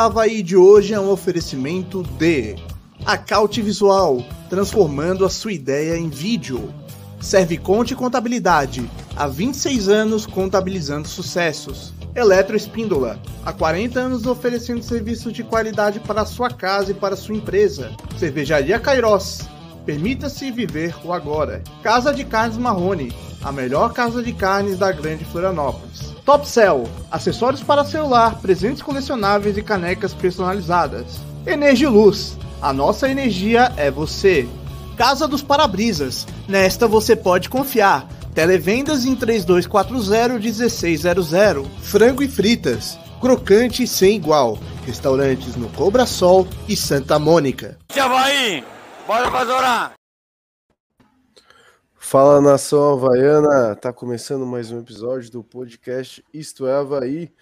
Havaí 0.00 0.42
de 0.42 0.56
hoje 0.56 0.94
é 0.94 0.98
um 0.98 1.10
oferecimento 1.10 2.02
de 2.02 2.56
Acaute 3.04 3.60
Visual, 3.60 4.24
transformando 4.48 5.26
a 5.26 5.28
sua 5.28 5.52
ideia 5.52 5.94
em 5.94 6.08
vídeo. 6.08 6.72
Serviconte 7.20 7.94
Contabilidade, 7.94 8.90
há 9.14 9.26
26 9.26 9.90
anos 9.90 10.24
contabilizando 10.24 11.06
sucessos. 11.06 11.92
Eletroespíndola, 12.14 13.20
há 13.44 13.52
40 13.52 14.00
anos 14.00 14.24
oferecendo 14.24 14.82
serviços 14.82 15.34
de 15.34 15.44
qualidade 15.44 16.00
para 16.00 16.24
sua 16.24 16.48
casa 16.48 16.92
e 16.92 16.94
para 16.94 17.14
sua 17.14 17.34
empresa. 17.34 17.94
Cervejaria 18.18 18.80
Cairós, 18.80 19.50
permita-se 19.84 20.50
viver 20.50 20.94
o 21.04 21.12
agora. 21.12 21.62
Casa 21.82 22.10
de 22.10 22.24
Carnes 22.24 22.56
Marrone, 22.56 23.12
a 23.42 23.52
melhor 23.52 23.92
casa 23.92 24.22
de 24.22 24.32
carnes 24.32 24.78
da 24.78 24.92
Grande 24.92 25.26
Florianópolis. 25.26 26.09
Top 26.30 26.48
Cell, 26.48 26.88
acessórios 27.10 27.60
para 27.60 27.84
celular, 27.84 28.40
presentes 28.40 28.82
colecionáveis 28.82 29.58
e 29.58 29.62
canecas 29.62 30.14
personalizadas. 30.14 31.18
Energiluz, 31.44 32.38
a 32.62 32.72
nossa 32.72 33.10
energia 33.10 33.72
é 33.76 33.90
você. 33.90 34.48
Casa 34.96 35.26
dos 35.26 35.42
Parabrisas, 35.42 36.28
nesta 36.46 36.86
você 36.86 37.16
pode 37.16 37.48
confiar. 37.48 38.08
Televendas 38.32 39.04
em 39.04 39.16
3240-1600. 39.16 41.66
Frango 41.80 42.22
e 42.22 42.28
fritas, 42.28 42.96
crocante 43.20 43.84
sem 43.84 44.14
igual. 44.14 44.56
Restaurantes 44.86 45.56
no 45.56 45.68
Cobra 45.70 46.06
Sol 46.06 46.46
e 46.68 46.76
Santa 46.76 47.18
Mônica. 47.18 47.76
Havaí, 47.98 48.62
bora 49.04 49.28
pra 49.32 49.44
Zorar! 49.44 49.99
Fala 52.10 52.40
nação 52.40 52.94
havaiana, 52.94 53.76
tá 53.76 53.92
começando 53.92 54.44
mais 54.44 54.72
um 54.72 54.80
episódio 54.80 55.30
do 55.30 55.44
podcast 55.44 56.24
Isto 56.34 56.66
é 56.66 56.74
Havaí 56.74 57.32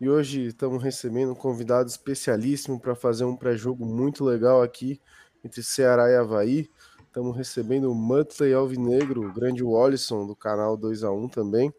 e 0.00 0.08
hoje 0.08 0.46
estamos 0.46 0.82
recebendo 0.82 1.32
um 1.32 1.34
convidado 1.34 1.90
especialíssimo 1.90 2.80
para 2.80 2.94
fazer 2.94 3.26
um 3.26 3.36
pré-jogo 3.36 3.84
muito 3.84 4.24
legal 4.24 4.62
aqui 4.62 4.98
entre 5.44 5.62
Ceará 5.62 6.10
e 6.10 6.16
Havaí. 6.16 6.70
Estamos 7.06 7.36
recebendo 7.36 7.92
o 7.92 7.94
Muttley 7.94 8.54
Alvinegro, 8.54 9.28
o 9.28 9.30
grande 9.30 9.62
Wallison 9.62 10.26
do 10.26 10.34
canal 10.34 10.78
2x1 10.78 11.30
também, 11.30 11.70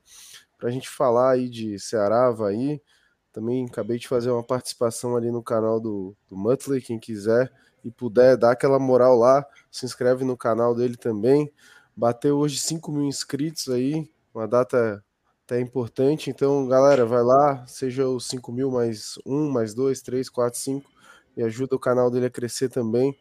para 0.56 0.70
a 0.70 0.72
gente 0.72 0.88
falar 0.88 1.32
aí 1.32 1.50
de 1.50 1.80
Ceará, 1.80 2.28
Havaí. 2.28 2.80
Também 3.34 3.66
acabei 3.66 3.98
de 3.98 4.08
fazer 4.08 4.30
uma 4.30 4.44
participação 4.44 5.18
ali 5.18 5.32
no 5.32 5.42
canal 5.42 5.80
do, 5.80 6.16
do 6.30 6.80
quem 6.80 7.00
quiser 7.00 7.52
e 7.84 7.90
puder 7.90 8.38
dar 8.38 8.52
aquela 8.52 8.78
moral 8.78 9.18
lá, 9.18 9.44
se 9.72 9.84
inscreve 9.84 10.24
no 10.24 10.38
canal 10.38 10.76
dele 10.76 10.96
também. 10.96 11.52
Bateu 11.96 12.38
hoje 12.38 12.60
5 12.60 12.92
mil 12.92 13.06
inscritos 13.06 13.70
aí, 13.70 14.06
uma 14.34 14.46
data 14.46 15.02
até 15.46 15.62
importante. 15.62 16.30
Então, 16.30 16.68
galera, 16.68 17.06
vai 17.06 17.24
lá, 17.24 17.66
seja 17.68 18.06
os 18.06 18.28
5 18.28 18.52
mil 18.52 18.70
mais 18.70 19.18
um, 19.26 19.50
mais 19.50 19.74
dois, 19.74 20.02
três, 20.02 20.28
quatro, 20.28 20.60
cinco, 20.60 20.90
e 21.38 21.44
ajuda 21.44 21.76
o 21.76 21.80
canal 21.80 22.12
dele 22.12 22.26
a 22.26 22.30
crescer 22.30 22.68
também, 22.68 23.18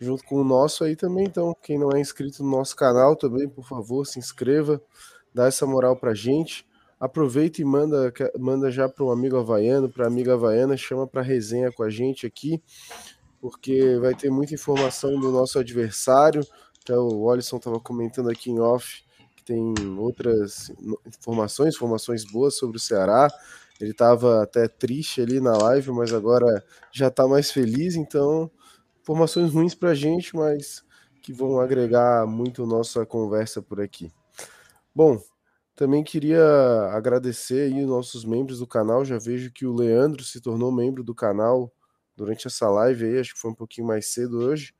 junto 0.00 0.24
com 0.24 0.36
o 0.36 0.44
nosso 0.44 0.84
aí 0.84 0.96
também. 0.96 1.26
Então, 1.26 1.54
quem 1.62 1.78
não 1.78 1.90
é 1.92 2.00
inscrito 2.00 2.42
no 2.42 2.50
nosso 2.50 2.74
canal 2.74 3.14
também, 3.14 3.46
por 3.46 3.66
favor, 3.66 4.06
se 4.06 4.18
inscreva, 4.18 4.80
dá 5.34 5.46
essa 5.46 5.66
moral 5.66 5.94
pra 5.94 6.14
gente. 6.14 6.66
Aproveita 6.98 7.60
e 7.60 7.64
manda, 7.64 8.12
manda 8.38 8.70
já 8.70 8.88
para 8.88 9.04
um 9.04 9.10
amigo 9.10 9.36
havaiano, 9.36 9.88
para 9.88 10.06
amiga 10.06 10.32
havaiana, 10.34 10.76
chama 10.78 11.06
para 11.06 11.22
resenha 11.22 11.70
com 11.70 11.82
a 11.82 11.90
gente 11.90 12.26
aqui, 12.26 12.62
porque 13.40 13.98
vai 13.98 14.14
ter 14.14 14.30
muita 14.30 14.54
informação 14.54 15.20
do 15.20 15.30
nosso 15.30 15.58
adversário 15.58 16.42
até 16.88 16.98
o 16.98 17.30
Alisson 17.30 17.58
estava 17.58 17.78
comentando 17.78 18.30
aqui 18.30 18.50
em 18.50 18.58
off 18.58 19.04
que 19.36 19.44
tem 19.44 19.74
outras 19.98 20.72
informações, 21.06 21.74
informações 21.74 22.24
boas 22.24 22.56
sobre 22.56 22.78
o 22.78 22.80
Ceará. 22.80 23.28
Ele 23.78 23.90
estava 23.90 24.42
até 24.42 24.66
triste 24.66 25.20
ali 25.20 25.38
na 25.38 25.56
live, 25.56 25.92
mas 25.92 26.12
agora 26.12 26.64
já 26.90 27.08
está 27.08 27.28
mais 27.28 27.50
feliz. 27.50 27.94
Então, 27.94 28.50
informações 29.00 29.52
ruins 29.52 29.74
para 29.74 29.90
a 29.90 29.94
gente, 29.94 30.34
mas 30.34 30.82
que 31.22 31.32
vão 31.32 31.60
agregar 31.60 32.26
muito 32.26 32.66
nossa 32.66 33.04
conversa 33.04 33.60
por 33.60 33.80
aqui. 33.80 34.10
Bom, 34.94 35.20
também 35.76 36.02
queria 36.02 36.42
agradecer 36.92 37.72
aí 37.72 37.84
os 37.84 37.88
nossos 37.88 38.24
membros 38.24 38.58
do 38.58 38.66
canal. 38.66 39.04
Já 39.04 39.18
vejo 39.18 39.52
que 39.52 39.66
o 39.66 39.74
Leandro 39.74 40.24
se 40.24 40.40
tornou 40.40 40.72
membro 40.72 41.04
do 41.04 41.14
canal 41.14 41.70
durante 42.16 42.48
essa 42.48 42.68
live 42.68 43.04
aí, 43.04 43.20
acho 43.20 43.34
que 43.34 43.40
foi 43.40 43.50
um 43.52 43.54
pouquinho 43.54 43.86
mais 43.86 44.06
cedo 44.06 44.38
hoje. 44.38 44.72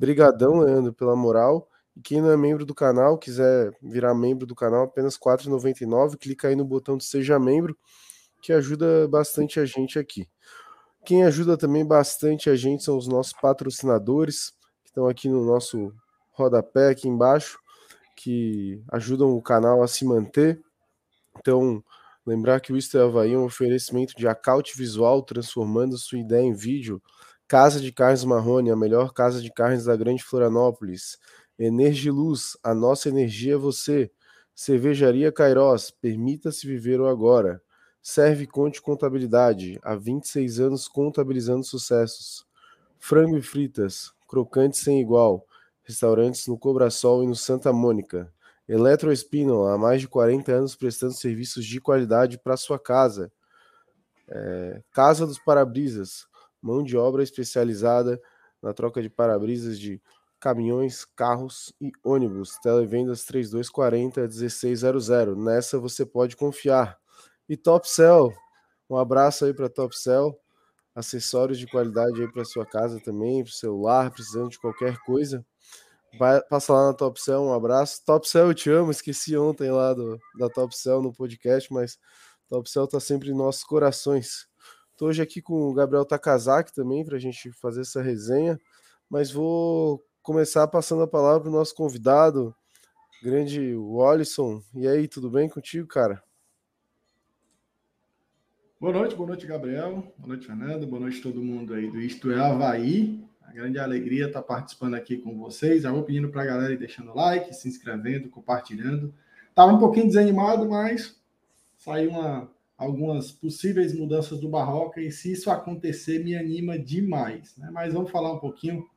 Brigadão, 0.00 0.60
Leandro, 0.60 0.94
pela 0.94 1.14
moral. 1.14 1.68
E 1.94 2.00
quem 2.00 2.22
não 2.22 2.30
é 2.30 2.36
membro 2.36 2.64
do 2.64 2.74
canal, 2.74 3.18
quiser 3.18 3.70
virar 3.82 4.14
membro 4.14 4.46
do 4.46 4.54
canal, 4.54 4.84
apenas 4.84 5.16
R$ 5.16 5.20
4,99. 5.20 6.16
Clica 6.16 6.48
aí 6.48 6.56
no 6.56 6.64
botão 6.64 6.96
de 6.96 7.04
Seja 7.04 7.38
Membro, 7.38 7.76
que 8.40 8.50
ajuda 8.50 9.06
bastante 9.08 9.60
a 9.60 9.66
gente 9.66 9.98
aqui. 9.98 10.26
Quem 11.04 11.24
ajuda 11.24 11.54
também 11.54 11.84
bastante 11.84 12.48
a 12.48 12.56
gente 12.56 12.82
são 12.82 12.96
os 12.96 13.06
nossos 13.06 13.34
patrocinadores, 13.34 14.54
que 14.82 14.88
estão 14.88 15.06
aqui 15.06 15.28
no 15.28 15.44
nosso 15.44 15.92
rodapé, 16.32 16.88
aqui 16.88 17.06
embaixo, 17.06 17.58
que 18.16 18.82
ajudam 18.90 19.36
o 19.36 19.42
canal 19.42 19.82
a 19.82 19.86
se 19.86 20.06
manter. 20.06 20.62
Então, 21.38 21.84
lembrar 22.24 22.60
que 22.60 22.72
o 22.72 22.76
Isto 22.78 22.96
é 22.96 23.02
Havaí 23.02 23.34
é 23.34 23.38
um 23.38 23.44
oferecimento 23.44 24.14
de 24.16 24.26
acaute 24.26 24.74
visual, 24.78 25.20
transformando 25.20 25.98
sua 25.98 26.18
ideia 26.18 26.42
em 26.42 26.54
vídeo 26.54 27.02
Casa 27.50 27.80
de 27.80 27.90
Carnes 27.90 28.22
Marrone, 28.22 28.70
a 28.70 28.76
melhor 28.76 29.12
casa 29.12 29.42
de 29.42 29.52
carnes 29.52 29.86
da 29.86 29.96
Grande 29.96 30.22
Florianópolis. 30.22 31.18
Energiluz, 31.58 32.56
a 32.62 32.72
nossa 32.72 33.08
energia 33.08 33.54
é 33.54 33.56
você. 33.56 34.08
Cervejaria 34.54 35.32
Cairós, 35.32 35.90
permita-se 35.90 36.64
viver 36.64 37.00
o 37.00 37.08
agora. 37.08 37.60
Serve 38.00 38.46
Conte 38.46 38.80
Contabilidade, 38.80 39.80
há 39.82 39.96
26 39.96 40.60
anos 40.60 40.86
contabilizando 40.86 41.64
sucessos. 41.64 42.46
Frango 43.00 43.36
e 43.36 43.42
fritas, 43.42 44.12
crocante 44.28 44.78
sem 44.78 45.00
igual. 45.00 45.44
Restaurantes 45.82 46.46
no 46.46 46.56
Cobrasol 46.56 47.24
e 47.24 47.26
no 47.26 47.34
Santa 47.34 47.72
Mônica. 47.72 48.32
Eletroespino, 48.68 49.66
há 49.66 49.76
mais 49.76 50.00
de 50.00 50.06
40 50.06 50.52
anos 50.52 50.76
prestando 50.76 51.14
serviços 51.14 51.66
de 51.66 51.80
qualidade 51.80 52.38
para 52.38 52.56
sua 52.56 52.78
casa. 52.78 53.32
É, 54.28 54.80
casa 54.92 55.26
dos 55.26 55.40
Parabrisas, 55.40 56.29
mão 56.62 56.82
de 56.82 56.96
obra 56.96 57.22
especializada 57.22 58.20
na 58.62 58.72
troca 58.72 59.00
de 59.02 59.08
para-brisas 59.08 59.78
de 59.78 60.00
caminhões, 60.40 61.04
carros 61.04 61.72
e 61.80 61.92
ônibus. 62.02 62.58
Televendas 62.62 63.24
3240 63.24 64.22
1600. 64.22 65.36
Nessa 65.36 65.78
você 65.78 66.04
pode 66.04 66.36
confiar. 66.36 66.98
E 67.48 67.56
Top 67.56 67.88
Cell, 67.88 68.32
um 68.88 68.96
abraço 68.96 69.44
aí 69.44 69.54
para 69.54 69.68
Top 69.68 69.96
Cell. 69.96 70.36
Acessórios 70.94 71.58
de 71.58 71.66
qualidade 71.66 72.20
aí 72.20 72.30
para 72.32 72.44
sua 72.44 72.66
casa 72.66 73.00
também, 73.00 73.44
para 73.44 73.52
celular, 73.52 74.10
precisando 74.10 74.50
de 74.50 74.58
qualquer 74.58 74.98
coisa. 74.98 75.44
Vai, 76.18 76.40
passa 76.42 76.72
lá 76.72 76.88
na 76.88 76.94
Top 76.94 77.20
Cell, 77.20 77.42
um 77.42 77.52
abraço. 77.52 78.02
Top 78.04 78.28
Cell, 78.28 78.48
eu 78.48 78.54
te 78.54 78.70
amo. 78.70 78.90
Esqueci 78.90 79.36
ontem 79.36 79.70
lá 79.70 79.94
do, 79.94 80.18
da 80.38 80.48
Top 80.48 80.76
Cell 80.76 81.00
no 81.00 81.12
podcast, 81.12 81.72
mas 81.72 81.98
Top 82.48 82.68
Cell 82.68 82.88
tá 82.88 82.98
sempre 82.98 83.30
em 83.30 83.34
nossos 83.34 83.62
corações. 83.62 84.49
Estou 85.00 85.08
hoje 85.08 85.22
aqui 85.22 85.40
com 85.40 85.54
o 85.62 85.72
Gabriel 85.72 86.04
Takazaki 86.04 86.74
também 86.74 87.02
para 87.02 87.16
a 87.16 87.18
gente 87.18 87.50
fazer 87.52 87.80
essa 87.80 88.02
resenha, 88.02 88.60
mas 89.08 89.30
vou 89.30 90.04
começar 90.22 90.68
passando 90.68 91.02
a 91.02 91.08
palavra 91.08 91.40
para 91.40 91.48
o 91.48 91.52
nosso 91.54 91.74
convidado, 91.74 92.54
grande 93.22 93.74
Wallison. 93.74 94.62
E 94.74 94.86
aí, 94.86 95.08
tudo 95.08 95.30
bem 95.30 95.48
contigo, 95.48 95.88
cara? 95.88 96.22
Boa 98.78 98.92
noite, 98.92 99.16
boa 99.16 99.28
noite, 99.28 99.46
Gabriel. 99.46 100.12
Boa 100.18 100.28
noite, 100.34 100.46
Fernando. 100.46 100.86
Boa 100.86 101.00
noite 101.00 101.22
todo 101.22 101.42
mundo 101.42 101.72
aí 101.72 101.90
do 101.90 101.98
Isto 101.98 102.30
é 102.30 102.38
Havaí. 102.38 103.24
A 103.40 103.52
grande 103.52 103.78
alegria 103.78 104.26
estar 104.26 104.42
participando 104.42 104.96
aqui 104.96 105.16
com 105.16 105.34
vocês. 105.38 105.84
Já 105.84 105.90
vou 105.90 106.02
pedindo 106.02 106.28
para 106.28 106.42
a 106.42 106.46
galera 106.46 106.74
ir 106.74 106.78
deixando 106.78 107.14
like, 107.14 107.56
se 107.56 107.66
inscrevendo, 107.66 108.28
compartilhando. 108.28 109.14
Estava 109.48 109.72
um 109.72 109.78
pouquinho 109.78 110.08
desanimado, 110.08 110.68
mas 110.68 111.18
saiu 111.78 112.10
uma, 112.10 112.50
algumas 112.80 113.30
possíveis 113.30 113.94
mudanças 113.94 114.40
do 114.40 114.48
Barroca 114.48 115.02
e 115.02 115.12
se 115.12 115.30
isso 115.30 115.50
acontecer 115.50 116.24
me 116.24 116.34
anima 116.34 116.78
demais. 116.78 117.54
Né? 117.58 117.68
Mas 117.70 117.92
vamos 117.92 118.10
falar 118.10 118.32
um 118.32 118.38
pouquinho 118.38 118.88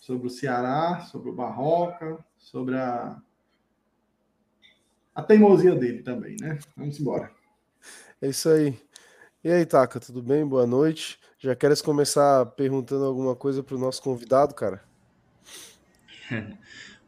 sobre 0.00 0.26
o 0.26 0.30
Ceará, 0.30 1.00
sobre 1.00 1.28
o 1.28 1.34
Barroca, 1.34 2.24
sobre 2.38 2.76
a, 2.76 3.20
a 5.14 5.22
teimosia 5.22 5.74
dele 5.74 6.02
também, 6.02 6.34
né? 6.40 6.58
Vamos 6.74 6.98
embora. 6.98 7.30
É 8.22 8.28
isso 8.28 8.48
aí. 8.48 8.80
E 9.44 9.50
aí, 9.50 9.66
Taka, 9.66 10.00
tudo 10.00 10.22
bem? 10.22 10.46
Boa 10.46 10.66
noite. 10.66 11.20
Já 11.38 11.54
queres 11.54 11.82
começar 11.82 12.46
perguntando 12.46 13.04
alguma 13.04 13.36
coisa 13.36 13.62
para 13.62 13.76
o 13.76 13.78
nosso 13.78 14.02
convidado, 14.02 14.54
cara? 14.54 14.82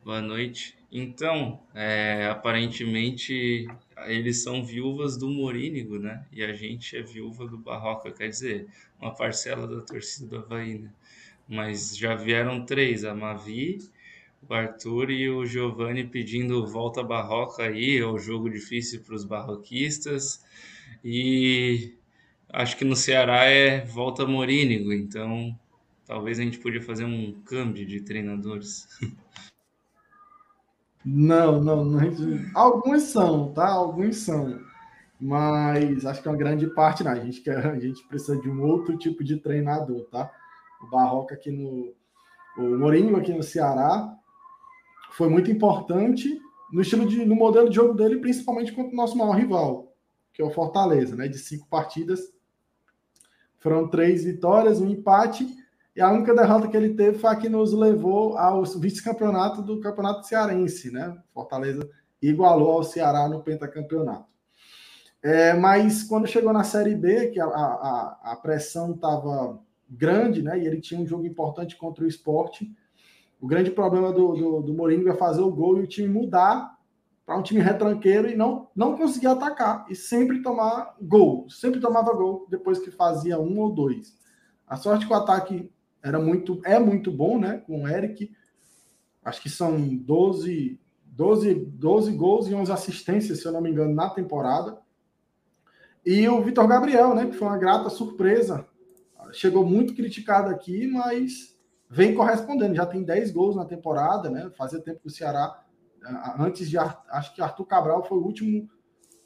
Boa 0.05 0.21
noite. 0.21 0.77
Então, 0.93 1.63
é, 1.75 2.27
aparentemente 2.27 3.67
eles 4.09 4.43
são 4.43 4.65
viúvas 4.65 5.17
do 5.17 5.29
Morínigo, 5.29 5.99
né? 5.99 6.25
E 6.33 6.43
a 6.43 6.53
gente 6.53 6.97
é 6.97 7.03
viúva 7.03 7.47
do 7.47 7.59
Barroca, 7.59 8.11
quer 8.11 8.29
dizer, 8.29 8.67
uma 9.01 9.15
parcela 9.15 9.67
da 9.67 9.81
torcida 9.83 10.27
do 10.29 10.37
Havaí, 10.45 10.79
né? 10.79 10.91
Mas 11.49 11.97
já 11.97 12.15
vieram 12.15 12.65
três, 12.65 13.05
a 13.05 13.15
Mavi, 13.15 13.79
o 14.49 14.55
Arthur 14.55 15.11
e 15.11 15.29
o 15.29 15.45
Giovanni 15.47 16.05
pedindo 16.05 16.67
volta 16.67 17.03
Barroca 17.03 17.65
aí, 17.65 17.99
é 17.99 18.07
o 18.07 18.19
jogo 18.19 18.49
difícil 18.51 19.01
para 19.03 19.15
os 19.15 19.25
barroquistas. 19.25 20.45
E 21.05 21.95
acho 22.49 22.77
que 22.77 22.85
no 22.85 22.97
Ceará 22.97 23.45
é 23.45 23.85
volta 23.85 24.27
Morínigo, 24.27 24.93
então 24.93 25.59
talvez 26.07 26.39
a 26.39 26.43
gente 26.43 26.59
podia 26.59 26.83
fazer 26.83 27.05
um 27.05 27.33
câmbio 27.45 27.87
de 27.87 28.01
treinadores. 28.01 28.89
Não, 31.05 31.61
não, 31.61 31.85
não. 31.85 32.01
Alguns 32.55 33.03
são, 33.03 33.53
tá? 33.53 33.69
Alguns 33.69 34.17
são. 34.17 34.61
Mas 35.21 36.05
acho 36.05 36.21
que 36.21 36.29
é 36.29 36.31
uma 36.31 36.37
grande 36.37 36.67
parte, 36.75 37.05
né? 37.05 37.11
A 37.11 37.19
gente, 37.21 37.41
quer, 37.41 37.65
a 37.67 37.79
gente 37.79 38.03
precisa 38.09 38.41
de 38.41 38.49
um 38.49 38.63
outro 38.63 38.97
tipo 38.97 39.23
de 39.23 39.37
treinador, 39.37 40.05
tá? 40.11 40.31
O 40.83 40.91
Barroca 40.91 41.35
aqui 41.35 41.51
no. 41.51 41.95
O 42.57 42.79
Mourinho 42.79 43.17
aqui 43.17 43.33
no 43.33 43.43
Ceará 43.43 44.15
foi 45.13 45.29
muito 45.29 45.51
importante 45.51 46.41
no 46.73 46.83
estilo 46.83 47.07
de, 47.07 47.25
no 47.25 47.35
modelo 47.35 47.69
de 47.69 47.77
jogo 47.77 47.95
dele, 47.95 48.19
principalmente 48.19 48.73
contra 48.73 48.93
o 48.93 48.97
nosso 48.97 49.17
maior 49.17 49.33
rival, 49.33 49.95
que 50.33 50.43
é 50.43 50.45
o 50.45 50.51
Fortaleza, 50.51 51.15
né? 51.17 51.29
De 51.29 51.39
cinco 51.39 51.67
partidas, 51.69 52.33
foram 53.59 53.89
três 53.89 54.25
vitórias, 54.25 54.81
um 54.81 54.89
empate, 54.89 55.47
e 55.95 56.01
a 56.01 56.11
única 56.11 56.35
derrota 56.35 56.69
que 56.69 56.77
ele 56.77 56.95
teve 56.95 57.19
foi 57.19 57.31
a 57.31 57.37
que 57.37 57.49
nos 57.49 57.73
levou 57.73 58.39
ao 58.39 58.65
vice-campeonato 58.65 59.61
do 59.61 59.81
Campeonato 59.81 60.27
Cearense, 60.27 60.91
né? 60.91 61.17
Fortaleza 61.35 61.89
igualou 62.21 62.73
ao 62.73 62.83
Ceará 62.83 63.29
no 63.29 63.43
pentacampeonato. 63.43 64.27
É, 65.23 65.53
mas 65.55 66.03
quando 66.03 66.27
chegou 66.27 66.53
na 66.53 66.65
Série 66.65 66.95
B, 66.95 67.29
que 67.29 67.41
a, 67.41 67.45
a, 67.45 68.21
a 68.33 68.37
pressão 68.37 68.93
estava 68.93 69.61
grande, 69.89 70.43
né? 70.43 70.59
E 70.59 70.67
ele 70.67 70.81
tinha 70.81 71.01
um 71.01 71.07
jogo 71.07 71.27
importante 71.27 71.77
contra 71.77 72.05
o 72.05 72.09
esporte. 72.09 72.75
O 73.41 73.47
grande 73.47 73.71
problema 73.71 74.13
do, 74.13 74.35
do, 74.35 74.63
do 74.63 74.75
Mourinho 74.75 75.09
é 75.09 75.15
fazer 75.15 75.43
o 75.43 75.53
gol 75.53 75.79
e 75.79 75.83
o 75.83 75.87
time 75.87 76.09
mudar 76.09 76.77
para 77.27 77.37
um 77.37 77.43
time 77.43 77.61
retranqueiro 77.61 78.29
e 78.29 78.37
não, 78.37 78.69
não 78.75 78.97
conseguir 78.97 79.29
atacar 79.29 79.85
e 79.91 79.95
sempre 79.95 80.43
tomar 80.43 80.97
gol. 81.01 81.49
Sempre 81.51 81.81
tomava 81.81 82.13
gol 82.15 82.47
depois 82.49 82.79
que 82.79 82.91
fazia 82.91 83.39
um 83.39 83.59
ou 83.61 83.71
dois. 83.73 84.17
A 84.67 84.77
sorte 84.77 85.07
que 85.07 85.13
o 85.13 85.17
ataque 85.17 85.71
era 86.03 86.19
muito, 86.19 86.61
é 86.65 86.79
muito 86.79 87.11
bom, 87.11 87.39
né? 87.39 87.59
Com 87.59 87.83
o 87.83 87.89
Eric. 87.89 88.31
Acho 89.25 89.41
que 89.41 89.49
são 89.49 89.97
12, 89.97 90.81
12, 91.05 91.55
12 91.55 92.13
gols 92.13 92.49
e 92.49 92.55
11 92.55 92.73
assistências, 92.73 93.41
se 93.41 93.47
eu 93.47 93.53
não 93.53 93.61
me 93.61 93.71
engano, 93.71 93.95
na 93.95 94.11
temporada. 94.11 94.79
E 96.05 96.29
o 96.29 96.43
Vitor 96.43 96.67
Gabriel, 96.67 97.15
né? 97.15 97.27
Que 97.27 97.37
foi 97.37 97.47
uma 97.47 97.59
grata 97.59 97.89
surpresa. 97.89 98.67
Chegou 99.33 99.65
muito 99.65 99.95
criticado 99.95 100.51
aqui, 100.51 100.89
mas 100.89 101.57
vem 101.89 102.15
correspondendo. 102.15 102.75
Já 102.75 102.85
tem 102.85 103.05
10 103.05 103.31
gols 103.31 103.55
na 103.55 103.65
temporada, 103.65 104.29
né? 104.29 104.51
Fazia 104.57 104.81
tempo 104.81 105.01
que 105.01 105.07
o 105.07 105.11
Ceará, 105.11 105.63
antes 106.39 106.69
de. 106.69 106.77
Acho 106.77 107.35
que 107.35 107.41
Arthur 107.41 107.65
Cabral 107.67 108.05
foi 108.05 108.19
o 108.19 108.25
último 108.25 108.69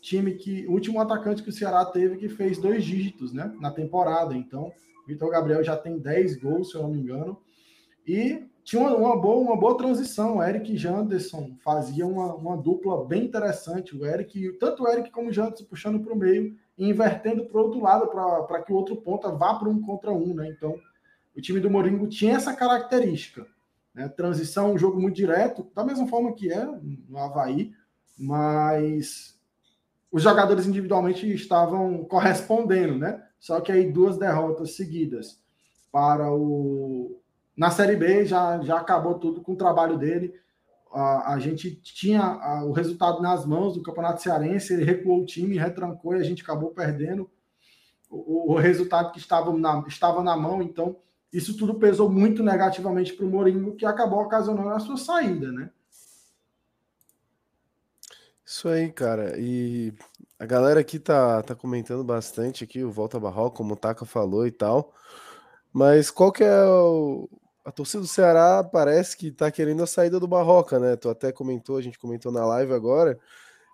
time 0.02 0.34
que. 0.34 0.66
O 0.66 0.72
último 0.72 1.00
atacante 1.00 1.42
que 1.42 1.48
o 1.48 1.52
Ceará 1.52 1.84
teve 1.86 2.18
que 2.18 2.28
fez 2.28 2.58
dois 2.58 2.84
dígitos, 2.84 3.32
né? 3.32 3.54
Na 3.58 3.70
temporada. 3.70 4.36
Então, 4.36 4.70
Vitor 5.06 5.30
Gabriel 5.30 5.62
já 5.62 5.76
tem 5.76 5.98
10 5.98 6.36
gols, 6.36 6.70
se 6.70 6.76
eu 6.76 6.82
não 6.82 6.90
me 6.90 7.00
engano. 7.00 7.38
E 8.06 8.46
tinha 8.62 8.82
uma, 8.82 8.96
uma, 8.96 9.16
boa, 9.16 9.36
uma 9.36 9.56
boa 9.56 9.76
transição. 9.76 10.38
O 10.38 10.42
Eric 10.42 10.72
e 10.72 10.76
Janderson 10.76 11.56
fazia 11.64 12.06
uma, 12.06 12.34
uma 12.34 12.56
dupla 12.56 13.04
bem 13.04 13.24
interessante. 13.24 13.96
O 13.96 14.04
Eric, 14.04 14.52
tanto 14.58 14.82
o 14.82 14.88
Eric 14.88 15.10
como 15.10 15.30
o 15.30 15.32
Janderson 15.32 15.64
puxando 15.64 16.00
para 16.00 16.12
o 16.12 16.16
meio 16.16 16.56
e 16.76 16.88
invertendo 16.88 17.46
para 17.46 17.60
o 17.60 17.64
outro 17.64 17.80
lado 17.80 18.08
para 18.08 18.62
que 18.62 18.72
o 18.72 18.76
outro 18.76 18.96
ponta 18.96 19.30
vá 19.30 19.54
para 19.54 19.68
um 19.68 19.80
contra 19.80 20.12
um, 20.12 20.34
né? 20.34 20.48
Então, 20.48 20.76
o 21.36 21.40
time 21.40 21.60
do 21.60 21.70
Moringo 21.70 22.08
tinha 22.08 22.34
essa 22.34 22.54
característica. 22.54 23.46
Né? 23.94 24.08
Transição, 24.08 24.72
um 24.72 24.78
jogo 24.78 25.00
muito 25.00 25.16
direto, 25.16 25.66
da 25.74 25.84
mesma 25.84 26.06
forma 26.06 26.34
que 26.34 26.52
é 26.52 26.66
no 27.08 27.18
Havaí, 27.18 27.72
mas 28.18 29.38
os 30.10 30.22
jogadores 30.22 30.66
individualmente 30.66 31.32
estavam 31.32 32.04
correspondendo, 32.04 32.98
né? 32.98 33.22
Só 33.46 33.60
que 33.60 33.70
aí 33.70 33.92
duas 33.92 34.18
derrotas 34.18 34.72
seguidas 34.72 35.40
para 35.92 36.32
o. 36.32 37.22
Na 37.56 37.70
Série 37.70 37.94
B 37.94 38.26
já, 38.26 38.60
já 38.60 38.76
acabou 38.76 39.20
tudo 39.20 39.40
com 39.40 39.52
o 39.52 39.56
trabalho 39.56 39.96
dele. 39.96 40.34
A, 40.92 41.34
a 41.34 41.38
gente 41.38 41.76
tinha 41.76 42.22
a, 42.22 42.64
o 42.64 42.72
resultado 42.72 43.22
nas 43.22 43.46
mãos 43.46 43.74
do 43.74 43.84
Campeonato 43.84 44.20
Cearense, 44.20 44.72
ele 44.72 44.82
recuou 44.82 45.22
o 45.22 45.24
time, 45.24 45.56
retrancou 45.56 46.16
e 46.16 46.18
a 46.18 46.24
gente 46.24 46.42
acabou 46.42 46.70
perdendo 46.70 47.30
o, 48.10 48.52
o 48.52 48.56
resultado 48.56 49.12
que 49.12 49.20
estava 49.20 49.56
na, 49.56 49.84
estava 49.86 50.24
na 50.24 50.36
mão. 50.36 50.60
Então, 50.60 50.96
isso 51.32 51.56
tudo 51.56 51.76
pesou 51.76 52.10
muito 52.10 52.42
negativamente 52.42 53.12
para 53.12 53.26
o 53.26 53.30
Mourinho, 53.30 53.76
que 53.76 53.86
acabou 53.86 54.22
ocasionando 54.22 54.70
a 54.70 54.80
sua 54.80 54.96
saída, 54.96 55.52
né? 55.52 55.70
Isso 58.44 58.68
aí, 58.68 58.90
cara. 58.90 59.38
E 59.38 59.94
a 60.38 60.44
galera 60.44 60.80
aqui 60.80 60.98
tá, 60.98 61.42
tá 61.42 61.54
comentando 61.54 62.04
bastante 62.04 62.62
aqui 62.62 62.84
o 62.84 62.90
Volta 62.90 63.18
Barroca, 63.18 63.56
como 63.56 63.74
o 63.74 63.76
Taka 63.76 64.04
falou 64.04 64.46
e 64.46 64.50
tal. 64.50 64.92
Mas 65.72 66.10
qual 66.10 66.30
que 66.32 66.44
é 66.44 66.64
o... 66.64 67.28
A 67.64 67.72
torcida 67.72 68.00
do 68.00 68.06
Ceará 68.06 68.62
parece 68.62 69.16
que 69.16 69.32
tá 69.32 69.50
querendo 69.50 69.82
a 69.82 69.86
saída 69.86 70.20
do 70.20 70.28
Barroca, 70.28 70.78
né? 70.78 70.94
Tu 70.94 71.08
até 71.08 71.32
comentou, 71.32 71.76
a 71.76 71.82
gente 71.82 71.98
comentou 71.98 72.30
na 72.30 72.46
live 72.46 72.72
agora, 72.72 73.18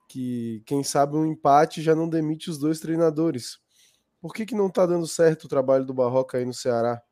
que 0.09 0.62
quem 0.64 0.82
sabe 0.82 1.14
um 1.14 1.26
empate 1.26 1.82
já 1.82 1.94
não 1.94 2.09
demite 2.09 2.49
os 2.49 2.56
dois 2.59 2.81
treinadores. 2.81 3.58
Por 4.20 4.32
que, 4.32 4.47
que 4.47 4.55
não 4.55 4.70
tá 4.70 4.87
dando 4.87 5.06
certo 5.06 5.44
o 5.44 5.49
trabalho 5.49 5.85
do 5.85 5.93
Barroca 5.93 6.38
aí 6.38 6.44
no 6.44 6.55
Ceará? 6.55 7.03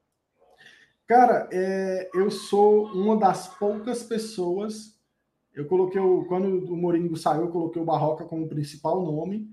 Cara, 1.07 1.49
é, 1.53 2.09
eu 2.15 2.31
sou 2.31 2.87
uma 2.93 3.19
das 3.19 3.49
poucas 3.49 4.03
pessoas 4.03 5.00
eu 5.55 5.67
coloquei 5.67 6.01
o. 6.01 6.25
Quando 6.27 6.73
o 6.73 6.77
Mourinho 6.77 7.17
saiu, 7.17 7.43
eu 7.43 7.51
coloquei 7.51 7.81
o 7.81 7.85
Barroca 7.85 8.25
como 8.25 8.49
principal 8.49 9.03
nome. 9.03 9.49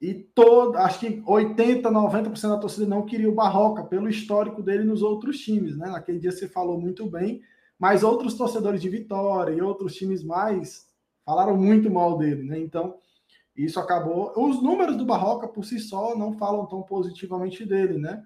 E 0.00 0.12
todo, 0.12 0.76
acho 0.76 1.00
que 1.00 1.22
80, 1.26 1.90
90% 1.90 2.48
da 2.48 2.58
torcida 2.58 2.86
não 2.86 3.06
queria 3.06 3.30
o 3.30 3.34
Barroca 3.34 3.82
pelo 3.82 4.08
histórico 4.08 4.62
dele 4.62 4.84
nos 4.84 5.02
outros 5.02 5.38
times, 5.38 5.76
né? 5.76 5.88
Naquele 5.88 6.18
dia 6.18 6.30
você 6.30 6.46
falou 6.46 6.78
muito 6.78 7.08
bem, 7.10 7.40
mas 7.78 8.02
outros 8.02 8.34
torcedores 8.34 8.82
de 8.82 8.90
Vitória 8.90 9.54
e 9.54 9.62
outros 9.62 9.94
times 9.94 10.22
mais 10.22 10.86
falaram 11.24 11.56
muito 11.56 11.90
mal 11.90 12.18
dele, 12.18 12.42
né? 12.42 12.58
Então, 12.58 12.98
isso 13.56 13.80
acabou. 13.80 14.32
Os 14.36 14.62
números 14.62 14.96
do 14.96 15.06
Barroca 15.06 15.48
por 15.48 15.64
si 15.64 15.80
só 15.80 16.16
não 16.16 16.34
falam 16.34 16.66
tão 16.66 16.82
positivamente 16.82 17.64
dele, 17.64 17.96
né? 17.96 18.22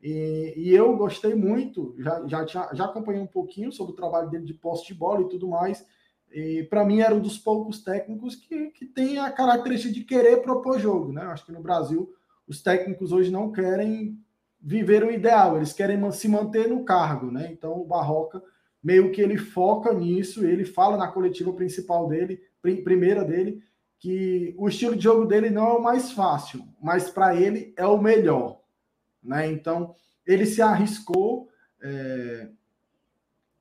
E, 0.00 0.54
e 0.56 0.74
eu 0.74 0.96
gostei 0.96 1.34
muito, 1.34 1.94
já, 1.98 2.26
já, 2.26 2.70
já 2.72 2.84
acompanhei 2.84 3.20
um 3.20 3.26
pouquinho 3.26 3.70
sobre 3.70 3.92
o 3.92 3.96
trabalho 3.96 4.30
dele 4.30 4.44
de 4.44 4.54
posse 4.54 4.86
de 4.86 4.94
bola 4.94 5.22
e 5.22 5.28
tudo 5.28 5.48
mais. 5.48 5.84
E 6.32 6.64
para 6.64 6.84
mim 6.84 7.00
era 7.00 7.14
um 7.14 7.20
dos 7.20 7.38
poucos 7.38 7.82
técnicos 7.82 8.36
que, 8.36 8.70
que 8.70 8.86
tem 8.86 9.18
a 9.18 9.30
característica 9.30 9.92
de 9.92 10.04
querer 10.04 10.42
propor 10.42 10.78
jogo, 10.78 11.12
né? 11.12 11.22
Acho 11.22 11.44
que 11.44 11.52
no 11.52 11.62
Brasil 11.62 12.12
os 12.46 12.62
técnicos 12.62 13.12
hoje 13.12 13.30
não 13.30 13.50
querem 13.50 14.18
viver 14.60 15.02
o 15.02 15.10
ideal, 15.10 15.56
eles 15.56 15.72
querem 15.72 16.10
se 16.12 16.28
manter 16.28 16.68
no 16.68 16.84
cargo, 16.84 17.30
né? 17.30 17.50
Então 17.50 17.80
o 17.80 17.84
Barroca 17.84 18.42
meio 18.82 19.10
que 19.10 19.20
ele 19.20 19.36
foca 19.36 19.92
nisso, 19.92 20.44
ele 20.44 20.64
fala 20.64 20.96
na 20.96 21.08
coletiva 21.08 21.52
principal 21.52 22.08
dele, 22.08 22.40
primeira 22.60 23.24
dele, 23.24 23.62
que 23.98 24.54
o 24.56 24.68
estilo 24.68 24.96
de 24.96 25.04
jogo 25.04 25.26
dele 25.26 25.50
não 25.50 25.66
é 25.66 25.72
o 25.72 25.82
mais 25.82 26.12
fácil, 26.12 26.64
mas 26.80 27.10
para 27.10 27.36
ele 27.36 27.74
é 27.76 27.86
o 27.86 28.00
melhor, 28.00 28.60
né? 29.22 29.50
Então 29.50 29.94
ele 30.26 30.46
se 30.46 30.62
arriscou. 30.62 31.48
É... 31.82 32.48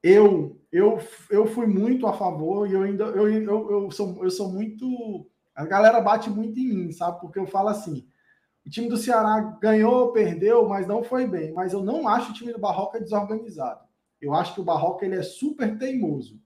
Eu 0.02 0.59
eu, 0.72 1.00
eu 1.30 1.48
fui 1.48 1.66
muito 1.66 2.06
a 2.06 2.14
favor 2.14 2.68
e 2.68 2.74
eu 2.74 2.84
ainda 2.84 3.06
eu, 3.06 3.28
eu, 3.28 3.72
eu, 3.72 3.92
sou, 3.92 4.24
eu 4.24 4.30
sou 4.30 4.52
muito. 4.52 5.28
A 5.56 5.66
galera 5.66 6.00
bate 6.00 6.30
muito 6.30 6.60
em 6.60 6.68
mim, 6.68 6.92
sabe? 6.92 7.20
Porque 7.20 7.40
eu 7.40 7.48
falo 7.48 7.70
assim: 7.70 8.08
o 8.66 8.70
time 8.70 8.88
do 8.88 8.98
Ceará 8.98 9.40
ganhou, 9.62 10.12
perdeu, 10.12 10.68
mas 10.68 10.86
não 10.86 11.04
foi 11.04 11.26
bem. 11.26 11.52
Mas 11.54 11.74
eu 11.74 11.84
não 11.84 12.08
acho 12.08 12.32
o 12.32 12.34
time 12.34 12.54
do 12.54 12.60
Barroca 12.60 13.00
desorganizado. 13.00 13.82
Eu 14.22 14.34
acho 14.34 14.54
que 14.54 14.62
o 14.62 14.66
Barroca 14.66 15.06
ele 15.06 15.16
é 15.16 15.24
super 15.24 15.78
teimoso. 15.78 16.40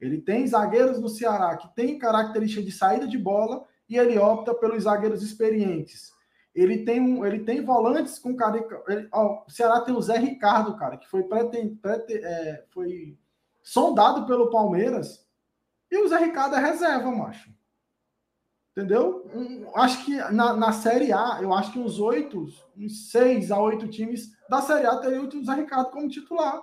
Ele 0.00 0.20
tem 0.20 0.46
zagueiros 0.46 0.98
no 0.98 1.08
Ceará 1.08 1.56
que 1.56 1.72
tem 1.74 1.98
característica 1.98 2.62
de 2.62 2.72
saída 2.72 3.06
de 3.06 3.18
bola 3.18 3.64
e 3.88 3.98
ele 3.98 4.18
opta 4.18 4.54
pelos 4.54 4.84
zagueiros 4.84 5.22
experientes. 5.22 6.10
Ele 6.54 6.84
tem, 6.84 7.00
um, 7.00 7.24
ele 7.24 7.40
tem 7.40 7.64
volantes 7.64 8.18
com 8.18 8.34
cara. 8.34 8.66
Ele, 8.88 9.08
ó, 9.12 9.44
o 9.46 9.50
Ceará 9.50 9.80
tem 9.82 9.94
o 9.94 10.00
Zé 10.00 10.18
Ricardo, 10.18 10.76
cara, 10.76 10.96
que 10.96 11.08
foi, 11.08 11.24
é, 12.10 12.64
foi 12.70 13.16
sondado 13.70 14.26
pelo 14.26 14.50
Palmeiras, 14.50 15.24
e 15.88 15.96
o 15.96 16.08
Zé 16.08 16.18
Ricardo 16.18 16.56
é 16.56 16.58
reserva, 16.58 17.08
macho. 17.08 17.54
Entendeu? 18.72 19.24
Acho 19.76 20.04
que 20.04 20.16
na, 20.32 20.54
na 20.54 20.72
Série 20.72 21.12
A, 21.12 21.38
eu 21.40 21.54
acho 21.54 21.72
que 21.72 21.78
uns 21.78 22.00
oito, 22.00 22.46
uns 22.76 23.12
seis 23.12 23.52
a 23.52 23.60
oito 23.60 23.86
times 23.86 24.32
da 24.48 24.60
Série 24.60 24.86
A 24.86 24.96
teriam 24.96 25.28
o 25.28 25.44
Zé 25.44 25.54
Ricardo 25.54 25.92
como 25.92 26.08
titular. 26.08 26.60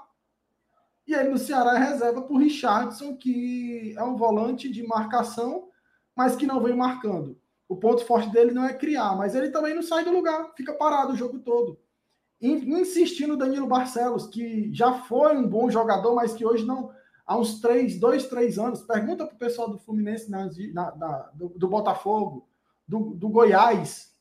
E 1.08 1.16
aí 1.16 1.30
no 1.30 1.38
Ceará 1.38 1.76
é 1.76 1.90
reserva 1.92 2.22
por 2.24 2.42
Richardson, 2.42 3.16
que 3.16 3.96
é 3.98 4.04
um 4.04 4.18
volante 4.18 4.70
de 4.70 4.86
marcação, 4.86 5.70
mas 6.14 6.36
que 6.36 6.46
não 6.46 6.62
vem 6.62 6.76
marcando. 6.76 7.40
O 7.70 7.78
ponto 7.78 8.04
forte 8.04 8.30
dele 8.32 8.52
não 8.52 8.66
é 8.66 8.74
criar, 8.74 9.16
mas 9.16 9.34
ele 9.34 9.50
também 9.50 9.74
não 9.74 9.82
sai 9.82 10.04
do 10.04 10.12
lugar, 10.12 10.52
fica 10.58 10.74
parado 10.74 11.14
o 11.14 11.16
jogo 11.16 11.40
todo 11.40 11.80
insistindo 12.42 13.38
Danilo 13.38 13.68
Barcelos, 13.68 14.28
que 14.28 14.72
já 14.74 14.94
foi 15.04 15.36
um 15.36 15.48
bom 15.48 15.70
jogador, 15.70 16.16
mas 16.16 16.34
que 16.34 16.46
hoje 16.46 16.66
não. 16.66 16.92
Há 17.27 17.38
uns 17.38 17.60
três, 17.60 18.00
dois, 18.00 18.25
três 18.27 18.57
anos, 18.57 18.81
pergunta 18.84 19.25
para 19.25 19.36
o 19.36 19.38
pessoal 19.38 19.69
do 19.69 19.77
Fluminense, 19.77 20.31
na, 20.31 20.50
na, 20.96 21.29
do, 21.34 21.50
do, 21.50 21.67
Botafogo, 21.67 22.48
do, 22.88 23.13
do 23.15 23.27
Goiás. 23.27 24.15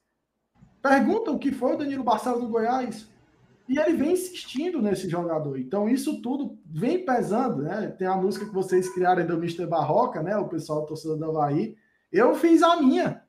Pergunta 0.83 1.31
o 1.31 1.39
que 1.39 1.53
foi 1.53 1.75
o 1.75 1.79
Danilo 1.79 2.03
Barcelos 2.03 2.41
do 2.41 2.49
Goiás. 2.49 3.09
E 3.69 3.79
ele 3.79 3.97
vem 3.97 4.13
insistindo 4.13 4.83
nesse 4.83 5.09
jogador. 5.09 5.57
Então, 5.59 5.89
isso 5.89 6.21
tudo 6.21 6.59
vem 6.65 7.05
pesando, 7.05 7.63
né? 7.63 7.89
Tem 7.97 8.09
a 8.09 8.17
música 8.17 8.45
que 8.45 8.55
vocês 8.55 8.93
criaram 8.93 9.25
do 9.25 9.35
Mr. 9.35 9.67
Barroca, 9.67 10.21
né? 10.21 10.37
O 10.37 10.49
pessoal 10.49 10.81
do 10.81 10.89
torcedor 10.89 11.17
do 11.17 11.25
Havaí. 11.25 11.77
Eu 12.13 12.35
fiz 12.35 12.63
a 12.63 12.77
minha. 12.81 13.23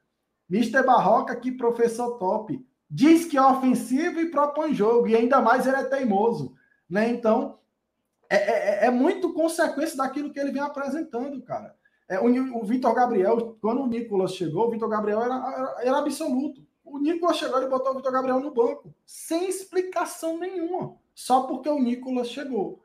Mr. 0.49 0.83
Barroca, 0.83 1.35
que 1.35 1.51
professor 1.51 2.17
top. 2.17 2.63
Diz 2.89 3.25
que 3.25 3.37
é 3.37 3.41
ofensivo 3.41 4.19
e 4.19 4.31
propõe 4.31 4.73
jogo. 4.73 5.07
E 5.07 5.15
ainda 5.15 5.41
mais 5.41 5.67
ele 5.67 5.77
é 5.77 5.83
teimoso. 5.83 6.55
Né? 6.89 7.09
Então, 7.09 7.57
é, 8.29 8.83
é, 8.83 8.85
é 8.85 8.91
muito 8.91 9.33
consequência 9.33 9.97
daquilo 9.97 10.31
que 10.31 10.39
ele 10.39 10.51
vem 10.51 10.61
apresentando, 10.61 11.41
cara. 11.41 11.75
É, 12.09 12.19
o, 12.19 12.57
o 12.57 12.63
Vitor 12.63 12.93
Gabriel, 12.93 13.57
quando 13.61 13.81
o 13.81 13.87
Nicolas 13.87 14.33
chegou, 14.33 14.67
o 14.67 14.71
Vitor 14.71 14.87
Gabriel 14.87 15.21
era, 15.21 15.35
era, 15.35 15.75
era 15.81 15.97
absoluto. 15.97 16.65
O 16.83 16.99
Nicolas 16.99 17.37
chegou 17.37 17.61
e 17.61 17.67
botou 17.67 17.91
o 17.91 17.95
Vitor 17.95 18.11
Gabriel 18.11 18.39
no 18.39 18.53
banco, 18.53 18.93
sem 19.05 19.49
explicação 19.49 20.39
nenhuma, 20.39 20.95
só 21.13 21.43
porque 21.43 21.67
o 21.67 21.79
Nicolas 21.79 22.29
chegou. 22.29 22.81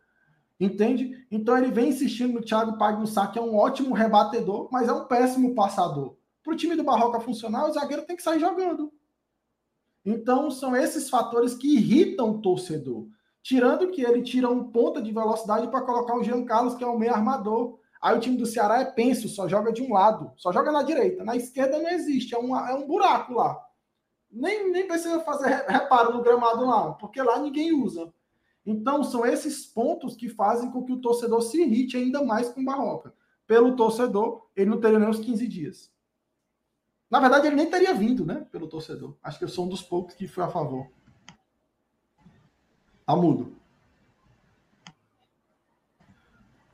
Entende? 0.58 1.26
Então 1.30 1.56
ele 1.56 1.70
vem 1.70 1.88
insistindo 1.88 2.34
no 2.34 2.44
Thiago 2.44 2.78
Pagnussá, 2.78 3.26
que 3.28 3.38
é 3.38 3.42
um 3.42 3.56
ótimo 3.56 3.94
rebatedor, 3.94 4.68
mas 4.70 4.88
é 4.88 4.92
um 4.92 5.06
péssimo 5.06 5.54
passador. 5.54 6.16
Para 6.42 6.52
o 6.52 6.56
time 6.56 6.74
do 6.74 6.84
Barroca 6.84 7.20
funcionar, 7.20 7.68
o 7.68 7.72
zagueiro 7.72 8.04
tem 8.04 8.16
que 8.16 8.22
sair 8.22 8.40
jogando. 8.40 8.92
Então 10.04 10.50
são 10.50 10.74
esses 10.76 11.08
fatores 11.08 11.54
que 11.54 11.76
irritam 11.76 12.30
o 12.30 12.40
torcedor. 12.40 13.06
Tirando 13.42 13.90
que 13.90 14.02
ele 14.02 14.22
tira 14.22 14.48
um 14.48 14.70
ponta 14.70 15.02
de 15.02 15.10
velocidade 15.12 15.68
para 15.68 15.82
colocar 15.82 16.16
o 16.16 16.22
Jean 16.22 16.44
Carlos, 16.44 16.74
que 16.74 16.84
é 16.84 16.86
o 16.86 16.98
meio 16.98 17.12
armador. 17.12 17.78
Aí 18.00 18.16
o 18.16 18.20
time 18.20 18.36
do 18.36 18.46
Ceará 18.46 18.80
é 18.80 18.84
penso, 18.84 19.28
só 19.28 19.48
joga 19.48 19.72
de 19.72 19.82
um 19.82 19.92
lado, 19.92 20.32
só 20.36 20.52
joga 20.52 20.70
na 20.70 20.82
direita. 20.82 21.24
Na 21.24 21.36
esquerda 21.36 21.78
não 21.78 21.90
existe, 21.90 22.34
é 22.34 22.38
um, 22.38 22.56
é 22.56 22.74
um 22.74 22.86
buraco 22.86 23.34
lá. 23.34 23.60
Nem, 24.30 24.70
nem 24.70 24.86
precisa 24.86 25.20
fazer 25.20 25.64
reparo 25.68 26.12
no 26.14 26.22
gramado 26.22 26.64
lá, 26.64 26.92
porque 26.94 27.20
lá 27.20 27.38
ninguém 27.38 27.72
usa. 27.72 28.12
Então, 28.64 29.02
são 29.02 29.26
esses 29.26 29.66
pontos 29.66 30.14
que 30.14 30.28
fazem 30.28 30.70
com 30.70 30.84
que 30.84 30.92
o 30.92 31.00
torcedor 31.00 31.42
se 31.42 31.60
irrite 31.60 31.96
ainda 31.96 32.22
mais 32.22 32.48
com 32.48 32.64
Barroca. 32.64 33.12
Pelo 33.46 33.74
torcedor, 33.74 34.46
ele 34.54 34.70
não 34.70 34.80
teria 34.80 34.98
nem 34.98 35.08
uns 35.08 35.18
15 35.18 35.48
dias. 35.48 35.92
Na 37.10 37.20
verdade, 37.20 37.48
ele 37.48 37.56
nem 37.56 37.68
teria 37.68 37.92
vindo, 37.92 38.24
né? 38.24 38.46
Pelo 38.50 38.68
torcedor. 38.68 39.16
Acho 39.22 39.38
que 39.38 39.44
eu 39.44 39.48
sou 39.48 39.66
um 39.66 39.68
dos 39.68 39.82
poucos 39.82 40.14
que 40.14 40.28
foi 40.28 40.44
a 40.44 40.48
favor. 40.48 40.88
Tá 43.06 43.16
mudo. 43.16 43.62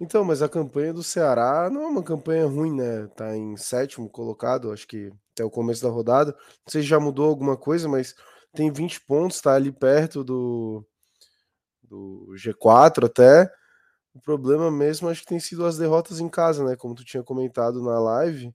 Então, 0.00 0.24
mas 0.24 0.42
a 0.42 0.48
campanha 0.48 0.92
do 0.92 1.02
Ceará 1.02 1.68
não 1.68 1.82
é 1.82 1.86
uma 1.86 2.02
campanha 2.02 2.46
ruim, 2.46 2.72
né? 2.72 3.08
Tá 3.08 3.36
em 3.36 3.56
sétimo 3.56 4.08
colocado, 4.08 4.70
acho 4.70 4.86
que 4.86 5.12
até 5.32 5.44
o 5.44 5.50
começo 5.50 5.82
da 5.82 5.88
rodada. 5.88 6.32
Não 6.32 6.70
sei 6.70 6.82
se 6.82 6.88
já 6.88 7.00
mudou 7.00 7.28
alguma 7.28 7.56
coisa, 7.56 7.88
mas 7.88 8.14
tem 8.52 8.70
20 8.70 9.00
pontos, 9.00 9.40
tá 9.40 9.54
ali 9.54 9.72
perto 9.72 10.22
do, 10.22 10.86
do 11.82 12.32
G4 12.36 13.06
até. 13.06 13.52
O 14.14 14.20
problema 14.20 14.70
mesmo 14.70 15.08
acho 15.08 15.22
que 15.22 15.28
tem 15.28 15.40
sido 15.40 15.66
as 15.66 15.76
derrotas 15.78 16.20
em 16.20 16.28
casa, 16.28 16.64
né? 16.64 16.76
Como 16.76 16.94
tu 16.94 17.04
tinha 17.04 17.22
comentado 17.22 17.82
na 17.82 17.98
live. 17.98 18.54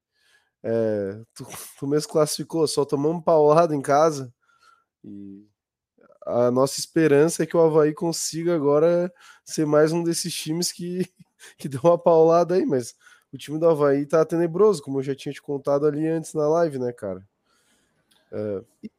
É, 0.64 1.22
tu, 1.34 1.46
tu 1.80 1.88
mesmo 1.88 2.12
classificou, 2.12 2.66
só 2.68 2.86
tomamos 2.86 3.24
paulada 3.24 3.76
em 3.76 3.82
casa. 3.82 4.34
E 5.04 5.46
a 6.26 6.52
nossa 6.52 6.80
esperança 6.80 7.44
é 7.44 7.46
que 7.46 7.56
o 7.56 7.62
Havaí 7.62 7.94
consiga 7.94 8.56
agora 8.56 9.12
ser 9.44 9.66
mais 9.66 9.92
um 9.92 10.04
desses 10.04 10.34
times 10.34 10.72
que, 10.72 11.08
que 11.58 11.68
deu 11.68 11.82
uma 11.84 11.98
paulada 11.98 12.56
aí, 12.56 12.66
mas 12.66 12.96
o 13.34 13.38
time 13.38 13.60
do 13.60 13.68
Havaí 13.68 14.06
tá 14.06 14.24
tenebroso, 14.24 14.82
como 14.82 15.00
eu 15.00 15.04
já 15.04 15.16
tinha 15.16 15.34
te 15.34 15.42
contado 15.42 15.86
ali 15.86 16.08
antes 16.08 16.34
na 16.34 16.48
live, 16.48 16.80
né, 16.80 16.92
cara? 16.92 17.28
É... 18.32 18.64
E, 18.84 18.92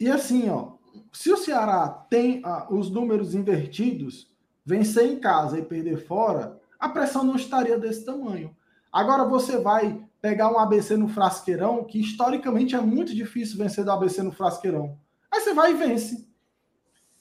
e, 0.00 0.10
assim, 0.10 0.48
ó, 0.48 0.72
se 1.12 1.32
o 1.32 1.36
Ceará 1.36 1.88
tem 2.10 2.42
os 2.70 2.90
números 2.90 3.34
invertidos, 3.34 4.30
vencer 4.64 5.06
em 5.06 5.18
casa 5.18 5.58
e 5.58 5.64
perder 5.64 6.04
fora, 6.04 6.60
a 6.78 6.88
pressão 6.88 7.24
não 7.24 7.36
estaria 7.36 7.78
desse 7.78 8.04
tamanho. 8.04 8.54
Agora 8.92 9.24
você 9.24 9.58
vai 9.58 10.06
pegar 10.20 10.50
um 10.50 10.58
ABC 10.58 10.96
no 10.96 11.08
Frasqueirão, 11.08 11.84
que 11.84 12.00
historicamente 12.00 12.74
é 12.74 12.80
muito 12.80 13.14
difícil 13.14 13.58
vencer 13.58 13.84
do 13.84 13.90
ABC 13.90 14.22
no 14.22 14.32
Frasqueirão. 14.32 14.98
Aí 15.30 15.40
você 15.40 15.52
vai 15.52 15.72
e 15.72 15.74
vence. 15.74 16.28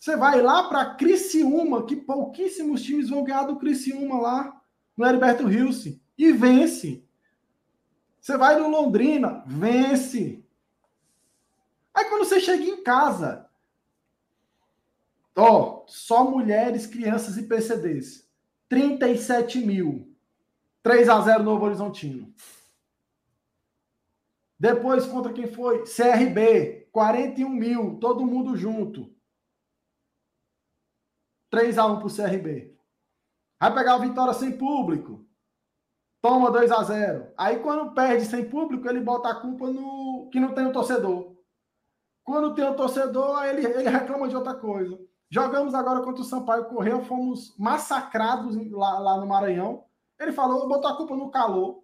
Você 0.03 0.17
vai 0.17 0.41
lá 0.41 0.67
para 0.67 0.95
Criciúma, 0.95 1.85
que 1.85 1.95
pouquíssimos 1.95 2.83
times 2.83 3.09
vão 3.09 3.23
ganhar 3.23 3.43
do 3.43 3.55
Criciúma 3.55 4.19
lá 4.19 4.61
no 4.97 5.05
Heriberto 5.05 5.47
Rilse, 5.47 6.03
e 6.17 6.29
vence. 6.33 7.07
Você 8.19 8.35
vai 8.35 8.59
no 8.59 8.67
Londrina, 8.67 9.45
vence. 9.47 10.43
Aí 11.93 12.03
quando 12.09 12.25
você 12.25 12.41
chega 12.41 12.65
em 12.65 12.83
casa, 12.83 13.49
ó, 15.37 15.85
só 15.87 16.29
mulheres, 16.29 16.85
crianças 16.85 17.37
e 17.37 17.43
PCDs. 17.43 18.27
37 18.67 19.59
mil. 19.59 20.13
3 20.81 21.07
a 21.07 21.21
0 21.21 21.43
Novo 21.43 21.63
Horizontino. 21.63 22.29
Depois, 24.59 25.05
contra 25.05 25.31
quem 25.31 25.47
foi? 25.47 25.85
CRB, 25.85 26.89
41 26.91 27.47
mil, 27.47 27.95
todo 28.01 28.25
mundo 28.25 28.57
junto. 28.57 29.13
3 31.53 31.77
a 31.77 31.85
1 31.85 31.99
para 31.99 32.07
o 32.07 32.15
CRB. 32.15 32.75
Vai 33.61 33.73
pegar 33.75 33.97
o 33.97 33.99
Vitória 33.99 34.33
sem 34.33 34.57
público. 34.57 35.23
Toma 36.19 36.49
2 36.49 36.71
a 36.71 36.81
0 36.81 37.31
Aí 37.37 37.59
quando 37.59 37.93
perde 37.93 38.25
sem 38.25 38.49
público, 38.49 38.89
ele 38.89 38.99
bota 38.99 39.29
a 39.29 39.35
culpa 39.35 39.69
no 39.69 40.29
que 40.31 40.39
não 40.39 40.55
tem 40.55 40.65
o 40.65 40.71
torcedor. 40.71 41.35
Quando 42.23 42.55
tem 42.55 42.65
o 42.65 42.73
torcedor, 42.73 43.37
aí 43.37 43.51
ele, 43.51 43.67
ele 43.67 43.87
reclama 43.87 44.27
de 44.27 44.35
outra 44.35 44.55
coisa. 44.55 44.99
Jogamos 45.29 45.75
agora 45.75 46.01
contra 46.01 46.23
o 46.23 46.25
Sampaio 46.25 46.65
Correia, 46.65 47.03
fomos 47.03 47.55
massacrados 47.55 48.55
lá, 48.71 48.97
lá 48.97 49.17
no 49.19 49.27
Maranhão. 49.27 49.85
Ele 50.19 50.31
falou, 50.31 50.67
botou 50.67 50.89
a 50.89 50.97
culpa 50.97 51.15
no 51.15 51.29
calor. 51.29 51.83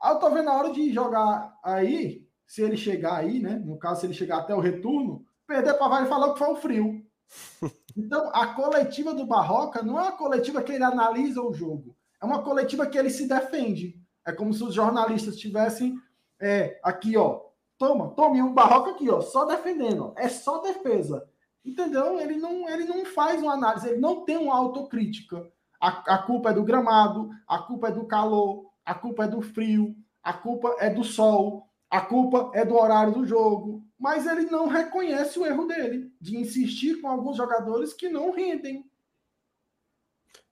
Aí 0.00 0.14
eu 0.14 0.18
tô 0.18 0.30
vendo 0.30 0.48
a 0.48 0.56
hora 0.56 0.72
de 0.72 0.90
jogar 0.94 1.58
aí, 1.62 2.26
se 2.46 2.62
ele 2.62 2.76
chegar 2.78 3.16
aí, 3.16 3.38
né? 3.38 3.56
No 3.56 3.78
caso, 3.78 4.00
se 4.00 4.06
ele 4.06 4.14
chegar 4.14 4.38
até 4.38 4.54
o 4.54 4.60
retorno, 4.60 5.26
perder 5.46 5.74
para 5.74 6.04
e 6.04 6.08
falar 6.08 6.32
que 6.32 6.38
foi 6.38 6.48
o 6.48 6.56
frio. 6.56 7.04
Então, 7.96 8.30
a 8.32 8.48
coletiva 8.48 9.14
do 9.14 9.26
Barroca 9.26 9.82
não 9.82 9.98
é 9.98 10.02
uma 10.02 10.12
coletiva 10.12 10.62
que 10.62 10.72
ele 10.72 10.84
analisa 10.84 11.42
o 11.42 11.52
jogo, 11.52 11.96
é 12.20 12.24
uma 12.24 12.42
coletiva 12.42 12.86
que 12.86 12.98
ele 12.98 13.10
se 13.10 13.26
defende. 13.26 13.98
É 14.26 14.32
como 14.32 14.52
se 14.52 14.62
os 14.62 14.74
jornalistas 14.74 15.36
tivessem 15.36 15.96
é, 16.38 16.78
aqui, 16.82 17.16
ó, 17.16 17.40
toma, 17.78 18.10
tome 18.10 18.42
um 18.42 18.52
Barroca 18.52 18.90
aqui, 18.90 19.08
ó, 19.08 19.20
só 19.20 19.44
defendendo, 19.44 20.12
é 20.16 20.28
só 20.28 20.58
defesa. 20.58 21.26
Entendeu? 21.64 22.18
Ele 22.18 22.36
não, 22.36 22.68
ele 22.68 22.84
não 22.84 23.04
faz 23.04 23.42
uma 23.42 23.52
análise, 23.52 23.88
ele 23.88 24.00
não 24.00 24.24
tem 24.24 24.36
uma 24.36 24.56
autocrítica. 24.56 25.46
A, 25.80 26.14
a 26.14 26.18
culpa 26.18 26.50
é 26.50 26.52
do 26.52 26.64
gramado, 26.64 27.30
a 27.46 27.58
culpa 27.58 27.88
é 27.88 27.92
do 27.92 28.06
calor, 28.06 28.70
a 28.84 28.94
culpa 28.94 29.24
é 29.24 29.28
do 29.28 29.40
frio, 29.40 29.94
a 30.22 30.32
culpa 30.32 30.74
é 30.78 30.90
do 30.90 31.04
sol, 31.04 31.69
a 31.90 32.00
culpa 32.00 32.50
é 32.54 32.64
do 32.64 32.76
horário 32.76 33.12
do 33.12 33.26
jogo, 33.26 33.84
mas 33.98 34.26
ele 34.26 34.46
não 34.46 34.68
reconhece 34.68 35.38
o 35.38 35.44
erro 35.44 35.66
dele 35.66 36.12
de 36.20 36.36
insistir 36.36 37.00
com 37.00 37.08
alguns 37.08 37.36
jogadores 37.36 37.92
que 37.92 38.08
não 38.08 38.30
rendem. 38.30 38.88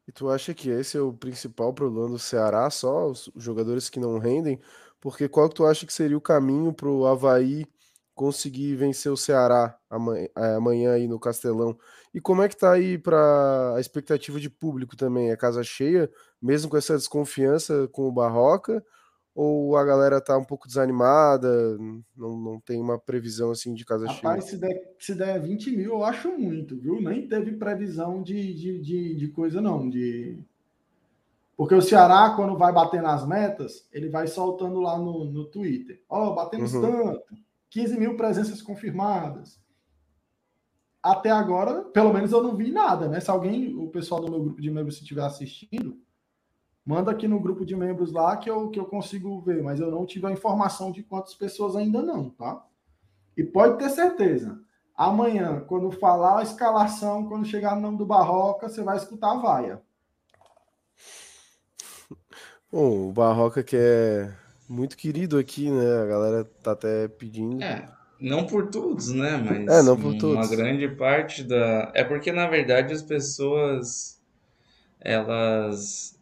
E 0.07 0.13
tu 0.13 0.29
acha 0.29 0.53
que 0.53 0.69
esse 0.69 0.97
é 0.97 1.01
o 1.01 1.13
principal 1.13 1.73
problema 1.73 2.09
do 2.09 2.19
Ceará, 2.19 2.69
só 2.71 3.09
os 3.11 3.31
jogadores 3.37 3.89
que 3.89 4.01
não 4.01 4.19
rendem? 4.19 4.59
Porque 5.01 5.29
qual 5.29 5.49
que 5.49 5.55
tu 5.55 5.67
acha 5.67 5.87
que 5.87 5.93
seria 5.93 6.17
o 6.17 6.21
caminho 6.21 6.73
para 6.73 6.89
o 6.89 7.07
Havaí 7.07 7.67
conseguir 8.19 8.75
vencer 8.75 9.13
o 9.13 9.17
Ceará 9.17 9.79
é, 10.37 10.55
amanhã 10.57 10.95
aí 10.95 11.07
no 11.07 11.21
Castelão. 11.21 11.79
E 12.13 12.21
como 12.21 12.43
é 12.43 12.49
que 12.49 12.57
tá 12.57 12.73
aí 12.73 12.99
para 12.99 13.77
a 13.77 13.81
expectativa 13.81 14.41
de 14.41 14.51
público 14.51 14.97
também? 14.97 15.31
É 15.31 15.37
casa 15.37 15.63
cheia, 15.63 16.11
mesmo 16.43 16.69
com 16.69 16.77
essa 16.77 16.97
desconfiança 16.97 17.87
com 17.93 18.09
o 18.09 18.13
Barroca? 18.13 18.85
Ou 19.41 19.77
a 19.77 19.85
galera 19.85 20.21
tá 20.21 20.37
um 20.37 20.45
pouco 20.45 20.67
desanimada, 20.67 21.79
não, 22.17 22.37
não 22.37 22.61
tem 22.61 22.81
uma 22.81 22.99
previsão 22.99 23.53
assim 23.53 23.73
de 23.73 23.85
casa 23.85 24.09
Rapaz, 24.09 24.47
cheia? 24.47 24.51
Se 24.51 24.59
der, 24.59 24.95
se 24.99 25.15
der 25.15 25.41
20 25.41 25.77
mil, 25.77 25.93
eu 25.93 26.05
acho 26.05 26.37
muito, 26.37 26.77
viu? 26.77 27.01
Nem 27.01 27.29
teve 27.29 27.53
previsão 27.53 28.21
de, 28.21 28.53
de, 28.53 28.81
de, 28.81 29.15
de 29.15 29.29
coisa, 29.29 29.61
não. 29.61 29.89
De... 29.89 30.41
Porque 31.57 31.73
o 31.73 31.81
Ceará, 31.81 32.31
quando 32.35 32.59
vai 32.59 32.73
bater 32.73 33.01
nas 33.01 33.25
metas, 33.25 33.89
ele 33.93 34.09
vai 34.09 34.27
soltando 34.27 34.81
lá 34.81 34.99
no, 34.99 35.27
no 35.27 35.45
Twitter. 35.45 36.03
Ó, 36.09 36.33
oh, 36.33 36.35
batemos 36.35 36.75
uhum. 36.75 36.81
tanto 36.81 37.23
15 37.71 37.97
mil 37.97 38.17
presenças 38.17 38.61
confirmadas. 38.61 39.61
Até 41.01 41.31
agora, 41.31 41.83
pelo 41.83 42.13
menos 42.13 42.33
eu 42.33 42.43
não 42.43 42.57
vi 42.57 42.73
nada, 42.73 43.07
né? 43.07 43.21
Se 43.21 43.31
alguém, 43.31 43.73
o 43.77 43.87
pessoal 43.87 44.21
do 44.21 44.33
meu 44.33 44.43
grupo 44.43 44.61
de 44.61 44.69
membros, 44.69 45.01
estiver 45.01 45.23
assistindo, 45.23 45.97
manda 46.89 47.11
aqui 47.11 47.29
no 47.29 47.39
grupo 47.39 47.67
de 47.67 47.77
membros 47.77 48.11
lá 48.13 48.35
que 48.39 48.49
eu, 48.49 48.71
que 48.71 48.81
eu 48.81 48.87
consigo 48.87 49.43
ver, 49.43 49.63
mas 49.63 49.79
eu 49.79 49.91
não 49.91 50.07
tive 50.07 50.27
a 50.27 50.33
informação 50.33 50.91
de 50.91 51.03
quantas 51.03 51.35
pessoas 51.35 51.77
ainda 51.77 52.01
não, 52.03 52.31
tá? 52.31 52.65
E 53.37 53.45
pode 53.45 53.79
ter 53.79 53.91
certeza, 53.91 54.61
amanhã, 54.97 55.61
quando 55.69 55.91
falar 55.93 56.41
a 56.41 56.43
escalação, 56.45 57.29
quando 57.29 57.47
chegar 57.47 57.77
no 57.77 57.83
nome 57.83 57.99
do 57.99 58.07
Barroca, 58.07 58.69
você 58.69 58.83
vai 58.83 58.97
escutar 58.97 59.33
a 59.33 59.39
vaia. 59.39 59.83
Bom, 62.71 63.09
o 63.09 63.13
Barroca 63.13 63.63
que 63.63 63.77
é 63.77 64.33
muito 64.69 64.97
querido 64.97 65.39
aqui, 65.39 65.71
né? 65.71 66.03
A 66.03 66.07
galera 66.07 66.45
tá 66.45 66.73
até 66.73 67.09
pedindo. 67.09 67.63
É, 67.63 67.89
Não 68.21 68.47
por 68.47 68.69
todos, 68.71 69.09
né? 69.13 69.37
Mas 69.37 69.67
É, 69.69 69.83
não 69.83 69.97
por 69.97 70.13
uma 70.13 70.19
todos. 70.19 70.49
grande 70.49 70.89
parte 70.89 71.45
da. 71.45 71.93
É 71.95 72.05
porque, 72.05 72.33
na 72.33 72.49
verdade, 72.49 72.93
as 72.93 73.03
pessoas 73.03 74.21
elas 75.01 76.18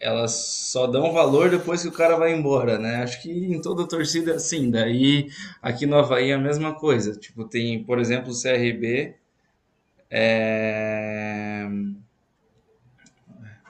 elas 0.00 0.32
só 0.32 0.86
dão 0.86 1.12
valor 1.12 1.50
depois 1.50 1.82
que 1.82 1.88
o 1.88 1.92
cara 1.92 2.16
vai 2.16 2.32
embora, 2.34 2.78
né? 2.78 2.96
Acho 3.02 3.22
que 3.22 3.30
em 3.30 3.60
toda 3.60 3.88
torcida 3.88 4.32
é 4.32 4.34
assim. 4.36 4.70
Daí 4.70 5.28
aqui 5.62 5.86
no 5.86 5.96
Havaí 5.98 6.30
é 6.30 6.34
a 6.34 6.38
mesma 6.38 6.74
coisa. 6.74 7.14
Tipo, 7.18 7.44
tem, 7.48 7.82
por 7.84 7.98
exemplo, 7.98 8.30
o 8.30 8.34
CRB. 8.34 9.14
é, 10.10 11.68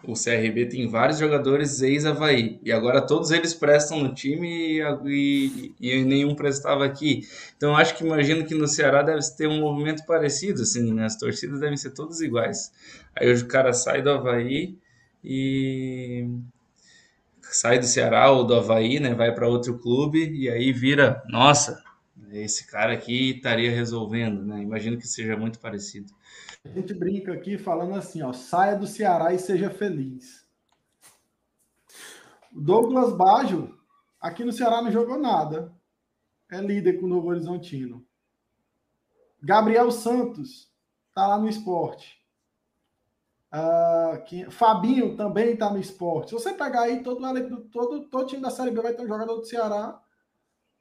O 0.05 0.15
CRB 0.15 0.67
tem 0.67 0.87
vários 0.89 1.19
jogadores 1.19 1.83
ex-Havaí. 1.83 2.61
E 2.63 2.71
agora 2.71 3.01
todos 3.05 3.33
eles 3.33 3.53
prestam 3.55 3.99
no 4.01 4.15
time 4.15 4.79
e, 4.79 4.81
e- 5.07 5.75
e 5.81 6.05
nenhum 6.05 6.35
prestava 6.37 6.85
aqui. 6.85 7.23
Então 7.57 7.75
acho 7.77 7.97
que 7.97 8.05
imagino 8.05 8.47
que 8.47 8.55
no 8.55 8.69
Ceará 8.69 9.03
deve 9.03 9.21
ter 9.37 9.49
um 9.49 9.59
movimento 9.61 10.05
parecido, 10.07 10.63
assim, 10.63 10.93
né? 10.95 11.07
As 11.07 11.17
torcidas 11.17 11.59
devem 11.59 11.77
ser 11.77 11.91
todas 11.91 12.21
iguais. 12.21 12.71
Aí 13.17 13.33
o 13.33 13.49
cara 13.49 13.73
sai 13.73 14.01
do 14.01 14.11
Havaí 14.11 14.77
e 15.23 16.29
sai 17.43 17.79
do 17.79 17.87
Ceará 17.87 18.31
ou 18.31 18.45
do 18.45 18.55
Havaí, 18.55 19.01
né? 19.01 19.15
Vai 19.15 19.35
para 19.35 19.49
outro 19.49 19.79
clube 19.79 20.31
e 20.31 20.49
aí 20.49 20.73
vira, 20.73 21.23
nossa, 21.29 21.83
esse 22.33 22.67
cara 22.67 22.93
aqui 22.93 23.37
estaria 23.37 23.71
resolvendo, 23.71 24.45
né? 24.45 24.61
Imagino 24.61 24.99
que 24.99 25.07
seja 25.07 25.37
muito 25.37 25.59
parecido. 25.59 26.13
A 26.65 26.69
gente 26.69 26.93
brinca 26.95 27.33
aqui 27.33 27.57
falando 27.57 27.95
assim, 27.95 28.23
ó, 28.23 28.33
saia 28.33 28.77
do 28.77 28.87
Ceará 28.87 29.33
e 29.33 29.39
seja 29.39 29.71
feliz. 29.71 30.45
Douglas 32.51 33.13
Baggio, 33.13 33.79
aqui 34.21 34.45
no 34.45 34.53
Ceará 34.53 34.83
não 34.83 34.91
jogou 34.91 35.19
nada. 35.19 35.73
É 36.51 36.61
líder 36.61 36.95
com 36.95 37.07
o 37.07 37.09
Novo 37.09 37.29
Horizontino. 37.29 38.05
Gabriel 39.43 39.91
Santos 39.91 40.73
tá 41.15 41.27
lá 41.27 41.39
no 41.39 41.49
esporte. 41.49 42.21
Ah, 43.51 44.23
quem- 44.27 44.51
Fabinho 44.51 45.17
também 45.17 45.53
está 45.53 45.71
no 45.71 45.79
esporte. 45.79 46.29
Se 46.31 46.35
você 46.35 46.53
pegar 46.53 46.83
aí 46.83 47.03
todo, 47.03 47.21
todo, 47.71 48.09
todo 48.09 48.27
time 48.27 48.43
da 48.43 48.51
Série 48.51 48.71
B 48.71 48.81
vai 48.83 48.93
ter 48.95 49.03
um 49.03 49.09
jogador 49.09 49.37
do 49.37 49.45
Ceará. 49.47 50.01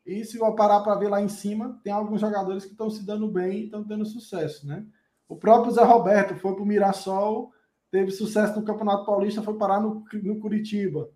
E 0.06 0.24
se 0.26 0.38
eu 0.40 0.56
parar 0.56 0.82
para 0.82 0.96
ver 0.96 1.10
lá 1.10 1.22
em 1.22 1.30
cima, 1.30 1.80
tem 1.84 1.94
alguns 1.94 2.22
jogadores 2.22 2.66
que 2.66 2.72
estão 2.72 2.90
se 2.90 3.06
dando 3.06 3.28
bem 3.30 3.60
e 3.62 3.66
estão 3.66 3.84
tendo 3.84 4.06
sucesso, 4.06 4.68
né? 4.68 4.86
O 5.28 5.36
próprio 5.36 5.72
Zé 5.74 5.84
Roberto 5.84 6.36
foi 6.36 6.54
para 6.54 6.64
o 6.64 6.66
Mirassol, 6.66 7.52
teve 7.92 8.12
sucesso 8.12 8.60
no 8.60 8.66
Campeonato 8.66 9.06
Paulista, 9.06 9.42
foi 9.42 9.58
parar 9.58 9.82
no, 9.82 10.06
no 10.24 10.40
Curitiba. 10.40 11.10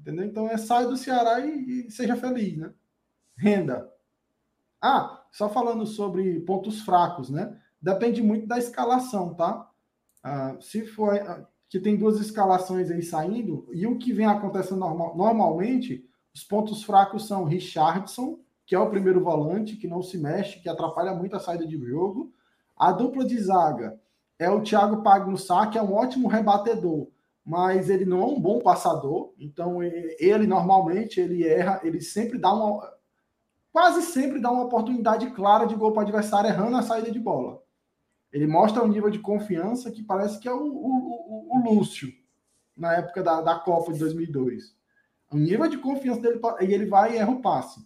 Entendeu? 0.00 0.26
Então 0.26 0.48
é 0.48 0.56
sai 0.58 0.86
do 0.86 0.96
Ceará 0.96 1.40
e, 1.40 1.86
e 1.88 1.90
seja 1.90 2.16
feliz, 2.16 2.56
né? 2.58 2.72
Renda. 3.36 3.90
Ah, 4.82 5.24
só 5.32 5.48
falando 5.48 5.86
sobre 5.86 6.40
pontos 6.40 6.82
fracos, 6.82 7.30
né? 7.30 7.58
Depende 7.80 8.22
muito 8.22 8.46
da 8.46 8.58
escalação, 8.58 9.34
tá? 9.34 9.69
Ah, 10.22 10.56
se 10.60 10.84
for 10.86 11.14
ah, 11.14 11.46
que 11.68 11.78
tem 11.80 11.96
duas 11.96 12.20
escalações 12.20 12.90
aí 12.90 13.02
saindo, 13.02 13.68
e 13.72 13.86
o 13.86 13.96
que 13.98 14.12
vem 14.12 14.26
acontecendo 14.26 14.80
normal- 14.80 15.16
normalmente, 15.16 16.04
os 16.34 16.42
pontos 16.44 16.82
fracos 16.82 17.26
são 17.28 17.44
Richardson, 17.44 18.38
que 18.66 18.74
é 18.74 18.78
o 18.78 18.90
primeiro 18.90 19.22
volante, 19.22 19.76
que 19.76 19.88
não 19.88 20.02
se 20.02 20.18
mexe, 20.18 20.60
que 20.60 20.68
atrapalha 20.68 21.12
muito 21.14 21.34
a 21.36 21.40
saída 21.40 21.66
de 21.66 21.76
jogo. 21.78 22.32
A 22.76 22.92
dupla 22.92 23.24
de 23.24 23.38
zaga 23.38 23.98
é 24.38 24.48
o 24.50 24.62
Thiago 24.62 25.02
Pagnussá, 25.02 25.66
que 25.66 25.76
é 25.78 25.82
um 25.82 25.92
ótimo 25.94 26.28
rebatedor, 26.28 27.08
mas 27.44 27.90
ele 27.90 28.04
não 28.04 28.20
é 28.22 28.26
um 28.26 28.40
bom 28.40 28.60
passador. 28.60 29.32
Então, 29.38 29.82
ele 29.82 30.46
normalmente 30.46 31.20
ele 31.20 31.46
erra, 31.46 31.80
ele 31.82 32.00
sempre 32.00 32.38
dá 32.38 32.52
uma. 32.52 32.80
Quase 33.72 34.02
sempre 34.02 34.40
dá 34.40 34.50
uma 34.50 34.64
oportunidade 34.64 35.30
clara 35.30 35.66
de 35.66 35.74
gol 35.74 35.92
para 35.92 36.00
o 36.00 36.02
adversário 36.02 36.50
errando 36.50 36.76
a 36.76 36.82
saída 36.82 37.10
de 37.10 37.20
bola. 37.20 37.62
Ele 38.32 38.46
mostra 38.46 38.82
um 38.84 38.88
nível 38.88 39.10
de 39.10 39.18
confiança 39.18 39.90
que 39.90 40.02
parece 40.02 40.38
que 40.38 40.48
é 40.48 40.52
o, 40.52 40.62
o, 40.62 41.48
o- 41.48 41.56
o 41.58 41.74
Lúcio, 41.74 42.12
na 42.76 42.94
época 42.94 43.22
da, 43.22 43.40
da 43.40 43.58
Copa 43.58 43.92
de 43.92 43.98
2002. 43.98 44.74
O 45.32 45.36
nível 45.36 45.68
de 45.68 45.78
confiança 45.78 46.20
dele, 46.20 46.40
e 46.60 46.72
ele 46.74 46.86
vai 46.86 47.14
e 47.14 47.16
erra 47.18 47.30
o 47.30 47.40
passe. 47.42 47.84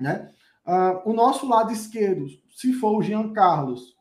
Né? 0.00 0.32
Ah, 0.64 1.02
o 1.04 1.12
nosso 1.12 1.46
lado 1.48 1.72
esquerdo, 1.72 2.26
se 2.54 2.72
for 2.74 2.96
o 2.96 3.02
Jean 3.02 3.32
Carlos, 3.32 3.96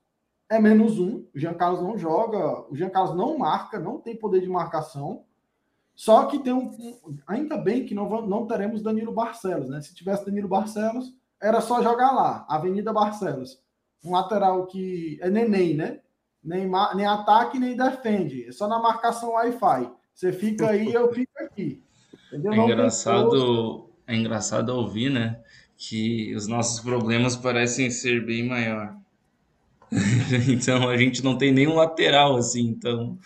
é 0.49 0.59
menos 0.59 0.99
um. 0.99 1.25
O 1.33 1.39
Jean 1.39 1.53
Carlos 1.53 1.81
não 1.81 1.97
joga, 1.97 2.69
o 2.69 2.75
Jean 2.75 2.89
Carlos 2.89 3.15
não 3.15 3.37
marca, 3.37 3.79
não 3.79 3.99
tem 3.99 4.15
poder 4.15 4.41
de 4.41 4.49
marcação. 4.49 5.23
Só 5.95 6.25
que 6.25 6.39
tem 6.39 6.53
um. 6.53 6.71
ainda 7.27 7.57
bem 7.57 7.85
que 7.85 7.93
não, 7.93 8.25
não 8.25 8.47
teremos 8.47 8.81
Danilo 8.81 9.13
Barcelos, 9.13 9.69
né? 9.69 9.81
Se 9.81 9.93
tivesse 9.93 10.25
Danilo 10.25 10.47
Barcelos, 10.47 11.13
era 11.41 11.61
só 11.61 11.81
jogar 11.83 12.11
lá, 12.11 12.45
Avenida 12.49 12.91
Barcelos. 12.91 13.61
Um 14.03 14.11
lateral 14.11 14.65
que 14.65 15.17
é 15.21 15.29
neném, 15.29 15.75
né? 15.75 15.99
Nem, 16.43 16.69
nem 16.95 17.05
ataque, 17.05 17.59
nem 17.59 17.75
defende. 17.75 18.47
É 18.47 18.51
só 18.51 18.67
na 18.67 18.79
marcação 18.79 19.33
Wi-Fi. 19.33 19.91
Você 20.13 20.31
fica 20.31 20.69
aí, 20.69 20.91
eu 20.91 21.11
fico 21.13 21.31
aqui. 21.39 21.81
Entendeu? 22.27 22.53
É 22.53 22.57
engraçado, 22.57 23.89
é 24.07 24.15
engraçado 24.15 24.69
ouvir, 24.69 25.09
né? 25.09 25.39
Que 25.77 26.33
os 26.35 26.47
nossos 26.47 26.79
problemas 26.79 27.35
parecem 27.35 27.89
ser 27.89 28.25
bem 28.25 28.47
maior. 28.47 28.95
Então 30.47 30.87
a 30.87 30.95
gente 30.95 31.21
não 31.21 31.37
tem 31.37 31.51
nenhum 31.51 31.75
lateral 31.75 32.37
assim. 32.37 32.61
Então 32.61 33.17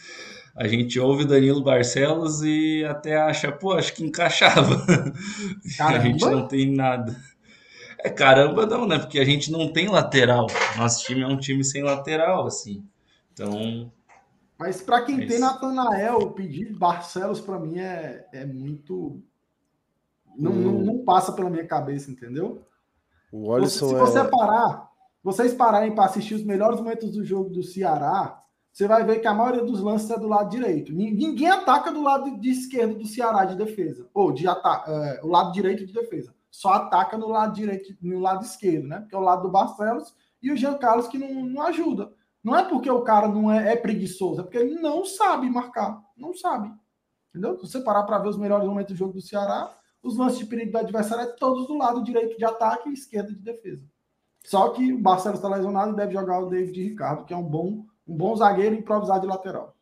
a 0.55 0.67
gente 0.67 0.99
ouve 0.99 1.23
o 1.23 1.27
Danilo 1.27 1.61
Barcelos 1.61 2.41
e 2.41 2.83
até 2.85 3.17
acha, 3.17 3.51
pô, 3.51 3.73
acho 3.73 3.93
que 3.93 4.03
encaixava. 4.03 4.85
A 5.79 5.99
gente 5.99 6.23
não 6.23 6.47
tem 6.47 6.73
nada. 6.73 7.13
É 8.05 8.09
caramba, 8.11 8.65
não, 8.67 8.87
né? 8.87 8.99
Porque 8.99 9.17
a 9.19 9.25
gente 9.25 9.51
não 9.51 9.71
tem 9.73 9.87
lateral. 9.89 10.45
Nosso 10.77 11.03
time 11.05 11.21
é 11.21 11.27
um 11.27 11.37
time 11.37 11.63
sem 11.63 11.81
lateral, 11.81 12.45
assim. 12.45 12.83
Então, 13.33 13.91
Mas 14.57 14.79
para 14.81 15.01
quem 15.01 15.17
Mas- 15.17 15.27
tem 15.27 15.39
Natanael, 15.39 16.29
pedir 16.31 16.71
Barcelos 16.77 17.41
para 17.41 17.59
mim 17.59 17.79
é, 17.79 18.25
é 18.31 18.45
muito. 18.45 19.19
Não, 20.37 20.51
Hum. 20.51 20.55
não, 20.61 20.71
não 20.81 20.97
passa 20.99 21.31
pela 21.33 21.49
minha 21.49 21.65
cabeça, 21.65 22.11
entendeu? 22.11 22.61
O 23.31 23.45
Você- 23.47 23.55
Alisson 23.55 23.89
se 23.89 23.95
é. 23.95 23.97
você 23.99 24.23
parar, 24.25 24.89
vocês 25.23 25.53
pararem 25.53 25.93
para 25.95 26.05
assistir 26.05 26.35
os 26.35 26.43
melhores 26.45 26.79
momentos 26.79 27.11
do 27.11 27.25
jogo 27.25 27.49
do 27.49 27.63
Ceará, 27.63 28.41
você 28.71 28.87
vai 28.87 29.03
ver 29.03 29.19
que 29.19 29.27
a 29.27 29.33
maioria 29.33 29.63
dos 29.63 29.81
lances 29.81 30.09
é 30.11 30.17
do 30.19 30.27
lado 30.27 30.49
direito. 30.49 30.93
Nin- 30.93 31.11
Ninguém 31.11 31.49
ataca 31.49 31.91
do 31.91 32.01
lado 32.03 32.39
de 32.39 32.49
esquerdo 32.51 32.95
do 32.95 33.07
Ceará 33.07 33.45
de 33.45 33.55
defesa. 33.55 34.07
Ou 34.13 34.31
de 34.31 34.47
ataque, 34.47 34.91
o 35.25 35.27
lado 35.27 35.51
direito 35.51 35.85
de 35.85 35.91
defesa. 35.93 36.33
Só 36.55 36.69
ataca 36.69 37.17
no 37.17 37.27
lado 37.27 37.53
direito, 37.53 37.93
no 38.01 38.17
lado 38.17 38.45
esquerdo, 38.45 38.87
né? 38.87 39.01
Porque 39.01 39.13
é 39.13 39.17
o 39.17 39.21
lado 39.21 39.41
do 39.41 39.51
Barcelos 39.51 40.15
e 40.41 40.49
o 40.49 40.55
Jean 40.55 40.77
Carlos 40.77 41.05
que 41.05 41.17
não, 41.17 41.43
não 41.43 41.61
ajuda. 41.63 42.13
Não 42.41 42.55
é 42.55 42.63
porque 42.63 42.89
o 42.89 43.01
cara 43.01 43.27
não 43.27 43.51
é, 43.51 43.73
é 43.73 43.75
preguiçoso, 43.75 44.39
é 44.39 44.43
porque 44.43 44.57
ele 44.57 44.75
não 44.75 45.03
sabe 45.03 45.49
marcar. 45.49 46.01
Não 46.15 46.33
sabe. 46.33 46.71
Entendeu? 47.29 47.59
Se 47.59 47.67
você 47.67 47.81
parar 47.81 48.03
para 48.03 48.19
ver 48.19 48.29
os 48.29 48.37
melhores 48.37 48.65
momentos 48.65 48.93
do 48.93 48.97
jogo 48.97 49.11
do 49.11 49.21
Ceará, 49.21 49.77
os 50.01 50.15
lances 50.15 50.39
de 50.39 50.45
perigo 50.45 50.71
do 50.71 50.77
adversário 50.77 51.25
é 51.25 51.33
todos 51.33 51.67
do 51.67 51.77
lado 51.77 52.01
direito 52.01 52.37
de 52.37 52.45
ataque 52.45 52.89
e 52.89 52.93
esquerdo 52.93 53.33
de 53.33 53.41
defesa. 53.41 53.83
Só 54.45 54.69
que 54.69 54.93
o 54.93 55.01
Barcelos 55.01 55.39
está 55.39 55.49
lesionado 55.49 55.91
e 55.91 55.95
deve 55.97 56.13
jogar 56.13 56.39
o 56.39 56.49
David 56.49 56.81
Ricardo, 56.83 57.25
que 57.25 57.33
é 57.33 57.37
um 57.37 57.43
bom, 57.43 57.85
um 58.07 58.15
bom 58.15 58.33
zagueiro 58.33 58.75
improvisado 58.75 59.21
de 59.21 59.27
lateral. 59.27 59.74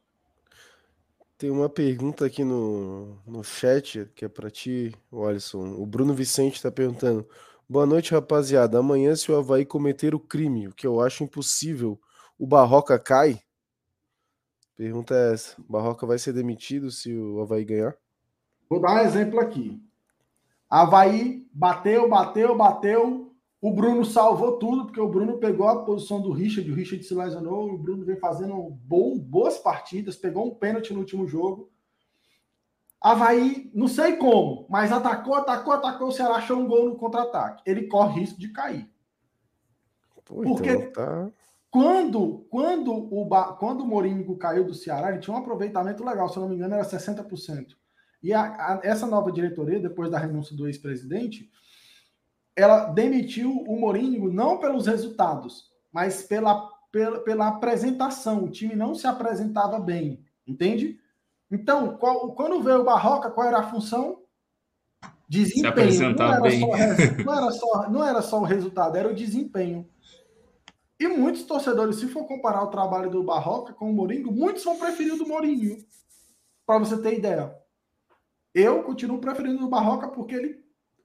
Tem 1.44 1.52
uma 1.52 1.68
pergunta 1.68 2.26
aqui 2.26 2.42
no, 2.42 3.18
no 3.28 3.44
chat 3.44 4.10
que 4.16 4.24
é 4.24 4.30
para 4.30 4.50
ti, 4.50 4.96
Alisson. 5.12 5.76
O 5.78 5.86
Bruno 5.86 6.14
Vicente 6.14 6.56
está 6.56 6.72
perguntando: 6.72 7.28
Boa 7.68 7.86
noite, 7.86 8.14
rapaziada. 8.14 8.80
Amanhã, 8.80 9.14
se 9.14 9.30
o 9.30 9.36
Havaí 9.36 9.66
cometer 9.66 10.16
o 10.16 10.22
crime, 10.22 10.70
o 10.70 10.74
que 10.74 10.88
eu 10.88 11.02
acho 11.02 11.22
impossível, 11.22 12.00
o 12.40 12.48
Barroca 12.48 12.98
cai? 12.98 13.42
Pergunta 14.78 15.14
é 15.14 15.34
essa: 15.34 15.60
o 15.60 15.70
Barroca 15.70 16.08
vai 16.08 16.18
ser 16.18 16.32
demitido 16.32 16.90
se 16.90 17.14
o 17.14 17.42
Havaí 17.42 17.66
ganhar? 17.66 17.94
Vou 18.70 18.80
dar 18.80 18.94
um 18.94 19.00
exemplo 19.00 19.38
aqui. 19.42 19.84
Havaí 20.70 21.46
bateu, 21.52 22.08
bateu, 22.08 22.56
bateu. 22.56 23.23
O 23.64 23.72
Bruno 23.72 24.04
salvou 24.04 24.58
tudo, 24.60 24.84
porque 24.88 25.00
o 25.00 25.08
Bruno 25.08 25.38
pegou 25.38 25.70
a 25.70 25.86
posição 25.86 26.20
do 26.20 26.34
Richard, 26.34 26.70
o 26.70 26.76
Richard 26.76 27.02
se 27.02 27.16
lesionou, 27.16 27.72
o 27.72 27.78
Bruno 27.78 28.04
vem 28.04 28.18
fazendo 28.18 28.56
bom, 28.84 29.18
boas 29.18 29.58
partidas, 29.58 30.18
pegou 30.18 30.46
um 30.46 30.54
pênalti 30.54 30.92
no 30.92 31.00
último 31.00 31.26
jogo. 31.26 31.72
Havaí, 33.00 33.72
não 33.74 33.88
sei 33.88 34.18
como, 34.18 34.66
mas 34.70 34.92
atacou, 34.92 35.36
atacou, 35.36 35.72
atacou, 35.74 36.10
o 36.10 36.12
Ceará 36.12 36.36
achou 36.36 36.58
um 36.60 36.68
gol 36.68 36.90
no 36.90 36.96
contra-ataque. 36.98 37.64
Ele 37.66 37.88
corre 37.88 38.20
risco 38.20 38.38
de 38.38 38.50
cair. 38.50 38.90
Pô, 40.26 40.42
Porque- 40.42 40.70
então 40.70 40.92
tá. 40.92 41.32
Quando, 41.72 42.46
quando, 42.50 42.92
o, 42.94 43.24
Ba- 43.26 43.54
quando 43.54 43.82
o 43.82 43.88
Morínigo 43.88 44.38
caiu 44.38 44.66
do 44.66 44.74
Ceará, 44.76 45.10
ele 45.10 45.20
tinha 45.20 45.34
um 45.36 45.40
aproveitamento 45.40 46.04
legal, 46.04 46.28
se 46.28 46.36
eu 46.38 46.42
não 46.42 46.50
me 46.50 46.56
engano, 46.56 46.76
era 46.76 46.84
60%. 46.84 47.78
E 48.22 48.32
a- 48.34 48.44
a- 48.44 48.80
essa 48.84 49.08
nova 49.08 49.32
diretoria, 49.32 49.80
depois 49.80 50.12
da 50.12 50.20
renúncia 50.20 50.56
do 50.56 50.68
ex-presidente, 50.68 51.50
ela 52.56 52.86
demitiu 52.86 53.52
o 53.52 53.80
Morínigo 53.80 54.32
não 54.32 54.58
pelos 54.60 54.86
resultados, 54.88 55.72
mas 55.92 56.24
pela, 56.24 56.70
pela, 56.92 57.20
pela 57.20 57.48
apresentação. 57.48 58.44
O 58.44 58.50
time 58.50 58.76
não 58.76 58.94
se 58.94 59.08
apresentava 59.08 59.80
bem, 59.80 60.24
entende? 60.46 61.00
Então, 61.52 61.98
qual- 61.98 62.34
quando 62.34 62.62
veio 62.62 62.82
o 62.82 62.84
Barroca, 62.84 63.30
qual 63.32 63.48
era 63.48 63.60
a 63.60 63.70
função? 63.70 64.22
desempenho. 65.28 65.74
Não 66.28 66.34
era, 66.34 66.42
só, 66.60 66.68
não, 67.26 67.34
era 67.34 67.52
só, 67.52 67.90
não 67.90 68.04
era 68.04 68.22
só 68.22 68.40
o 68.40 68.44
resultado, 68.44 68.98
era 68.98 69.10
o 69.10 69.16
desempenho. 69.16 69.90
E 71.00 71.08
muitos 71.08 71.44
torcedores, 71.44 71.96
se 71.98 72.08
for 72.08 72.26
comparar 72.26 72.64
o 72.64 72.70
trabalho 72.70 73.10
do 73.10 73.24
Barroca 73.24 73.74
com 73.74 73.90
o 73.90 73.94
Mourinho, 73.94 74.32
muitos 74.32 74.64
vão 74.64 74.78
preferir 74.78 75.14
o 75.14 75.18
do 75.18 75.28
Mourinho. 75.28 75.78
Para 76.66 76.78
você 76.80 77.02
ter 77.02 77.18
ideia. 77.18 77.54
Eu 78.54 78.84
continuo 78.84 79.18
preferindo 79.20 79.66
o 79.66 79.70
Barroca 79.70 80.08
porque 80.08 80.36
ele. 80.36 80.63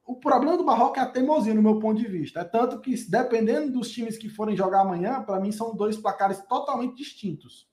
O 0.08 0.16
problema 0.16 0.56
do 0.56 0.64
Barroca 0.64 1.02
é 1.02 1.04
a 1.04 1.06
teimosia, 1.06 1.52
no 1.52 1.60
meu 1.60 1.78
ponto 1.78 2.00
de 2.00 2.08
vista. 2.08 2.40
É 2.40 2.44
tanto 2.44 2.80
que, 2.80 2.96
dependendo 3.10 3.72
dos 3.72 3.90
times 3.90 4.16
que 4.16 4.30
forem 4.30 4.56
jogar 4.56 4.80
amanhã, 4.80 5.22
para 5.22 5.38
mim 5.38 5.52
são 5.52 5.76
dois 5.76 5.98
placares 5.98 6.42
totalmente 6.48 6.96
distintos. 6.96 7.68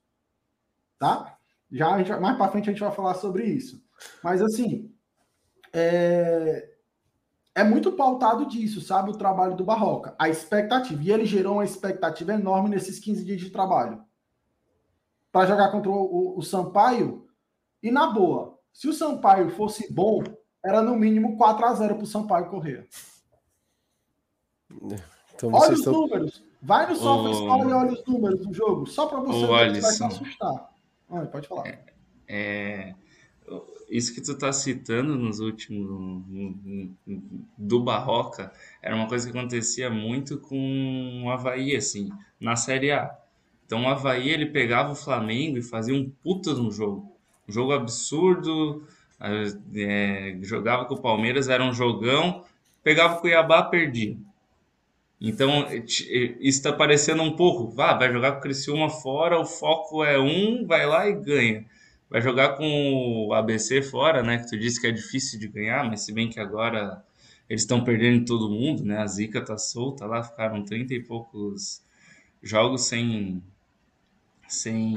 Tá? 1.00 1.38
Já 1.72 2.20
mais 2.20 2.38
para 2.38 2.52
frente 2.52 2.70
a 2.70 2.74
gente 2.74 2.84
vai 2.84 2.92
falar 2.92 3.14
sobre 3.14 3.46
isso. 3.46 3.82
Mas 4.22 4.42
assim, 4.42 4.94
é, 5.72 6.76
é 7.56 7.64
muito 7.64 7.94
pautado 7.94 8.46
disso, 8.46 8.82
sabe? 8.82 9.12
O 9.12 9.18
trabalho 9.18 9.56
do 9.56 9.64
Barroca, 9.64 10.14
a 10.20 10.28
expectativa. 10.28 11.02
E 11.02 11.12
ele 11.14 11.26
gerou 11.26 11.54
uma 11.54 11.64
expectativa 11.64 12.34
enorme 12.34 12.68
nesses 12.68 13.00
15 13.00 13.24
dias 13.24 13.40
de 13.40 13.50
trabalho. 13.50 14.04
Para 15.32 15.48
jogar 15.48 15.72
contra 15.72 15.90
o, 15.90 15.96
o, 15.96 16.38
o, 16.38 16.42
Sampaio. 16.42 17.30
E 17.82 17.90
na 17.90 18.08
boa, 18.08 18.60
se 18.74 18.90
o 18.90 18.94
Sampaio 18.94 19.50
fosse 19.52 19.94
bom, 19.94 20.22
era 20.66 20.82
no 20.82 20.96
mínimo 20.96 21.38
4 21.38 21.66
a 21.66 21.74
0 21.76 21.96
para 21.96 22.04
o 22.04 22.08
Sampaio 22.08 22.50
correr. 22.50 22.88
Então, 25.36 25.54
olha 25.54 25.74
os 25.74 25.80
estão... 25.80 25.94
números. 25.94 26.44
Vai 26.62 26.90
no 26.90 26.96
SofaScore 26.96 27.66
oh. 27.66 27.70
e 27.70 27.74
olha 27.74 27.94
os 27.94 28.06
números 28.06 28.40
do 28.48 28.52
jogo, 28.52 28.88
só 28.88 29.06
para 29.06 29.20
você 29.20 29.46
oh, 29.46 29.56
ver 29.56 29.82
vai 29.82 29.92
se 29.92 30.04
assustar. 30.04 30.74
Olha, 31.08 31.28
pode 31.28 31.48
falar. 31.48 31.68
É, 31.68 31.80
é, 32.28 32.96
isso 33.88 34.16
que 34.16 34.22
tu 34.22 34.36
tá 34.36 34.52
citando 34.52 35.16
nos 35.16 35.40
últimos 35.40 36.24
do 37.56 37.84
Barroca 37.84 38.52
era 38.82 38.96
uma 38.96 39.08
coisa 39.08 39.30
que 39.30 39.38
acontecia 39.38 39.92
muito 39.92 40.40
com 40.40 41.24
o 41.24 41.30
Havaí, 41.30 41.76
assim, 41.76 42.10
na 42.40 42.56
Série 42.56 42.92
A. 42.92 43.16
Então 43.66 43.84
o 43.84 43.88
Havaí 43.88 44.30
ele 44.30 44.48
pegava 44.48 44.92
o 44.92 44.96
Flamengo 44.96 45.60
e 45.60 45.62
fazia 45.62 45.94
um 45.94 46.10
puta 46.10 46.52
no 46.54 46.72
jogo. 46.72 47.16
Um 47.48 47.52
jogo 47.52 47.74
absurdo, 47.74 48.88
é, 49.20 50.38
jogava 50.42 50.86
com 50.86 50.96
o 50.96 51.02
Palmeiras, 51.02 51.50
era 51.50 51.64
um 51.64 51.74
jogão, 51.74 52.44
pegava 52.84 53.16
o 53.16 53.22
Cuiabá, 53.22 53.64
perdia. 53.64 54.18
Então, 55.20 55.68
está 56.40 56.74
parecendo 56.74 57.24
um 57.24 57.36
pouco, 57.36 57.70
vá, 57.70 57.94
vai 57.94 58.12
jogar 58.12 58.34
com 58.34 58.40
o 58.40 58.42
Criciúma 58.42 58.90
fora, 58.90 59.40
o 59.40 59.46
foco 59.46 60.04
é 60.04 60.20
um, 60.20 60.66
vai 60.66 60.86
lá 60.86 61.08
e 61.08 61.14
ganha. 61.14 61.66
Vai 62.10 62.22
jogar 62.22 62.56
com 62.56 63.28
o 63.28 63.34
ABC 63.34 63.82
fora, 63.82 64.22
né? 64.22 64.38
Que 64.38 64.50
tu 64.50 64.60
disse 64.60 64.80
que 64.80 64.88
é 64.88 64.92
difícil 64.92 65.40
de 65.40 65.48
ganhar, 65.48 65.84
mas 65.84 66.02
se 66.02 66.14
bem 66.14 66.30
que 66.30 66.40
agora 66.40 67.04
eles 67.50 67.64
estão 67.64 67.84
perdendo 67.84 68.26
todo 68.26 68.50
mundo, 68.50 68.84
né? 68.84 68.98
A 69.00 69.08
Zica 69.08 69.42
tá 69.42 69.58
solta 69.58 70.06
lá, 70.06 70.24
ficaram 70.24 70.64
30 70.64 70.94
e 70.94 71.04
poucos 71.04 71.84
jogos 72.44 72.84
sem, 72.88 73.42
sem, 74.48 74.96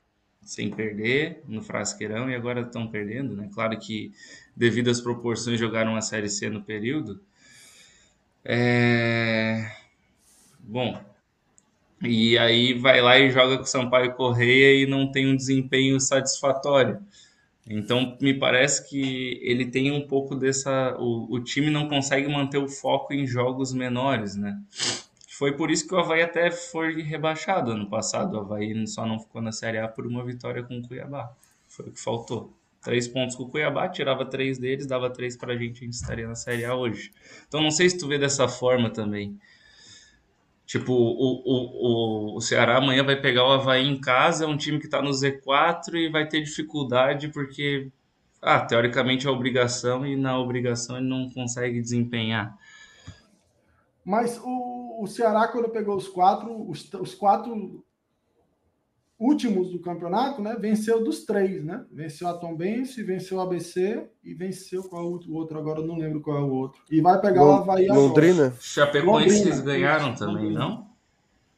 sem 0.49 0.71
perder 0.71 1.43
no 1.47 1.61
Frasqueirão 1.61 2.31
e 2.31 2.35
agora 2.35 2.63
estão 2.63 2.89
perdendo, 2.89 3.37
né? 3.37 3.51
Claro 3.53 3.79
que 3.79 4.13
devido 4.57 4.89
às 4.89 4.99
proporções 4.99 5.61
jogaram 5.61 5.95
a 5.95 6.01
Série 6.01 6.31
C 6.31 6.49
no 6.49 6.63
período. 6.63 7.21
É... 8.43 9.71
Bom, 10.59 10.99
e 12.01 12.39
aí 12.39 12.73
vai 12.73 13.03
lá 13.03 13.19
e 13.19 13.31
joga 13.31 13.59
com 13.59 13.65
o 13.65 13.67
Sampaio 13.67 14.15
Correia 14.15 14.83
e 14.83 14.87
não 14.87 15.13
tem 15.13 15.27
um 15.31 15.37
desempenho 15.37 16.01
satisfatório. 16.01 16.99
Então 17.69 18.17
me 18.19 18.33
parece 18.33 18.89
que 18.89 19.39
ele 19.43 19.67
tem 19.67 19.93
um 19.93 20.09
pouco 20.09 20.35
dessa. 20.35 20.97
O, 20.99 21.27
o 21.31 21.41
time 21.45 21.69
não 21.69 21.91
consegue 21.91 22.27
manter 22.27 22.57
o 22.57 22.69
foco 22.69 23.13
em 23.13 23.27
jogos 23.27 23.75
menores, 23.75 24.35
né? 24.35 24.59
Foi 25.39 25.53
por 25.53 25.71
isso 25.71 25.87
que 25.87 25.95
o 25.95 25.99
Havaí 25.99 26.21
até 26.21 26.51
foi 26.51 27.01
rebaixado 27.01 27.71
ano 27.71 27.89
passado. 27.89 28.35
O 28.35 28.41
Havaí 28.41 28.85
só 28.89 29.07
não 29.07 29.21
ficou 29.21 29.41
na 29.41 29.53
Série 29.53 29.79
A 29.79 29.87
por 29.87 30.05
uma 30.05 30.25
vitória 30.25 30.65
com 30.65 30.77
o 30.77 30.83
Cuiabá. 30.83 31.33
Foi 31.69 31.87
o 31.87 31.93
que 31.93 32.01
faltou. 32.01 32.53
Três 32.83 33.07
pontos 33.07 33.37
com 33.37 33.45
o 33.45 33.49
Cuiabá, 33.49 33.89
tirava 33.89 34.27
três 34.27 34.59
deles, 34.59 34.85
dava 34.85 35.09
três 35.09 35.37
para 35.37 35.53
a 35.53 35.57
gente, 35.57 35.79
a 35.79 35.85
gente 35.85 35.93
estaria 35.95 36.27
na 36.27 36.35
Série 36.35 36.65
A 36.65 36.75
hoje. 36.75 37.13
Então 37.47 37.63
não 37.63 37.71
sei 37.71 37.89
se 37.89 37.97
tu 37.97 38.09
vê 38.09 38.19
dessa 38.19 38.49
forma 38.49 38.91
também. 38.91 39.39
Tipo, 40.67 40.93
o, 40.93 41.43
o, 41.47 42.37
o, 42.37 42.41
Ceará 42.41 42.79
amanhã 42.79 43.05
vai 43.05 43.21
pegar 43.21 43.45
o 43.47 43.53
Havaí 43.53 43.87
em 43.87 44.01
casa, 44.01 44.45
é 44.45 44.49
um 44.49 44.57
time 44.57 44.81
que 44.81 44.87
está 44.87 45.01
no 45.01 45.11
Z4 45.11 45.95
e 45.95 46.09
vai 46.09 46.27
ter 46.27 46.43
dificuldade 46.43 47.29
porque, 47.29 47.93
ah, 48.43 48.59
teoricamente 48.59 49.29
é 49.29 49.31
obrigação 49.31 50.05
e 50.05 50.17
na 50.17 50.37
obrigação 50.37 50.97
ele 50.97 51.07
não 51.07 51.31
consegue 51.31 51.81
desempenhar. 51.81 52.59
Mas 54.05 54.41
o, 54.43 54.78
o 55.03 55.07
Ceará, 55.07 55.49
quando 55.49 55.69
pegou 55.69 55.97
os 55.97 56.09
quatro, 56.09 56.69
os, 56.69 56.93
os 56.95 57.15
quatro 57.15 57.85
últimos 59.19 59.71
do 59.71 59.81
campeonato, 59.81 60.41
né? 60.41 60.57
Venceu 60.59 61.03
dos 61.03 61.25
três, 61.25 61.65
né? 61.65 61.85
Venceu 61.91 62.29
a 62.29 62.35
Tombense, 62.35 63.03
venceu 63.03 63.39
o 63.39 63.41
ABC 63.41 64.09
e 64.23 64.33
venceu 64.33 64.85
qual 64.85 65.05
o 65.05 65.35
outro, 65.35 65.59
agora 65.59 65.83
não 65.83 65.97
lembro 65.97 66.21
qual 66.21 66.39
é 66.39 66.43
o 66.43 66.51
outro. 66.51 66.83
E 66.91 67.01
vai 67.01 67.21
pegar 67.21 67.45
o 67.45 67.53
Havaí 67.53 67.89
Londrina. 67.89 68.47
Agora. 68.47 68.61
Chapecoense 68.61 69.45
Londrina, 69.45 69.63
ganharam 69.63 70.11
isso, 70.11 70.19
também, 70.19 70.45
Londrina. 70.45 70.61
não? 70.61 70.89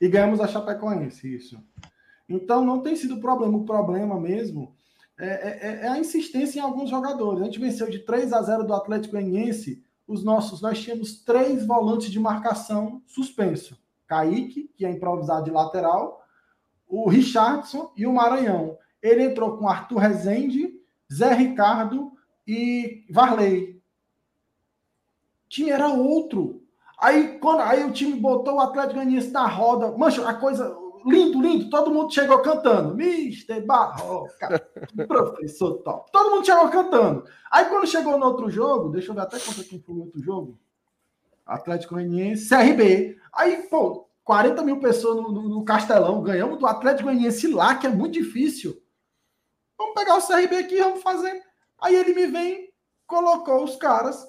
E 0.01 0.09
ganhamos 0.09 0.41
a 0.41 0.49
Chapecoense, 0.49 1.35
isso. 1.35 1.59
Então 2.29 2.65
não 2.65 2.81
tem 2.81 2.97
sido 2.97 3.21
problema. 3.21 3.59
O 3.59 3.65
problema 3.65 4.19
mesmo 4.19 4.75
é, 5.19 5.27
é, 5.27 5.81
é, 5.85 5.89
a 5.89 5.99
insistência 5.99 6.59
em 6.59 6.63
alguns 6.63 6.89
jogadores. 6.89 7.43
A 7.43 7.45
gente 7.45 7.61
venceu 7.61 7.91
de 7.91 7.99
3 7.99 8.33
a 8.33 8.41
0 8.41 8.65
do 8.65 8.73
Atlético 8.73 9.13
Goianiense. 9.13 9.85
Os 10.11 10.25
nossos, 10.25 10.61
nós 10.61 10.83
tínhamos 10.83 11.23
três 11.23 11.65
volantes 11.65 12.11
de 12.11 12.19
marcação 12.19 13.01
suspenso. 13.07 13.79
Kaique, 14.09 14.69
que 14.77 14.85
é 14.85 14.91
improvisado 14.91 15.45
de 15.45 15.53
lateral, 15.53 16.27
o 16.89 17.09
Richardson 17.09 17.93
e 17.97 18.05
o 18.09 18.13
Maranhão. 18.13 18.77
Ele 19.01 19.23
entrou 19.23 19.57
com 19.57 19.69
Arthur 19.69 19.99
Rezende, 19.99 20.75
Zé 21.13 21.33
Ricardo 21.33 22.11
e 22.45 23.07
Varley. 23.09 23.81
O 25.47 25.49
time 25.49 25.71
era 25.71 25.87
outro. 25.87 26.61
Aí, 26.99 27.39
quando, 27.39 27.61
aí 27.61 27.85
o 27.85 27.93
time 27.93 28.19
botou 28.19 28.57
o 28.57 28.61
Atlético 28.61 28.95
Goianiense 28.95 29.31
na 29.31 29.47
roda. 29.47 29.97
Mancha, 29.97 30.29
a 30.29 30.35
coisa. 30.35 30.77
Lindo, 31.05 31.41
lindo. 31.41 31.71
Todo 31.71 31.91
mundo 31.91 32.13
chegou 32.13 32.39
cantando. 32.41 32.95
Mister 32.95 33.65
Barroca, 33.65 34.67
professor 35.07 35.79
top. 35.79 36.11
Todo 36.13 36.31
mundo 36.31 36.45
chegou 36.45 36.69
cantando. 36.69 37.25
Aí, 37.51 37.67
quando 37.67 37.87
chegou 37.87 38.19
no 38.19 38.27
outro 38.27 38.51
jogo, 38.51 38.91
deixa 38.91 39.11
eu 39.11 39.15
ver 39.15 39.23
até 39.23 39.39
quanto 39.39 39.65
quem 39.65 39.81
foi 39.81 39.95
no 39.95 40.03
outro 40.03 40.23
jogo. 40.23 40.59
Atlético 41.47 41.95
Goianiense, 41.95 42.49
CRB. 42.49 43.19
Aí, 43.33 43.69
pô, 43.69 44.09
40 44.25 44.63
mil 44.63 44.79
pessoas 44.79 45.17
no, 45.17 45.33
no, 45.33 45.49
no, 45.49 45.65
Castelão, 45.65 46.23
ganhamos 46.23 46.59
do 46.59 46.67
Atlético 46.67 47.09
Goianiense 47.09 47.49
lá, 47.49 47.75
que 47.75 47.87
é 47.87 47.91
muito 47.91 48.15
difícil. 48.15 48.81
Vamos 49.77 49.95
pegar 49.95 50.17
o 50.17 50.27
CRB 50.27 50.57
aqui, 50.57 50.79
vamos 50.79 51.03
fazer. 51.03 51.43
Aí 51.81 51.97
ele 51.97 52.15
me 52.15 52.27
vem, 52.27 52.73
colocou 53.07 53.65
os 53.65 53.77
caras 53.77 54.25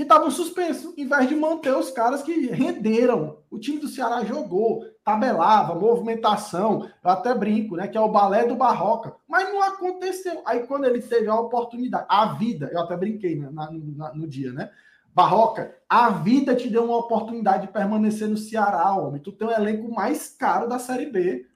que 0.00 0.04
estavam 0.04 0.30
suspensos, 0.30 0.96
em 0.96 1.06
vez 1.06 1.28
de 1.28 1.36
manter 1.36 1.76
os 1.76 1.90
caras 1.90 2.22
que 2.22 2.46
renderam. 2.46 3.36
O 3.50 3.58
time 3.58 3.78
do 3.78 3.86
Ceará 3.86 4.24
jogou, 4.24 4.82
tabelava, 5.04 5.74
movimentação, 5.74 6.88
eu 7.04 7.10
até 7.10 7.34
brinco, 7.34 7.76
né? 7.76 7.86
Que 7.86 7.98
é 7.98 8.00
o 8.00 8.08
balé 8.08 8.46
do 8.46 8.54
Barroca. 8.54 9.14
Mas 9.28 9.52
não 9.52 9.62
aconteceu. 9.62 10.40
Aí 10.46 10.60
quando 10.60 10.86
ele 10.86 11.02
teve 11.02 11.28
a 11.28 11.38
oportunidade, 11.38 12.06
a 12.08 12.32
vida, 12.32 12.70
eu 12.72 12.80
até 12.80 12.96
brinquei 12.96 13.36
né, 13.36 13.50
na, 13.52 13.70
na, 13.70 14.14
no 14.14 14.26
dia, 14.26 14.54
né? 14.54 14.70
Barroca, 15.14 15.76
a 15.86 16.08
vida 16.08 16.56
te 16.56 16.70
deu 16.70 16.84
uma 16.84 16.96
oportunidade 16.96 17.66
de 17.66 17.72
permanecer 17.72 18.26
no 18.26 18.38
Ceará, 18.38 18.94
homem. 18.94 19.20
Tu 19.20 19.32
tem 19.32 19.48
o 19.48 19.52
elenco 19.52 19.94
mais 19.94 20.30
caro 20.30 20.66
da 20.66 20.78
Série 20.78 21.10
B. 21.10 21.46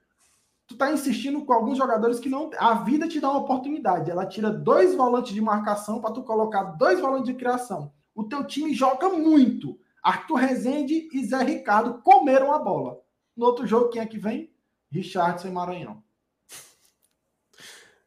Tu 0.66 0.76
tá 0.76 0.92
insistindo 0.92 1.46
com 1.46 1.52
alguns 1.54 1.78
jogadores 1.78 2.20
que 2.20 2.28
não. 2.28 2.50
A 2.58 2.74
vida 2.74 3.08
te 3.08 3.20
dá 3.20 3.30
uma 3.30 3.40
oportunidade. 3.40 4.10
Ela 4.10 4.26
tira 4.26 4.50
dois 4.50 4.94
volantes 4.94 5.32
de 5.32 5.40
marcação 5.40 5.98
para 5.98 6.12
tu 6.12 6.22
colocar 6.22 6.64
dois 6.76 7.00
volantes 7.00 7.24
de 7.24 7.32
criação. 7.32 7.90
O 8.14 8.24
teu 8.24 8.46
time 8.46 8.72
joga 8.72 9.08
muito. 9.08 9.78
Arthur 10.02 10.36
Rezende 10.36 11.08
e 11.12 11.24
Zé 11.24 11.42
Ricardo 11.42 12.02
comeram 12.02 12.52
a 12.52 12.58
bola. 12.58 13.00
No 13.36 13.46
outro 13.46 13.66
jogo, 13.66 13.88
quem 13.88 14.02
é 14.02 14.06
que 14.06 14.18
vem? 14.18 14.52
Richardson 14.90 15.48
e 15.48 15.50
Maranhão. 15.50 16.02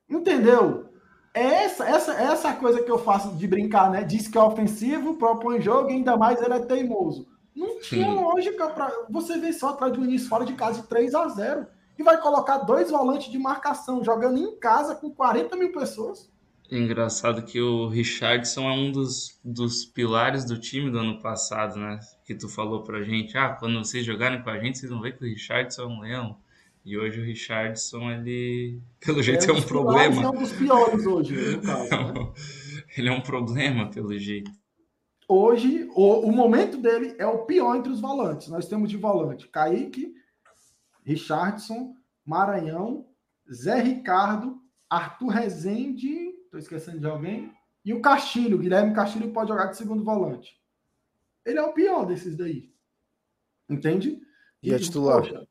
Entendeu? 0.09 0.89
É 1.33 1.65
essa, 1.65 1.87
essa, 1.87 2.13
essa 2.13 2.53
coisa 2.53 2.81
que 2.81 2.89
eu 2.89 2.97
faço 2.97 3.35
de 3.35 3.47
brincar, 3.47 3.91
né? 3.91 4.03
Diz 4.03 4.27
que 4.27 4.37
é 4.37 4.41
ofensivo, 4.41 5.17
propõe 5.17 5.61
jogo 5.61 5.89
e 5.89 5.93
ainda 5.93 6.15
mais 6.15 6.41
ele 6.41 6.53
é 6.53 6.59
teimoso. 6.59 7.27
Não 7.55 7.79
tinha 7.79 8.05
Sim. 8.05 8.15
lógica 8.15 8.69
para 8.69 9.05
você 9.09 9.37
ver 9.37 9.53
só 9.53 9.69
atrás 9.69 9.93
do 9.93 10.03
início 10.03 10.29
fora 10.29 10.45
de 10.45 10.53
casa 10.53 10.81
de 10.81 10.87
3 10.87 11.13
a 11.15 11.27
0 11.27 11.67
e 11.97 12.03
vai 12.03 12.21
colocar 12.21 12.59
dois 12.59 12.91
volantes 12.91 13.31
de 13.31 13.37
marcação 13.37 14.03
jogando 14.03 14.37
em 14.37 14.57
casa 14.59 14.95
com 14.95 15.09
40 15.09 15.55
mil 15.55 15.71
pessoas. 15.71 16.31
Engraçado 16.69 17.43
que 17.43 17.61
o 17.61 17.87
Richardson 17.87 18.69
é 18.69 18.73
um 18.73 18.91
dos, 18.91 19.39
dos 19.43 19.85
pilares 19.85 20.43
do 20.43 20.59
time 20.59 20.91
do 20.91 20.99
ano 20.99 21.21
passado, 21.21 21.79
né? 21.79 21.99
Que 22.25 22.35
tu 22.35 22.49
falou 22.49 22.83
pra 22.83 23.03
gente, 23.03 23.37
ah, 23.37 23.55
quando 23.55 23.79
vocês 23.79 24.05
jogarem 24.05 24.41
com 24.41 24.49
a 24.49 24.59
gente, 24.59 24.77
vocês 24.77 24.91
vão 24.91 25.01
ver 25.01 25.17
que 25.17 25.23
o 25.23 25.27
Richardson 25.27 25.83
é 25.83 25.85
um 25.85 26.01
leão. 26.01 26.37
E 26.83 26.97
hoje 26.97 27.21
o 27.21 27.23
Richardson, 27.23 28.11
ele, 28.11 28.81
pelo 28.99 29.23
jeito, 29.23 29.45
é, 29.45 29.49
é 29.49 29.53
um 29.53 29.61
problema. 29.61 30.23
É 30.23 30.29
um 30.29 30.39
dos 30.39 30.51
piores 30.51 31.05
hoje, 31.05 31.35
no 31.55 31.61
caso. 31.63 31.89
Né? 31.89 32.33
ele 32.97 33.09
é 33.09 33.11
um 33.11 33.21
problema, 33.21 33.89
pelo 33.89 34.17
jeito. 34.17 34.51
hoje, 35.27 35.87
o, 35.95 36.27
o 36.27 36.31
momento 36.31 36.77
dele 36.77 37.15
é 37.17 37.25
o 37.25 37.45
pior 37.45 37.77
entre 37.77 37.91
os 37.91 38.01
volantes. 38.01 38.49
Nós 38.49 38.67
temos 38.67 38.89
de 38.89 38.97
volante 38.97 39.47
Kaique, 39.47 40.13
Richardson, 41.05 41.93
Maranhão, 42.25 43.05
Zé 43.49 43.81
Ricardo, 43.81 44.57
Arthur 44.89 45.27
Rezende, 45.27 46.36
estou 46.57 46.59
esquecendo 46.59 46.99
de 46.99 47.07
alguém, 47.07 47.53
e 47.85 47.93
o 47.93 48.01
Castilho, 48.01 48.57
Guilherme 48.57 48.93
Castilho 48.93 49.31
pode 49.31 49.49
jogar 49.49 49.67
de 49.67 49.77
segundo 49.77 50.03
volante. 50.03 50.59
Ele 51.45 51.59
é 51.59 51.63
o 51.63 51.73
pior 51.73 52.05
desses 52.05 52.35
daí. 52.35 52.73
Entende? 53.69 54.19
E, 54.61 54.73
é 54.73 54.79
titular. 54.79 55.21
Poxa, 55.21 55.47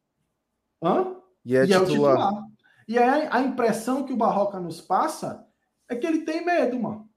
hã? 0.83 1.16
E 1.45 1.57
é, 1.57 1.64
e 1.64 1.66
titular. 1.66 1.81
é 1.81 1.85
o 1.85 1.87
titular. 1.87 2.47
E 2.88 2.99
aí 2.99 3.29
a 3.31 3.40
impressão 3.40 4.05
que 4.05 4.12
o 4.12 4.16
Barroca 4.16 4.61
nos 4.61 4.81
passa 4.81 5.47
é 5.88 5.97
que 5.97 6.07
ele 6.07 6.25
tem 6.25 6.45
medo, 6.45 6.79
mano. 6.79 7.09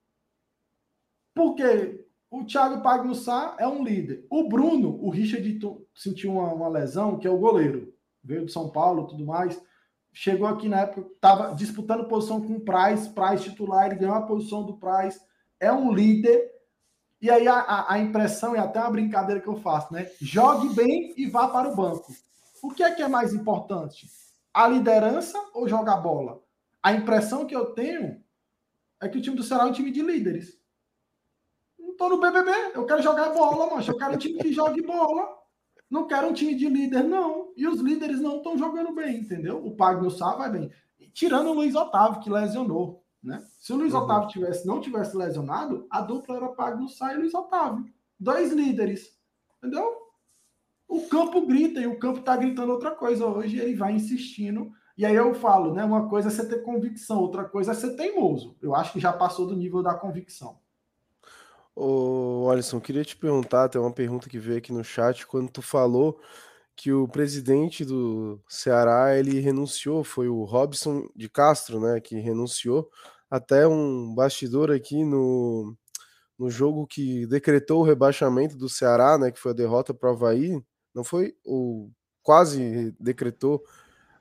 Porque 1.33 2.07
o 2.29 2.43
Thiago 2.43 2.81
Pagnussá 2.81 3.55
é 3.59 3.67
um 3.67 3.83
líder. 3.83 4.25
O 4.29 4.47
Bruno, 4.47 5.03
o 5.03 5.09
Richard 5.09 5.59
sentiu 5.93 6.33
uma, 6.33 6.53
uma 6.53 6.69
lesão, 6.69 7.17
que 7.17 7.27
é 7.27 7.29
o 7.29 7.37
goleiro. 7.37 7.93
Veio 8.23 8.45
de 8.45 8.51
São 8.51 8.69
Paulo 8.69 9.07
tudo 9.07 9.25
mais 9.25 9.61
chegou 10.13 10.47
aqui 10.47 10.67
na 10.67 10.81
época, 10.81 11.07
estava 11.13 11.55
disputando 11.55 12.07
posição 12.07 12.41
com 12.41 12.55
o 12.55 12.61
Price, 12.61 13.09
Price 13.09 13.49
titular, 13.49 13.87
ele 13.87 13.95
ganhou 13.95 14.15
a 14.15 14.21
posição 14.21 14.63
do 14.63 14.77
Price, 14.77 15.19
é 15.59 15.71
um 15.71 15.91
líder. 15.91 16.51
E 17.21 17.29
aí 17.29 17.47
a, 17.47 17.85
a, 17.89 17.99
impressão 17.99 18.55
é 18.55 18.59
até 18.59 18.79
uma 18.79 18.91
brincadeira 18.91 19.41
que 19.41 19.47
eu 19.47 19.57
faço, 19.57 19.93
né? 19.93 20.09
Jogue 20.21 20.73
bem 20.73 21.13
e 21.17 21.27
vá 21.27 21.49
para 21.49 21.69
o 21.69 21.75
banco. 21.75 22.13
O 22.63 22.71
que 22.71 22.81
é 22.81 22.91
que 22.91 23.01
é 23.01 23.07
mais 23.07 23.33
importante? 23.33 24.07
A 24.53 24.67
liderança 24.67 25.37
ou 25.53 25.67
jogar 25.67 25.97
bola? 25.97 26.41
A 26.81 26.93
impressão 26.93 27.45
que 27.45 27.55
eu 27.55 27.73
tenho 27.73 28.23
é 29.01 29.09
que 29.09 29.17
o 29.17 29.21
time 29.21 29.35
do 29.35 29.43
Ceará 29.43 29.63
é 29.63 29.67
um 29.67 29.73
time 29.73 29.91
de 29.91 30.01
líderes. 30.01 30.57
Não 31.77 31.95
tô 31.95 32.09
no 32.09 32.19
BBB, 32.19 32.51
eu 32.73 32.85
quero 32.85 33.01
jogar 33.01 33.29
bola, 33.29 33.73
mancha. 33.73 33.91
Eu 33.91 33.97
quero 33.97 34.13
um 34.13 34.17
time 34.17 34.39
que 34.39 34.53
jogue 34.53 34.81
bola. 34.81 35.38
Não 35.89 36.07
quero 36.07 36.27
um 36.27 36.33
time 36.33 36.53
de 36.53 36.69
líder, 36.69 37.03
não. 37.03 37.51
E 37.57 37.67
os 37.67 37.79
líderes 37.81 38.21
não 38.21 38.37
estão 38.37 38.57
jogando 38.57 38.93
bem, 38.93 39.17
entendeu? 39.17 39.65
O 39.65 39.75
Pagno 39.75 40.11
Sá 40.11 40.35
vai 40.35 40.51
bem. 40.51 40.71
Tirando 41.13 41.47
o 41.47 41.53
Luiz 41.53 41.75
Otávio, 41.75 42.19
que 42.21 42.29
lesionou. 42.29 43.03
Né? 43.21 43.43
Se 43.59 43.73
o 43.73 43.75
Luiz 43.75 43.93
uhum. 43.93 44.01
Otávio 44.01 44.29
tivesse, 44.29 44.67
não 44.67 44.79
tivesse 44.79 45.17
lesionado, 45.17 45.87
a 45.89 46.01
dupla 46.01 46.37
era 46.37 46.47
Pagno 46.49 46.87
Sá 46.87 47.13
e 47.13 47.17
Luiz 47.17 47.33
Otávio. 47.33 47.85
Dois 48.19 48.53
líderes. 48.53 49.17
Entendeu? 49.57 49.91
O 50.87 51.01
campo 51.07 51.45
grita 51.45 51.79
e 51.79 51.87
o 51.87 51.99
campo 51.99 52.19
está 52.19 52.35
gritando 52.37 52.71
outra 52.71 52.91
coisa. 52.91 53.25
Hoje 53.25 53.57
ele 53.57 53.75
vai 53.75 53.93
insistindo. 53.93 54.71
E 54.97 55.05
aí 55.05 55.15
eu 55.15 55.33
falo, 55.33 55.73
né? 55.73 55.83
Uma 55.83 56.07
coisa 56.09 56.27
é 56.27 56.31
você 56.31 56.47
ter 56.47 56.61
convicção, 56.61 57.19
outra 57.19 57.45
coisa 57.45 57.71
é 57.71 57.75
ser 57.75 57.95
teimoso. 57.95 58.55
Eu 58.61 58.75
acho 58.75 58.93
que 58.93 58.99
já 58.99 59.13
passou 59.13 59.47
do 59.47 59.55
nível 59.55 59.81
da 59.81 59.93
convicção. 59.93 60.59
Ô, 61.75 62.49
Alisson, 62.51 62.79
queria 62.79 63.05
te 63.05 63.15
perguntar, 63.15 63.69
tem 63.69 63.79
uma 63.79 63.93
pergunta 63.93 64.29
que 64.29 64.37
veio 64.39 64.57
aqui 64.57 64.71
no 64.73 64.83
chat, 64.83 65.25
quando 65.25 65.49
tu 65.49 65.61
falou 65.61 66.19
que 66.75 66.91
o 66.93 67.07
presidente 67.07 67.85
do 67.85 68.41
Ceará, 68.49 69.17
ele 69.17 69.39
renunciou, 69.39 70.03
foi 70.03 70.29
o 70.29 70.43
Robson 70.45 71.09
de 71.15 71.29
Castro, 71.29 71.79
né, 71.79 72.01
que 72.01 72.15
renunciou, 72.19 72.89
até 73.29 73.67
um 73.67 74.13
bastidor 74.15 74.71
aqui 74.71 75.03
no, 75.05 75.75
no 76.39 76.49
jogo 76.49 76.87
que 76.87 77.27
decretou 77.27 77.81
o 77.81 77.85
rebaixamento 77.85 78.57
do 78.57 78.69
Ceará, 78.69 79.17
né, 79.17 79.31
que 79.31 79.39
foi 79.39 79.51
a 79.51 79.55
derrota 79.55 79.93
para 79.93 80.09
o 80.11 80.13
Havaí, 80.13 80.61
não 80.95 81.03
foi? 81.03 81.35
Ou 81.45 81.91
quase 82.23 82.95
decretou 82.99 83.63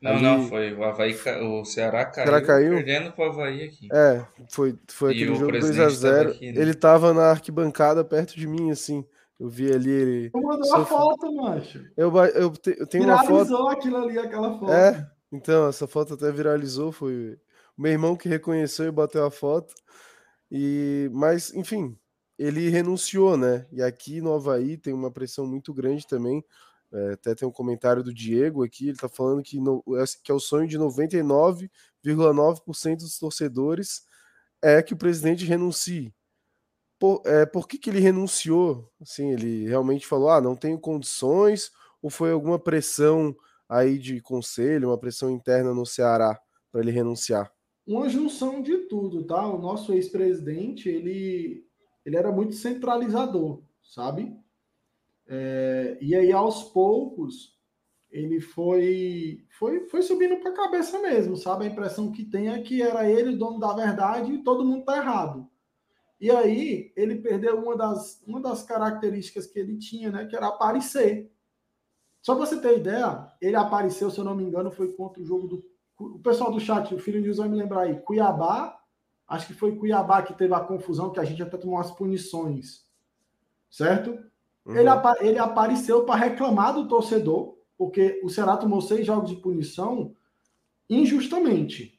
não, 0.00 0.10
ali... 0.12 0.22
não, 0.22 0.48
foi 0.48 0.74
o 0.74 0.84
Havaí, 0.84 1.16
o 1.42 1.64
Ceará 1.64 2.06
caiu, 2.06 2.26
Ceará 2.26 2.46
caiu 2.46 2.74
perdendo 2.74 3.12
pro 3.12 3.24
Havaí 3.24 3.64
aqui. 3.64 3.88
É, 3.92 4.24
foi, 4.48 4.76
foi 4.88 5.12
aquele 5.12 5.34
jogo 5.34 5.52
2x0. 5.52 6.40
Né? 6.40 6.60
Ele 6.60 6.74
tava 6.74 7.12
na 7.12 7.30
arquibancada 7.30 8.04
perto 8.04 8.36
de 8.36 8.46
mim, 8.46 8.70
assim. 8.70 9.04
Eu 9.38 9.48
vi 9.48 9.72
ali 9.72 9.90
ele. 9.90 10.30
Eu 10.34 10.42
mandou 10.42 10.68
uma 10.68 10.84
foto, 10.84 11.32
macho. 11.32 11.84
Eu, 11.96 12.12
eu, 12.16 12.50
te, 12.50 12.76
eu 12.78 12.86
tenho 12.86 13.04
viralizou 13.04 13.36
uma 13.36 13.46
foto. 13.46 13.68
aquilo 13.68 13.96
ali, 13.98 14.18
aquela 14.18 14.58
foto. 14.58 14.72
É, 14.72 15.10
então, 15.32 15.68
essa 15.68 15.86
foto 15.86 16.14
até 16.14 16.30
viralizou. 16.32 16.90
Foi 16.90 17.38
o 17.76 17.82
meu 17.82 17.92
irmão 17.92 18.16
que 18.16 18.28
reconheceu 18.28 18.86
e 18.86 18.92
bateu 18.92 19.24
a 19.24 19.30
foto. 19.30 19.72
E, 20.50 21.08
mas, 21.12 21.54
enfim, 21.54 21.96
ele 22.36 22.68
renunciou, 22.68 23.36
né? 23.36 23.66
E 23.70 23.80
aqui 23.80 24.20
no 24.20 24.34
Havaí 24.34 24.76
tem 24.76 24.92
uma 24.92 25.10
pressão 25.10 25.46
muito 25.46 25.72
grande 25.72 26.06
também. 26.06 26.44
É, 26.92 27.12
até 27.12 27.34
tem 27.34 27.46
um 27.46 27.52
comentário 27.52 28.02
do 28.02 28.14
Diego 28.14 28.64
aqui, 28.64 28.84
ele 28.84 28.92
está 28.92 29.08
falando 29.08 29.42
que, 29.42 29.60
no, 29.60 29.84
é, 29.96 30.04
que 30.22 30.32
é 30.32 30.34
o 30.34 30.40
sonho 30.40 30.66
de 30.66 30.78
99,9% 30.78 32.96
dos 32.96 33.18
torcedores 33.18 34.06
é 34.62 34.82
que 34.82 34.94
o 34.94 34.96
presidente 34.96 35.44
renuncie. 35.44 36.14
Por, 36.98 37.22
é, 37.24 37.46
por 37.46 37.68
que, 37.68 37.78
que 37.78 37.90
ele 37.90 38.00
renunciou? 38.00 38.90
Assim, 39.00 39.30
ele 39.30 39.68
realmente 39.68 40.04
falou, 40.06 40.30
ah, 40.30 40.40
não 40.40 40.56
tenho 40.56 40.80
condições, 40.80 41.70
ou 42.02 42.10
foi 42.10 42.32
alguma 42.32 42.58
pressão 42.58 43.36
aí 43.68 43.98
de 43.98 44.20
conselho, 44.20 44.88
uma 44.88 44.98
pressão 44.98 45.30
interna 45.30 45.72
no 45.74 45.86
Ceará 45.86 46.40
para 46.72 46.80
ele 46.80 46.90
renunciar? 46.90 47.52
Uma 47.86 48.08
junção 48.08 48.62
de 48.62 48.78
tudo, 48.88 49.24
tá? 49.24 49.46
O 49.46 49.58
nosso 49.58 49.92
ex-presidente, 49.92 50.88
ele, 50.88 51.64
ele 52.04 52.16
era 52.16 52.32
muito 52.32 52.54
centralizador, 52.54 53.62
sabe? 53.82 54.36
É, 55.28 55.98
e 56.00 56.14
aí, 56.14 56.32
aos 56.32 56.64
poucos, 56.64 57.54
ele 58.10 58.40
foi, 58.40 59.44
foi, 59.58 59.86
foi 59.88 60.00
subindo 60.00 60.38
para 60.38 60.50
a 60.50 60.56
cabeça 60.56 60.98
mesmo, 60.98 61.36
sabe? 61.36 61.64
A 61.64 61.68
impressão 61.68 62.10
que 62.10 62.24
tem 62.24 62.48
é 62.48 62.62
que 62.62 62.80
era 62.80 63.08
ele 63.08 63.34
o 63.34 63.38
dono 63.38 63.60
da 63.60 63.74
verdade 63.74 64.32
e 64.32 64.42
todo 64.42 64.64
mundo 64.64 64.86
tá 64.86 64.96
errado. 64.96 65.46
E 66.18 66.30
aí, 66.30 66.92
ele 66.96 67.16
perdeu 67.16 67.58
uma 67.58 67.76
das, 67.76 68.22
uma 68.26 68.40
das 68.40 68.62
características 68.62 69.46
que 69.46 69.58
ele 69.58 69.76
tinha, 69.76 70.10
né? 70.10 70.26
Que 70.26 70.34
era 70.34 70.48
aparecer. 70.48 71.30
Só 72.22 72.34
para 72.34 72.46
você 72.46 72.60
ter 72.60 72.78
ideia, 72.78 73.30
ele 73.40 73.56
apareceu, 73.56 74.10
se 74.10 74.18
eu 74.18 74.24
não 74.24 74.34
me 74.34 74.42
engano, 74.42 74.70
foi 74.70 74.92
contra 74.92 75.22
o 75.22 75.24
jogo 75.26 75.46
do. 75.46 75.64
O 75.98 76.18
pessoal 76.20 76.50
do 76.50 76.60
chat, 76.60 76.94
o 76.94 76.98
Filho 76.98 77.20
News 77.20 77.38
vai 77.38 77.48
me 77.48 77.56
lembrar 77.56 77.82
aí. 77.82 78.00
Cuiabá, 78.00 78.80
acho 79.26 79.48
que 79.48 79.54
foi 79.54 79.76
Cuiabá 79.76 80.22
que 80.22 80.32
teve 80.34 80.54
a 80.54 80.60
confusão, 80.60 81.10
que 81.10 81.20
a 81.20 81.24
gente 81.24 81.42
até 81.42 81.56
tomou 81.56 81.76
umas 81.76 81.90
punições. 81.90 82.84
Certo? 83.68 84.18
Uhum. 84.64 84.76
Ele, 84.76 84.88
ele 85.20 85.38
apareceu 85.38 86.04
para 86.04 86.20
reclamar 86.20 86.74
do 86.74 86.88
torcedor, 86.88 87.56
porque 87.76 88.20
o 88.22 88.28
Ceará 88.28 88.56
tomou 88.56 88.80
seis 88.80 89.06
jogos 89.06 89.30
de 89.30 89.36
punição 89.36 90.14
injustamente. 90.88 91.98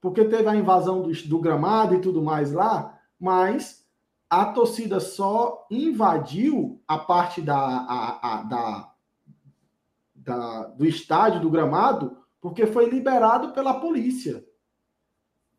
Porque 0.00 0.24
teve 0.24 0.48
a 0.48 0.56
invasão 0.56 1.02
do, 1.02 1.12
do 1.12 1.38
gramado 1.38 1.94
e 1.94 2.00
tudo 2.00 2.22
mais 2.22 2.52
lá, 2.52 2.98
mas 3.18 3.86
a 4.30 4.46
torcida 4.46 5.00
só 5.00 5.66
invadiu 5.70 6.80
a 6.86 6.98
parte 6.98 7.42
da, 7.42 7.56
a, 7.56 8.18
a, 8.22 8.42
da, 8.44 8.92
da, 10.14 10.62
do 10.68 10.86
estádio, 10.86 11.40
do 11.40 11.50
gramado, 11.50 12.16
porque 12.40 12.66
foi 12.66 12.88
liberado 12.88 13.52
pela 13.52 13.80
polícia. 13.80 14.44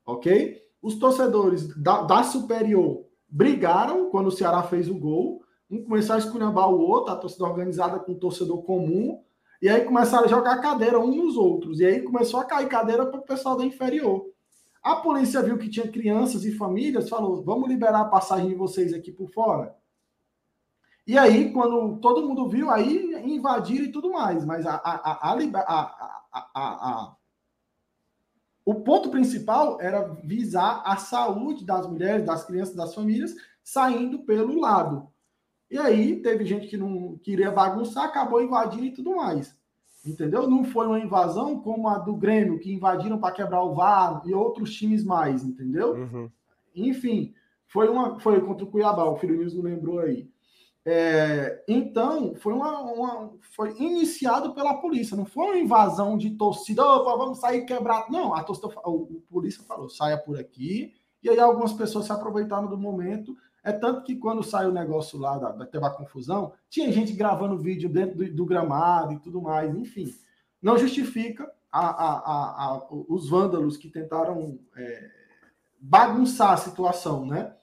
Ok? 0.06 0.60
Os 0.82 0.96
torcedores 0.96 1.68
da, 1.82 2.04
da 2.04 2.24
Superior 2.24 3.06
brigaram 3.30 4.10
quando 4.10 4.28
o 4.28 4.32
Ceará 4.32 4.64
fez 4.64 4.90
o 4.90 4.98
gol 4.98 5.44
um 5.72 5.84
começou 5.84 6.16
a 6.16 6.20
esculhambar 6.20 6.70
o 6.70 6.82
outro, 6.82 7.14
a 7.14 7.16
torcida 7.16 7.46
organizada 7.46 7.98
com 8.00 8.12
o 8.12 8.20
torcedor 8.20 8.62
comum, 8.64 9.24
e 9.62 9.70
aí 9.70 9.86
começaram 9.86 10.26
a 10.26 10.28
jogar 10.28 10.60
cadeira 10.60 11.00
uns 11.00 11.16
nos 11.16 11.38
outros, 11.38 11.80
e 11.80 11.86
aí 11.86 12.02
começou 12.02 12.40
a 12.40 12.46
cair 12.46 12.68
cadeira 12.68 13.06
para 13.06 13.20
o 13.20 13.24
pessoal 13.24 13.56
da 13.56 13.64
inferior. 13.64 14.30
A 14.84 14.96
polícia 14.98 15.42
viu 15.44 15.58
que 15.58 15.70
tinha 15.70 15.88
crianças 15.88 16.44
e 16.44 16.52
famílias, 16.52 17.08
falou: 17.08 17.42
vamos 17.44 17.70
liberar 17.70 18.02
a 18.02 18.06
passagem 18.06 18.50
de 18.50 18.56
vocês 18.56 18.94
aqui 18.94 19.12
por 19.12 19.30
fora. 19.30 19.76
E 21.06 21.18
aí, 21.18 21.52
quando 21.54 22.00
todo 22.00 22.28
mundo 22.28 22.48
viu, 22.50 22.70
aí 22.70 23.14
invadiram 23.26 23.86
e 23.86 23.92
tudo 23.92 24.12
mais. 24.12 24.46
Mas 24.46 24.66
a, 24.66 24.76
a, 24.76 25.32
a, 26.54 27.16
o 28.66 28.76
ponto 28.76 29.10
principal 29.10 29.80
era 29.82 30.08
visar 30.24 30.82
a 30.86 30.96
saúde 30.98 31.66
das 31.66 31.88
mulheres, 31.88 32.26
das 32.26 32.46
crianças, 32.46 32.76
das 32.76 32.96
famílias, 32.96 33.36
saindo 33.64 34.20
pelo 34.20 34.60
lado. 34.60 35.11
E 35.72 35.78
aí 35.78 36.18
teve 36.18 36.44
gente 36.46 36.68
que 36.68 36.76
não 36.76 37.18
queria 37.24 37.50
bagunçar, 37.50 38.04
acabou 38.04 38.44
invadindo 38.44 38.86
e 38.86 38.92
tudo 38.92 39.16
mais. 39.16 39.58
Entendeu? 40.06 40.50
Não 40.50 40.66
foi 40.66 40.86
uma 40.86 41.00
invasão 41.00 41.62
como 41.62 41.88
a 41.88 41.98
do 41.98 42.14
Grêmio, 42.14 42.60
que 42.60 42.74
invadiram 42.74 43.18
para 43.18 43.34
quebrar 43.34 43.64
o 43.64 43.74
VAR 43.74 44.22
e 44.26 44.34
outros 44.34 44.74
times 44.76 45.06
mais, 45.06 45.44
entendeu? 45.44 45.94
Uhum. 45.94 46.30
Enfim, 46.76 47.34
foi 47.68 47.88
uma 47.88 48.20
foi 48.20 48.42
contra 48.42 48.66
o 48.66 48.68
Cuiabá, 48.68 49.06
o 49.06 49.16
Filho 49.16 49.38
News 49.38 49.54
não 49.54 49.64
lembrou 49.64 50.00
aí. 50.00 50.30
É, 50.84 51.64
então, 51.68 52.34
foi 52.36 52.52
uma, 52.52 52.82
uma, 52.82 53.32
foi 53.56 53.78
iniciado 53.78 54.54
pela 54.54 54.74
polícia, 54.74 55.16
não 55.16 55.26
foi 55.26 55.46
uma 55.46 55.58
invasão 55.58 56.18
de 56.18 56.32
torcida, 56.32 56.84
opa, 56.84 57.16
vamos 57.16 57.40
sair 57.40 57.66
quebrado. 57.66 58.12
Não, 58.12 58.34
a 58.34 58.44
torcida, 58.44 58.68
o, 58.84 59.04
o 59.04 59.24
polícia 59.30 59.64
falou, 59.64 59.88
saia 59.88 60.18
por 60.18 60.38
aqui. 60.38 60.94
E 61.24 61.30
aí 61.30 61.40
algumas 61.40 61.72
pessoas 61.72 62.06
se 62.06 62.12
aproveitaram 62.12 62.68
do 62.68 62.78
momento 62.78 63.38
é 63.64 63.72
tanto 63.72 64.04
que 64.04 64.16
quando 64.16 64.44
saiu 64.44 64.70
o 64.70 64.74
negócio 64.74 65.20
lá, 65.20 65.38
da, 65.38 65.52
da, 65.52 65.66
teve 65.66 65.86
a 65.86 65.90
confusão, 65.90 66.54
tinha 66.70 66.92
gente 66.92 67.14
gravando 67.14 67.58
vídeo 67.58 67.90
dentro 67.90 68.18
do, 68.18 68.34
do 68.34 68.46
gramado 68.46 69.14
e 69.14 69.20
tudo 69.20 69.42
mais, 69.42 69.76
enfim. 69.76 70.14
Não 70.62 70.78
justifica 70.78 71.52
a, 71.72 71.88
a, 71.88 72.66
a, 72.66 72.88
os 72.90 73.30
vândalos 73.30 73.78
que 73.78 73.90
tentaram 73.90 74.60
é, 74.76 75.12
bagunçar 75.80 76.52
a 76.52 76.58
situação, 76.58 77.26
né? 77.26 77.56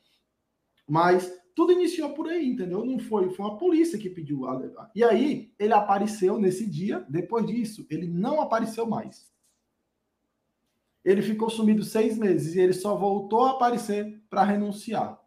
Mas 0.89 1.31
tudo 1.55 1.73
iniciou 1.73 2.15
por 2.15 2.29
aí, 2.29 2.49
entendeu? 2.49 2.85
Não 2.85 3.01
foi, 3.01 3.31
foi 3.31 3.45
uma 3.45 3.59
polícia 3.59 3.99
que 3.99 4.09
pediu 4.09 4.47
a 4.47 4.57
levar. 4.57 4.91
E 4.95 5.03
aí 5.03 5.53
ele 5.59 5.73
apareceu 5.73 6.39
nesse 6.39 6.65
dia, 6.65 7.05
depois 7.09 7.45
disso, 7.45 7.85
ele 7.91 8.07
não 8.07 8.41
apareceu 8.41 8.87
mais. 8.87 9.29
Ele 11.05 11.23
ficou 11.23 11.51
sumido 11.51 11.83
seis 11.83 12.17
meses 12.17 12.55
e 12.55 12.61
ele 12.61 12.73
só 12.73 12.95
voltou 12.97 13.45
a 13.45 13.53
aparecer 13.53 14.23
para 14.31 14.45
renunciar. 14.45 15.19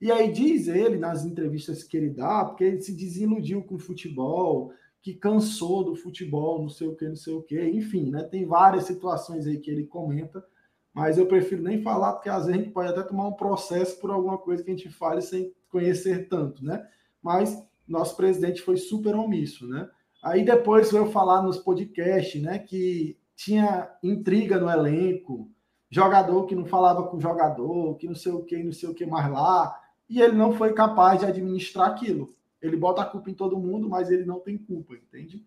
E 0.00 0.10
aí 0.10 0.32
diz 0.32 0.66
ele 0.68 0.96
nas 0.96 1.24
entrevistas 1.24 1.84
que 1.84 1.96
ele 1.96 2.10
dá, 2.10 2.44
porque 2.44 2.64
ele 2.64 2.80
se 2.80 2.94
desiludiu 2.94 3.62
com 3.62 3.74
o 3.74 3.78
futebol, 3.78 4.72
que 5.02 5.14
cansou 5.14 5.84
do 5.84 5.94
futebol, 5.94 6.60
não 6.60 6.68
sei 6.68 6.88
o 6.88 6.94
que, 6.94 7.08
não 7.08 7.16
sei 7.16 7.34
o 7.34 7.42
que, 7.42 7.62
enfim, 7.62 8.10
né? 8.10 8.22
Tem 8.22 8.46
várias 8.46 8.84
situações 8.84 9.46
aí 9.46 9.58
que 9.58 9.70
ele 9.70 9.84
comenta 9.84 10.44
mas 10.92 11.18
eu 11.18 11.26
prefiro 11.26 11.62
nem 11.62 11.82
falar, 11.82 12.14
porque 12.14 12.28
às 12.28 12.46
vezes 12.46 12.60
a 12.60 12.62
gente 12.62 12.72
pode 12.72 12.88
até 12.88 13.02
tomar 13.02 13.28
um 13.28 13.32
processo 13.32 13.98
por 14.00 14.10
alguma 14.10 14.38
coisa 14.38 14.62
que 14.62 14.70
a 14.70 14.76
gente 14.76 14.90
fale 14.90 15.22
sem 15.22 15.52
conhecer 15.70 16.28
tanto, 16.28 16.64
né? 16.64 16.84
Mas 17.22 17.64
nosso 17.86 18.16
presidente 18.16 18.60
foi 18.60 18.76
super 18.76 19.14
omisso, 19.14 19.68
né? 19.68 19.88
Aí 20.22 20.44
depois 20.44 20.90
veio 20.90 21.06
falar 21.06 21.42
nos 21.42 21.58
podcasts, 21.58 22.42
né, 22.42 22.58
que 22.58 23.16
tinha 23.34 23.90
intriga 24.02 24.58
no 24.58 24.68
elenco, 24.68 25.48
jogador 25.88 26.44
que 26.44 26.54
não 26.54 26.66
falava 26.66 27.04
com 27.04 27.20
jogador, 27.20 27.96
que 27.96 28.06
não 28.06 28.14
sei 28.14 28.32
o 28.32 28.44
que, 28.44 28.62
não 28.62 28.72
sei 28.72 28.88
o 28.88 28.94
que 28.94 29.06
mais 29.06 29.30
lá, 29.32 29.74
e 30.10 30.20
ele 30.20 30.36
não 30.36 30.52
foi 30.52 30.72
capaz 30.72 31.20
de 31.20 31.26
administrar 31.26 31.88
aquilo. 31.88 32.34
Ele 32.60 32.76
bota 32.76 33.00
a 33.00 33.06
culpa 33.06 33.30
em 33.30 33.34
todo 33.34 33.56
mundo, 33.56 33.88
mas 33.88 34.10
ele 34.10 34.24
não 34.24 34.40
tem 34.40 34.58
culpa, 34.58 34.94
entende? 34.94 35.46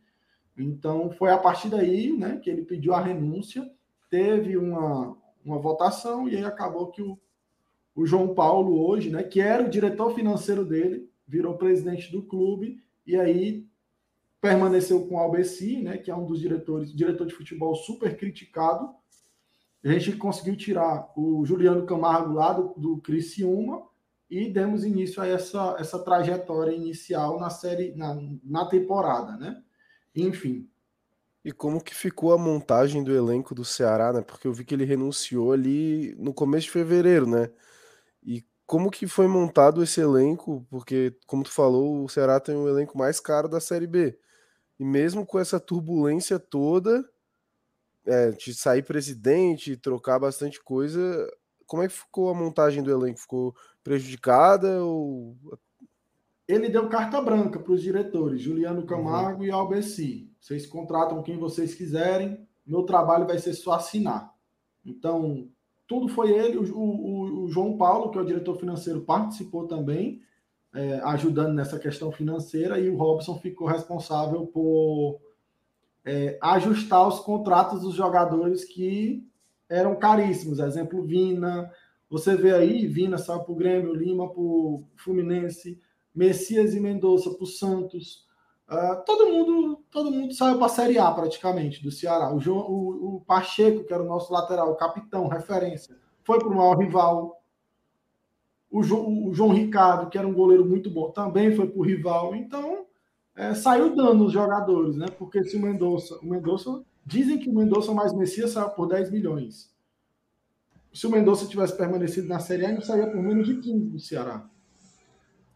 Então 0.57 1.11
foi 1.11 1.31
a 1.31 1.37
partir 1.37 1.67
daí, 1.67 2.15
né, 2.15 2.37
que 2.37 2.49
ele 2.49 2.63
pediu 2.63 2.93
a 2.93 3.01
renúncia, 3.01 3.69
teve 4.09 4.55
uma, 4.55 5.17
uma 5.43 5.59
votação 5.59 6.29
e 6.29 6.37
aí 6.37 6.45
acabou 6.45 6.87
que 6.87 7.01
o, 7.01 7.19
o 7.93 8.05
João 8.05 8.33
Paulo 8.33 8.87
hoje, 8.87 9.09
né, 9.09 9.21
que 9.21 9.41
era 9.41 9.65
o 9.65 9.69
diretor 9.69 10.15
financeiro 10.15 10.63
dele, 10.63 11.09
virou 11.27 11.57
presidente 11.57 12.09
do 12.09 12.23
clube 12.23 12.81
e 13.05 13.17
aí 13.17 13.67
permaneceu 14.39 15.05
com 15.07 15.15
o 15.15 15.19
Albeci, 15.19 15.81
né, 15.81 15.97
que 15.97 16.09
é 16.09 16.15
um 16.15 16.25
dos 16.25 16.39
diretores, 16.39 16.95
diretor 16.95 17.27
de 17.27 17.33
futebol 17.33 17.75
super 17.75 18.15
criticado. 18.15 18.89
A 19.83 19.89
gente 19.89 20.13
conseguiu 20.13 20.55
tirar 20.55 21.11
o 21.17 21.45
Juliano 21.45 21.85
Camargo 21.85 22.33
lá 22.33 22.53
do, 22.53 22.73
do 22.77 22.97
Criciúma 23.01 23.91
e 24.29 24.49
demos 24.51 24.83
início 24.83 25.21
a 25.21 25.27
essa, 25.27 25.75
essa 25.79 25.99
trajetória 25.99 26.75
inicial 26.75 27.39
na 27.39 27.49
série, 27.49 27.93
na, 27.95 28.15
na 28.43 28.65
temporada, 28.65 29.37
né? 29.37 29.61
Enfim, 30.15 30.69
e 31.45 31.51
como 31.51 31.83
que 31.83 31.93
ficou 31.93 32.31
a 32.33 32.37
montagem 32.37 33.03
do 33.03 33.13
elenco 33.13 33.53
do 33.53 33.65
Ceará, 33.65 34.13
né? 34.13 34.21
Porque 34.21 34.47
eu 34.47 34.53
vi 34.53 34.63
que 34.63 34.73
ele 34.73 34.85
renunciou 34.85 35.51
ali 35.51 36.15
no 36.15 36.33
começo 36.33 36.65
de 36.67 36.71
fevereiro, 36.71 37.27
né? 37.27 37.51
E 38.23 38.45
como 38.65 38.89
que 38.89 39.07
foi 39.07 39.27
montado 39.27 39.83
esse 39.83 39.99
elenco? 39.99 40.65
Porque, 40.69 41.13
como 41.27 41.43
tu 41.43 41.51
falou, 41.51 42.03
o 42.05 42.09
Ceará 42.09 42.39
tem 42.39 42.55
o 42.55 42.69
elenco 42.69 42.97
mais 42.97 43.19
caro 43.19 43.49
da 43.49 43.59
Série 43.59 43.87
B. 43.87 44.17
E 44.79 44.85
mesmo 44.85 45.25
com 45.25 45.39
essa 45.39 45.59
turbulência 45.59 46.39
toda, 46.39 47.03
é, 48.05 48.31
de 48.31 48.53
sair 48.53 48.83
presidente, 48.83 49.77
trocar 49.77 50.19
bastante 50.19 50.61
coisa, 50.63 51.29
como 51.67 51.83
é 51.83 51.87
que 51.89 51.93
ficou 51.93 52.29
a 52.29 52.33
montagem 52.33 52.81
do 52.83 52.91
elenco? 52.91 53.19
Ficou 53.19 53.55
prejudicada 53.83 54.83
ou 54.83 55.35
ele 56.47 56.69
deu 56.69 56.89
carta 56.89 57.21
branca 57.21 57.59
para 57.59 57.71
os 57.71 57.81
diretores, 57.81 58.41
Juliano 58.41 58.81
uhum. 58.81 58.85
Camargo 58.85 59.41
uhum. 59.41 59.45
e 59.45 59.51
Albeci. 59.51 60.29
Vocês 60.39 60.65
contratam 60.65 61.23
quem 61.23 61.37
vocês 61.37 61.73
quiserem, 61.73 62.45
meu 62.65 62.83
trabalho 62.83 63.25
vai 63.25 63.37
ser 63.39 63.53
só 63.53 63.73
assinar. 63.73 64.33
Então, 64.85 65.47
tudo 65.87 66.09
foi 66.09 66.31
ele. 66.31 66.57
O, 66.57 66.63
o, 66.63 67.43
o 67.43 67.47
João 67.49 67.77
Paulo, 67.77 68.11
que 68.11 68.17
é 68.17 68.21
o 68.21 68.25
diretor 68.25 68.57
financeiro, 68.57 69.01
participou 69.01 69.67
também, 69.67 70.21
é, 70.73 70.99
ajudando 71.03 71.53
nessa 71.53 71.79
questão 71.79 72.11
financeira, 72.11 72.79
e 72.79 72.89
o 72.89 72.97
Robson 72.97 73.39
ficou 73.39 73.67
responsável 73.67 74.45
por 74.47 75.19
é, 76.03 76.37
ajustar 76.41 77.07
os 77.07 77.19
contratos 77.19 77.81
dos 77.81 77.95
jogadores 77.95 78.65
que 78.65 79.25
eram 79.69 79.95
caríssimos. 79.95 80.59
Exemplo, 80.59 81.03
Vina. 81.03 81.71
Você 82.13 82.35
vê 82.35 82.53
aí, 82.53 82.85
Vina 82.85 83.17
saiu 83.17 83.39
para 83.39 83.51
o 83.51 83.55
Grêmio, 83.55 83.91
Lima 83.91 84.29
para 84.29 84.39
o 84.39 84.83
Fluminense. 84.95 85.81
Messias 86.13 86.75
e 86.75 86.79
Mendonça 86.79 87.31
para 87.31 87.43
o 87.43 87.47
Santos. 87.47 88.27
Uh, 88.69 89.03
todo 89.03 89.31
mundo 89.31 89.83
todo 89.89 90.11
mundo 90.11 90.31
saiu 90.31 90.57
para 90.57 90.67
a 90.67 90.69
Série 90.69 90.99
A 90.99 91.11
praticamente 91.11 91.81
do 91.81 91.89
Ceará. 91.89 92.31
O, 92.31 92.39
João, 92.39 92.69
o, 92.69 93.15
o, 93.15 93.21
Pacheco, 93.21 93.83
que 93.83 93.91
era 93.91 94.03
o 94.03 94.07
nosso 94.07 94.31
lateral, 94.31 94.71
o 94.71 94.75
capitão, 94.75 95.27
referência, 95.27 95.97
foi 96.23 96.37
para 96.37 96.49
o 96.49 96.55
maior 96.55 96.77
rival. 96.77 97.41
O, 98.69 98.83
jo, 98.83 99.29
o, 99.29 99.33
João 99.33 99.49
Ricardo, 99.49 100.07
que 100.07 100.17
era 100.17 100.27
um 100.27 100.35
goleiro 100.35 100.63
muito 100.63 100.91
bom, 100.91 101.09
também 101.09 101.55
foi 101.55 101.65
para 101.65 101.79
o 101.79 101.83
rival. 101.83 102.35
Então, 102.35 102.85
é, 103.35 103.55
saiu 103.55 103.95
dando 103.95 104.25
os 104.25 104.31
jogadores, 104.31 104.95
né? 104.95 105.07
Porque 105.17 105.43
se 105.43 105.57
o 105.57 105.59
Mendonça, 105.59 106.15
o 106.19 106.27
Mendonça, 106.27 106.83
dizem 107.03 107.39
que 107.39 107.49
o 107.49 107.55
Mendonça 107.55 107.91
mais 107.91 108.13
Messias 108.13 108.51
saiu 108.51 108.69
por 108.69 108.87
10 108.87 109.09
milhões. 109.09 109.72
Se 110.93 111.07
o 111.07 111.09
Mendonça 111.09 111.47
tivesse 111.47 111.75
permanecido 111.75 112.27
na 112.27 112.39
Série 112.39 112.65
A, 112.65 112.71
ele 112.71 112.81
sairia 112.81 113.07
por 113.07 113.21
menos 113.21 113.47
de 113.47 113.55
15 113.55 113.85
do 113.85 113.99
Ceará. 113.99 114.45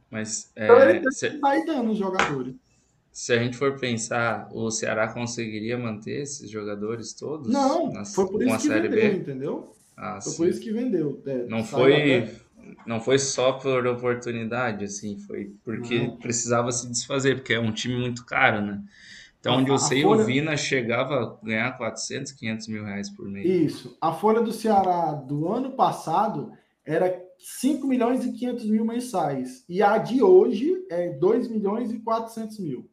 Mas 0.09 0.51
então 0.55 0.79
é, 0.79 0.95
ele 0.95 1.11
se, 1.11 1.37
vai 1.37 1.65
dando 1.65 1.91
os 1.91 1.97
jogadores. 1.97 2.55
Se 3.11 3.33
a 3.33 3.37
gente 3.37 3.57
for 3.57 3.79
pensar, 3.79 4.49
o 4.51 4.69
Ceará 4.71 5.07
conseguiria 5.07 5.77
manter 5.77 6.21
esses 6.21 6.49
jogadores 6.49 7.13
todos? 7.13 7.51
Não, 7.51 7.91
nas, 7.91 8.13
foi 8.13 8.27
por 8.27 8.41
isso 8.41 8.59
que 8.59 8.69
vendeu, 8.69 8.91
B? 8.91 9.11
entendeu? 9.13 9.75
Ah, 9.95 10.19
foi 10.21 10.31
sim. 10.31 10.37
por 10.37 10.47
isso 10.47 10.59
que 10.59 10.71
vendeu. 10.71 11.21
É, 11.25 11.45
não 11.45 11.63
foi, 11.63 12.31
não 12.85 13.01
foi 13.01 13.19
só 13.19 13.53
por 13.53 13.85
oportunidade, 13.87 14.85
assim, 14.85 15.17
foi 15.19 15.51
porque 15.63 15.99
não. 15.99 16.17
precisava 16.17 16.71
se 16.71 16.87
desfazer, 16.87 17.35
porque 17.35 17.53
é 17.53 17.59
um 17.59 17.71
time 17.71 17.99
muito 17.99 18.25
caro, 18.25 18.61
né? 18.61 18.81
Então, 19.47 19.61
onde 19.61 19.71
eu 19.71 19.77
sei, 19.77 20.03
folha... 20.03 20.21
o 20.21 20.25
Vina 20.25 20.57
chegava 20.57 21.15
a 21.15 21.45
ganhar 21.45 21.77
400, 21.77 22.31
500 22.33 22.67
mil 22.67 22.83
reais 22.83 23.09
por 23.09 23.27
mês. 23.27 23.45
Isso. 23.45 23.97
A 24.01 24.11
folha 24.13 24.41
do 24.41 24.51
Ceará 24.51 25.13
do 25.13 25.47
ano 25.47 25.71
passado 25.71 26.51
era 26.85 27.21
5 27.37 27.85
milhões 27.87 28.25
e 28.25 28.31
500 28.31 28.65
mil 28.65 28.85
mensais. 28.85 29.63
E 29.67 29.81
a 29.81 29.97
de 29.97 30.21
hoje 30.21 30.85
é 30.89 31.09
2 31.09 31.49
milhões 31.49 31.91
e 31.91 31.99
400 31.99 32.59
mil. 32.59 32.89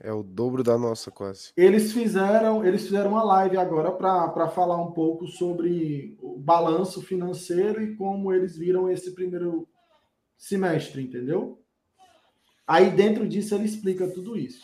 É 0.00 0.12
o 0.12 0.22
dobro 0.22 0.62
da 0.62 0.76
nossa, 0.76 1.10
quase. 1.10 1.52
Eles 1.56 1.92
fizeram, 1.92 2.64
eles 2.64 2.84
fizeram 2.84 3.12
uma 3.12 3.22
live 3.22 3.56
agora 3.56 3.90
para 3.90 4.48
falar 4.48 4.80
um 4.80 4.92
pouco 4.92 5.26
sobre 5.26 6.16
o 6.20 6.38
balanço 6.38 7.00
financeiro 7.00 7.82
e 7.82 7.96
como 7.96 8.32
eles 8.32 8.56
viram 8.56 8.90
esse 8.90 9.14
primeiro 9.14 9.66
semestre, 10.36 11.02
entendeu? 11.02 11.62
Aí 12.66 12.90
dentro 12.90 13.26
disso 13.26 13.54
ele 13.54 13.64
explica 13.64 14.06
tudo 14.08 14.36
isso. 14.36 14.60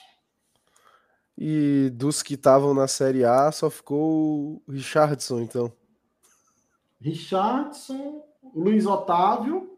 E 1.36 1.90
dos 1.94 2.22
que 2.22 2.34
estavam 2.34 2.74
na 2.74 2.86
Série 2.86 3.24
A, 3.24 3.50
só 3.50 3.70
ficou 3.70 4.62
o 4.66 4.70
Richardson, 4.70 5.40
então. 5.40 5.72
Richardson, 7.00 8.24
o 8.42 8.60
Luiz 8.60 8.86
Otávio, 8.86 9.72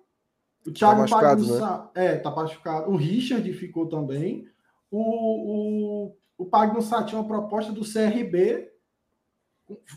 o 0.66 0.72
Thiago 0.72 1.06
tá 1.06 1.20
Pagnussá, 1.20 1.90
né? 1.94 2.06
é, 2.06 2.16
tá 2.16 2.30
machucado. 2.30 2.90
O 2.90 2.96
Richard 2.96 3.50
ficou 3.52 3.86
também. 3.86 4.48
O, 4.90 6.06
o, 6.06 6.16
o 6.38 6.46
Pagnussá 6.46 7.04
tinha 7.04 7.20
uma 7.20 7.28
proposta 7.28 7.70
do 7.72 7.82
CRB. 7.82 8.70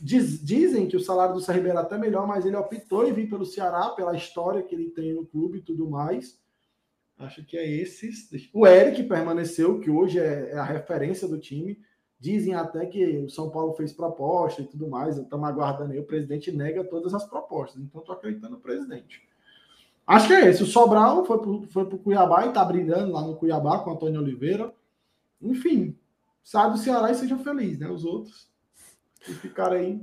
Diz, 0.01 0.43
dizem 0.43 0.87
que 0.87 0.95
o 0.95 0.99
salário 0.99 1.35
do 1.35 1.45
CRB 1.45 1.69
era 1.69 1.81
até 1.81 1.97
melhor, 1.97 2.27
mas 2.27 2.45
ele 2.45 2.55
optou 2.55 3.07
em 3.07 3.13
vir 3.13 3.29
pelo 3.29 3.45
Ceará, 3.45 3.89
pela 3.89 4.15
história 4.15 4.63
que 4.63 4.75
ele 4.75 4.89
tem 4.91 5.13
no 5.13 5.25
clube 5.25 5.59
e 5.59 5.61
tudo 5.61 5.89
mais. 5.89 6.39
Acho 7.19 7.43
que 7.43 7.57
é 7.57 7.67
esses. 7.67 8.29
O 8.53 8.67
Eric 8.67 9.03
permaneceu, 9.03 9.79
que 9.79 9.89
hoje 9.89 10.19
é, 10.19 10.51
é 10.51 10.57
a 10.57 10.63
referência 10.63 11.27
do 11.27 11.39
time. 11.39 11.79
Dizem 12.19 12.53
até 12.55 12.85
que 12.85 13.17
o 13.19 13.29
São 13.29 13.49
Paulo 13.49 13.73
fez 13.73 13.91
proposta 13.91 14.61
e 14.61 14.65
tudo 14.65 14.87
mais. 14.87 15.17
Estamos 15.17 15.47
aguardando 15.47 15.93
aí. 15.93 15.99
O 15.99 16.05
presidente 16.05 16.51
nega 16.51 16.83
todas 16.83 17.13
as 17.13 17.25
propostas. 17.25 17.81
Então, 17.81 18.01
estou 18.01 18.15
acreditando 18.15 18.53
no 18.53 18.59
presidente. 18.59 19.21
Acho 20.05 20.27
que 20.27 20.33
é 20.33 20.47
esse. 20.47 20.63
O 20.63 20.65
Sobral 20.65 21.25
foi 21.25 21.37
para 21.37 21.67
foi 21.67 21.83
o 21.83 21.97
Cuiabá 21.97 22.45
e 22.45 22.49
está 22.49 22.63
brilhando 22.63 23.11
lá 23.11 23.21
no 23.21 23.35
Cuiabá 23.35 23.79
com 23.79 23.91
o 23.91 23.93
Antônio 23.93 24.21
Oliveira. 24.21 24.73
Enfim, 25.41 25.97
sai 26.43 26.71
do 26.71 26.77
Ceará 26.77 27.11
e 27.11 27.15
seja 27.15 27.37
feliz, 27.37 27.77
né? 27.77 27.89
Os 27.89 28.05
outros 28.05 28.47
que 29.19 29.33
ficaram 29.33 29.75
aí. 29.75 30.01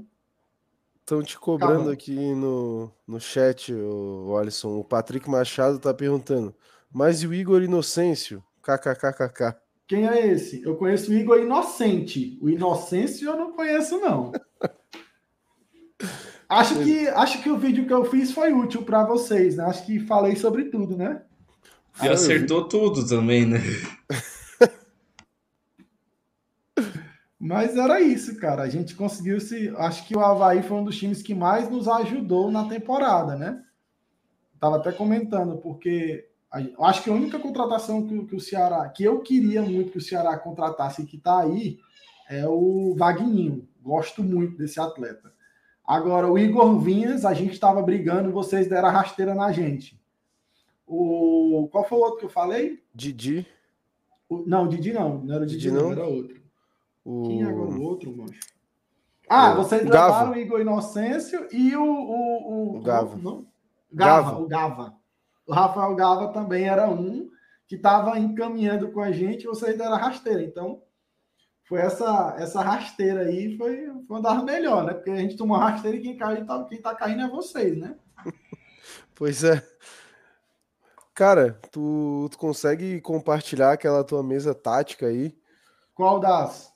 Estão 1.00 1.22
te 1.22 1.38
cobrando 1.38 1.76
Calma. 1.76 1.92
aqui 1.92 2.34
no, 2.34 2.90
no 3.06 3.20
chat, 3.20 3.72
o 3.72 4.36
Alisson. 4.36 4.78
O 4.78 4.84
Patrick 4.84 5.28
Machado 5.28 5.76
está 5.76 5.92
perguntando. 5.94 6.54
Mas 6.94 7.22
e 7.24 7.26
o 7.26 7.34
Igor 7.34 7.60
Inocêncio? 7.60 8.40
KKKKK. 8.62 9.56
Quem 9.84 10.06
é 10.06 10.28
esse? 10.28 10.62
Eu 10.62 10.76
conheço 10.76 11.10
o 11.10 11.14
Igor 11.14 11.40
Inocente. 11.40 12.38
O 12.40 12.48
Inocêncio 12.48 13.28
eu 13.28 13.36
não 13.36 13.50
conheço, 13.50 13.98
não. 13.98 14.30
acho, 16.48 16.84
que, 16.84 17.08
acho 17.08 17.42
que 17.42 17.50
o 17.50 17.58
vídeo 17.58 17.84
que 17.84 17.92
eu 17.92 18.04
fiz 18.04 18.30
foi 18.30 18.52
útil 18.52 18.84
para 18.84 19.04
vocês, 19.04 19.56
né? 19.56 19.64
Acho 19.64 19.84
que 19.84 19.98
falei 19.98 20.36
sobre 20.36 20.66
tudo, 20.66 20.96
né? 20.96 21.20
E 22.00 22.08
acertou 22.08 22.68
tudo 22.68 23.04
também, 23.04 23.44
né? 23.44 23.58
Mas 27.36 27.76
era 27.76 28.00
isso, 28.00 28.36
cara. 28.36 28.62
A 28.62 28.68
gente 28.68 28.94
conseguiu 28.94 29.40
se. 29.40 29.68
Acho 29.78 30.06
que 30.06 30.16
o 30.16 30.20
Havaí 30.20 30.62
foi 30.62 30.76
um 30.76 30.84
dos 30.84 30.96
times 30.96 31.22
que 31.22 31.34
mais 31.34 31.68
nos 31.68 31.88
ajudou 31.88 32.52
na 32.52 32.68
temporada, 32.68 33.34
né? 33.34 33.60
Estava 34.54 34.76
até 34.76 34.92
comentando, 34.92 35.58
porque 35.58 36.32
eu 36.60 36.84
acho 36.84 37.02
que 37.02 37.10
a 37.10 37.12
única 37.12 37.38
contratação 37.38 38.06
que, 38.06 38.26
que, 38.26 38.36
o 38.36 38.40
Ceará, 38.40 38.88
que 38.88 39.02
eu 39.02 39.20
queria 39.20 39.62
muito 39.62 39.92
que 39.92 39.98
o 39.98 40.02
Ceará 40.02 40.38
contratasse 40.38 41.02
e 41.02 41.06
que 41.06 41.16
está 41.16 41.40
aí, 41.40 41.78
é 42.28 42.46
o 42.46 42.94
Vagninho. 42.96 43.68
Gosto 43.82 44.22
muito 44.22 44.56
desse 44.56 44.80
atleta. 44.80 45.32
Agora, 45.86 46.30
o 46.30 46.38
Igor 46.38 46.78
Vinhas, 46.78 47.24
a 47.24 47.34
gente 47.34 47.52
estava 47.52 47.82
brigando, 47.82 48.32
vocês 48.32 48.68
deram 48.68 48.90
rasteira 48.90 49.34
na 49.34 49.52
gente. 49.52 50.00
O... 50.86 51.68
Qual 51.70 51.86
foi 51.86 51.98
o 51.98 52.02
outro 52.02 52.20
que 52.20 52.24
eu 52.26 52.30
falei? 52.30 52.82
Didi. 52.94 53.46
O... 54.28 54.44
Não, 54.46 54.66
Didi 54.68 54.92
não. 54.92 55.18
Não 55.18 55.34
era 55.34 55.44
o 55.44 55.46
Didi, 55.46 55.60
Didi 55.60 55.74
não, 55.74 55.82
não, 55.82 55.92
era 55.92 56.06
outro. 56.06 56.42
O... 57.04 57.22
Quem 57.24 57.42
é 57.42 57.48
o 57.48 57.82
outro, 57.82 58.16
mancho? 58.16 58.40
Ah, 59.28 59.52
o... 59.52 59.56
vocês 59.56 59.82
levaram 59.82 60.32
o 60.32 60.36
Igor 60.36 60.60
Inocêncio 60.60 61.46
e 61.52 61.76
o. 61.76 61.84
O, 61.84 62.52
o... 62.52 62.78
o. 62.78 62.82
Não? 63.18 63.46
Gava. 63.92 64.32
Gava. 64.32 64.40
O 64.40 64.46
Gava. 64.46 65.03
O 65.46 65.52
Rafael 65.52 65.94
Gava 65.94 66.32
também 66.32 66.68
era 66.68 66.88
um 66.88 67.30
que 67.66 67.76
estava 67.76 68.18
encaminhando 68.18 68.92
com 68.92 69.00
a 69.00 69.10
gente, 69.10 69.46
vocês 69.46 69.76
deram 69.76 69.94
a 69.94 69.98
rasteira. 69.98 70.42
Então, 70.42 70.82
foi 71.66 71.80
essa 71.80 72.36
essa 72.38 72.62
rasteira 72.62 73.22
aí, 73.22 73.56
foi, 73.56 73.86
foi 74.06 74.16
uma 74.16 74.22
das 74.22 74.44
melhores, 74.44 74.86
né? 74.86 74.94
Porque 74.94 75.10
a 75.10 75.16
gente 75.16 75.36
tomou 75.36 75.56
rasteira 75.56 75.96
e 75.96 76.00
quem, 76.00 76.16
cai, 76.16 76.44
tá, 76.44 76.64
quem 76.64 76.80
tá 76.80 76.94
caindo 76.94 77.22
é 77.22 77.28
vocês, 77.28 77.78
né? 77.78 77.96
Pois 79.16 79.44
é. 79.44 79.62
Cara, 81.14 81.56
tu, 81.70 82.28
tu 82.32 82.36
consegue 82.36 83.00
compartilhar 83.00 83.72
aquela 83.72 84.02
tua 84.02 84.24
mesa 84.24 84.52
tática 84.52 85.06
aí? 85.06 85.32
Qual 85.94 86.18
das? 86.18 86.72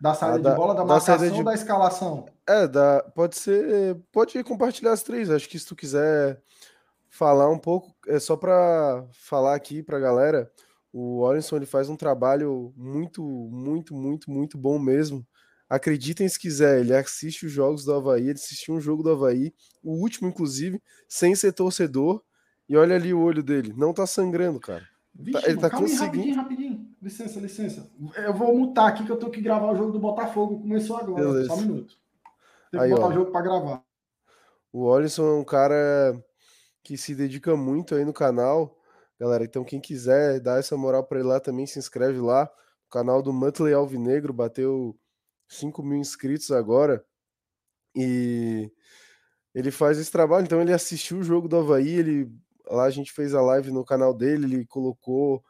Da 0.00 0.14
saída 0.14 0.38
da, 0.38 0.50
de 0.50 0.56
bola, 0.56 0.74
da, 0.74 0.80
da 0.80 0.86
marcação 0.86 1.30
de... 1.30 1.44
da 1.44 1.54
escalação? 1.54 2.26
É, 2.48 2.66
da, 2.66 3.02
pode 3.14 3.36
ser. 3.36 3.96
Pode 4.10 4.42
compartilhar 4.42 4.92
as 4.92 5.02
três. 5.02 5.30
Acho 5.30 5.48
que 5.48 5.58
se 5.58 5.66
tu 5.66 5.76
quiser 5.76 6.42
falar 7.14 7.48
um 7.48 7.58
pouco, 7.58 7.94
é 8.08 8.18
só 8.18 8.36
para 8.36 9.06
falar 9.12 9.54
aqui 9.54 9.84
para 9.84 9.98
a 9.98 10.00
galera. 10.00 10.50
O 10.92 11.20
Olinson 11.20 11.56
ele 11.56 11.66
faz 11.66 11.88
um 11.88 11.96
trabalho 11.96 12.72
muito, 12.76 13.22
muito, 13.22 13.94
muito, 13.94 14.28
muito 14.28 14.58
bom 14.58 14.80
mesmo. 14.80 15.24
Acreditem 15.70 16.28
se 16.28 16.38
quiser, 16.38 16.80
ele 16.80 16.94
assiste 16.94 17.46
os 17.46 17.52
jogos 17.52 17.84
do 17.84 17.94
Havaí, 17.94 18.22
ele 18.22 18.32
assistiu 18.32 18.74
um 18.74 18.80
jogo 18.80 19.02
do 19.02 19.12
Havaí, 19.12 19.54
o 19.80 19.92
último, 19.92 20.28
inclusive, 20.28 20.82
sem 21.08 21.36
ser 21.36 21.52
torcedor, 21.52 22.20
e 22.68 22.76
olha 22.76 22.96
ali 22.96 23.14
o 23.14 23.20
olho 23.20 23.44
dele, 23.44 23.72
não 23.76 23.94
tá 23.94 24.06
sangrando, 24.08 24.58
cara. 24.58 24.86
Vixe, 25.14 25.48
ele 25.48 25.60
tá 25.60 25.70
calma 25.70 25.86
conseguindo. 25.86 26.24
Aí, 26.24 26.32
rapidinho, 26.32 26.36
rapidinho. 26.36 26.96
Licença, 27.00 27.38
licença. 27.38 27.90
Eu 28.16 28.34
vou 28.34 28.58
mutar 28.58 28.88
aqui 28.88 29.04
que 29.04 29.12
eu 29.12 29.16
tenho 29.16 29.30
que 29.30 29.40
gravar 29.40 29.70
o 29.70 29.76
jogo 29.76 29.92
do 29.92 30.00
Botafogo. 30.00 30.58
Começou 30.58 30.96
agora. 30.96 31.24
Beleza. 31.24 31.46
Só 31.46 31.54
um 31.54 31.60
minuto. 31.60 31.94
Tem 32.72 32.80
que 32.80 32.86
aí, 32.86 32.90
botar 32.90 33.06
ó. 33.06 33.08
o 33.08 33.12
jogo 33.12 33.30
para 33.30 33.42
gravar. 33.42 33.84
O 34.72 34.82
Olisson 34.82 35.24
é 35.24 35.34
um 35.34 35.44
cara 35.44 36.20
que 36.84 36.98
se 36.98 37.14
dedica 37.14 37.56
muito 37.56 37.94
aí 37.94 38.04
no 38.04 38.12
canal. 38.12 38.78
Galera, 39.18 39.44
então 39.44 39.64
quem 39.64 39.80
quiser 39.80 40.40
dar 40.40 40.60
essa 40.60 40.76
moral 40.76 41.04
para 41.04 41.18
ele 41.18 41.28
lá 41.28 41.40
também, 41.40 41.66
se 41.66 41.78
inscreve 41.78 42.20
lá. 42.20 42.44
O 42.86 42.90
canal 42.90 43.22
do 43.22 43.32
Mantley 43.32 43.74
Alvinegro 43.74 44.32
bateu 44.32 44.96
5 45.48 45.82
mil 45.82 45.98
inscritos 45.98 46.50
agora. 46.50 47.04
E 47.96 48.70
ele 49.54 49.70
faz 49.70 49.98
esse 49.98 50.12
trabalho. 50.12 50.44
Então 50.44 50.60
ele 50.60 50.72
assistiu 50.72 51.18
o 51.18 51.22
jogo 51.24 51.48
do 51.48 51.56
Havaí, 51.56 51.88
ele 51.88 52.30
lá 52.68 52.84
a 52.84 52.90
gente 52.90 53.12
fez 53.12 53.34
a 53.34 53.42
live 53.42 53.70
no 53.70 53.84
canal 53.84 54.14
dele, 54.14 54.44
ele 54.46 54.66
colocou 54.66 55.42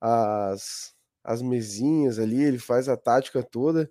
as, 0.00 0.94
as 1.24 1.42
mesinhas 1.42 2.18
ali, 2.18 2.42
ele 2.42 2.58
faz 2.58 2.88
a 2.88 2.96
tática 2.96 3.42
toda 3.42 3.90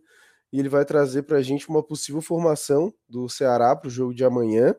e 0.52 0.60
ele 0.60 0.70
vai 0.70 0.86
trazer 0.86 1.24
para 1.24 1.38
a 1.38 1.41
gente 1.41 1.70
uma 1.70 1.84
possível 1.84 2.22
formação 2.22 2.93
do 3.08 3.28
Ceará 3.30 3.76
para 3.76 3.88
o 3.88 3.91
jogo 3.91 4.14
de 4.14 4.24
amanhã. 4.24 4.76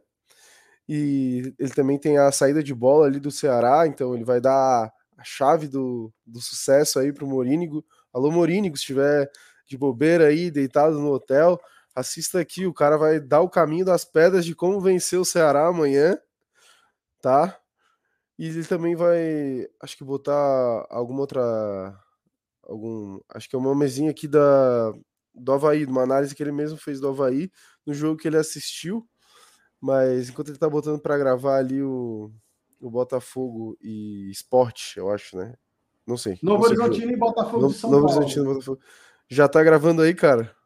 E 0.89 1.55
ele 1.59 1.70
também 1.70 1.99
tem 1.99 2.18
a 2.18 2.32
saída 2.32 2.62
de 2.62 2.74
bola 2.74 3.07
ali 3.07 3.20
do 3.20 3.30
Ceará, 3.30 3.86
então 3.86 4.14
ele 4.14 4.24
vai 4.24 4.41
dar 4.41 4.93
a 5.16 5.24
chave 5.24 5.68
do, 5.68 6.12
do 6.26 6.41
sucesso 6.41 6.99
aí 6.99 7.12
para 7.12 7.24
o 7.24 7.28
Morínigo. 7.28 7.84
Alô, 8.12 8.30
Morínigo, 8.30 8.76
se 8.76 8.82
estiver 8.82 9.30
de 9.66 9.76
bobeira 9.76 10.28
aí, 10.28 10.51
deitado 10.51 10.99
no 10.99 11.12
hotel, 11.12 11.61
assista 11.95 12.41
aqui, 12.41 12.66
o 12.66 12.72
cara 12.72 12.97
vai 12.97 13.20
dar 13.20 13.43
o 13.43 13.51
caminho 13.51 13.84
das 13.84 14.05
pedras 14.05 14.45
de 14.45 14.55
como 14.55 14.80
vencer 14.80 15.18
o 15.18 15.24
Ceará 15.24 15.66
amanhã, 15.66 16.18
tá? 17.20 17.59
E 18.39 18.47
ele 18.47 18.64
também 18.64 18.95
vai, 18.95 19.66
acho 19.82 19.97
que 19.97 20.05
botar 20.05 20.86
alguma 20.91 21.20
outra. 21.20 21.99
Algum. 22.62 23.18
Acho 23.30 23.49
que 23.49 23.57
é 23.57 23.59
uma 23.59 23.74
mesinha 23.74 24.11
aqui 24.11 24.28
da, 24.28 24.93
do 25.34 25.53
Havaí, 25.53 25.84
uma 25.84 26.03
análise 26.03 26.34
que 26.34 26.43
ele 26.43 26.53
mesmo 26.53 26.78
fez 26.78 27.01
do 27.01 27.09
Havaí, 27.09 27.51
no 27.84 27.93
jogo 27.93 28.16
que 28.16 28.28
ele 28.28 28.36
assistiu. 28.36 29.09
Mas 29.81 30.29
enquanto 30.29 30.49
ele 30.49 30.59
tá 30.59 30.68
botando 30.68 31.01
para 31.01 31.18
gravar 31.18 31.57
ali 31.57 31.83
o, 31.83 32.31
o 32.81 32.91
Botafogo 32.91 33.76
e 33.81 34.31
Esporte, 34.31 34.99
eu 34.99 35.11
acho, 35.11 35.37
né? 35.37 35.55
Não 36.07 36.16
sei. 36.16 36.39
Novo 36.43 36.64
Horizontino 36.64 37.12
e 37.12 37.16
Botafogo 37.16 37.62
no, 37.62 37.68
de 37.68 37.74
São 37.74 37.91
Novo 37.91 38.07
Paulo. 38.07 38.18
Horizontino 38.20 38.45
e 38.45 38.55
Botafogo. 38.55 38.81
Já 39.29 39.47
tá 39.47 39.62
gravando 39.62 40.03
aí, 40.03 40.14
cara? 40.14 40.57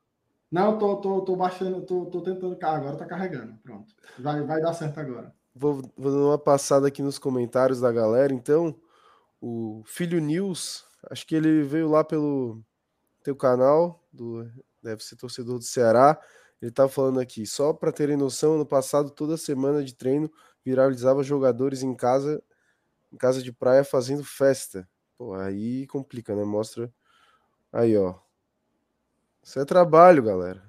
Não, 0.50 0.78
tô, 0.78 0.96
tô, 0.96 1.22
tô 1.22 1.34
baixando, 1.34 1.82
tô, 1.82 2.06
tô 2.06 2.20
tentando. 2.20 2.56
Agora 2.62 2.96
tá 2.96 3.06
carregando. 3.06 3.58
Pronto. 3.62 3.92
Vai, 4.18 4.42
vai 4.42 4.60
dar 4.60 4.74
certo 4.74 5.00
agora. 5.00 5.34
Vou, 5.54 5.82
vou 5.96 6.12
dar 6.12 6.18
uma 6.18 6.38
passada 6.38 6.86
aqui 6.86 7.02
nos 7.02 7.18
comentários 7.18 7.80
da 7.80 7.90
galera. 7.90 8.32
Então, 8.32 8.74
o 9.40 9.82
Filho 9.84 10.20
News, 10.20 10.84
acho 11.10 11.26
que 11.26 11.34
ele 11.34 11.62
veio 11.62 11.90
lá 11.90 12.04
pelo 12.04 12.62
teu 13.24 13.34
canal, 13.34 14.04
do, 14.12 14.48
deve 14.82 15.02
ser 15.02 15.16
torcedor 15.16 15.58
do 15.58 15.64
Ceará. 15.64 16.20
Ele 16.62 16.70
tá 16.70 16.88
falando 16.88 17.18
aqui, 17.18 17.44
só 17.44 17.72
para 17.72 17.90
terem 17.90 18.16
noção, 18.16 18.56
no 18.56 18.64
passado, 18.64 19.10
toda 19.10 19.36
semana 19.36 19.82
de 19.82 19.96
treino, 19.96 20.30
viralizava 20.64 21.24
jogadores 21.24 21.82
em 21.82 21.92
casa, 21.92 22.40
em 23.12 23.16
casa 23.16 23.42
de 23.42 23.52
praia 23.52 23.82
fazendo 23.82 24.22
festa. 24.22 24.88
Pô, 25.18 25.34
aí 25.34 25.88
complica, 25.88 26.36
né? 26.36 26.44
Mostra. 26.44 26.92
Aí, 27.72 27.96
ó. 27.96 28.14
Isso 29.42 29.58
é 29.58 29.64
trabalho, 29.64 30.22
galera. 30.22 30.62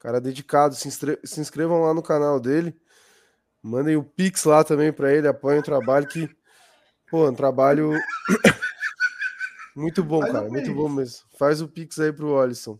Cara 0.00 0.20
dedicado. 0.20 0.74
Se, 0.74 0.90
se 0.90 1.40
inscrevam 1.40 1.82
lá 1.82 1.94
no 1.94 2.02
canal 2.02 2.40
dele. 2.40 2.76
Mandem 3.62 3.96
o 3.96 4.02
Pix 4.02 4.44
lá 4.44 4.64
também 4.64 4.92
para 4.92 5.14
ele, 5.14 5.28
apoiem 5.28 5.60
o 5.60 5.62
trabalho 5.62 6.06
que, 6.06 6.28
pô, 7.08 7.30
um 7.30 7.34
trabalho 7.34 7.92
muito 9.74 10.04
bom, 10.04 10.20
Faz 10.20 10.32
cara, 10.32 10.48
muito 10.48 10.74
bom 10.74 10.88
mesmo. 10.88 11.24
Faz 11.38 11.62
o 11.62 11.68
Pix 11.68 11.98
aí 11.98 12.12
pro 12.12 12.34
Olisson. 12.34 12.78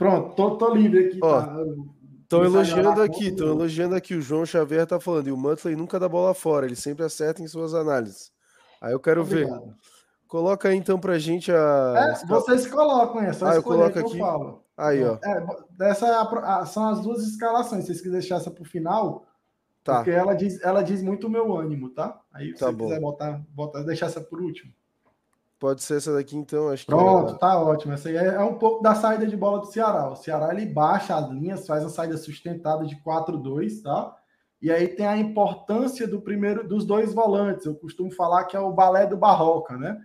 Pronto, 0.00 0.34
tô, 0.34 0.56
tô 0.56 0.74
livre 0.74 1.08
aqui. 1.08 1.18
Ó, 1.22 1.42
tá? 1.42 1.56
Estão 2.22 2.42
elogiando 2.42 3.02
aqui, 3.02 3.26
estão 3.26 3.48
elogiando 3.48 3.94
aqui. 3.94 4.14
O 4.14 4.22
João 4.22 4.46
Xavier 4.46 4.86
tá 4.86 4.98
falando, 4.98 5.28
e 5.28 5.32
o 5.32 5.36
Mantley 5.36 5.76
nunca 5.76 6.00
dá 6.00 6.08
bola 6.08 6.32
fora, 6.32 6.64
ele 6.64 6.74
sempre 6.74 7.04
acerta 7.04 7.42
em 7.42 7.46
suas 7.46 7.74
análises. 7.74 8.32
Aí 8.80 8.92
eu 8.92 8.98
quero 8.98 9.20
Obrigado. 9.20 9.60
ver. 9.60 9.74
Coloca 10.26 10.70
aí 10.70 10.76
então 10.78 10.98
pra 10.98 11.18
gente 11.18 11.52
a. 11.52 12.16
É, 12.18 12.26
vocês 12.26 12.66
colocam, 12.66 13.20
é 13.20 13.34
só 13.34 13.48
ah, 13.48 13.56
eu 13.56 13.62
coloco 13.62 13.98
aqui. 13.98 14.18
Eu. 14.18 14.64
Aí, 14.74 15.04
ó. 15.04 15.18
É, 15.22 15.90
essa 15.90 16.06
é 16.06 16.14
a, 16.14 16.64
são 16.64 16.88
as 16.88 17.02
duas 17.02 17.22
escalações. 17.22 17.82
Se 17.82 17.88
vocês 17.88 17.98
quiserem 17.98 18.20
deixar 18.20 18.36
essa 18.36 18.50
para 18.50 18.62
o 18.62 18.66
final, 18.66 19.26
tá. 19.84 19.96
porque 19.96 20.12
ela 20.12 20.32
diz, 20.32 20.62
ela 20.62 20.80
diz 20.80 21.02
muito 21.02 21.26
o 21.26 21.30
meu 21.30 21.54
ânimo, 21.54 21.90
tá? 21.90 22.18
Aí, 22.32 22.54
se 22.54 22.60
tá 22.60 22.66
você 22.70 22.72
bom. 22.72 22.86
quiser 22.86 23.00
botar, 23.00 23.42
botar, 23.50 23.82
deixar 23.82 24.06
essa 24.06 24.22
por 24.22 24.40
último. 24.40 24.72
Pode 25.60 25.82
ser 25.82 25.98
essa 25.98 26.14
daqui, 26.14 26.38
então. 26.38 26.70
Acho 26.70 26.86
Pronto, 26.86 27.34
que... 27.34 27.38
tá 27.38 27.60
ótimo. 27.60 27.92
Essa 27.92 28.08
aí 28.08 28.16
é, 28.16 28.24
é, 28.28 28.40
um 28.40 28.54
pouco 28.54 28.82
da 28.82 28.94
saída 28.94 29.26
de 29.26 29.36
bola 29.36 29.60
do 29.60 29.66
Ceará. 29.66 30.08
O 30.08 30.16
Ceará 30.16 30.54
ele 30.54 30.64
baixa 30.64 31.14
as 31.14 31.28
linhas, 31.28 31.66
faz 31.66 31.84
a 31.84 31.90
saída 31.90 32.16
sustentada 32.16 32.86
de 32.86 32.96
4-2, 32.96 33.82
tá? 33.82 34.16
E 34.62 34.72
aí 34.72 34.88
tem 34.88 35.06
a 35.06 35.18
importância 35.18 36.08
do 36.08 36.22
primeiro 36.22 36.66
dos 36.66 36.86
dois 36.86 37.12
volantes. 37.12 37.66
Eu 37.66 37.74
costumo 37.74 38.10
falar 38.10 38.44
que 38.44 38.56
é 38.56 38.60
o 38.60 38.72
balé 38.72 39.06
do 39.06 39.18
Barroca, 39.18 39.76
né? 39.76 40.00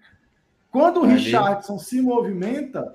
Quando 0.70 1.00
o 1.00 1.06
Richardson 1.06 1.80
se 1.80 2.02
movimenta, 2.02 2.92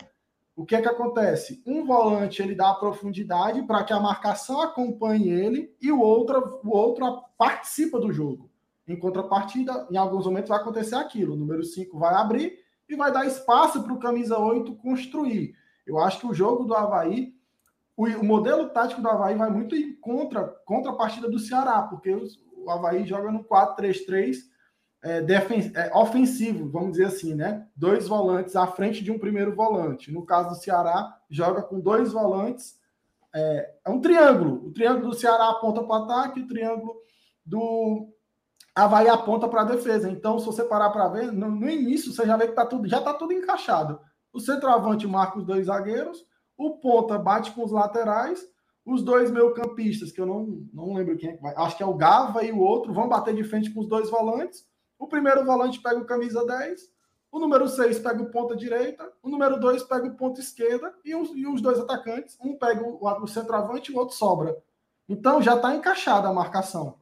o 0.55 0.67
que 0.67 0.77
é 0.77 0.83
que 0.83 0.89
acontece? 0.89 1.63
Um 1.67 1.87
volante 1.87 2.43
ele 2.43 2.55
dá 2.55 2.73
a 2.73 2.75
profundidade 2.75 3.63
para 3.63 3.85
que 3.85 3.95
a 3.95 4.01
marcação 4.01 4.61
acompanhe 4.61 5.31
ele 5.31 5.75
e 5.81 5.91
o 5.91 5.99
outro, 5.99 6.61
o 6.63 6.77
outro 6.77 7.23
participa 7.39 7.99
do 7.99 8.13
jogo. 8.13 8.49
Em 8.91 8.99
contrapartida, 8.99 9.86
em 9.88 9.97
alguns 9.97 10.26
momentos 10.26 10.49
vai 10.49 10.59
acontecer 10.59 10.97
aquilo. 10.97 11.34
O 11.34 11.36
número 11.36 11.62
5 11.62 11.97
vai 11.97 12.12
abrir 12.12 12.59
e 12.88 12.97
vai 12.97 13.12
dar 13.12 13.24
espaço 13.24 13.82
para 13.84 13.93
o 13.93 14.01
camisa 14.01 14.36
8 14.36 14.74
construir. 14.74 15.55
Eu 15.86 16.01
acho 16.01 16.18
que 16.18 16.26
o 16.26 16.34
jogo 16.34 16.64
do 16.64 16.74
Havaí, 16.74 17.32
o, 17.97 18.05
o, 18.07 18.24
modelo 18.24 18.68
tático 18.70 19.01
do 19.01 19.09
Havaí 19.09 19.36
vai 19.36 19.49
muito 19.49 19.76
em 19.76 19.95
contra, 19.95 20.43
partida 20.97 21.30
do 21.30 21.38
Ceará, 21.38 21.82
porque 21.82 22.12
os, 22.12 22.36
o 22.57 22.68
Havaí 22.68 23.07
joga 23.07 23.30
no 23.30 23.45
4-3-3 23.45 24.38
é, 25.05 25.24
é, 25.74 25.97
ofensivo, 25.97 26.68
vamos 26.68 26.93
dizer 26.93 27.07
assim, 27.07 27.34
né? 27.34 27.68
Dois 27.76 28.09
volantes 28.09 28.57
à 28.57 28.66
frente 28.66 29.05
de 29.05 29.12
um 29.12 29.20
primeiro 29.20 29.55
volante. 29.55 30.11
No 30.11 30.26
caso 30.26 30.51
do 30.51 30.57
Ceará, 30.57 31.16
joga 31.30 31.62
com 31.62 31.78
dois 31.78 32.12
volantes. 32.12 32.76
É, 33.32 33.74
é 33.84 33.91
um 33.91 34.01
triângulo. 34.01 34.66
O 34.66 34.72
triângulo 34.72 35.11
do 35.11 35.14
Ceará 35.14 35.51
aponta 35.51 35.80
para 35.84 36.01
o 36.01 36.03
ataque, 36.03 36.41
o 36.41 36.47
triângulo 36.49 36.97
do 37.47 38.09
Havaí 38.75 39.09
aponta 39.09 39.49
para 39.49 39.62
a 39.62 39.64
defesa. 39.64 40.11
Então, 40.11 40.39
se 40.39 40.47
você 40.47 40.64
parar 40.64 40.91
para 40.91 41.09
ver, 41.09 41.33
no, 41.33 41.51
no, 41.51 41.68
início 41.68 42.12
você 42.12 42.25
já 42.25 42.37
vê 42.37 42.49
que 42.49 42.55
tá 42.55 42.64
tudo, 42.64 42.89
já 42.89 42.99
está 42.99 43.14
tudo 43.14 43.33
encaixado. 43.33 44.01
O 44.33 44.41
centroavante 44.41 45.07
marca 45.07 45.39
os 45.39 45.45
dois 45.45 45.66
zagueiros, 45.66 46.25
o 46.57 46.79
ponta 46.79 47.18
bate 47.18 47.53
com 47.53 47.64
os 47.64 47.73
laterais, 47.73 48.41
os 48.85 49.03
dois 49.03 49.31
meio-campistas, 49.31 50.12
que 50.12 50.21
eu 50.21 50.27
não, 50.27 50.66
não 50.73 50.95
lembro 50.95 51.16
quem 51.16 51.31
é 51.31 51.39
acho 51.57 51.77
que 51.77 51.83
é 51.83 51.87
o 51.87 51.95
Gava 51.95 52.45
e 52.45 52.53
o 52.53 52.59
outro, 52.59 52.93
vão 52.93 53.09
bater 53.09 53.35
de 53.35 53.45
frente 53.45 53.71
com 53.71 53.81
os 53.81 53.89
dois 53.89 54.09
volantes. 54.09 54.64
O 54.99 55.07
primeiro 55.07 55.45
volante 55.45 55.81
pega 55.81 55.99
o 55.99 56.05
camisa 56.05 56.45
10, 56.45 56.81
o 57.33 57.39
número 57.39 57.68
6 57.68 58.01
pega 58.01 58.23
o 58.23 58.31
ponta 58.31 58.57
direita, 58.57 59.11
o 59.23 59.29
número 59.29 59.59
2 59.59 59.85
pega 59.85 60.07
o 60.07 60.16
ponta 60.16 60.41
esquerda 60.41 60.95
e 61.05 61.14
os, 61.14 61.31
e 61.31 61.47
os 61.47 61.61
dois 61.61 61.79
atacantes, 61.79 62.37
um 62.41 62.57
pega 62.57 62.83
o, 62.83 62.99
o 63.01 63.27
centroavante 63.27 63.91
e 63.91 63.95
o 63.95 63.99
outro 63.99 64.16
sobra. 64.16 64.57
Então 65.09 65.41
já 65.41 65.57
está 65.57 65.75
encaixada 65.75 66.29
a 66.29 66.33
marcação. 66.33 66.99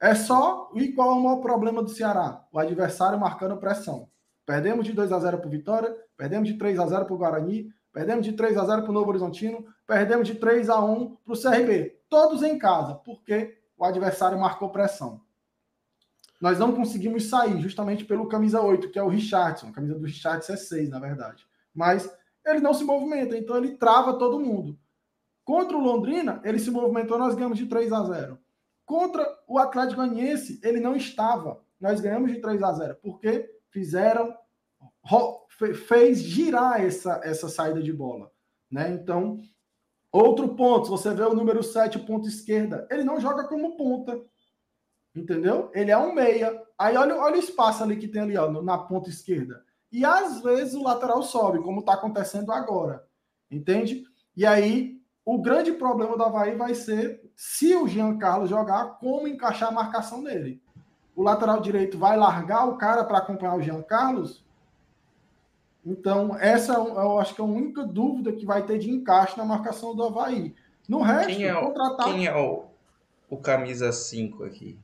É 0.00 0.14
só. 0.14 0.70
E 0.74 0.92
qual 0.92 1.10
é 1.10 1.12
o 1.12 1.22
maior 1.22 1.40
problema 1.40 1.82
do 1.82 1.90
Ceará? 1.90 2.44
O 2.50 2.58
adversário 2.58 3.20
marcando 3.20 3.58
pressão. 3.58 4.08
Perdemos 4.46 4.86
de 4.86 4.92
2 4.92 5.12
a 5.12 5.18
0 5.18 5.38
para 5.38 5.46
o 5.46 5.50
Vitória, 5.50 5.94
perdemos 6.16 6.48
de 6.48 6.58
3 6.58 6.78
a 6.80 6.86
0 6.86 7.04
para 7.04 7.14
o 7.14 7.18
Guarani, 7.18 7.68
perdemos 7.92 8.24
de 8.24 8.32
3 8.32 8.56
a 8.56 8.64
0 8.64 8.82
para 8.82 8.90
o 8.90 8.94
Novo 8.94 9.10
Horizontino, 9.10 9.64
perdemos 9.86 10.26
de 10.26 10.34
3 10.34 10.68
a 10.70 10.80
1 10.80 11.16
para 11.16 11.34
o 11.34 11.40
CRB. 11.40 12.00
Todos 12.08 12.42
em 12.42 12.58
casa, 12.58 12.94
porque 12.94 13.58
o 13.76 13.84
adversário 13.84 14.40
marcou 14.40 14.70
pressão. 14.70 15.20
Nós 16.40 16.58
não 16.58 16.74
conseguimos 16.74 17.28
sair 17.28 17.60
justamente 17.60 18.04
pelo 18.04 18.26
camisa 18.26 18.60
8, 18.60 18.90
que 18.90 18.98
é 18.98 19.02
o 19.02 19.08
Richardson. 19.08 19.68
A 19.68 19.72
camisa 19.72 19.94
do 19.94 20.06
Richardson 20.06 20.54
é 20.54 20.56
6, 20.56 20.88
na 20.88 20.98
verdade. 20.98 21.46
Mas 21.74 22.10
ele 22.44 22.60
não 22.60 22.72
se 22.72 22.82
movimenta, 22.82 23.36
então 23.36 23.56
ele 23.56 23.76
trava 23.76 24.18
todo 24.18 24.40
mundo. 24.40 24.76
Contra 25.44 25.76
o 25.76 25.80
Londrina, 25.80 26.40
ele 26.42 26.58
se 26.58 26.70
movimentou, 26.70 27.18
nós 27.18 27.34
ganhamos 27.34 27.58
de 27.58 27.66
3 27.66 27.92
a 27.92 28.02
0. 28.04 28.38
Contra 28.90 29.24
o 29.46 29.56
Atlético 29.56 30.00
Goianiense, 30.00 30.60
ele 30.64 30.80
não 30.80 30.96
estava. 30.96 31.62
Nós 31.80 32.00
ganhamos 32.00 32.32
de 32.32 32.40
3 32.40 32.60
a 32.60 32.72
0, 32.72 32.96
porque 33.00 33.48
fizeram 33.70 34.36
fez 35.86 36.20
girar 36.20 36.84
essa, 36.84 37.20
essa 37.22 37.48
saída 37.48 37.80
de 37.80 37.92
bola, 37.92 38.32
né? 38.68 38.90
Então, 38.90 39.38
outro 40.10 40.56
ponto, 40.56 40.88
você 40.88 41.14
vê 41.14 41.22
o 41.22 41.34
número 41.34 41.62
7, 41.62 42.00
ponto 42.00 42.26
esquerda, 42.26 42.88
ele 42.90 43.04
não 43.04 43.20
joga 43.20 43.44
como 43.44 43.76
ponta. 43.76 44.20
Entendeu? 45.14 45.70
Ele 45.72 45.92
é 45.92 45.96
um 45.96 46.12
meia. 46.12 46.60
Aí 46.76 46.96
olha, 46.96 47.14
olha 47.14 47.36
o 47.36 47.38
espaço 47.38 47.84
ali 47.84 47.96
que 47.96 48.08
tem 48.08 48.22
ali, 48.22 48.36
ó, 48.36 48.50
na 48.60 48.76
ponta 48.76 49.08
esquerda. 49.08 49.64
E 49.92 50.04
às 50.04 50.40
vezes 50.40 50.74
o 50.74 50.82
lateral 50.82 51.22
sobe, 51.22 51.62
como 51.62 51.78
está 51.78 51.94
acontecendo 51.94 52.50
agora. 52.50 53.06
Entende? 53.48 54.02
E 54.36 54.44
aí, 54.44 55.00
o 55.24 55.40
grande 55.40 55.70
problema 55.70 56.16
do 56.16 56.24
Havaí 56.24 56.56
vai 56.56 56.74
ser 56.74 57.29
se 57.42 57.74
o 57.74 57.88
Jean 57.88 58.18
Carlos 58.18 58.50
jogar, 58.50 58.98
como 59.00 59.26
encaixar 59.26 59.70
a 59.70 59.72
marcação 59.72 60.22
dele. 60.22 60.60
O 61.16 61.22
lateral 61.22 61.58
direito 61.58 61.96
vai 61.96 62.14
largar 62.14 62.68
o 62.68 62.76
cara 62.76 63.02
para 63.02 63.16
acompanhar 63.16 63.56
o 63.56 63.62
Jean 63.62 63.80
Carlos? 63.80 64.44
Então, 65.84 66.36
essa 66.38 66.74
eu 66.74 67.18
acho 67.18 67.34
que 67.34 67.40
é 67.40 67.44
a 67.44 67.46
única 67.46 67.82
dúvida 67.82 68.30
que 68.30 68.44
vai 68.44 68.62
ter 68.64 68.78
de 68.78 68.90
encaixe 68.90 69.38
na 69.38 69.44
marcação 69.46 69.96
do 69.96 70.04
Havaí. 70.04 70.54
No 70.86 71.00
resto, 71.00 71.28
quem 71.28 71.46
é 71.46 71.56
o, 71.56 71.72
quem 72.04 72.26
é 72.26 72.36
o, 72.36 72.64
o 73.30 73.38
camisa 73.38 73.90
5 73.90 74.44
aqui? 74.44 74.78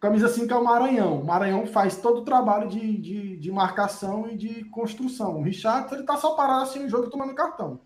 Camisa 0.00 0.30
5 0.30 0.54
é 0.54 0.56
o 0.56 0.64
Maranhão. 0.64 1.20
O 1.20 1.26
Maranhão 1.26 1.66
faz 1.66 1.98
todo 1.98 2.22
o 2.22 2.24
trabalho 2.24 2.66
de, 2.66 2.96
de, 2.96 3.36
de 3.36 3.52
marcação 3.52 4.26
e 4.26 4.38
de 4.38 4.64
construção. 4.70 5.36
O 5.36 5.42
Richard, 5.42 5.94
ele 5.94 6.04
tá 6.04 6.16
só 6.16 6.34
parado 6.34 6.62
assim 6.62 6.78
no 6.78 6.88
jogo 6.88 7.10
tomando 7.10 7.34
cartão. 7.34 7.78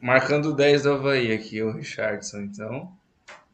Marcando 0.00 0.54
10 0.54 0.84
do 0.84 0.92
Havaí 0.92 1.32
aqui, 1.32 1.60
o 1.60 1.72
Richardson, 1.72 2.42
então. 2.42 2.99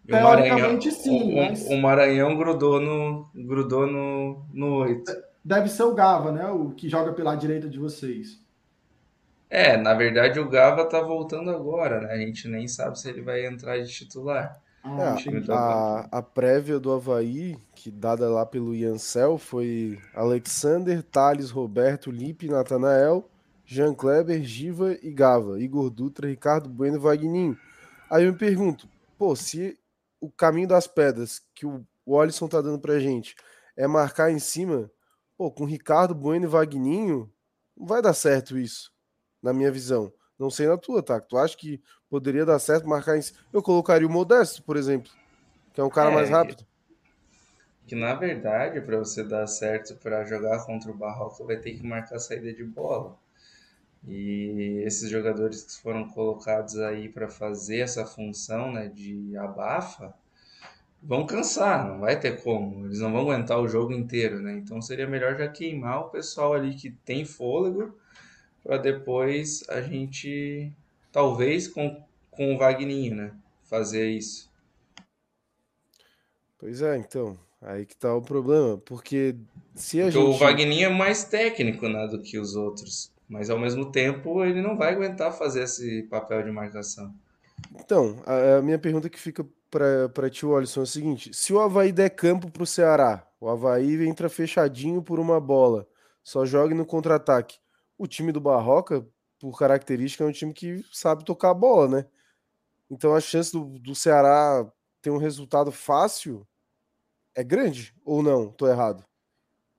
Teoricamente, 0.06 0.88
o 0.88 0.90
Maranhão, 0.90 0.90
sim. 0.90 1.32
O, 1.32 1.36
mas... 1.36 1.66
o, 1.66 1.76
Maranhão 1.76 2.36
grudou 2.36 2.80
no, 2.80 3.28
grudou 3.34 3.86
no, 3.86 4.44
no 4.52 4.76
8. 4.76 5.12
Deve 5.44 5.68
ser 5.68 5.82
o 5.82 5.94
Gava, 5.94 6.32
né? 6.32 6.46
O 6.48 6.70
que 6.70 6.88
joga 6.88 7.12
pela 7.12 7.34
direita 7.34 7.68
de 7.68 7.78
vocês. 7.78 8.40
É, 9.48 9.76
na 9.76 9.94
verdade 9.94 10.40
o 10.40 10.48
Gava 10.48 10.84
tá 10.88 11.00
voltando 11.00 11.50
agora, 11.50 12.00
né? 12.00 12.12
A 12.12 12.18
gente 12.18 12.48
nem 12.48 12.66
sabe 12.66 12.98
se 12.98 13.08
ele 13.08 13.22
vai 13.22 13.46
entrar 13.46 13.78
de 13.78 13.92
titular. 13.92 14.60
Ah, 14.82 15.16
é, 15.18 15.52
a, 15.52 16.08
a 16.18 16.22
prévia 16.22 16.78
do 16.78 16.92
Havaí, 16.92 17.56
que 17.74 17.90
dada 17.90 18.28
lá 18.28 18.46
pelo 18.46 18.74
Iancel, 18.74 19.36
foi 19.36 19.98
Alexander, 20.14 21.02
Thales, 21.02 21.50
Roberto, 21.50 22.10
Lipe, 22.10 22.48
Natanael, 22.48 23.28
Jean 23.64 23.92
Kleber, 23.94 24.42
Giva 24.44 24.96
e 25.02 25.12
Gava, 25.12 25.60
Igor 25.60 25.90
Dutra, 25.90 26.28
Ricardo 26.28 26.68
Bueno 26.68 26.96
e 26.96 27.00
Vagninho. 27.00 27.58
Aí 28.08 28.24
eu 28.24 28.32
me 28.32 28.38
pergunto, 28.38 28.88
pô, 29.18 29.34
se 29.34 29.76
o 30.20 30.30
caminho 30.30 30.68
das 30.68 30.86
pedras 30.86 31.42
que 31.54 31.66
o, 31.66 31.84
Alisson 32.18 32.48
tá 32.48 32.60
dando 32.60 32.78
pra 32.78 32.98
gente 32.98 33.34
é 33.76 33.86
marcar 33.86 34.30
em 34.30 34.38
cima, 34.38 34.90
pô, 35.36 35.50
com 35.50 35.64
Ricardo 35.64 36.14
Bueno 36.14 36.46
e 36.46 36.48
Vagninho, 36.48 37.32
não 37.76 37.86
vai 37.86 38.00
dar 38.00 38.14
certo 38.14 38.56
isso, 38.56 38.92
na 39.42 39.52
minha 39.52 39.70
visão. 39.70 40.12
Não 40.38 40.50
sei 40.50 40.66
na 40.66 40.76
tua, 40.76 41.02
tá? 41.02 41.20
Tu 41.20 41.36
acha 41.36 41.56
que 41.56 41.82
poderia 42.08 42.44
dar 42.44 42.58
certo 42.58 42.88
marcar 42.88 43.16
em 43.16 43.22
Eu 43.52 43.62
colocaria 43.62 44.06
o 44.06 44.10
Modesto, 44.10 44.62
por 44.62 44.76
exemplo, 44.76 45.10
que 45.72 45.80
é 45.80 45.84
um 45.84 45.90
cara 45.90 46.10
é, 46.10 46.14
mais 46.14 46.30
rápido. 46.30 46.64
Que 47.86 47.94
na 47.94 48.14
verdade, 48.14 48.80
para 48.80 48.98
você 48.98 49.24
dar 49.24 49.46
certo 49.46 49.96
para 49.96 50.24
jogar 50.24 50.64
contra 50.66 50.90
o 50.90 50.94
Barroca, 50.94 51.44
vai 51.44 51.56
ter 51.56 51.74
que 51.74 51.86
marcar 51.86 52.16
a 52.16 52.18
saída 52.18 52.52
de 52.52 52.64
bola. 52.64 53.16
E 54.06 54.82
esses 54.84 55.10
jogadores 55.10 55.62
que 55.62 55.82
foram 55.82 56.08
colocados 56.08 56.78
aí 56.78 57.08
para 57.08 57.28
fazer 57.28 57.78
essa 57.78 58.06
função 58.06 58.72
né, 58.72 58.88
de 58.88 59.36
abafa 59.36 60.14
vão 61.02 61.26
cansar, 61.26 61.86
não 61.88 62.00
vai 62.00 62.18
ter 62.18 62.42
como. 62.42 62.86
Eles 62.86 63.00
não 63.00 63.12
vão 63.12 63.22
aguentar 63.22 63.60
o 63.60 63.68
jogo 63.68 63.92
inteiro, 63.92 64.40
né? 64.40 64.54
Então 64.54 64.80
seria 64.82 65.06
melhor 65.06 65.36
já 65.36 65.48
queimar 65.48 66.00
o 66.00 66.10
pessoal 66.10 66.54
ali 66.54 66.74
que 66.74 66.90
tem 66.90 67.24
fôlego 67.24 67.96
para 68.62 68.76
depois 68.78 69.64
a 69.68 69.80
gente, 69.80 70.72
talvez 71.12 71.68
com, 71.68 72.02
com 72.30 72.54
o 72.54 72.58
Vagninho, 72.58 73.14
né? 73.14 73.32
Fazer 73.62 74.08
isso. 74.10 74.50
Pois 76.58 76.82
é, 76.82 76.96
então. 76.96 77.38
Aí 77.60 77.86
que 77.86 77.96
tá 77.96 78.14
o 78.14 78.22
problema. 78.22 78.76
Porque 78.78 79.36
se 79.74 80.00
a 80.00 80.04
porque 80.04 80.18
gente. 80.18 80.28
O 80.28 80.38
Vagninho 80.38 80.86
é 80.86 80.88
mais 80.88 81.24
técnico 81.24 81.88
né, 81.88 82.06
do 82.08 82.20
que 82.20 82.38
os 82.38 82.56
outros. 82.56 83.12
Mas 83.28 83.50
ao 83.50 83.58
mesmo 83.58 83.90
tempo 83.90 84.44
ele 84.44 84.62
não 84.62 84.76
vai 84.76 84.92
aguentar 84.92 85.32
fazer 85.32 85.64
esse 85.64 86.04
papel 86.04 86.42
de 86.42 86.50
marcação. 86.50 87.14
Então, 87.74 88.16
a, 88.26 88.62
minha 88.62 88.78
pergunta 88.78 89.08
que 89.08 89.18
fica 89.18 89.44
para 89.70 90.30
ti, 90.30 90.46
Alisson, 90.46 90.80
é 90.80 90.82
o 90.82 90.86
seguinte: 90.86 91.34
se 91.34 91.52
o 91.52 91.60
Havaí 91.60 91.92
der 91.92 92.10
campo 92.10 92.50
para 92.50 92.62
o 92.62 92.66
Ceará, 92.66 93.26
o 93.40 93.48
Havaí 93.48 94.06
entra 94.06 94.28
fechadinho 94.28 95.02
por 95.02 95.18
uma 95.18 95.40
bola, 95.40 95.86
só 96.22 96.44
joga 96.44 96.74
no 96.74 96.86
contra-ataque 96.86 97.58
o 97.98 98.06
time 98.06 98.30
do 98.30 98.40
Barroca, 98.40 99.06
por 99.38 99.58
característica, 99.58 100.24
é 100.24 100.26
um 100.26 100.32
time 100.32 100.52
que 100.52 100.84
sabe 100.92 101.24
tocar 101.24 101.50
a 101.50 101.54
bola, 101.54 101.88
né? 101.88 102.06
Então 102.90 103.14
a 103.14 103.20
chance 103.20 103.52
do, 103.52 103.78
do 103.78 103.94
Ceará 103.94 104.70
ter 105.02 105.10
um 105.10 105.18
resultado 105.18 105.72
fácil 105.72 106.46
é 107.34 107.42
grande 107.42 107.94
ou 108.04 108.22
não? 108.22 108.50
Tô 108.50 108.66
errado? 108.66 109.04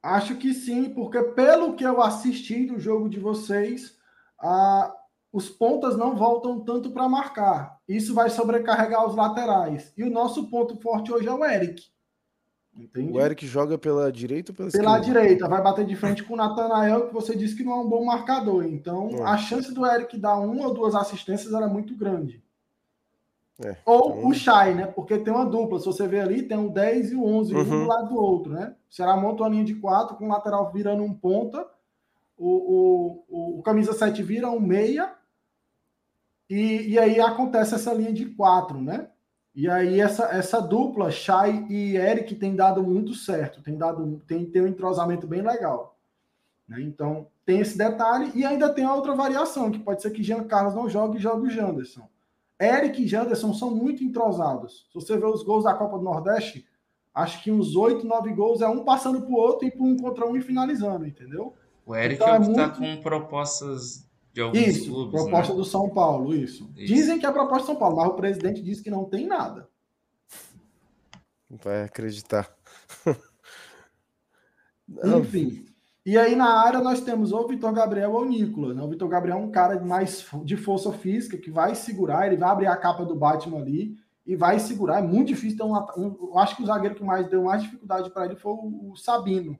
Acho 0.08 0.36
que 0.38 0.54
sim, 0.54 0.90
porque 0.92 1.22
pelo 1.22 1.76
que 1.76 1.84
eu 1.84 2.02
assisti 2.02 2.66
do 2.66 2.80
jogo 2.80 3.10
de 3.10 3.20
vocês, 3.20 3.98
a, 4.40 4.96
os 5.34 5.50
pontas 5.50 5.98
não 5.98 6.16
voltam 6.16 6.62
tanto 6.62 6.92
para 6.92 7.10
marcar. 7.10 7.78
Isso 7.86 8.14
vai 8.14 8.30
sobrecarregar 8.30 9.06
os 9.06 9.16
laterais. 9.16 9.92
E 9.98 10.04
o 10.04 10.10
nosso 10.10 10.50
ponto 10.50 10.80
forte 10.80 11.12
hoje 11.12 11.28
é 11.28 11.34
o 11.34 11.44
Eric. 11.44 11.84
Entendi. 12.74 13.12
O 13.12 13.20
Eric 13.20 13.46
joga 13.46 13.78
pela 13.78 14.10
direita 14.10 14.54
ou 14.54 14.56
pela, 14.56 14.72
pela 14.72 14.84
esquerda? 14.84 15.04
Pela 15.04 15.22
direita, 15.24 15.50
vai 15.50 15.62
bater 15.62 15.86
de 15.86 15.96
frente 15.98 16.24
com 16.24 16.36
o 16.36 16.38
Natanael, 16.38 17.08
que 17.08 17.14
você 17.14 17.36
disse 17.36 17.58
que 17.58 17.64
não 17.64 17.74
é 17.74 17.76
um 17.82 17.90
bom 17.90 18.06
marcador. 18.06 18.64
Então, 18.66 19.10
é. 19.10 19.24
a 19.24 19.38
chance 19.38 19.74
do 19.74 19.86
Eric 19.86 20.18
dar 20.18 20.40
uma 20.40 20.68
ou 20.68 20.74
duas 20.74 20.96
assistências 20.96 21.54
era 21.54 21.68
muito 21.68 21.98
grande. 21.98 22.42
É, 23.64 23.76
ou 23.86 24.12
então... 24.12 24.28
o 24.28 24.34
Chay, 24.34 24.76
né? 24.76 24.86
Porque 24.86 25.18
tem 25.18 25.34
uma 25.34 25.46
dupla. 25.46 25.80
Se 25.80 25.86
você 25.86 26.08
ver 26.08 26.22
ali, 26.22 26.44
tem 26.44 26.58
o 26.58 26.70
10 26.70 27.12
e 27.12 27.16
o 27.16 27.26
11, 27.26 27.54
uhum. 27.54 27.62
um 27.62 27.66
do 27.66 27.88
lado 27.88 28.10
do 28.10 28.16
outro, 28.16 28.54
né? 28.54 28.76
O 28.90 28.94
Ceará 28.94 29.18
monta 29.18 29.44
uma 29.44 29.50
linha 29.50 29.66
de 29.66 29.76
quatro, 29.76 30.16
com 30.16 30.26
o 30.26 30.30
lateral 30.30 30.72
virando 30.72 31.04
um 31.04 31.14
ponta, 31.14 31.68
o, 32.38 33.24
o, 33.28 33.60
o, 33.60 33.64
camisa 33.64 33.94
7 33.94 34.22
vira 34.22 34.50
um 34.50 34.60
meia, 34.60 35.12
e, 36.50 36.94
e 36.94 37.00
aí 37.00 37.20
acontece 37.20 37.74
essa 37.74 37.94
linha 37.94 38.14
de 38.14 38.26
quatro, 38.26 38.80
né? 38.80 39.10
E 39.56 39.68
aí 39.68 40.00
essa, 40.00 40.26
essa 40.26 40.62
dupla, 40.62 41.10
Shai 41.10 41.66
e 41.68 41.98
Eric, 41.98 42.36
tem 42.36 42.56
dado 42.56 42.84
muito 42.84 43.16
certo, 43.16 43.62
tem 43.64 43.76
dado 43.76 44.22
tem, 44.28 44.46
tem 44.46 44.62
um 44.62 44.68
entrosamento 44.68 45.26
bem 45.26 45.42
legal. 45.42 45.98
Né? 46.68 46.82
Então 46.82 47.28
tem 47.44 47.60
esse 47.60 47.76
detalhe 47.76 48.32
e 48.36 48.46
ainda 48.46 48.70
tem 48.70 48.86
outra 48.86 49.16
variação, 49.16 49.72
que 49.72 49.80
pode 49.80 50.04
ser 50.04 50.12
que 50.12 50.22
Jean 50.22 50.44
Carlos 50.44 50.76
não 50.76 50.88
jogue 50.88 51.18
e 51.18 51.22
jogue 51.22 51.48
o 51.48 51.50
Janderson. 51.50 52.08
Eric 52.60 53.04
e 53.04 53.08
Janderson 53.08 53.54
são 53.54 53.76
muito 53.76 54.04
entrosados. 54.04 54.88
Se 54.92 54.96
você 54.96 55.18
ver 55.18 55.26
os 55.26 55.44
gols 55.44 55.64
da 55.64 55.74
Copa 55.74 55.98
do 55.98 56.04
Nordeste, 56.04 56.68
acho 57.14 57.44
que 57.44 57.52
uns 57.52 57.76
oito, 57.76 58.06
nove 58.06 58.34
gols 58.34 58.62
é 58.62 58.68
um 58.68 58.84
passando 58.84 59.22
para 59.22 59.30
o 59.30 59.36
outro 59.36 59.68
e 59.68 59.72
por 59.72 59.86
um 59.86 59.98
contra 59.98 60.26
um 60.26 60.36
e 60.36 60.42
finalizando, 60.42 61.06
entendeu? 61.06 61.54
O 61.86 61.96
Eric 61.96 62.22
então, 62.22 62.34
é, 62.34 62.38
é 62.38 62.40
que 62.40 62.50
está 62.50 62.70
com 62.70 62.98
propostas 63.02 64.08
de 64.34 64.42
alguns 64.42 64.60
isso, 64.60 64.92
clubes. 64.92 65.22
Proposta 65.22 65.54
né? 65.54 65.58
do 65.58 65.66
São 65.66 65.90
Paulo, 65.90 66.36
isso. 66.36 66.70
isso. 66.76 66.94
Dizem 66.94 67.20
que 67.20 67.26
é 67.26 67.30
a 67.30 67.34
proposta 67.34 67.64
do 67.64 67.68
São 67.68 67.76
Paulo, 67.76 67.98
mas 67.98 68.10
o 68.10 68.14
presidente 68.14 68.62
disse 68.62 68.84
que 68.84 68.90
não 68.90 69.06
tem 69.06 69.26
nada. 69.26 69.70
Vai 71.50 71.84
acreditar. 71.84 72.54
Enfim. 75.18 75.66
E 76.08 76.18
aí 76.18 76.38
na 76.38 76.62
área 76.62 76.80
nós 76.80 77.02
temos 77.02 77.34
ou 77.34 77.44
o 77.44 77.48
Vitor 77.50 77.74
Gabriel 77.74 78.14
ou 78.14 78.22
o 78.22 78.26
Nicolas. 78.26 78.74
Né? 78.74 78.82
O 78.82 78.88
Vitor 78.88 79.10
Gabriel 79.10 79.40
é 79.40 79.42
um 79.42 79.52
cara 79.52 79.78
mais 79.84 80.26
de 80.46 80.56
força 80.56 80.94
física 80.94 81.38
que 81.38 81.52
vai 81.52 81.76
segurar, 81.76 82.26
ele 82.26 82.38
vai 82.38 82.50
abrir 82.50 82.68
a 82.68 82.78
capa 82.78 83.04
do 83.04 83.14
Batman 83.14 83.58
ali 83.58 83.98
e 84.26 84.34
vai 84.34 84.58
segurar. 84.58 85.00
É 85.00 85.02
muito 85.06 85.28
difícil 85.28 85.58
ter 85.58 85.66
um, 85.66 85.76
eu 86.32 86.40
acho 86.40 86.56
que 86.56 86.64
o 86.64 86.66
zagueiro 86.66 86.96
que 86.96 87.04
mais 87.04 87.30
deu 87.30 87.44
mais 87.44 87.62
dificuldade 87.62 88.10
para 88.10 88.24
ele 88.24 88.38
foi 88.38 88.54
o, 88.54 88.92
o, 88.92 88.96
Sabino. 88.96 89.60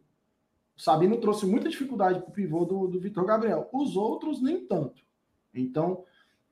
O 0.78 0.82
Sabino 0.82 1.18
trouxe 1.18 1.46
muita 1.46 1.68
dificuldade 1.68 2.22
para 2.22 2.30
o 2.30 2.32
pivô 2.32 2.64
do, 2.64 2.88
do 2.88 3.02
Vitor 3.02 3.26
Gabriel. 3.26 3.68
Os 3.74 3.98
outros 3.98 4.42
nem 4.42 4.66
tanto. 4.66 5.04
Então 5.54 6.06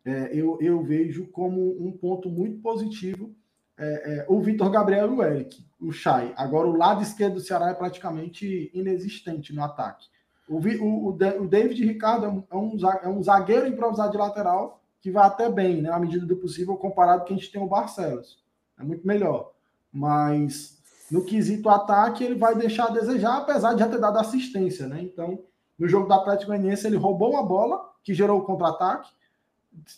é, 0.04 0.30
eu, 0.38 0.58
eu 0.60 0.84
vejo 0.84 1.26
como 1.28 1.82
um 1.82 1.94
ponto 1.94 2.30
muito 2.30 2.60
positivo 2.60 3.34
é, 3.78 4.18
é, 4.18 4.26
o 4.28 4.42
Vitor 4.42 4.70
Gabriel 4.70 5.08
e 5.14 5.16
o 5.16 5.24
Eric, 5.24 5.65
o 5.80 5.92
Chay. 5.92 6.34
Agora, 6.36 6.68
o 6.68 6.76
lado 6.76 7.02
esquerdo 7.02 7.36
do 7.36 7.40
Ceará 7.42 7.70
é 7.70 7.74
praticamente 7.74 8.72
inexistente 8.74 9.54
no 9.54 9.64
ataque. 9.64 10.08
O, 10.48 10.58
o, 10.58 11.10
o 11.10 11.48
David 11.48 11.84
Ricardo 11.84 12.26
é 12.50 12.56
um, 12.56 12.78
é 13.04 13.10
um 13.10 13.24
zagueiro 13.24 13.68
improvisado 13.68 14.12
de 14.12 14.18
lateral 14.18 14.82
que 15.02 15.12
vai 15.12 15.26
até 15.26 15.50
bem, 15.50 15.82
né, 15.82 15.92
à 15.92 16.00
medida 16.00 16.26
do 16.26 16.36
possível, 16.36 16.76
comparado 16.78 17.22
com 17.22 17.28
que 17.28 17.34
a 17.34 17.38
gente 17.38 17.52
tem 17.52 17.62
o 17.62 17.68
Barcelos. 17.68 18.44
É 18.80 18.84
muito 18.84 19.06
melhor. 19.06 19.52
Mas 19.92 20.82
no 21.12 21.24
quesito 21.24 21.70
ataque, 21.70 22.24
ele 22.24 22.36
vai 22.36 22.56
deixar 22.56 22.86
a 22.86 22.92
desejar, 22.92 23.38
apesar 23.38 23.74
de 23.74 23.80
já 23.80 23.88
ter 23.88 24.00
dado 24.00 24.18
assistência. 24.18 24.88
Né? 24.88 25.02
Então, 25.02 25.40
no 25.78 25.88
jogo 25.88 26.08
do 26.08 26.14
Atlético 26.14 26.52
Goianiense, 26.52 26.88
ele 26.88 26.98
roubou 26.98 27.32
uma 27.32 27.44
bola 27.44 27.92
que 28.04 28.14
gerou 28.14 28.40
o 28.40 28.44
contra-ataque 28.44 29.10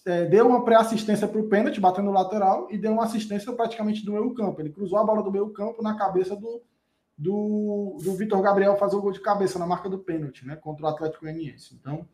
é, 0.06 0.26
deu 0.26 0.48
uma 0.48 0.64
pré-assistência 0.64 1.28
para 1.28 1.40
o 1.40 1.48
pênalti, 1.48 1.80
batendo 1.80 2.06
no 2.06 2.12
lateral, 2.12 2.68
e 2.70 2.78
deu 2.78 2.92
uma 2.92 3.04
assistência 3.04 3.52
praticamente 3.54 4.06
do 4.06 4.12
meio 4.12 4.34
campo. 4.34 4.62
Ele 4.62 4.70
cruzou 4.70 4.98
a 4.98 5.04
bola 5.04 5.24
do 5.24 5.32
meio 5.32 5.50
campo 5.50 5.82
na 5.82 5.96
cabeça 5.96 6.36
do, 6.36 6.62
do, 7.18 7.98
do 8.04 8.14
Vitor 8.14 8.42
Gabriel 8.42 8.78
fazer 8.78 8.96
o 8.96 9.02
gol 9.02 9.12
de 9.12 9.20
cabeça 9.20 9.58
na 9.58 9.66
marca 9.66 9.90
do 9.90 10.00
pênalti, 10.00 10.46
né? 10.46 10.56
Contra 10.56 10.86
o 10.86 10.90
Atlético 10.90 11.26
Goianiense. 11.26 11.76
Então, 11.80 12.08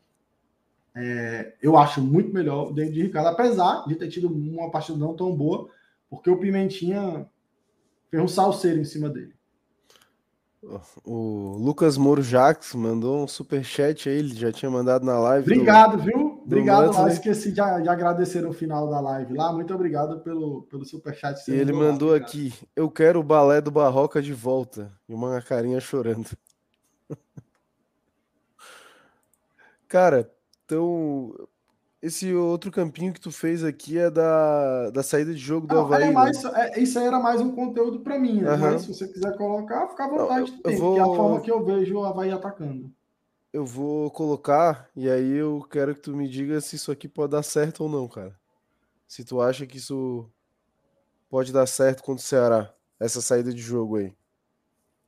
é, 0.96 1.56
eu 1.62 1.78
acho 1.78 2.02
muito 2.02 2.34
melhor 2.34 2.70
o 2.70 2.74
David 2.74 3.02
Ricardo, 3.02 3.28
apesar 3.28 3.86
de 3.88 3.96
ter 3.96 4.10
tido 4.10 4.28
uma 4.28 4.70
partida 4.70 4.98
não 4.98 5.16
tão 5.16 5.36
boa, 5.36 5.70
porque 6.10 6.30
o 6.30 6.38
Pimentinha 6.38 7.28
fez 8.10 8.22
um 8.22 8.28
salseiro 8.28 8.80
em 8.80 8.86
cima 8.86 9.10
dele. 9.10 9.34
O 11.04 11.58
Lucas 11.58 11.98
Moro 11.98 12.22
Jax 12.22 12.74
mandou 12.74 13.24
um 13.24 13.28
super 13.28 13.64
chat 13.66 14.08
aí, 14.08 14.20
ele 14.20 14.34
já 14.34 14.52
tinha 14.52 14.72
mandado 14.72 15.06
na 15.06 15.20
live. 15.20 15.52
Obrigado, 15.52 15.98
do, 15.98 16.04
viu? 16.04 16.33
Obrigado 16.46 16.92
lá, 16.92 17.06
né? 17.06 17.14
esqueci 17.14 17.50
de, 17.50 17.56
de, 17.56 17.90
agradecer 17.90 18.42
no 18.42 18.54
final 18.54 18.90
da 18.90 19.00
live 19.00 19.34
lá. 19.34 19.54
Muito 19.54 19.74
obrigado 19.74 20.20
pelo, 20.22 20.64
pelo 20.64 20.84
super 20.86 21.16
chat. 21.16 21.50
E 21.50 21.54
ele 21.54 21.72
mandou 21.72 22.12
lá, 22.12 22.18
aqui: 22.18 22.54
Eu 22.76 22.90
quero 22.92 23.20
o 23.20 23.24
balé 23.24 23.62
do 23.62 23.72
Barroca 23.72 24.22
de 24.22 24.34
volta. 24.34 24.92
E 25.08 25.14
uma 25.14 25.42
carinha 25.42 25.80
chorando. 25.80 26.30
Cara, 29.88 30.30
então 30.66 31.34
esse 32.04 32.34
outro 32.34 32.70
campinho 32.70 33.14
que 33.14 33.22
tu 33.22 33.32
fez 33.32 33.64
aqui 33.64 33.98
é 33.98 34.12
da, 34.12 34.90
da 34.90 35.02
saída 35.02 35.34
de 35.34 35.40
jogo 35.40 35.66
do 35.66 35.74
Não, 35.74 35.86
Havaí. 35.86 36.04
É 36.04 36.08
né? 36.08 36.12
mais, 36.12 36.44
é, 36.44 36.80
isso 36.82 37.00
aí 37.00 37.06
era 37.06 37.18
mais 37.18 37.40
um 37.40 37.56
conteúdo 37.56 38.02
para 38.02 38.20
mim, 38.20 38.42
né? 38.42 38.52
Uhum. 38.52 38.58
Mas 38.60 38.82
se 38.82 38.94
você 38.94 39.08
quiser 39.08 39.38
colocar, 39.38 39.88
fica 39.88 40.04
à 40.04 40.10
vontade. 40.10 40.52
Não, 40.66 40.72
eu, 40.72 40.78
vou... 40.78 40.98
é 40.98 41.00
a 41.00 41.06
forma 41.06 41.40
que 41.40 41.50
eu 41.50 41.64
vejo 41.64 41.98
o 41.98 42.04
Havaí 42.04 42.30
atacando. 42.30 42.92
Eu 43.54 43.66
vou 43.66 44.10
colocar 44.10 44.90
e 44.96 45.08
aí 45.08 45.32
eu 45.32 45.66
quero 45.70 45.94
que 45.94 46.02
tu 46.02 46.16
me 46.16 46.28
diga 46.28 46.60
se 46.60 46.76
isso 46.76 46.92
aqui 46.92 47.08
pode 47.08 47.34
dar 47.34 47.44
certo 47.44 47.84
ou 47.84 47.90
não, 47.90 48.08
cara. 48.08 48.36
Se 49.08 49.24
tu 49.24 49.40
acha 49.40 49.68
que 49.68 49.78
isso 49.78 50.28
pode 51.30 51.54
dar 51.54 51.68
certo 51.68 52.02
contra 52.02 52.24
o 52.24 52.26
Ceará, 52.26 52.74
essa 53.00 53.22
saída 53.22 53.54
de 53.54 53.62
jogo 53.62 53.98
aí. 53.98 54.12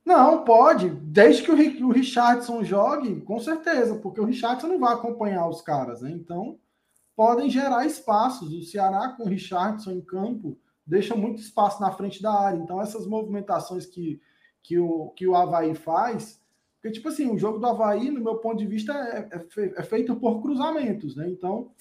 Não, 0.04 0.44
pode. 0.44 0.88
Desde 0.88 1.42
que 1.42 1.50
o 1.82 1.90
Richardson 1.90 2.62
jogue, 2.62 3.20
com 3.22 3.40
certeza, 3.40 3.96
porque 3.96 4.20
o 4.20 4.24
Richardson 4.24 4.68
não 4.68 4.78
vai 4.78 4.94
acompanhar 4.94 5.48
os 5.48 5.60
caras, 5.60 6.00
né? 6.02 6.12
Então, 6.12 6.56
podem 7.16 7.50
gerar 7.50 7.84
espaços. 7.84 8.52
O 8.52 8.62
Ceará 8.62 9.08
com 9.08 9.24
o 9.24 9.28
Richardson 9.28 9.90
em 9.90 10.00
campo 10.00 10.56
deixa 10.86 11.16
muito 11.16 11.40
espaço 11.40 11.80
na 11.80 11.90
frente 11.90 12.22
da 12.22 12.32
área. 12.32 12.58
Então, 12.58 12.80
essas 12.80 13.04
movimentações 13.08 13.84
que, 13.84 14.20
que, 14.62 14.78
o, 14.78 15.08
que 15.16 15.26
o 15.26 15.34
Havaí 15.34 15.74
faz. 15.74 16.40
Porque, 16.86 16.98
tipo 16.98 17.08
assim, 17.08 17.28
o 17.28 17.36
jogo 17.36 17.58
do 17.58 17.66
Havaí, 17.66 18.10
no 18.10 18.20
meu 18.20 18.36
ponto 18.36 18.58
de 18.58 18.66
vista, 18.66 18.92
é, 18.92 19.28
é, 19.32 19.80
é 19.80 19.82
feito 19.82 20.14
por 20.14 20.40
cruzamentos, 20.40 21.16
né? 21.16 21.28
Então, 21.28 21.72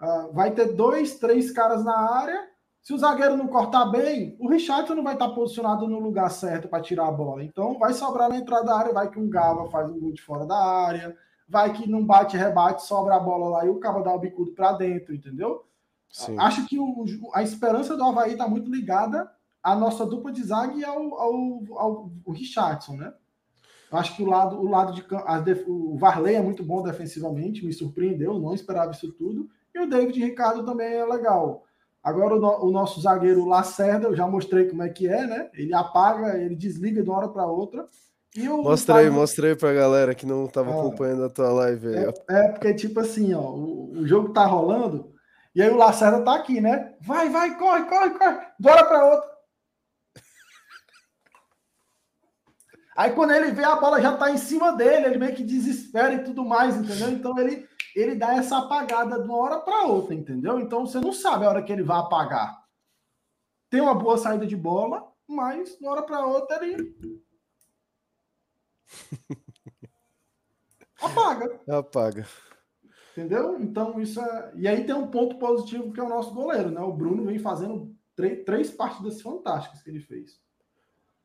uh, 0.00 0.32
vai 0.32 0.52
ter 0.52 0.72
dois, 0.72 1.18
três 1.18 1.50
caras 1.50 1.84
na 1.84 1.94
área. 1.94 2.48
Se 2.80 2.94
o 2.94 2.98
zagueiro 2.98 3.36
não 3.36 3.46
cortar 3.46 3.84
bem, 3.86 4.34
o 4.40 4.48
Richardson 4.48 4.94
não 4.94 5.04
vai 5.04 5.12
estar 5.12 5.28
posicionado 5.30 5.86
no 5.86 5.98
lugar 5.98 6.30
certo 6.30 6.66
para 6.66 6.80
tirar 6.82 7.08
a 7.08 7.12
bola. 7.12 7.44
Então, 7.44 7.78
vai 7.78 7.92
sobrar 7.92 8.30
na 8.30 8.38
entrada 8.38 8.64
da 8.64 8.78
área, 8.78 8.94
vai 8.94 9.10
que 9.10 9.18
um 9.18 9.28
Gava 9.28 9.68
faz 9.68 9.90
um 9.90 10.00
gol 10.00 10.12
de 10.12 10.22
fora 10.22 10.46
da 10.46 10.56
área 10.56 11.14
vai 11.48 11.72
que 11.72 11.88
não 11.88 12.04
bate, 12.04 12.36
rebate, 12.36 12.84
sobra 12.84 13.16
a 13.16 13.20
bola 13.20 13.48
lá 13.48 13.64
e 13.64 13.70
o 13.70 13.80
cara 13.80 14.02
dá 14.02 14.14
o 14.14 14.18
bicudo 14.18 14.52
para 14.52 14.72
dentro, 14.72 15.14
entendeu? 15.14 15.64
Sim. 16.10 16.38
Acho 16.38 16.66
que 16.66 16.78
o, 16.78 17.06
a 17.32 17.42
esperança 17.42 17.96
do 17.96 18.04
Havaí 18.04 18.32
está 18.32 18.46
muito 18.46 18.70
ligada 18.70 19.30
à 19.62 19.74
nossa 19.74 20.04
dupla 20.04 20.30
de 20.30 20.44
zaga 20.44 20.74
e 20.74 20.84
ao, 20.84 21.14
ao, 21.14 21.62
ao, 21.70 22.10
ao 22.26 22.32
Richardson, 22.32 22.96
né? 22.96 23.14
Acho 23.90 24.16
que 24.16 24.22
o 24.22 24.26
lado, 24.26 24.60
o 24.60 24.68
lado 24.68 24.92
de 24.92 25.04
o 25.66 25.96
Varley 25.96 26.34
é 26.34 26.42
muito 26.42 26.62
bom 26.62 26.82
defensivamente, 26.82 27.64
me 27.64 27.72
surpreendeu, 27.72 28.38
não 28.38 28.54
esperava 28.54 28.92
isso 28.92 29.10
tudo. 29.12 29.48
E 29.74 29.80
o 29.80 29.88
David 29.88 30.22
Ricardo 30.22 30.64
também 30.64 30.92
é 30.94 31.04
legal. 31.04 31.64
Agora 32.02 32.36
o, 32.36 32.40
no, 32.40 32.66
o 32.66 32.70
nosso 32.70 33.00
zagueiro 33.00 33.46
Lacerda, 33.46 34.08
eu 34.08 34.14
já 34.14 34.26
mostrei 34.26 34.68
como 34.68 34.82
é 34.82 34.88
que 34.88 35.08
é, 35.08 35.26
né? 35.26 35.50
Ele 35.54 35.74
apaga, 35.74 36.38
ele 36.38 36.54
desliga 36.54 37.02
de 37.02 37.08
uma 37.08 37.18
hora 37.18 37.28
para 37.28 37.46
outra. 37.46 37.86
Mostra 38.36 38.96
aí, 38.96 39.10
mostra 39.10 39.48
aí 39.48 39.56
pra 39.56 39.72
galera 39.72 40.14
que 40.14 40.26
não 40.26 40.46
tava 40.46 40.70
ah, 40.70 40.78
acompanhando 40.78 41.24
a 41.24 41.30
tua 41.30 41.50
live 41.50 41.88
aí. 41.88 42.04
É, 42.04 42.12
é, 42.30 42.48
porque, 42.48 42.74
tipo 42.74 43.00
assim, 43.00 43.32
ó, 43.34 43.40
o, 43.40 43.92
o, 44.00 44.06
jogo 44.06 44.32
tá 44.32 44.44
rolando 44.44 45.12
e 45.54 45.62
aí 45.62 45.70
o 45.70 45.76
Lacerda 45.76 46.20
tá 46.20 46.34
aqui, 46.36 46.60
né? 46.60 46.94
Vai, 47.00 47.30
vai, 47.30 47.56
corre, 47.58 47.84
corre, 47.84 48.10
corre, 48.10 48.38
bora 48.60 48.84
pra 48.84 49.06
outra. 49.06 49.37
Aí 52.98 53.12
quando 53.12 53.30
ele 53.30 53.52
vê 53.52 53.62
a 53.62 53.76
bola 53.76 54.02
já 54.02 54.16
tá 54.16 54.28
em 54.28 54.36
cima 54.36 54.72
dele, 54.72 55.06
ele 55.06 55.18
meio 55.18 55.32
que 55.32 55.44
desespera 55.44 56.14
e 56.14 56.24
tudo 56.24 56.44
mais, 56.44 56.76
entendeu? 56.76 57.10
Então 57.10 57.38
ele, 57.38 57.64
ele 57.94 58.16
dá 58.16 58.34
essa 58.34 58.58
apagada 58.58 59.22
de 59.22 59.24
uma 59.28 59.36
hora 59.36 59.60
para 59.60 59.84
outra, 59.84 60.16
entendeu? 60.16 60.58
Então 60.58 60.84
você 60.84 60.98
não 60.98 61.12
sabe 61.12 61.44
a 61.44 61.48
hora 61.48 61.62
que 61.62 61.72
ele 61.72 61.84
vai 61.84 62.00
apagar. 62.00 62.60
Tem 63.70 63.80
uma 63.80 63.94
boa 63.94 64.18
saída 64.18 64.44
de 64.44 64.56
bola, 64.56 65.12
mas 65.28 65.78
de 65.78 65.84
uma 65.84 65.92
hora 65.92 66.02
para 66.02 66.26
outra 66.26 66.66
ele 66.66 67.22
Apaga. 71.00 71.60
Apaga. 71.68 72.26
Entendeu? 73.12 73.60
Então, 73.60 74.00
isso 74.00 74.20
é. 74.20 74.52
E 74.56 74.66
aí 74.66 74.84
tem 74.84 74.96
um 74.96 75.06
ponto 75.06 75.38
positivo 75.38 75.92
que 75.92 76.00
é 76.00 76.02
o 76.02 76.08
nosso 76.08 76.34
goleiro, 76.34 76.72
né? 76.72 76.80
O 76.80 76.92
Bruno 76.92 77.24
vem 77.24 77.38
fazendo 77.38 77.94
três, 78.16 78.44
três 78.44 78.70
partidas 78.72 79.22
fantásticas 79.22 79.80
que 79.84 79.88
ele 79.88 80.00
fez. 80.00 80.40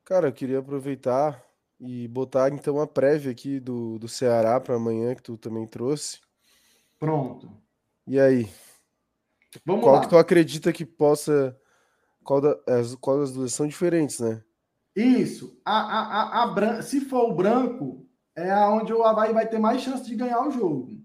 Cara, 0.04 0.28
eu 0.28 0.32
queria 0.32 0.60
aproveitar 0.60 1.44
e 1.80 2.08
botar 2.08 2.52
então 2.52 2.80
a 2.80 2.86
prévia 2.86 3.32
aqui 3.32 3.60
do, 3.60 3.98
do 3.98 4.08
Ceará 4.08 4.60
para 4.60 4.76
amanhã, 4.76 5.14
que 5.14 5.22
tu 5.22 5.36
também 5.36 5.66
trouxe. 5.66 6.20
Pronto. 6.98 7.50
E 8.06 8.18
aí? 8.18 8.48
Vamos 9.64 9.82
qual 9.82 9.96
lá. 9.96 10.00
que 10.00 10.08
tu 10.08 10.16
acredita 10.16 10.72
que 10.72 10.84
possa. 10.84 11.56
Qual, 12.22 12.40
da, 12.40 12.58
as, 12.66 12.94
qual 12.94 13.18
das 13.18 13.32
duas 13.32 13.52
são 13.52 13.66
diferentes, 13.66 14.18
né? 14.18 14.42
Isso. 14.96 15.60
A, 15.64 15.80
a, 15.80 16.44
a, 16.44 16.78
a, 16.78 16.82
se 16.82 17.00
for 17.00 17.30
o 17.30 17.34
branco, 17.34 18.06
é 18.34 18.50
aonde 18.50 18.92
o 18.92 19.02
Havaí 19.02 19.32
vai 19.32 19.46
ter 19.46 19.58
mais 19.58 19.82
chance 19.82 20.04
de 20.04 20.14
ganhar 20.14 20.46
o 20.46 20.50
jogo. 20.50 20.98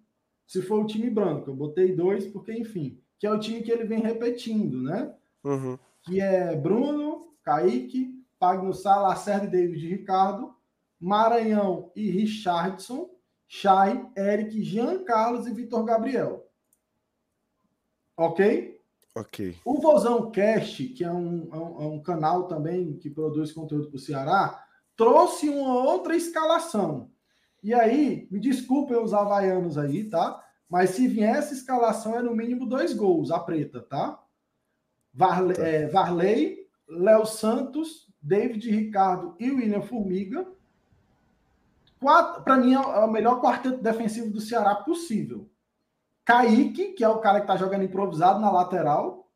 Se 0.48 0.62
for 0.62 0.84
o 0.84 0.88
time 0.88 1.10
branco, 1.10 1.50
eu 1.50 1.56
botei 1.56 1.96
dois, 1.96 2.26
porque, 2.28 2.54
enfim, 2.54 3.00
que 3.20 3.28
é 3.28 3.32
o 3.32 3.40
time 3.40 3.62
que 3.62 3.72
ele 3.72 3.84
vem 3.84 4.00
repetindo, 4.00 4.82
né? 4.82 5.14
Uhum. 5.44 5.78
Que 6.04 6.22
é 6.22 6.56
Bruno, 6.56 7.34
Kaique, 7.44 8.24
Pagno 8.40 8.74
Sala, 8.74 9.10
Lacerda 9.10 9.46
e 9.46 9.50
David 9.50 9.88
Ricardo, 9.88 10.56
Maranhão 11.00 11.92
e 11.96 12.10
Richardson, 12.10 13.10
Chay, 13.48 14.06
Eric, 14.18 14.64
Jean 14.64 15.04
Carlos 15.04 15.48
e 15.48 15.54
Vitor 15.54 15.84
Gabriel. 15.84 16.46
Ok? 18.18 18.80
Ok. 19.16 19.56
O 19.66 19.82
Vozão 19.82 20.30
Cast, 20.30 20.86
que 20.90 21.04
é 21.04 21.12
um, 21.12 21.50
é 21.52 21.58
um, 21.58 21.82
é 21.82 21.88
um 21.88 22.02
canal 22.02 22.48
também 22.48 22.98
que 22.98 23.10
produz 23.10 23.52
conteúdo 23.52 23.88
para 23.88 23.98
o 23.98 24.00
Ceará, 24.00 24.66
trouxe 24.96 25.50
uma 25.50 25.74
outra 25.84 26.16
escalação. 26.16 27.10
E 27.64 27.74
aí, 27.74 28.28
me 28.30 28.40
desculpem 28.40 28.98
os 28.98 29.14
havaianos 29.14 29.78
aí, 29.78 30.04
tá? 30.04 30.44
Mas 30.70 30.92
se 30.92 31.08
vier 31.08 31.36
essa 31.36 31.54
escalação, 31.54 32.16
é 32.16 32.22
no 32.22 32.36
mínimo 32.36 32.66
dois 32.66 32.94
gols, 32.94 33.32
a 33.32 33.40
preta, 33.40 33.82
tá? 33.82 34.22
Varley, 35.14 35.56
tá. 35.56 35.68
É, 35.68 35.88
Varley 35.88 36.70
Léo 36.88 37.26
Santos, 37.26 38.08
David 38.22 38.70
Ricardo 38.70 39.36
e 39.40 39.50
William 39.50 39.82
Formiga. 39.82 40.48
Para 42.00 42.58
mim, 42.58 42.74
é 42.74 42.80
o 42.80 43.12
melhor 43.12 43.42
quarteto 43.42 43.82
defensivo 43.82 44.32
do 44.32 44.40
Ceará 44.40 44.76
possível. 44.76 45.50
Kaique, 46.24 46.94
que 46.94 47.04
é 47.04 47.10
o 47.10 47.20
cara 47.20 47.40
que 47.40 47.46
está 47.46 47.58
jogando 47.58 47.84
improvisado 47.84 48.40
na 48.40 48.52
lateral, 48.52 49.28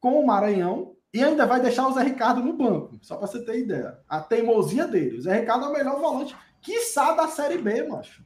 com 0.00 0.20
o 0.20 0.26
Maranhão, 0.26 0.94
e 1.14 1.22
ainda 1.22 1.46
vai 1.46 1.60
deixar 1.60 1.86
o 1.86 1.92
Zé 1.92 2.02
Ricardo 2.02 2.42
no 2.42 2.54
banco, 2.54 2.98
só 3.02 3.16
para 3.16 3.26
você 3.26 3.44
ter 3.44 3.60
ideia. 3.60 3.98
A 4.08 4.20
teimosia 4.20 4.86
dele. 4.86 5.18
O 5.18 5.22
Zé 5.22 5.40
Ricardo 5.40 5.66
é 5.66 5.68
o 5.68 5.72
melhor 5.72 6.00
volante 6.00 6.34
quiçá 6.62 7.12
da 7.12 7.28
Série 7.28 7.58
B, 7.58 7.82
macho. 7.88 8.24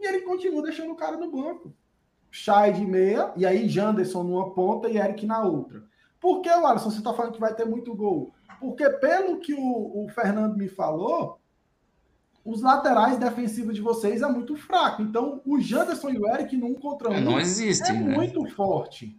E 0.00 0.06
ele 0.06 0.22
continua 0.22 0.62
deixando 0.62 0.92
o 0.92 0.96
cara 0.96 1.16
no 1.16 1.30
banco. 1.30 1.72
Chay 2.30 2.72
de 2.72 2.84
meia, 2.84 3.32
e 3.36 3.46
aí 3.46 3.68
Janderson 3.68 4.24
numa 4.24 4.52
ponta 4.52 4.88
e 4.88 4.96
Eric 4.96 5.24
na 5.24 5.42
outra. 5.42 5.84
Por 6.18 6.40
que, 6.40 6.48
Alisson, 6.48 6.90
você 6.90 6.98
está 6.98 7.12
falando 7.12 7.34
que 7.34 7.40
vai 7.40 7.54
ter 7.54 7.66
muito 7.66 7.94
gol? 7.94 8.34
Porque, 8.58 8.88
pelo 8.88 9.38
que 9.38 9.54
o, 9.54 10.04
o, 10.04 10.08
Fernando 10.08 10.56
me 10.56 10.68
falou, 10.68 11.38
os 12.44 12.60
laterais 12.60 13.16
defensivos 13.16 13.74
de 13.74 13.80
vocês 13.80 14.20
é 14.20 14.26
muito 14.26 14.54
fraco. 14.56 15.00
Então, 15.00 15.40
o 15.46 15.58
Janderson 15.58 16.10
e 16.10 16.18
o 16.18 16.28
Eric 16.28 16.56
num 16.56 16.74
contra 16.74 17.10
um 17.10 17.20
não 17.20 17.40
existe, 17.40 17.90
é 17.90 17.92
né? 17.92 18.14
muito 18.14 18.44
forte. 18.50 19.18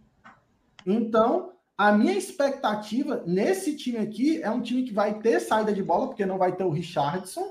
Então, 0.86 1.52
a 1.76 1.90
minha 1.90 2.14
expectativa 2.14 3.24
nesse 3.26 3.76
time 3.76 3.98
aqui 3.98 4.40
é 4.40 4.50
um 4.50 4.62
time 4.62 4.84
que 4.84 4.94
vai 4.94 5.18
ter 5.18 5.40
saída 5.40 5.72
de 5.72 5.82
bola, 5.82 6.06
porque 6.06 6.24
não 6.24 6.38
vai 6.38 6.54
ter 6.54 6.62
o 6.62 6.70
Richardson, 6.70 7.50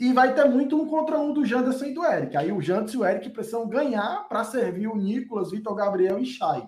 e 0.00 0.12
vai 0.12 0.34
ter 0.34 0.46
muito 0.46 0.76
um 0.76 0.86
contra 0.86 1.16
um 1.16 1.32
do 1.32 1.46
Janderson 1.46 1.84
e 1.84 1.94
do 1.94 2.04
Eric. 2.04 2.36
Aí 2.36 2.50
o 2.50 2.60
Janderson 2.60 2.98
e 2.98 3.00
o 3.00 3.04
Eric 3.06 3.30
precisam 3.30 3.68
ganhar 3.68 4.26
para 4.28 4.42
servir 4.42 4.88
o 4.88 4.96
Nicolas, 4.96 5.52
Vitor 5.52 5.76
Gabriel 5.76 6.18
e 6.18 6.26
Chay. 6.26 6.66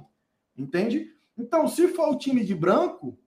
Entende? 0.56 1.10
Então, 1.36 1.66
se 1.66 1.88
for 1.88 2.10
o 2.10 2.16
time 2.16 2.44
de 2.44 2.54
branco, 2.54 3.18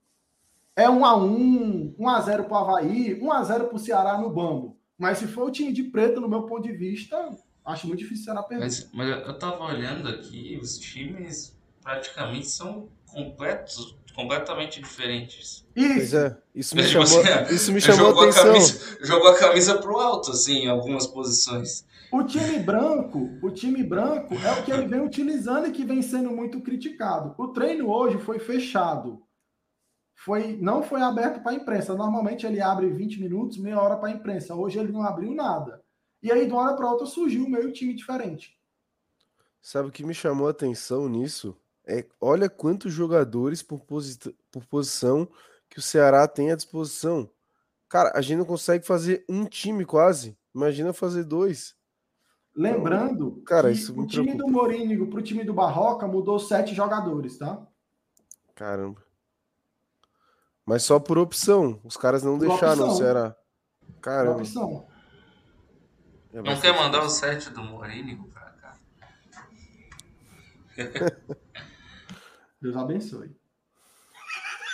é 0.77 0.89
1 0.89 1.03
a 1.03 1.17
1 1.17 1.95
1 1.99 2.07
a 2.07 2.21
0 2.21 2.43
para 2.45 2.53
o 2.53 2.57
Havaí, 2.57 3.21
1 3.21 3.31
a 3.31 3.43
0 3.43 3.65
para 3.65 3.75
o 3.75 3.79
Ceará 3.79 4.17
no 4.17 4.29
Bambo. 4.29 4.76
Mas 4.98 5.20
se 5.20 5.28
for 5.28 5.48
o 5.48 5.52
time 5.52 5.72
de 5.72 5.84
preto, 5.84 6.20
no 6.20 6.28
meu 6.28 6.43
ponto 6.43 6.64
de 6.64 6.74
vista, 6.74 7.30
acho 7.64 7.88
muito 7.88 8.00
difícil 8.00 8.24
o 8.24 8.26
Ceará 8.26 8.43
perder. 8.43 8.64
Mas, 8.64 8.89
mas 8.91 9.10
eu 9.28 9.38
tava 9.38 9.64
olhando 9.64 10.10
aqui, 10.10 10.58
os 10.62 10.78
times 10.80 11.56
praticamente 11.82 12.48
são 12.48 12.89
completos, 13.06 13.95
completamente 14.16 14.82
diferentes. 14.82 15.66
Pois 15.74 16.14
é, 16.14 16.38
isso 16.54 16.76
me 16.76 16.84
Tipo 16.84 17.06
chamou, 17.06 17.22
assim, 17.22 17.54
isso 17.56 17.72
me 17.72 17.80
chamou 17.80 18.08
a 18.08 18.10
jogou 18.10 18.24
atenção. 18.24 18.41
A 18.41 18.45
camisa, 18.48 18.98
jogou 19.02 19.30
a 19.30 19.38
camisa 19.38 19.78
pro 19.78 20.00
alto, 20.00 20.32
assim, 20.32 20.66
em 20.66 20.70
algumas 20.70 21.06
posições. 21.06 21.86
O 22.12 22.24
time 22.24 22.60
branco, 22.60 23.30
o 23.41 23.52
time 23.52 23.84
branco 23.84 24.34
é 24.34 24.52
o 24.54 24.64
que 24.64 24.72
ele 24.72 24.88
vem 24.88 25.02
utilizando 25.02 25.68
e 25.68 25.72
que 25.72 25.84
vem 25.84 26.02
sendo 26.02 26.32
muito 26.32 26.62
criticado. 26.62 27.36
O 27.38 27.50
treino 27.50 27.89
hoje 27.89 28.18
foi 28.18 28.39
fechado. 28.39 29.22
Foi, 30.18 30.57
não 30.57 30.82
foi 30.82 31.01
aberto 31.01 31.41
para 31.43 31.51
a 31.51 31.55
imprensa. 31.55 31.95
Normalmente 31.95 32.45
ele 32.45 32.59
abre 32.59 32.89
20 32.89 33.22
minutos, 33.22 33.57
meia 33.57 33.80
hora 33.80 33.95
para 33.95 34.09
a 34.09 34.11
imprensa. 34.11 34.55
Hoje 34.55 34.80
ele 34.80 34.91
não 34.91 35.03
abriu 35.03 35.32
nada. 35.32 35.84
E 36.24 36.32
aí, 36.32 36.47
de 36.47 36.51
uma 36.51 36.63
hora 36.63 36.76
para 36.76 36.89
outra, 36.89 37.05
surgiu 37.05 37.47
meio 37.47 37.72
time 37.72 37.93
diferente. 37.93 38.59
Sabe 39.61 39.89
o 39.89 39.91
que 39.91 40.03
me 40.03 40.15
chamou 40.15 40.47
a 40.47 40.51
atenção 40.51 41.07
nisso? 41.07 41.55
É, 41.86 42.03
olha 42.20 42.49
quantos 42.49 42.91
jogadores 42.91 43.61
por, 43.61 43.86
posi 43.86 44.18
por 44.51 44.65
posição 44.65 45.28
que 45.70 45.78
o 45.78 45.82
Ceará 45.82 46.28
tem 46.28 46.51
à 46.51 46.55
disposição. 46.55 47.30
Cara, 47.88 48.11
a 48.15 48.22
gente 48.22 48.39
não 48.39 48.45
consegue 48.45 48.86
fazer 48.86 49.24
um 49.30 49.45
time 49.45 49.86
quase. 49.86 50.36
Imagina 50.53 50.91
fazer 50.93 51.24
dois. 51.24 51.76
Lembrando 52.55 53.28
então, 53.28 53.43
cara, 53.43 53.72
que 53.72 53.80
o 53.91 54.07
time 54.07 54.32
preocupa. 54.32 54.38
do 54.38 54.47
Morínigo 54.47 55.07
para 55.07 55.20
o 55.20 55.24
time 55.24 55.43
do 55.43 55.53
Barroca 55.53 56.07
mudou 56.07 56.39
sete 56.39 56.74
jogadores, 56.74 57.38
tá? 57.38 57.65
Caramba. 58.55 59.07
Mas 60.68 60.84
só 60.84 60.99
por 60.99 61.18
opção. 61.18 61.80
Os 61.82 61.95
caras 61.95 62.24
não 62.24 62.38
por 62.38 62.49
deixaram 62.49 62.84
opção. 62.84 62.89
o 62.89 62.97
Ceará. 62.97 63.34
Caramba. 64.01 64.34
Por 64.34 64.41
opção. 64.41 64.86
É 66.34 66.41
não 66.41 66.59
quer 66.59 66.76
mandar 66.76 67.03
o 67.03 67.09
set 67.09 67.49
do 67.51 67.63
Morínigo 67.63 68.28
pra 68.28 68.51
cá? 68.51 68.78
Deus 72.61 72.76
abençoe. 72.76 73.34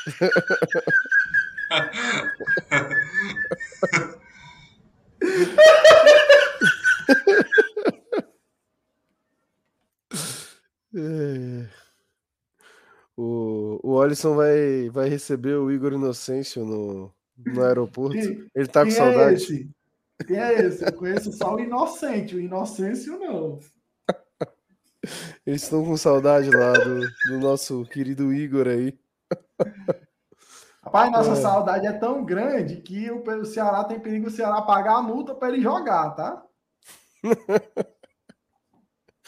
é. 10.96 11.83
O, 13.16 13.80
o 13.84 14.01
Alisson 14.01 14.36
vai, 14.36 14.89
vai 14.89 15.07
receber 15.07 15.55
o 15.55 15.72
Igor 15.72 15.93
Inocêncio 15.93 16.66
no, 16.66 17.14
no 17.38 17.64
aeroporto. 17.64 18.18
Ele 18.18 18.68
tá 18.68 18.82
com 18.82 18.88
quem 18.88 18.97
saudade. 18.97 19.32
É 19.32 19.34
esse? 19.34 19.70
Quem 20.28 20.38
é 20.38 20.53
esse? 20.66 20.86
Eu 20.86 20.93
conheço 20.93 21.32
só 21.32 21.55
o 21.55 21.59
Inocente, 21.59 22.36
o 22.36 22.39
Inocêncio 22.39 23.20
não. 23.20 23.59
Eles 25.45 25.64
estão 25.64 25.84
com 25.84 25.97
saudade 25.97 26.49
lá 26.49 26.74
do, 26.74 26.99
do 27.30 27.39
nosso 27.39 27.84
querido 27.86 28.34
Igor 28.34 28.68
aí. 28.68 28.97
Rapaz, 30.84 31.11
nossa 31.11 31.32
é. 31.32 31.36
saudade 31.36 31.88
é 31.88 31.93
tão 31.93 32.26
grande 32.26 32.78
que 32.78 33.09
o, 33.09 33.24
o 33.24 33.45
Ceará 33.45 33.84
tem 33.84 33.99
perigo 33.99 34.28
o 34.28 34.32
Ceará 34.32 34.61
pagar 34.61 34.95
a 34.95 35.01
multa 35.01 35.34
para 35.36 35.49
ele 35.49 35.61
jogar, 35.61 36.11
tá? 36.11 36.43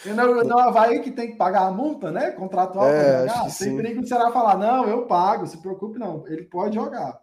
E 0.06 0.10
não, 0.14 0.43
não 0.43 0.60
Havaí 0.60 1.01
que 1.01 1.12
tem 1.12 1.32
que 1.32 1.36
pagar 1.38 1.68
a 1.68 1.72
multa, 1.72 2.12
né? 2.12 2.32
Contratual 2.32 2.88
É, 2.88 3.22
jogar. 3.28 3.41
Tem 3.41 3.49
sim. 3.49 3.78
perigo 3.78 4.01
o 4.01 4.08
Ceará 4.08 4.32
falar, 4.32 4.58
não, 4.58 4.88
eu 4.88 5.06
pago, 5.08 5.47
se 5.47 5.58
preocupe, 5.58 5.97
não. 5.97 6.28
Ele 6.28 6.43
pode 6.43 6.76
jogar. 6.76 7.22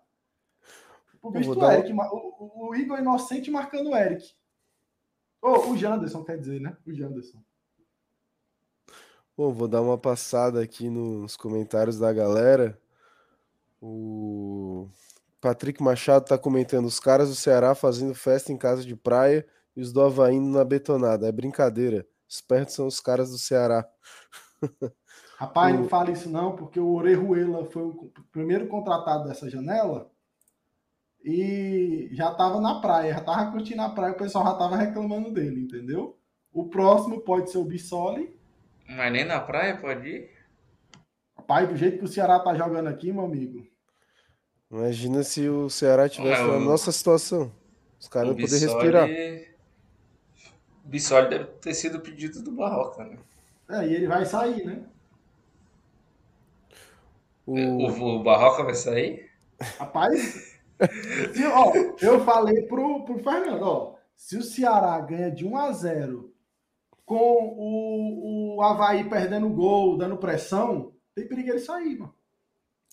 O 1.23 1.29
Eu 1.29 1.33
visto 1.33 1.55
vou 1.55 1.57
o 1.57 1.61
dar- 1.61 1.79
Eric, 1.79 1.93
o, 1.93 2.69
o- 2.69 2.75
Igor 2.75 2.99
Inocente 2.99 3.51
marcando 3.51 3.91
o 3.91 3.97
Eric. 3.97 4.35
Ou 5.41 5.71
o 5.71 5.77
Janderson, 5.77 6.25
quer 6.25 6.39
dizer, 6.39 6.61
né? 6.61 6.77
O 6.87 6.93
Janderson. 6.93 7.39
Bom, 9.37 9.53
vou 9.53 9.69
dar 9.69 9.81
uma 9.81 9.97
passada 9.99 10.61
aqui 10.63 10.89
nos 10.91 11.37
comentários 11.37 11.99
da 11.99 12.13
galera. 12.13 12.79
O 13.81 14.89
Patrick 15.41 15.83
Machado 15.83 16.27
tá 16.27 16.37
comentando: 16.39 16.85
os 16.87 17.01
caras 17.01 17.29
do 17.29 17.35
Ceará 17.35 17.75
fazendo 17.75 18.15
festa 18.15 18.53
em 18.53 18.57
casa 18.57 18.85
de 18.85 18.95
praia 18.95 19.47
e 19.75 19.81
os 19.81 19.93
do 19.93 20.03
Havaí 20.03 20.35
indo 20.37 20.57
na 20.57 20.65
betonada. 20.65 21.27
É 21.27 21.33
brincadeira. 21.33 22.07
Espertos 22.33 22.75
são 22.75 22.87
os 22.87 22.99
caras 22.99 23.31
do 23.31 23.37
Ceará. 23.39 23.87
Rapaz, 25.37 25.75
O- 25.75 25.81
não 25.81 25.89
fala 25.89 26.11
isso 26.11 26.31
não, 26.31 26.57
porque 26.57 26.81
o 26.81 26.95
Orejuela 26.95 27.67
foi 27.71 27.83
o 27.83 28.11
primeiro 28.31 28.67
contratado 28.69 29.29
dessa 29.29 29.51
janela 29.51 30.11
e 31.25 32.09
já 32.13 32.31
estava 32.33 32.59
na 32.61 32.81
praia, 32.81 33.13
já 33.13 33.19
estava 33.21 33.51
curtindo 33.53 33.83
a 33.83 33.91
praia, 33.91 34.15
o 34.15 34.17
pessoal 34.17 34.45
já 34.47 34.53
estava 34.53 34.77
reclamando 34.77 35.31
dele, 35.31 35.61
entendeu? 35.63 36.19
O 36.53 36.69
próximo 36.69 37.21
pode 37.21 37.51
ser 37.51 37.59
o 37.59 37.65
Bissoli. 37.65 38.35
Mas 38.89 39.13
nem 39.13 39.25
na 39.25 39.41
praia 39.41 39.77
pode 39.77 40.09
ir? 40.09 40.31
Rapaz, 41.37 41.69
do 41.69 41.77
jeito 41.77 41.99
que 41.99 42.05
o 42.05 42.09
Ceará 42.09 42.41
tá 42.41 42.55
jogando 42.55 42.89
aqui, 42.89 43.13
meu 43.13 43.25
amigo. 43.25 43.67
Imagina 44.71 45.23
se 45.23 45.49
o 45.49 45.69
Ceará 45.69 46.09
tivesse 46.09 46.41
É, 46.41 46.47
na 46.47 46.57
o- 46.57 46.61
nossa 46.61 46.91
situação. 46.93 47.53
Os 48.01 48.09
caras 48.09 48.29
não 48.31 48.37
poder 48.37 48.49
Bissoli- 48.59 48.73
respirar. 48.73 49.52
O 50.85 50.89
Bissoli 50.89 51.29
deve 51.29 51.45
ter 51.45 51.75
sido 51.75 52.01
pedido 52.01 52.43
do 52.43 52.53
Barroca, 52.53 53.05
né? 53.05 53.19
É, 53.69 53.87
e 53.87 53.95
ele 53.95 54.07
vai 54.07 54.25
sair, 54.27 54.65
né? 54.65 54.85
O... 57.47 57.55
O, 57.55 58.17
o 58.17 58.23
Barroca 58.23 58.65
vai 58.65 58.75
sair? 58.75 59.31
Rapaz, 59.79 60.59
se, 61.35 61.47
ó, 61.47 61.73
eu 62.01 62.25
falei 62.25 62.63
pro, 62.63 63.05
pro 63.05 63.19
Fernando, 63.19 63.63
ó, 63.63 63.95
se 64.17 64.37
o 64.37 64.43
Ceará 64.43 65.01
ganha 65.01 65.31
de 65.31 65.47
1 65.47 65.57
a 65.57 65.73
0 65.73 66.33
com 67.05 67.55
o, 67.57 68.57
o 68.57 68.63
Havaí 68.63 69.09
perdendo 69.09 69.49
gol, 69.51 69.97
dando 69.97 70.17
pressão, 70.17 70.93
tem 71.15 71.27
perigo 71.27 71.51
ele 71.51 71.59
sair, 71.59 71.99
mano. 71.99 72.15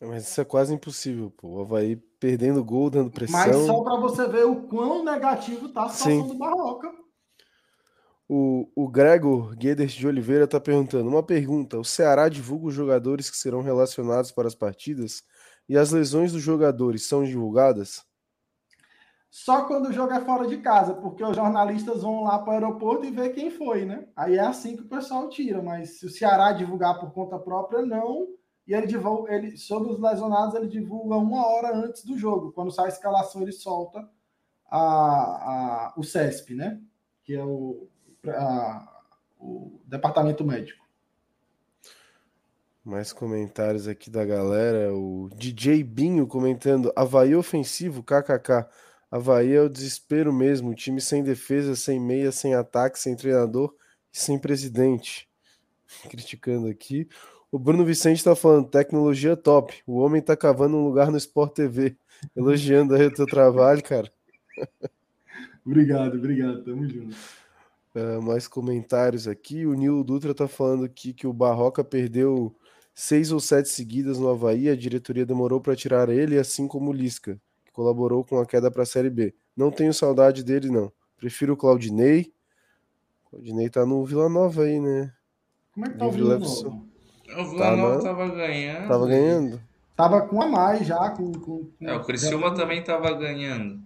Mas 0.02 0.28
isso 0.28 0.40
é 0.40 0.46
quase 0.46 0.74
impossível, 0.74 1.32
pô. 1.32 1.50
O 1.50 1.62
Havaí 1.62 1.98
perdendo 2.20 2.64
gol, 2.64 2.90
dando 2.90 3.12
pressão. 3.12 3.40
Mas 3.40 3.56
só 3.66 3.84
para 3.84 3.98
você 3.98 4.28
ver 4.28 4.46
o 4.46 4.64
quão 4.64 5.04
negativo 5.04 5.70
tá 5.70 5.84
a 5.84 5.90
situação 5.90 6.24
Sim. 6.24 6.28
do 6.28 6.36
Barroca. 6.36 6.92
O, 8.32 8.70
o 8.76 8.88
Gregor 8.88 9.56
Guedes 9.56 9.92
de 9.94 10.06
Oliveira 10.08 10.44
está 10.46 10.60
perguntando: 10.60 11.10
uma 11.10 11.24
pergunta: 11.24 11.80
o 11.80 11.84
Ceará 11.84 12.30
divulga 12.30 12.68
os 12.68 12.74
jogadores 12.76 13.28
que 13.30 13.36
serão 13.38 13.62
relacionados 13.62 14.32
para 14.32 14.48
as 14.48 14.54
partidas 14.54 15.24
e 15.68 15.76
as 15.76 15.92
lesões 15.92 16.32
dos 16.32 16.42
jogadores 16.44 17.08
são 17.08 17.24
divulgadas? 17.24 18.04
Só 19.32 19.66
quando 19.66 19.90
o 19.90 19.94
jogo 19.94 20.14
é 20.14 20.22
fora 20.22 20.48
de 20.48 20.58
casa, 20.58 20.94
porque 20.96 21.24
os 21.24 21.36
jornalistas 21.36 22.02
vão 22.02 22.24
lá 22.24 22.40
para 22.40 22.50
o 22.50 22.54
aeroporto 22.54 23.06
e 23.06 23.12
ver 23.12 23.30
quem 23.34 23.52
foi, 23.52 23.86
né? 23.86 24.08
Aí 24.16 24.36
é 24.36 24.40
assim 24.42 24.76
que 24.76 24.82
o 24.84 24.88
pessoal 24.90 25.28
tira, 25.30 25.62
mas 25.62 26.00
se 26.00 26.06
o 26.06 26.10
Ceará 26.10 26.52
divulgar 26.52 27.00
por 27.00 27.12
conta 27.12 27.38
própria, 27.38 27.84
não. 27.84 28.28
E 28.68 28.74
ele 28.74 28.86
divulga, 28.88 29.34
ele, 29.34 29.58
sobre 29.58 29.92
os 29.92 30.00
lesionados, 30.00 30.54
ele 30.56 30.68
divulga 30.68 31.16
uma 31.16 31.46
hora 31.48 31.76
antes 31.76 32.04
do 32.06 32.18
jogo. 32.18 32.52
Quando 32.52 32.72
sai 32.72 32.86
a 32.86 32.90
escalação, 32.90 33.42
ele 33.42 33.52
solta 33.52 34.08
a, 34.70 34.80
a- 34.80 35.94
o 35.98 36.04
CESP, 36.04 36.56
né? 36.56 36.80
Que 37.24 37.36
é 37.36 37.44
o, 37.44 37.88
a- 38.28 39.02
o 39.40 39.80
departamento 39.86 40.44
médico. 40.44 40.86
Mais 42.84 43.14
comentários 43.14 43.88
aqui 43.88 44.10
da 44.10 44.26
galera. 44.26 44.94
O 44.94 45.30
DJ 45.36 45.84
Binho 45.84 46.26
comentando: 46.28 46.92
Havaí 46.96 47.36
ofensivo, 47.36 48.04
kkk. 48.04 48.68
Havaí 49.12 49.54
é 49.54 49.62
o 49.62 49.70
desespero 49.70 50.32
mesmo. 50.32 50.74
Time 50.76 51.02
sem 51.02 51.24
defesa, 51.24 51.76
sem 51.76 52.00
meia, 52.00 52.32
sem 52.32 52.54
ataque, 52.56 53.00
sem 53.00 53.16
treinador 53.16 53.76
e 54.14 54.20
sem 54.20 54.40
presidente. 54.40 55.30
Criticando 56.10 56.68
aqui. 56.68 57.08
O 57.52 57.58
Bruno 57.60 57.86
Vicente 57.86 58.24
tá 58.24 58.36
falando: 58.36 58.70
tecnologia 58.70 59.36
top. 59.36 59.82
O 59.86 60.00
homem 60.00 60.22
tá 60.22 60.36
cavando 60.36 60.78
um 60.78 60.84
lugar 60.86 61.12
no 61.12 61.18
Sport 61.18 61.54
TV. 61.54 61.98
Elogiando 62.36 62.96
aí 62.96 63.06
o 63.06 63.14
teu 63.14 63.26
trabalho, 63.26 63.84
cara. 63.84 64.12
obrigado, 65.66 66.18
obrigado. 66.18 66.64
Tamo 66.64 66.88
junto. 66.88 67.16
Uh, 67.96 68.22
mais 68.22 68.48
comentários 68.48 69.28
aqui. 69.28 69.66
O 69.66 69.74
Nilo 69.74 70.04
Dutra 70.04 70.34
tá 70.34 70.48
falando 70.48 70.86
aqui 70.86 71.12
que 71.12 71.26
o 71.26 71.34
Barroca 71.34 71.84
perdeu 71.84 72.56
seis 72.94 73.32
ou 73.32 73.40
sete 73.40 73.70
seguidas 73.70 74.20
no 74.20 74.30
Havaí. 74.30 74.70
A 74.70 74.76
diretoria 74.76 75.26
demorou 75.26 75.60
para 75.60 75.76
tirar 75.76 76.10
ele, 76.10 76.38
assim 76.38 76.68
como 76.68 76.92
o 76.92 76.94
Lisca, 76.94 77.40
que 77.66 77.72
colaborou 77.72 78.24
com 78.24 78.40
a 78.40 78.46
queda 78.46 78.70
para 78.70 78.84
a 78.84 78.86
Série 78.86 79.10
B. 79.10 79.34
Não 79.56 79.72
tenho 79.72 79.94
saudade 79.94 80.44
dele, 80.44 80.70
não. 80.70 80.92
Prefiro 81.18 81.54
o 81.54 81.58
Claudinei. 81.58 82.32
O 83.26 83.30
Claudinei 83.32 83.70
tá 83.70 83.86
no 83.86 84.06
Vila 84.06 84.30
Nova 84.30 84.64
aí, 84.64 84.80
né? 84.80 85.12
Como 85.74 85.86
é 85.86 85.90
que 85.90 85.98
tá 85.98 86.06
o 86.06 86.12
Vila 86.12 86.38
Nova? 86.38 86.68
O 87.38 87.50
Vila 87.50 87.58
tá 87.58 87.76
Nova 87.76 88.04
tava 88.04 88.30
ganhando. 88.30 88.88
Tava 88.88 89.08
ganhando. 89.08 89.62
Tava 89.96 90.22
com 90.22 90.42
a 90.42 90.48
mais 90.48 90.86
já. 90.86 91.10
Com, 91.10 91.32
com, 91.32 91.66
com... 91.66 91.72
É, 91.82 91.96
o 91.96 92.04
Criciúma 92.04 92.54
também 92.54 92.84
tava 92.84 93.12
ganhando. 93.14 93.82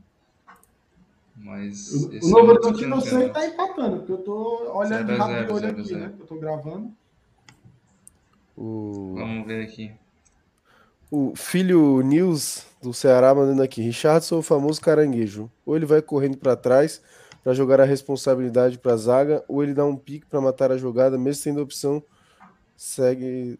Mas. 1.36 1.91
O, 1.93 2.29
Novo 2.29 2.51
Horizonte 2.51 2.86
não 2.86 3.01
sei 3.01 3.27
que 3.27 3.34
tá 3.34 3.45
empatando, 3.45 3.97
porque 3.97 4.11
eu 4.11 4.17
tô 4.19 4.71
olhando 4.73 5.07
zero, 5.07 5.17
rápido 5.17 5.38
zero, 5.38 5.53
olho 5.53 5.59
zero, 5.59 5.79
aqui, 5.79 5.88
zero. 5.88 6.01
né? 6.01 6.13
Eu 6.19 6.25
tô 6.25 6.36
gravando. 6.36 6.91
O... 8.55 9.15
Vamos 9.15 9.47
ver 9.47 9.63
aqui. 9.63 9.91
O 11.09 11.34
filho 11.36 12.01
News 12.01 12.65
do 12.81 12.93
Ceará 12.93 13.34
mandando 13.34 13.61
aqui. 13.61 13.81
Richardson, 13.81 14.39
o 14.39 14.43
famoso 14.43 14.81
caranguejo. 14.81 15.49
Ou 15.65 15.75
ele 15.75 15.86
vai 15.86 16.01
correndo 16.01 16.38
para 16.38 16.55
trás 16.55 17.01
para 17.43 17.53
jogar 17.53 17.81
a 17.81 17.86
responsabilidade 17.86 18.77
para 18.77 18.93
a 18.93 18.97
zaga, 18.97 19.43
ou 19.49 19.61
ele 19.61 19.73
dá 19.73 19.86
um 19.86 19.97
pique 19.97 20.25
para 20.25 20.39
matar 20.39 20.71
a 20.71 20.77
jogada, 20.77 21.17
mesmo 21.17 21.43
tendo 21.43 21.61
opção, 21.61 22.01
segue. 22.75 23.59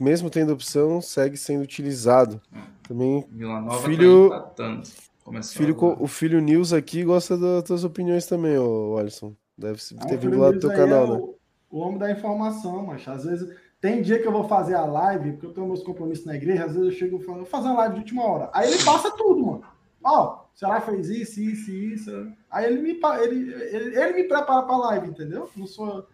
Mesmo 0.00 0.30
tendo 0.30 0.52
opção, 0.52 1.00
segue 1.00 1.36
sendo 1.36 1.62
utilizado. 1.62 2.40
Também. 2.88 3.24
Vila 3.30 3.60
Nova 3.60 3.86
filho... 3.86 4.30
tá 4.56 4.82
empatando. 5.30 5.44
Filho, 5.44 5.76
o 6.00 6.06
filho 6.06 6.40
News 6.40 6.72
aqui 6.72 7.04
gosta 7.04 7.36
das 7.36 7.64
tuas 7.64 7.84
opiniões 7.84 8.26
também, 8.26 8.58
ô 8.58 8.96
Alisson. 8.98 9.34
Deve 9.56 9.80
ter 10.08 10.16
vindo 10.16 10.38
lá 10.38 10.50
do 10.50 10.58
teu 10.58 10.70
canal, 10.70 11.04
é 11.04 11.08
né? 11.10 11.14
O, 11.16 11.38
o 11.70 11.78
homem 11.78 11.98
da 11.98 12.10
informação, 12.10 12.86
mas 12.86 13.06
às 13.06 13.24
vezes 13.24 13.54
tem 13.80 14.00
dia 14.00 14.20
que 14.20 14.26
eu 14.26 14.32
vou 14.32 14.44
fazer 14.44 14.74
a 14.74 14.84
live, 14.84 15.32
porque 15.32 15.46
eu 15.46 15.52
tenho 15.52 15.66
meus 15.66 15.82
compromissos 15.82 16.24
na 16.24 16.36
igreja, 16.36 16.66
às 16.66 16.74
vezes 16.74 16.92
eu 16.92 16.98
chego 16.98 17.18
e 17.18 17.24
falo, 17.24 17.38
vou 17.38 17.46
fazer 17.46 17.66
uma 17.66 17.78
live 17.78 17.94
de 17.94 18.00
última 18.00 18.24
hora. 18.24 18.50
Aí 18.52 18.72
ele 18.72 18.82
passa 18.84 19.10
tudo, 19.10 19.44
mano. 19.44 19.64
Ó, 20.04 20.24
oh, 20.24 20.54
o 20.54 20.58
Ceará 20.58 20.80
fez 20.80 21.08
isso, 21.08 21.40
isso, 21.40 21.70
isso. 21.70 22.32
Aí 22.50 22.66
ele 22.66 22.80
me, 22.80 23.00
ele, 23.20 23.52
ele, 23.52 23.96
ele 23.98 24.12
me 24.14 24.24
prepara 24.24 24.62
pra 24.62 24.76
live, 24.76 25.08
entendeu? 25.08 25.50
Não 25.56 25.66
sou. 25.66 26.06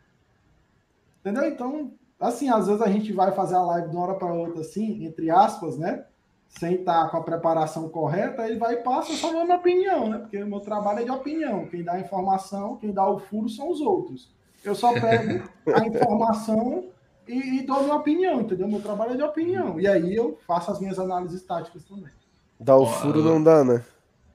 Entendeu? 1.21 1.45
Então, 1.45 1.93
assim, 2.19 2.49
às 2.49 2.67
vezes 2.67 2.81
a 2.81 2.89
gente 2.89 3.13
vai 3.13 3.33
fazer 3.33 3.57
a 3.57 3.63
live 3.63 3.91
de 3.91 3.97
uma 3.97 4.05
hora 4.05 4.15
para 4.15 4.33
outra, 4.33 4.63
assim, 4.63 5.05
entre 5.05 5.31
aspas, 5.31 5.77
né? 5.77 6.07
Sem 6.49 6.76
estar 6.76 7.11
com 7.11 7.18
a 7.18 7.22
preparação 7.22 7.88
correta, 7.88 8.46
ele 8.46 8.59
vai 8.59 8.74
e 8.74 8.82
passa 8.82 9.12
só 9.12 9.30
uma 9.30 9.57
opinião, 9.57 10.09
né? 10.09 10.18
Porque 10.18 10.42
o 10.42 10.46
meu 10.46 10.61
trabalho 10.61 11.01
é 11.01 11.05
de 11.05 11.11
opinião. 11.11 11.66
Quem 11.66 11.84
dá 11.84 11.92
a 11.92 12.01
informação, 12.01 12.76
quem 12.76 12.92
dá 12.92 13.09
o 13.09 13.18
furo 13.18 13.49
são 13.49 13.70
os 13.70 13.80
outros. 13.80 14.30
Eu 14.64 14.74
só 14.74 14.92
pego 14.92 15.49
a 15.72 15.84
informação 15.86 16.86
e, 17.26 17.59
e, 17.59 17.62
dou 17.66 17.82
minha 17.82 17.94
opinião, 17.94 18.40
entendeu? 18.40 18.66
Meu 18.66 18.80
trabalho 18.80 19.12
é 19.12 19.16
de 19.16 19.22
opinião. 19.22 19.78
E 19.78 19.86
aí 19.86 20.16
eu 20.16 20.38
faço 20.46 20.70
as 20.70 20.80
minhas 20.80 20.99
análises 20.99 21.42
táticas 21.42 21.84
também. 21.84 22.11
Dá 22.59 22.76
o 22.76 22.86
furo 22.86 23.22
não 23.22 23.42
dá, 23.42 23.62
né? 23.62 23.84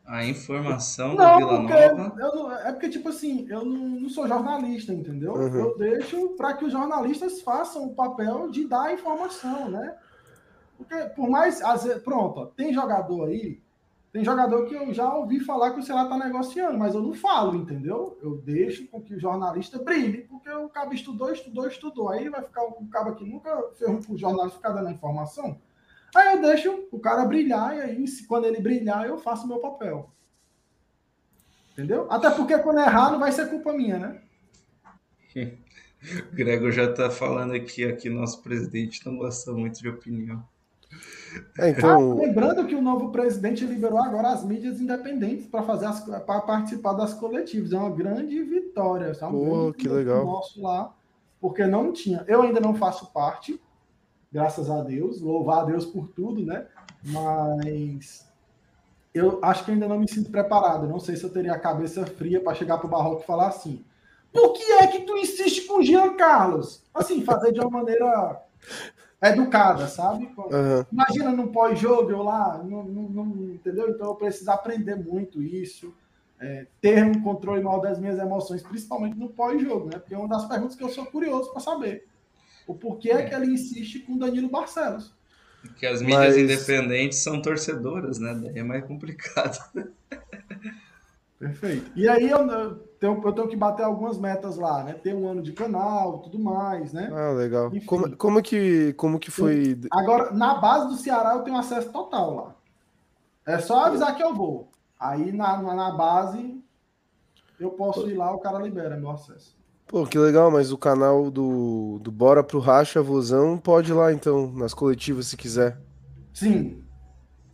A 0.06 0.26
informação 0.26 1.16
não, 1.16 1.40
do 1.40 1.68
Vila 1.68 1.94
Nova. 1.94 2.16
Não, 2.18 2.52
é 2.52 2.72
porque, 2.72 2.90
tipo 2.90 3.10
assim, 3.10 3.48
eu 3.50 3.64
não, 3.64 4.02
não 4.02 4.10
sou 4.10 4.28
jornalista, 4.28 4.94
entendeu? 4.94 5.34
Uhum. 5.34 5.56
Eu 5.56 5.78
deixo 5.78 6.30
para 6.38 6.54
que 6.54 6.66
os 6.66 6.72
jornalistas 6.72 7.42
façam 7.42 7.86
o 7.86 7.96
papel 7.96 8.50
de 8.52 8.66
dar 8.68 8.84
a 8.84 8.94
informação, 8.94 9.70
né? 9.70 9.96
Porque 10.78 10.96
por 11.16 11.30
mais. 11.30 11.62
Pronto, 12.04 12.40
ó, 12.40 12.46
tem 12.46 12.74
jogador 12.74 13.28
aí. 13.28 13.62
Tem 14.12 14.24
jogador 14.24 14.68
que 14.68 14.76
eu 14.76 14.94
já 14.94 15.12
ouvi 15.12 15.40
falar 15.40 15.72
que 15.72 15.80
o 15.80 15.84
Ceará 15.84 16.06
tá 16.06 16.16
negociando, 16.16 16.78
mas 16.78 16.94
eu 16.94 17.02
não 17.02 17.16
falo, 17.16 17.56
entendeu? 17.56 18.16
Eu 18.22 18.38
deixo 18.38 18.86
com 18.88 19.02
que 19.02 19.16
o 19.16 19.20
jornalista 19.20 19.80
brilhe, 19.80 20.22
porque 20.30 20.48
o 20.52 20.70
cabo 20.70 20.94
estudou, 20.94 21.34
estudou, 21.34 21.68
estudou. 21.68 22.10
Aí 22.10 22.30
vai 22.30 22.44
ficar 22.44 22.64
o 22.64 22.88
cabo 22.92 23.16
que 23.16 23.26
nunca 23.26 23.72
fez 23.74 23.90
um 24.08 24.16
jornalista 24.16 24.58
ficar 24.58 24.70
dando 24.70 24.92
informação. 24.92 25.60
Aí 26.16 26.36
eu 26.36 26.42
deixo 26.44 26.88
o 26.92 27.00
cara 27.00 27.26
brilhar, 27.26 27.76
e 27.76 27.82
aí, 27.82 28.06
quando 28.28 28.46
ele 28.46 28.62
brilhar, 28.62 29.08
eu 29.08 29.18
faço 29.18 29.48
meu 29.48 29.58
papel. 29.58 30.12
Entendeu? 31.72 32.06
Até 32.08 32.30
porque 32.30 32.56
quando 32.60 32.82
errar, 32.82 33.12
não 33.12 33.20
vai 33.20 33.32
ser 33.32 33.50
culpa 33.50 33.74
minha, 33.74 33.98
né? 33.98 34.22
O 36.32 36.36
Gregor 36.36 36.70
já 36.70 36.92
tá 36.94 37.10
falando 37.10 37.54
aqui, 37.54 37.86
aqui 37.86 38.10
nosso 38.10 38.44
presidente 38.44 39.06
não 39.06 39.16
gosta 39.16 39.54
muito 39.54 39.80
de 39.80 39.88
opinião. 39.88 40.46
É, 41.58 41.70
então... 41.70 42.14
Ah, 42.14 42.16
lembrando 42.16 42.66
que 42.66 42.76
o 42.76 42.82
novo 42.82 43.12
presidente 43.12 43.66
liberou 43.66 44.00
agora 44.00 44.30
as 44.30 44.44
mídias 44.44 44.80
independentes 44.80 45.48
para 45.48 45.64
fazer 45.64 45.88
para 46.26 46.42
participar 46.42 46.94
das 46.94 47.14
coletivas. 47.14 47.72
É 47.74 47.78
uma 47.78 47.90
grande 47.90 48.42
vitória. 48.44 49.14
Sabe? 49.14 49.34
Pô, 49.34 49.74
que 49.74 49.88
legal. 49.88 50.26
Nosso 50.26 50.62
lá, 50.62 50.94
porque 51.40 51.66
não 51.66 51.92
tinha. 51.92 52.24
Eu 52.28 52.42
ainda 52.42 52.60
não 52.60 52.76
faço 52.76 53.12
parte, 53.12 53.62
graças 54.32 54.70
a 54.70 54.82
Deus. 54.82 55.22
Louvar 55.22 55.64
a 55.64 55.66
Deus 55.66 55.86
por 55.86 56.08
tudo, 56.10 56.46
né? 56.46 56.66
Mas 57.04 58.28
eu 59.14 59.40
acho 59.44 59.64
que 59.64 59.72
ainda 59.72 59.88
não 59.88 60.00
me 60.00 60.10
sinto 60.10 60.32
preparado. 60.32 60.88
Não 60.88 61.00
sei 61.00 61.16
se 61.16 61.24
eu 61.24 61.30
teria 61.30 61.54
a 61.54 61.60
cabeça 61.60 62.06
fria 62.06 62.42
para 62.42 62.56
chegar 62.56 62.78
para 62.78 62.88
o 62.88 62.90
Barroco 62.90 63.22
e 63.22 63.26
falar 63.26 63.48
assim. 63.48 63.84
Por 64.32 64.54
que 64.54 64.64
é 64.64 64.88
que 64.88 65.02
tu 65.02 65.16
insiste 65.16 65.68
com 65.68 65.80
o 65.80 65.84
Jean 65.84 66.16
Carlos? 66.16 66.84
Assim, 66.92 67.24
fazer 67.24 67.52
de 67.52 67.60
uma 67.60 67.70
maneira 67.70 68.42
educada, 69.30 69.88
sabe? 69.88 70.26
Uhum. 70.38 70.86
Imagina 70.92 71.32
no 71.32 71.48
pós-jogo 71.48 72.12
eu 72.12 72.24
lá, 72.24 72.62
não, 72.64 72.84
não, 72.84 73.04
não, 73.04 73.54
entendeu? 73.54 73.90
Então 73.90 74.08
eu 74.08 74.16
preciso 74.16 74.52
aprender 74.52 74.96
muito 74.96 75.42
isso, 75.42 75.94
é, 76.40 76.68
ter 76.82 77.04
um 77.04 77.22
controle 77.22 77.64
maior 77.64 77.80
das 77.80 78.00
minhas 78.00 78.20
emoções, 78.20 78.62
principalmente 78.62 79.18
no 79.18 79.30
pós-jogo, 79.30 79.86
né? 79.86 80.00
Porque 80.00 80.14
é 80.14 80.18
uma 80.18 80.28
das 80.28 80.46
perguntas 80.46 80.76
que 80.76 80.84
eu 80.84 80.90
sou 80.90 81.06
curioso 81.06 81.52
para 81.52 81.62
saber. 81.62 82.06
O 82.68 82.74
porquê 82.74 83.12
é 83.12 83.24
que 83.24 83.34
ele 83.34 83.54
insiste 83.54 84.00
com 84.00 84.18
Danilo 84.18 84.50
Barcelos. 84.50 85.14
Porque 85.62 85.86
as 85.86 86.02
mídias 86.02 86.36
Mas... 86.36 86.38
independentes 86.38 87.20
são 87.20 87.42
torcedoras, 87.42 88.20
né? 88.20 88.34
Daí 88.34 88.60
é 88.60 88.64
mais 88.64 88.86
complicado. 88.86 89.58
Perfeito. 91.44 91.92
E 91.94 92.08
aí 92.08 92.30
eu, 92.30 92.38
eu, 92.48 92.76
tenho, 92.98 93.22
eu 93.22 93.34
tenho 93.34 93.48
que 93.50 93.56
bater 93.58 93.84
algumas 93.84 94.18
metas 94.18 94.56
lá, 94.56 94.82
né? 94.82 94.94
Ter 94.94 95.14
um 95.14 95.28
ano 95.28 95.42
de 95.42 95.52
canal, 95.52 96.20
tudo 96.20 96.40
mais, 96.40 96.94
né? 96.94 97.12
Ah, 97.14 97.32
legal. 97.34 97.70
Como, 97.86 98.16
como, 98.16 98.42
que, 98.42 98.94
como 98.94 99.20
que 99.20 99.30
foi? 99.30 99.78
Agora, 99.92 100.32
na 100.32 100.56
base 100.56 100.88
do 100.88 100.96
Ceará, 100.96 101.34
eu 101.34 101.42
tenho 101.42 101.58
acesso 101.58 101.92
total 101.92 102.34
lá. 102.34 102.56
É 103.46 103.60
só 103.60 103.86
avisar 103.86 104.16
que 104.16 104.24
eu 104.24 104.34
vou. 104.34 104.72
Aí 104.98 105.34
na, 105.34 105.62
na 105.62 105.92
base, 105.92 106.64
eu 107.60 107.72
posso 107.72 108.10
ir 108.10 108.14
lá, 108.14 108.34
o 108.34 108.40
cara 108.40 108.60
libera 108.60 108.96
meu 108.96 109.12
acesso. 109.12 109.54
Pô, 109.86 110.06
que 110.08 110.18
legal, 110.18 110.50
mas 110.50 110.72
o 110.72 110.78
canal 110.78 111.30
do, 111.30 112.00
do 112.02 112.10
Bora 112.10 112.42
pro 112.42 112.60
Racha 112.60 113.02
Vozão 113.02 113.58
pode 113.58 113.92
ir 113.92 113.94
lá 113.94 114.14
então, 114.14 114.50
nas 114.54 114.74
coletivas, 114.74 115.28
se 115.28 115.36
quiser. 115.36 115.78
Sim, 116.34 116.83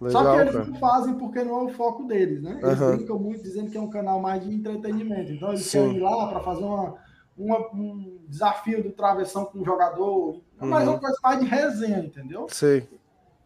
Legal, 0.02 0.24
Só 0.24 0.34
que 0.34 0.42
eles 0.42 0.54
cara. 0.54 0.66
não 0.66 0.76
fazem 0.76 1.14
porque 1.16 1.44
não 1.44 1.60
é 1.60 1.64
o 1.64 1.70
foco 1.70 2.06
deles, 2.06 2.42
né? 2.42 2.60
Eles 2.64 2.80
uhum. 2.80 2.96
brincam 2.96 3.20
muito 3.20 3.44
dizendo 3.44 3.70
que 3.70 3.78
é 3.78 3.82
um 3.82 3.90
canal 3.90 4.22
mais 4.22 4.44
de 4.44 4.54
entretenimento. 4.54 5.32
Então 5.32 5.50
eles 5.50 5.66
Sim. 5.66 5.80
querem 5.80 5.98
ir 5.98 6.00
lá 6.00 6.28
para 6.28 6.40
fazer 6.40 6.64
uma, 6.64 6.96
uma, 7.38 7.58
um 7.74 8.22
desafio 8.28 8.82
do 8.82 8.92
travessão 8.92 9.46
com 9.46 9.60
o 9.60 9.66
jogador, 9.66 10.36
uhum. 10.36 10.42
mas 10.62 10.88
é 10.88 10.90
uma 10.90 11.00
coisa 11.00 11.18
mais 11.22 11.40
de 11.40 11.46
resenha, 11.46 12.00
entendeu? 12.00 12.48
Sei. 12.50 12.88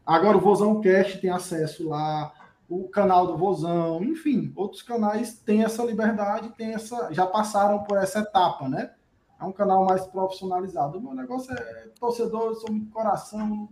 Agora 0.05 0.37
o 0.37 0.41
Vozão 0.41 0.79
Cast 0.79 1.19
tem 1.19 1.29
acesso 1.29 1.89
lá, 1.89 2.31
o 2.69 2.87
canal 2.89 3.27
do 3.27 3.37
Vozão, 3.37 4.03
enfim, 4.03 4.51
outros 4.55 4.81
canais 4.81 5.39
têm 5.39 5.63
essa 5.63 5.83
liberdade, 5.83 6.49
têm 6.57 6.73
essa, 6.73 7.11
já 7.11 7.25
passaram 7.25 7.83
por 7.83 7.97
essa 7.97 8.19
etapa, 8.19 8.67
né? 8.67 8.91
É 9.43 9.45
um 9.45 9.51
canal 9.51 9.85
mais 9.85 10.05
profissionalizado. 10.07 10.97
O 10.97 11.01
meu 11.01 11.13
negócio 11.13 11.53
é 11.53 11.87
torcedor, 11.99 12.47
eu 12.47 12.55
sou 12.55 12.71
muito 12.71 12.89
coração, 12.89 13.67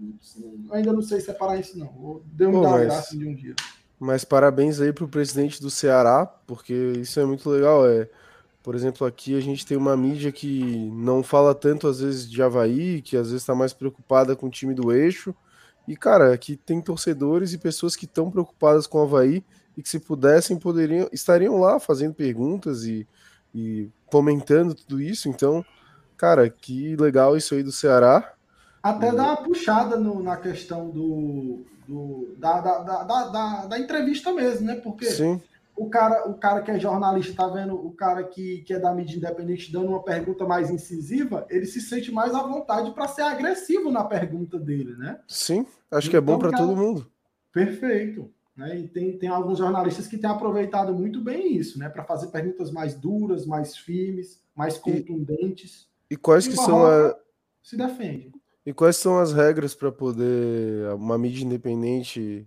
ainda 0.71 0.91
não 0.91 1.01
sei 1.01 1.21
separar 1.21 1.57
isso 1.59 1.79
não. 1.79 2.21
Deu 2.25 2.51
dar 2.61 2.71
mas, 2.71 2.81
graça 2.83 3.17
de 3.17 3.27
um 3.27 3.33
dia. 3.33 3.55
Mas 3.99 4.25
parabéns 4.25 4.81
aí 4.81 4.91
para 4.91 5.05
o 5.05 5.09
presidente 5.09 5.61
do 5.61 5.69
Ceará, 5.69 6.25
porque 6.25 6.73
isso 6.97 7.19
é 7.19 7.25
muito 7.25 7.49
legal. 7.49 7.87
É, 7.87 8.09
por 8.61 8.75
exemplo, 8.75 9.07
aqui 9.07 9.37
a 9.37 9.39
gente 9.39 9.65
tem 9.65 9.77
uma 9.77 9.95
mídia 9.95 10.31
que 10.31 10.89
não 10.93 11.23
fala 11.23 11.55
tanto 11.55 11.87
às 11.87 12.01
vezes 12.01 12.29
de 12.29 12.43
Havaí, 12.43 13.01
que 13.01 13.15
às 13.15 13.27
vezes 13.27 13.41
está 13.41 13.55
mais 13.55 13.73
preocupada 13.73 14.35
com 14.35 14.47
o 14.47 14.51
time 14.51 14.73
do 14.73 14.91
eixo. 14.91 15.33
E, 15.87 15.95
cara, 15.95 16.33
aqui 16.33 16.55
tem 16.55 16.81
torcedores 16.81 17.53
e 17.53 17.57
pessoas 17.57 17.95
que 17.95 18.05
estão 18.05 18.29
preocupadas 18.29 18.85
com 18.85 18.99
o 18.99 19.03
Havaí 19.03 19.43
e 19.77 19.81
que, 19.81 19.89
se 19.89 19.99
pudessem, 19.99 20.59
poderiam 20.59 21.07
estariam 21.11 21.59
lá 21.59 21.79
fazendo 21.79 22.13
perguntas 22.13 22.83
e, 22.83 23.07
e 23.55 23.89
comentando 24.11 24.75
tudo 24.75 25.01
isso. 25.01 25.29
Então, 25.29 25.65
cara, 26.17 26.49
que 26.49 26.95
legal 26.97 27.37
isso 27.37 27.55
aí 27.55 27.63
do 27.63 27.71
Ceará. 27.71 28.33
Até 28.83 29.11
dá 29.11 29.23
uma 29.23 29.37
puxada 29.37 29.95
no, 29.95 30.21
na 30.21 30.37
questão 30.37 30.89
do, 30.89 31.63
do 31.87 32.35
da, 32.37 32.59
da, 32.59 32.79
da, 32.79 33.27
da, 33.27 33.65
da 33.67 33.79
entrevista 33.79 34.33
mesmo, 34.33 34.65
né? 34.65 34.75
Porque 34.75 35.05
Sim. 35.05 35.41
o 35.75 35.89
cara, 35.89 36.27
o 36.27 36.33
cara 36.33 36.61
que 36.61 36.71
é 36.71 36.79
jornalista 36.79 37.35
tá 37.35 37.47
vendo 37.47 37.75
o 37.75 37.91
cara 37.91 38.23
que, 38.23 38.63
que 38.63 38.73
é 38.73 38.79
da 38.79 38.93
mídia 38.93 39.17
independente 39.17 39.71
dando 39.71 39.89
uma 39.89 40.03
pergunta 40.03 40.45
mais 40.45 40.69
incisiva, 40.69 41.45
ele 41.49 41.65
se 41.65 41.79
sente 41.79 42.11
mais 42.11 42.33
à 42.33 42.41
vontade 42.41 42.91
para 42.91 43.07
ser 43.07 43.21
agressivo 43.21 43.91
na 43.91 44.03
pergunta 44.03 44.59
dele, 44.59 44.95
né? 44.97 45.19
Sim, 45.27 45.65
acho 45.91 46.07
então, 46.07 46.09
que 46.09 46.17
é 46.17 46.21
bom 46.21 46.35
então, 46.35 46.49
para 46.49 46.57
todo 46.57 46.75
mundo. 46.75 47.07
Perfeito. 47.53 48.31
Né? 48.55 48.79
E 48.79 48.87
tem, 48.87 49.17
tem 49.17 49.29
alguns 49.29 49.57
jornalistas 49.57 50.07
que 50.07 50.17
têm 50.17 50.29
aproveitado 50.29 50.93
muito 50.93 51.21
bem 51.21 51.55
isso, 51.55 51.79
né? 51.79 51.87
Para 51.89 52.03
fazer 52.03 52.27
perguntas 52.27 52.69
mais 52.71 52.93
duras, 52.95 53.45
mais 53.45 53.77
firmes, 53.77 54.41
mais 54.55 54.77
contundentes. 54.77 55.87
E 56.09 56.17
quais 56.17 56.45
E 56.45 56.49
que 56.49 56.55
são 56.57 56.85
a, 56.85 57.15
Se 57.63 57.77
defende. 57.77 58.31
e 58.65 58.73
quais 58.73 58.97
são 58.97 59.17
as 59.19 59.31
regras 59.31 59.73
para 59.73 59.91
poder 59.91 60.93
uma 60.95 61.17
mídia 61.17 61.45
independente 61.45 62.45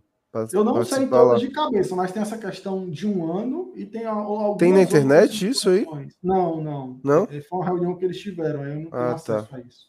Eu 0.52 0.62
não 0.64 0.84
sei 0.84 1.06
todas 1.06 1.40
de 1.40 1.48
cabeça, 1.50 1.96
mas 1.96 2.12
tem 2.12 2.20
essa 2.20 2.36
questão 2.36 2.90
de 2.90 3.06
um 3.06 3.32
ano 3.32 3.72
e 3.74 3.86
tem 3.86 4.04
algumas 4.04 4.58
Tem 4.58 4.72
na 4.74 4.82
internet 4.82 5.48
isso 5.48 5.70
aí? 5.70 5.86
Não, 6.22 6.60
não. 6.62 7.00
Não? 7.02 7.22
É, 7.30 7.40
Foi 7.40 7.58
uma 7.60 7.64
reunião 7.64 7.96
que 7.96 8.04
eles 8.04 8.18
tiveram, 8.20 8.60
aí 8.62 8.70
eu 8.72 8.80
não 8.80 8.90
tenho 8.90 9.02
Ah, 9.02 9.14
acesso 9.14 9.54
a 9.56 9.60
isso. 9.60 9.88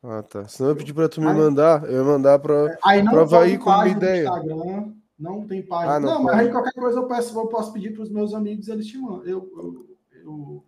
Ah, 0.00 0.22
tá. 0.22 0.46
Senão 0.46 0.70
eu 0.70 0.76
pedi 0.76 0.94
para 0.94 1.08
tu 1.08 1.20
me 1.20 1.26
Mas- 1.26 1.36
mandar, 1.36 1.82
eu 1.90 1.96
ia 1.98 2.04
mandar 2.04 2.38
para 2.38 2.78
Aí 2.84 3.02
não 3.02 3.10
Pra 3.12 3.22
Havaí 3.22 3.58
página 3.58 3.84
no 3.84 3.90
ideia. 4.04 4.28
Instagram, 4.28 4.92
não 5.18 5.46
tem 5.46 5.62
página. 5.62 5.94
Ah, 5.96 6.00
não 6.00 6.14
não, 6.14 6.22
mas 6.24 6.38
aí 6.38 6.50
qualquer 6.50 6.72
coisa 6.72 6.98
eu, 6.98 7.06
peço, 7.06 7.38
eu 7.38 7.46
posso 7.48 7.72
pedir 7.72 7.92
para 7.92 8.02
os 8.02 8.10
meus 8.10 8.32
amigos, 8.34 8.68
eles 8.68 8.86
te 8.86 8.96
mandam. 8.98 9.24
Eu, 9.24 9.50
eu, 9.56 9.86
eu, 10.22 10.64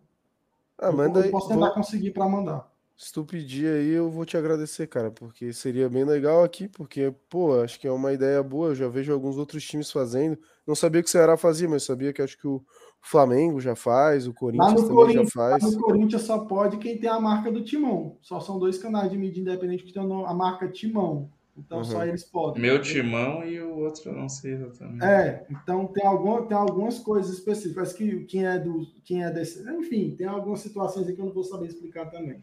Ah, 0.78 0.86
eu- 0.88 0.92
manda 0.96 1.20
eu 1.20 1.24
aí. 1.24 1.30
posso 1.30 1.48
tentar 1.48 1.66
Vou- 1.66 1.74
conseguir 1.74 2.10
para 2.12 2.28
mandar. 2.28 2.70
Se 2.96 3.10
tu 3.14 3.24
pedir 3.24 3.66
aí, 3.66 3.88
eu 3.92 4.10
vou 4.10 4.26
te 4.26 4.36
agradecer, 4.36 4.86
cara, 4.86 5.10
porque 5.10 5.54
seria 5.54 5.88
bem 5.88 6.04
legal 6.04 6.44
aqui, 6.44 6.68
porque, 6.68 7.14
pô, 7.30 7.58
acho 7.62 7.80
que 7.80 7.86
é 7.86 7.90
uma 7.92 8.12
ideia 8.12 8.42
boa. 8.42 8.68
Eu 8.68 8.74
já 8.74 8.88
vejo 8.88 9.10
alguns 9.10 9.38
outros 9.38 9.64
times 9.64 9.90
fazendo. 9.90 10.38
Não 10.66 10.74
sabia 10.74 11.02
que 11.02 11.08
o 11.08 11.10
Ceará 11.10 11.34
fazia, 11.38 11.66
mas 11.66 11.82
sabia 11.82 12.12
que 12.12 12.20
acho 12.20 12.36
que 12.36 12.46
o 12.46 12.62
Flamengo 13.00 13.58
já 13.58 13.74
faz, 13.74 14.26
o 14.26 14.30
Lá 14.30 14.34
Corinthians 14.36 14.74
também 14.82 14.96
Corinthians, 14.96 15.30
já 15.34 15.40
lá 15.40 15.58
faz. 15.58 15.74
no 15.74 15.80
Corinthians 15.80 16.22
só 16.22 16.38
pode 16.40 16.76
quem 16.76 16.98
tem 16.98 17.08
a 17.08 17.18
marca 17.18 17.50
do 17.50 17.64
Timão. 17.64 18.18
Só 18.20 18.38
são 18.38 18.58
dois 18.58 18.76
canais 18.76 19.10
de 19.10 19.16
mídia 19.16 19.40
independente 19.40 19.82
que 19.82 19.94
tem 19.94 20.02
a 20.02 20.34
marca 20.34 20.68
Timão. 20.68 21.30
Então 21.56 21.84
só 21.84 21.98
Uhum. 21.98 22.04
eles 22.04 22.24
podem. 22.24 22.62
Meu 22.62 22.80
timão 22.80 23.44
e 23.44 23.60
o 23.60 23.76
outro 23.78 24.10
eu 24.10 24.14
não 24.14 24.28
sei 24.28 24.54
exatamente. 24.54 25.04
É, 25.04 25.46
então 25.50 25.86
tem, 25.88 26.06
alguma, 26.06 26.46
tem 26.46 26.56
algumas 26.56 26.98
coisas 26.98 27.32
específicas 27.36 27.92
que 27.92 28.24
quem 28.24 28.46
é 28.46 28.58
do. 28.58 28.86
Quem 29.04 29.22
é 29.24 29.30
desse. 29.30 29.62
Enfim, 29.70 30.14
tem 30.16 30.26
algumas 30.26 30.60
situações 30.60 31.06
aí 31.06 31.14
que 31.14 31.20
eu 31.20 31.26
não 31.26 31.32
vou 31.32 31.44
saber 31.44 31.66
explicar 31.66 32.06
também. 32.10 32.42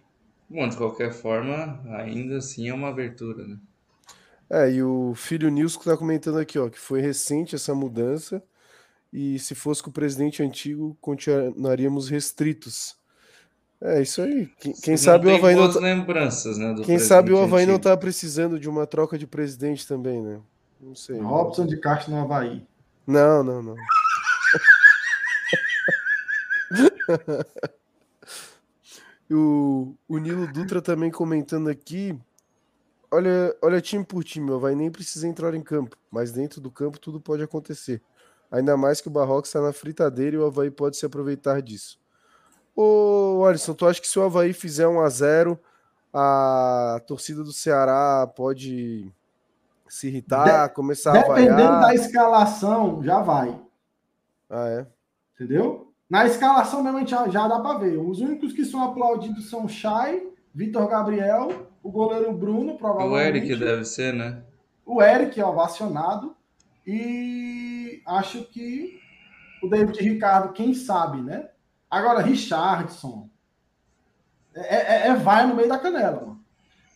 Bom, 0.50 0.68
de 0.68 0.78
qualquer 0.78 1.12
forma, 1.12 1.82
ainda 1.98 2.38
assim 2.38 2.70
é 2.70 2.74
uma 2.74 2.90
abertura, 2.90 3.46
né? 3.48 3.60
É, 4.50 4.72
e 4.72 4.82
o 4.84 5.14
filho 5.16 5.50
Nilson 5.50 5.80
tá 5.82 5.98
comentando 5.98 6.38
aqui, 6.40 6.58
ó, 6.58 6.70
que 6.70 6.80
foi 6.80 7.02
recente 7.02 7.56
essa 7.56 7.76
mudança 7.76 8.42
e 9.14 9.40
se 9.40 9.56
fosse 9.56 9.84
com 9.84 9.90
o 9.92 9.94
presidente 9.94 10.44
antigo, 10.44 10.98
continuaríamos 11.02 12.10
restritos. 12.10 12.97
É 13.80 14.02
isso 14.02 14.24
aí. 14.24 14.48
Quem, 14.60 14.74
quem 14.74 14.94
Não 14.94 14.98
sabe 14.98 15.28
o 15.28 15.36
Havaí 15.36 15.56
não 15.56 15.72
tá, 15.72 15.80
lembranças, 15.80 16.58
né? 16.58 16.74
do 16.74 16.82
quem 16.82 16.98
sabe 16.98 17.32
o 17.32 17.40
Havaí 17.40 17.66
não 17.66 17.78
tá 17.78 17.96
precisando 17.96 18.60
de 18.60 18.68
uma 18.68 18.88
troca 18.88 19.18
de 19.18 19.28
presidente 19.28 19.88
também, 19.88 20.22
né? 20.22 20.40
Não 20.82 20.96
sei. 20.96 21.20
Robson 21.20 21.68
de 21.68 21.78
Castro 21.78 22.12
no 22.12 22.22
Havaí. 22.22 22.66
Não, 23.06 23.44
não, 23.44 23.62
não. 23.62 23.76
o, 29.32 29.96
o 30.08 30.18
Nilo 30.18 30.52
Dutra 30.52 30.82
também 30.82 31.12
comentando 31.12 31.70
aqui. 31.70 32.18
Olha, 33.12 33.56
olha 33.62 33.80
time 33.80 34.04
por 34.04 34.24
time, 34.24 34.50
o 34.52 34.56
Havaí 34.56 34.76
nem 34.76 34.92
precisa 34.92 35.28
entrar 35.28 35.54
em 35.54 35.62
campo, 35.62 35.96
mas 36.12 36.32
dentro 36.32 36.60
do 36.60 36.70
campo 36.70 37.00
tudo 37.00 37.22
pode 37.22 37.44
acontecer. 37.44 38.02
Ainda 38.52 38.76
mais 38.76 39.00
que 39.00 39.08
o 39.08 39.12
Barroca 39.12 39.48
está 39.48 39.62
na 39.62 39.72
fritadeira 39.72 40.36
e 40.36 40.40
o 40.40 40.46
Havaí 40.46 40.72
pode 40.72 40.98
se 40.98 41.06
aproveitar 41.06 41.62
disso. 41.62 42.00
Ô, 42.80 43.44
Alisson, 43.44 43.74
tu 43.74 43.88
acha 43.88 44.00
que 44.00 44.08
se 44.08 44.20
o 44.20 44.22
Havaí 44.22 44.54
fizer 44.54 44.88
1 44.88 45.00
a 45.00 45.10
0 45.10 45.60
a 46.14 47.02
torcida 47.08 47.44
do 47.44 47.52
Ceará 47.52 48.32
pode 48.36 49.12
se 49.90 50.08
irritar, 50.08 50.70
começar 50.70 51.12
a 51.12 51.22
Dependendo 51.24 51.56
vaiar? 51.56 51.82
da 51.82 51.96
escalação, 51.96 53.04
já 53.04 53.20
vai. 53.20 53.60
Ah, 54.48 54.68
é? 54.70 54.88
Entendeu? 55.34 55.92
Na 56.08 56.28
escalação 56.28 56.84
mesmo 56.84 56.98
a 56.98 57.00
gente 57.00 57.10
já, 57.10 57.28
já 57.28 57.48
dá 57.48 57.60
para 57.60 57.80
ver. 57.80 57.98
Os 57.98 58.22
únicos 58.22 58.54
que 58.54 58.64
são 58.64 58.84
aplaudidos 58.84 59.50
são 59.50 59.68
Chay, 59.68 60.32
Vitor 60.54 60.88
Gabriel, 60.88 61.68
o 61.82 61.92
goleiro 61.92 62.32
Bruno, 62.32 62.78
provavelmente. 62.78 63.12
O 63.12 63.20
Eric 63.20 63.56
deve 63.56 63.86
ser, 63.86 64.14
né? 64.14 64.44
O 64.86 65.02
Eric, 65.02 65.42
ó, 65.42 65.50
ovacionado. 65.50 66.36
E 66.86 68.02
acho 68.06 68.44
que 68.46 69.00
o 69.64 69.68
David 69.68 70.00
Ricardo, 70.00 70.54
quem 70.54 70.76
sabe, 70.76 71.22
né? 71.22 71.50
Agora, 71.90 72.22
Richardson. 72.22 73.30
É, 74.56 74.76
é- 74.76 75.08
é 75.10 75.16
vai 75.16 75.46
no 75.48 75.56
meio 75.56 75.70
da 75.70 75.78
canela, 75.80 76.22
mano. 76.22 76.44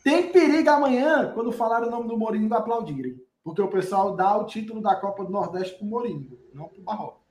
Tem 0.03 0.31
perigo 0.31 0.69
amanhã, 0.69 1.31
quando 1.33 1.51
falar 1.51 1.83
o 1.83 1.89
nome 1.91 2.07
do 2.07 2.17
Mourinho, 2.17 2.51
aplaudirem. 2.53 3.21
Porque 3.43 3.61
o 3.61 3.67
pessoal 3.67 4.15
dá 4.15 4.35
o 4.37 4.45
título 4.45 4.81
da 4.81 4.95
Copa 4.95 5.23
do 5.23 5.31
Nordeste 5.31 5.77
pro 5.77 5.85
Mourinho, 5.85 6.37
não 6.53 6.67
pro 6.67 6.81
Barroco. 6.81 7.21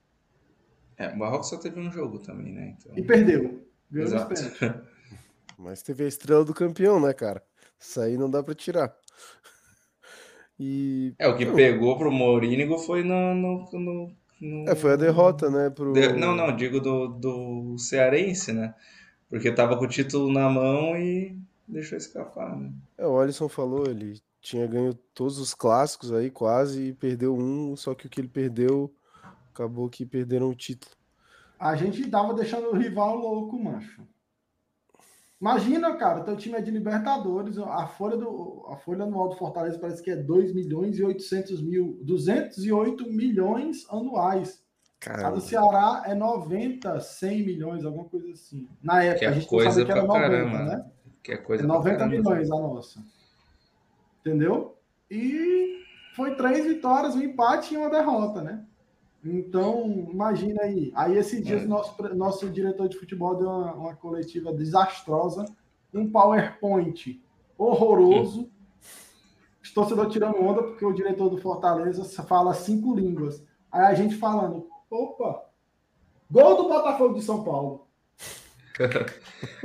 É, 0.96 1.08
o 1.14 1.18
Barroco 1.18 1.44
só 1.44 1.56
teve 1.56 1.80
um 1.80 1.90
jogo 1.90 2.18
também, 2.18 2.52
né? 2.52 2.76
Então, 2.78 2.92
E 2.96 3.02
perdeu. 3.02 3.64
Ganhou 3.90 4.06
exato. 4.08 4.34
Mas 5.58 5.82
teve 5.82 6.04
a 6.04 6.08
estrela 6.08 6.44
do 6.44 6.54
campeão, 6.54 7.00
né, 7.00 7.12
cara? 7.12 7.42
Isso 7.78 8.00
aí 8.00 8.16
não 8.16 8.30
dá 8.30 8.42
pra 8.42 8.54
tirar. 8.54 8.94
E 10.58 11.14
É, 11.18 11.26
o 11.28 11.36
que 11.36 11.46
pegou 11.46 11.96
pro 11.96 12.10
Morínigo 12.12 12.78
foi 12.78 13.02
no, 13.02 13.34
no, 13.34 13.70
no- 13.72 14.16
no- 14.40 14.68
é, 14.68 14.74
foi 14.74 14.92
a 14.92 14.96
derrota, 14.96 15.50
né, 15.50 15.70
pro 15.70 15.92
De- 15.92 16.12
Não, 16.14 16.34
não, 16.34 16.54
digo 16.54 16.80
do, 16.80 17.08
do 17.08 17.78
Cearense, 17.78 18.52
né? 18.52 18.74
Porque 19.28 19.52
tava 19.52 19.76
com 19.76 19.84
o 19.84 19.88
título 19.88 20.32
na 20.32 20.48
mão 20.48 20.96
e 20.96 21.38
deixou 21.68 21.96
escapar, 21.96 22.56
né? 22.56 22.72
É, 22.98 23.06
o 23.06 23.18
Alisson 23.18 23.48
falou, 23.48 23.86
ele 23.86 24.20
tinha 24.40 24.66
ganho 24.66 24.94
todos 25.14 25.38
os 25.38 25.54
clássicos 25.54 26.12
aí 26.12 26.30
quase 26.30 26.88
e 26.88 26.92
perdeu 26.92 27.36
um, 27.36 27.76
só 27.76 27.94
que 27.94 28.06
o 28.06 28.10
que 28.10 28.20
ele 28.20 28.28
perdeu 28.28 28.92
acabou 29.52 29.88
que 29.88 30.04
perderam 30.06 30.48
o 30.48 30.54
título. 30.54 30.92
A 31.58 31.76
gente 31.76 32.08
tava 32.10 32.32
deixando 32.34 32.68
o 32.70 32.76
rival 32.76 33.16
louco, 33.16 33.62
macho. 33.62 34.02
Imagina, 35.40 35.96
cara, 35.96 36.20
teu 36.22 36.36
time 36.36 36.56
é 36.58 36.60
de 36.60 36.70
Libertadores, 36.70 37.56
a 37.56 37.86
folha, 37.86 38.16
do, 38.16 38.66
a 38.68 38.76
folha 38.76 39.04
anual 39.04 39.30
do 39.30 39.36
Fortaleza 39.36 39.78
parece 39.78 40.02
que 40.02 40.10
é 40.10 40.16
2 40.16 40.52
milhões 40.52 40.98
e 40.98 41.02
800 41.02 41.62
mil, 41.62 41.98
208 42.02 43.10
milhões 43.10 43.86
anuais. 43.90 44.62
A 45.00 45.04
Cara, 45.06 45.30
do 45.30 45.40
Ceará 45.40 46.02
é 46.04 46.14
90, 46.14 47.00
100 47.00 47.46
milhões, 47.46 47.86
alguma 47.86 48.04
coisa 48.04 48.30
assim. 48.32 48.68
Na 48.82 49.02
época, 49.02 49.18
Que 49.20 49.24
é 49.24 49.28
a 49.28 49.32
gente 49.32 49.46
coisa 49.46 49.82
que 49.82 49.90
era 49.90 50.04
pra 50.04 50.08
90, 50.08 50.28
caramba, 50.28 50.58
né? 50.64 50.90
Que 51.22 51.32
é 51.32 51.36
coisa 51.38 51.62
É 51.64 51.66
pra 51.66 51.74
90 51.76 51.96
caramba. 51.96 52.16
milhões 52.16 52.50
a 52.50 52.56
nossa. 52.56 53.02
Entendeu? 54.20 54.76
E 55.10 55.82
foi 56.14 56.34
três 56.36 56.66
vitórias, 56.66 57.16
um 57.16 57.22
empate 57.22 57.72
e 57.72 57.78
uma 57.78 57.88
derrota, 57.88 58.42
né? 58.42 58.62
Então, 59.24 60.08
imagina 60.10 60.62
aí. 60.62 60.90
Aí, 60.94 61.16
esses 61.16 61.44
dias, 61.44 61.62
É. 61.62 61.66
nosso, 61.66 62.14
nosso 62.14 62.48
diretor 62.48 62.88
de 62.88 62.98
futebol 62.98 63.36
deu 63.36 63.48
uma, 63.48 63.74
uma 63.74 63.96
coletiva 63.96 64.52
desastrosa, 64.52 65.44
um 65.92 66.10
PowerPoint 66.10 67.22
horroroso. 67.58 68.50
Os 69.62 69.72
torcedores 69.72 70.12
tirando 70.12 70.40
onda 70.40 70.62
porque 70.62 70.84
o 70.84 70.92
diretor 70.92 71.28
do 71.28 71.36
Fortaleza 71.38 72.04
fala 72.24 72.54
cinco 72.54 72.94
línguas. 72.94 73.44
Aí 73.70 73.82
a 73.82 73.94
gente 73.94 74.16
falando, 74.16 74.66
opa, 74.90 75.42
gol 76.30 76.56
do 76.56 76.68
Botafogo 76.68 77.14
de 77.14 77.22
São 77.22 77.44
Paulo. 77.44 77.86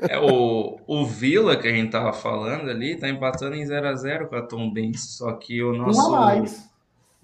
É, 0.10 0.18
o, 0.20 0.78
o 0.88 1.06
Vila 1.06 1.58
que 1.58 1.68
a 1.68 1.72
gente 1.72 1.92
tava 1.92 2.12
falando 2.14 2.70
ali 2.70 2.98
tá 2.98 3.10
empatando 3.10 3.56
em 3.56 3.64
0x0 3.64 4.28
com 4.28 4.36
a 4.36 4.42
Tom 4.42 4.72
Benz. 4.72 5.18
Só 5.18 5.34
que 5.34 5.62
o 5.64 5.74
nosso. 5.74 6.02
A 6.02 6.10
mais. 6.10 6.70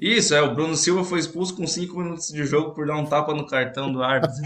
Isso, 0.01 0.33
é, 0.33 0.41
o 0.41 0.55
Bruno 0.55 0.75
Silva 0.75 1.03
foi 1.03 1.19
expulso 1.19 1.55
com 1.55 1.67
5 1.67 1.95
minutos 1.95 2.29
de 2.29 2.43
jogo 2.43 2.71
por 2.71 2.87
dar 2.87 2.97
um 2.97 3.05
tapa 3.05 3.35
no 3.35 3.45
cartão 3.45 3.93
do 3.93 4.01
árbitro. 4.01 4.41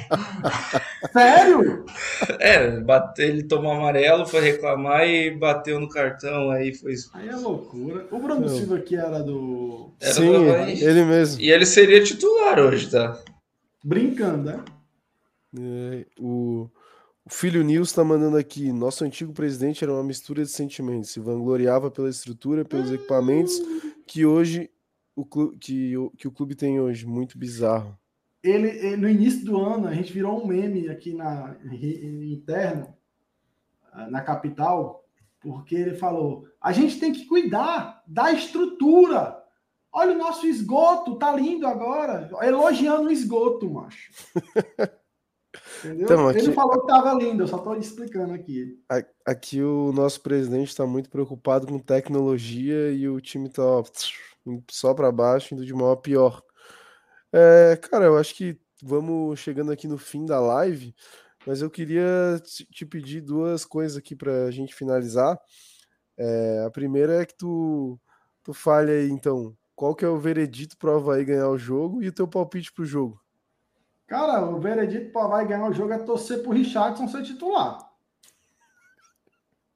Sério? 1.14 1.86
É, 2.40 2.82
bate, 2.82 3.22
ele 3.22 3.42
tomou 3.42 3.72
amarelo, 3.72 4.26
foi 4.26 4.42
reclamar 4.42 5.08
e 5.08 5.32
bateu 5.32 5.80
no 5.80 5.88
cartão, 5.88 6.52
aí 6.52 6.76
foi 6.76 6.92
expulso. 6.92 7.26
Aí 7.26 7.30
é 7.30 7.36
loucura. 7.38 8.06
O 8.12 8.20
Bruno. 8.20 8.50
Silva 8.50 8.80
que 8.80 8.98
era 8.98 9.24
do. 9.24 9.94
Era 10.02 10.14
sim, 10.14 10.30
do 10.30 10.46
ele 10.46 11.06
mesmo. 11.06 11.42
E 11.42 11.50
ele 11.50 11.66
seria 11.66 12.04
titular 12.04 12.60
hoje, 12.60 12.92
tá? 12.92 13.18
Brincando, 13.82 14.44
né? 14.44 14.60
É, 15.58 16.06
o, 16.20 16.70
o 17.26 17.30
filho 17.30 17.64
Nils 17.64 17.88
está 17.88 18.04
mandando 18.04 18.36
aqui. 18.36 18.74
Nosso 18.74 19.06
antigo 19.06 19.32
presidente 19.32 19.86
era 19.86 19.94
uma 19.94 20.04
mistura 20.04 20.44
de 20.44 20.50
sentimentos. 20.50 21.12
Se 21.12 21.22
vangloriava 21.22 21.90
pela 21.90 22.10
estrutura, 22.10 22.66
pelos 22.66 22.92
equipamentos 22.92 23.54
que 24.06 24.26
hoje 24.26 24.70
o 25.16 25.26
clube, 25.26 25.58
que, 25.58 25.98
o- 25.98 26.10
que 26.12 26.28
o 26.28 26.32
clube 26.32 26.56
tem 26.56 26.80
hoje. 26.80 27.06
Muito 27.06 27.38
bizarro. 27.38 27.98
Ele, 28.44 28.68
ele- 28.70 28.98
no 28.98 29.10
início 29.10 29.44
do 29.46 29.58
ano, 29.60 29.88
a 29.88 29.94
gente 29.94 30.12
virou 30.14 30.44
um 30.44 30.46
meme 30.48 30.88
aqui 30.90 31.14
na 31.14 31.56
interno, 31.72 32.94
ah, 33.92 34.10
na 34.10 34.22
capital, 34.22 35.04
porque 35.40 35.76
ele 35.76 35.96
falou: 35.96 36.46
a 36.62 36.72
gente 36.72 37.00
tem 37.00 37.12
que 37.14 37.26
cuidar 37.26 38.04
da 38.06 38.32
estrutura. 38.32 39.42
Olha 39.92 40.14
o 40.14 40.18
nosso 40.18 40.46
esgoto, 40.46 41.16
tá 41.16 41.34
lindo 41.34 41.66
agora. 41.66 42.30
Elogiando 42.42 43.08
o 43.08 43.12
esgoto, 43.12 43.70
macho. 43.72 44.12
Entendeu? 45.80 46.04
Então, 46.06 46.30
Ele 46.30 46.38
aqui- 46.40 46.48
não 46.48 46.54
falou 46.54 46.82
que 46.82 46.88
tava 46.88 47.14
lindo, 47.14 47.44
eu 47.44 47.48
só 47.48 47.58
tô 47.58 47.76
explicando 47.76 48.34
aqui. 48.34 48.78
Aqui 49.26 49.62
o 49.64 49.92
nosso 49.94 50.22
presidente 50.22 50.68
está 50.68 50.86
muito 50.86 51.10
preocupado 51.10 51.66
com 51.66 51.80
tecnologia 51.80 52.92
e 52.92 53.08
o 53.08 53.22
time 53.22 53.48
tá 53.50 53.64
ó, 53.64 53.84
só 54.70 54.94
para 54.94 55.12
baixo, 55.12 55.54
indo 55.54 55.66
de 55.66 55.74
mal 55.74 55.92
a 55.92 55.98
pior. 55.98 56.42
É, 57.32 57.78
cara, 57.78 58.06
eu 58.06 58.18
acho 58.18 58.36
que 58.36 58.60
vamos 58.82 59.40
chegando 59.40 59.72
aqui 59.72 59.88
no 59.88 59.98
fim 59.98 60.26
da 60.26 60.40
live, 60.40 60.96
mas 61.46 61.62
eu 61.62 61.70
queria 61.70 62.42
te 62.72 62.86
pedir 62.86 63.22
duas 63.22 63.66
coisas 63.66 63.98
aqui 63.98 64.16
para 64.16 64.46
a 64.46 64.52
gente 64.52 64.76
finalizar. 64.76 65.40
É, 66.18 66.64
a 66.66 66.70
primeira 66.70 67.22
é 67.22 67.26
que 67.26 67.36
tu, 67.38 68.00
tu 68.44 68.54
fale 68.54 68.92
aí, 68.92 69.10
então, 69.10 69.56
qual 69.76 69.94
que 69.94 70.06
é 70.06 70.08
o 70.08 70.18
veredito 70.18 70.78
pro 70.78 70.96
Havaí 70.96 71.26
ganhar 71.26 71.50
o 71.50 71.58
jogo 71.58 72.02
e 72.02 72.08
o 72.08 72.14
teu 72.14 72.28
palpite 72.28 72.72
pro 72.72 72.86
jogo? 72.86 73.22
Cara, 74.08 74.46
o 74.46 74.60
veredito 74.60 75.12
pro 75.12 75.22
Havaí 75.22 75.48
ganhar 75.48 75.68
o 75.68 75.74
jogo 75.74 75.92
é 75.92 75.98
torcer 75.98 76.42
pro 76.42 76.52
Richardson 76.52 77.08
ser 77.08 77.24
titular. 77.24 77.92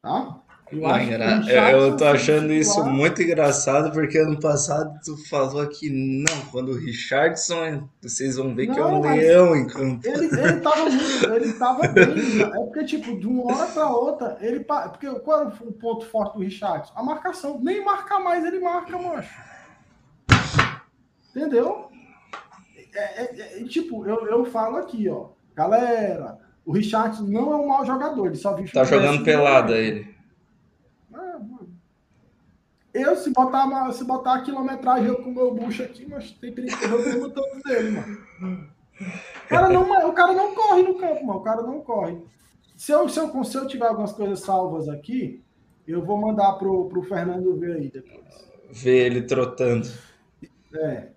Tá? 0.02 0.42
Eu, 0.72 1.56
eu, 1.56 1.80
eu 1.82 1.98
tô 1.98 2.06
achando 2.06 2.54
isso 2.54 2.84
muito 2.86 3.22
engraçado, 3.22 3.92
porque 3.92 4.20
ano 4.20 4.40
passado 4.40 5.00
tu 5.04 5.18
falou 5.28 5.66
que 5.68 5.90
não, 5.90 6.46
quando 6.52 6.70
o 6.70 6.78
Richardson, 6.78 7.90
vocês 8.02 8.36
vão 8.36 8.54
ver 8.54 8.68
não, 8.68 8.74
que 8.76 8.80
é 8.80 8.86
um 8.86 9.02
leão 9.02 9.56
em 9.56 9.68
campo. 9.68 10.08
Ele, 10.08 10.26
ele 10.26 10.60
tava 10.62 10.90
muito, 10.90 11.34
ele 11.34 11.54
tava 11.54 11.88
bem. 11.88 12.10
É 12.40 12.64
porque, 12.66 12.86
tipo, 12.86 13.20
de 13.20 13.28
uma 13.28 13.54
hora 13.54 13.68
pra 13.72 13.90
outra, 13.90 14.38
ele. 14.42 14.60
Porque 14.60 15.10
qual 15.22 15.42
era 15.42 15.50
o 15.62 15.74
ponto 15.74 16.06
forte 16.06 16.38
do 16.38 16.44
Richardson? 16.44 16.94
A 16.96 17.04
marcação. 17.04 17.60
Nem 17.62 17.84
marcar 17.84 18.20
mais 18.20 18.46
ele 18.46 18.60
marca, 18.60 18.98
mancho. 18.98 19.34
Entendeu? 21.36 21.90
É, 22.94 23.24
é, 23.24 23.62
é, 23.62 23.64
tipo, 23.66 24.06
eu, 24.06 24.28
eu 24.28 24.46
falo 24.46 24.78
aqui, 24.78 25.08
ó. 25.10 25.30
Galera, 25.56 26.38
o 26.66 26.72
Richardson 26.72 27.24
não 27.24 27.54
é 27.54 27.56
um 27.56 27.68
mau 27.68 27.86
jogador, 27.86 28.28
ele 28.28 28.36
só 28.36 28.54
viu 28.54 28.72
Tá 28.72 28.84
jogando 28.84 29.24
pelada 29.24 29.76
ele. 29.78 30.09
Eu, 33.02 33.16
se 33.16 33.30
botar, 33.32 33.92
se 33.92 34.04
botar 34.04 34.36
a 34.36 34.42
quilometragem 34.42 35.14
com 35.16 35.30
o 35.30 35.34
meu 35.34 35.54
bucho 35.54 35.84
aqui, 35.84 36.06
mas 36.08 36.32
tem 36.32 36.54
perigo 36.54 36.78
que 36.78 36.86
eu 36.86 37.32
todo 37.32 37.62
dele, 37.64 37.92
mano. 37.92 38.70
O 39.46 39.48
cara, 39.48 39.70
não, 39.70 40.10
o 40.10 40.14
cara 40.14 40.34
não 40.34 40.54
corre 40.54 40.84
no 40.84 40.96
campo, 40.96 41.26
mano. 41.26 41.40
O 41.40 41.44
cara 41.44 41.62
não 41.62 41.82
corre. 41.82 42.18
Se 42.76 42.92
eu, 42.92 43.08
se 43.08 43.20
eu, 43.20 43.44
se 43.44 43.58
eu 43.58 43.68
tiver 43.68 43.88
algumas 43.88 44.12
coisas 44.12 44.42
salvas 44.42 44.90
aqui, 44.90 45.44
eu 45.88 46.04
vou 46.06 46.18
mandar 46.18 46.54
pro, 46.54 46.88
pro 46.90 47.02
Fernando 47.04 47.58
ver 47.58 47.78
aí 47.78 47.90
depois. 47.90 48.24
Ver 48.72 49.06
ele 49.06 49.22
trotando. 49.24 49.88
É. 50.74 51.10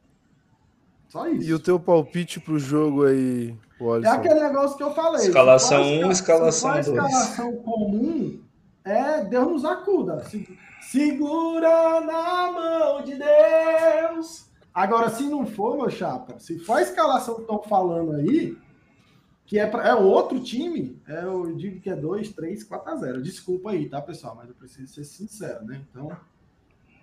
Só 1.09 1.29
isso. 1.29 1.49
E 1.49 1.53
o 1.53 1.59
teu 1.59 1.79
palpite 1.79 2.41
pro 2.41 2.59
jogo 2.59 3.05
aí, 3.05 3.55
Alisson? 3.79 4.09
É 4.09 4.17
aquele 4.17 4.41
negócio 4.41 4.77
que 4.77 4.83
eu 4.83 4.95
falei. 4.95 5.27
Escalação 5.27 5.83
1, 5.83 6.07
um, 6.07 6.11
escalação 6.11 6.73
2. 6.73 6.87
Escalação 6.87 7.57
comum 7.57 8.41
é 8.85 9.23
Deus 9.25 9.47
nos 9.47 9.65
acuda. 9.65 10.25
Segura 10.93 12.03
na 12.03 12.53
mão 12.53 13.03
de 13.03 13.15
Deus. 13.15 14.53
Agora, 14.75 15.09
se 15.09 15.23
não 15.23 15.47
for, 15.47 15.75
meu 15.75 15.89
chapa, 15.89 16.39
se 16.39 16.59
for 16.59 16.75
a 16.75 16.83
escalação 16.83 17.37
que 17.37 17.41
estão 17.41 17.63
falando 17.63 18.13
aí, 18.13 18.59
que 19.47 19.59
é, 19.59 19.67
pra, 19.67 19.89
é 19.89 19.95
outro 19.95 20.39
time, 20.39 21.01
é, 21.09 21.25
eu 21.25 21.57
digo 21.57 21.81
que 21.81 21.89
é 21.89 21.97
2, 21.97 22.33
3, 22.33 22.65
4 22.65 22.93
a 22.93 22.97
0. 22.97 23.23
Desculpa 23.23 23.71
aí, 23.71 23.89
tá, 23.89 24.03
pessoal? 24.03 24.37
Mas 24.37 24.51
eu 24.51 24.55
preciso 24.55 24.93
ser 24.93 25.05
sincero, 25.05 25.65
né? 25.65 25.83
Então, 25.91 26.15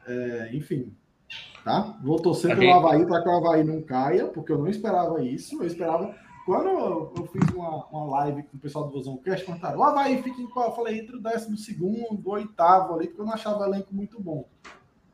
é, 0.06 0.52
enfim, 0.54 0.96
tá? 1.64 1.98
Vou 2.04 2.22
torcer 2.22 2.56
pelo 2.56 2.72
Havaí 2.72 3.04
para 3.08 3.24
que 3.24 3.28
o 3.28 3.38
Havaí 3.38 3.64
não 3.64 3.82
caia, 3.82 4.28
porque 4.28 4.52
eu 4.52 4.60
não 4.60 4.68
esperava 4.68 5.24
isso. 5.24 5.60
Eu 5.60 5.66
esperava 5.66 6.16
quando 6.50 6.68
eu, 6.68 7.30
fiz 7.32 7.47
uma, 7.54 7.86
uma 7.86 8.06
live 8.22 8.41
com 8.41 8.58
o 8.58 8.60
pessoal 8.60 8.86
do 8.86 8.91
Vozão 8.91 9.18
Cast, 9.18 9.45
perguntaram, 9.45 9.78
o 9.78 9.84
Havaí 9.84 10.24
fica 10.24 10.41
em 10.41 10.47
qual? 10.47 10.70
Eu 10.70 10.76
falei, 10.76 10.97
entre 10.97 11.16
o 11.16 11.22
décimo 11.22 11.56
segundo, 11.56 12.28
oitavo 12.28 12.95
ali, 12.95 13.06
porque 13.06 13.22
eu 13.22 13.26
não 13.28 13.34
achava 13.34 13.60
o 13.60 13.66
elenco 13.66 13.93
muito 13.93 14.20
bom. 14.20 14.50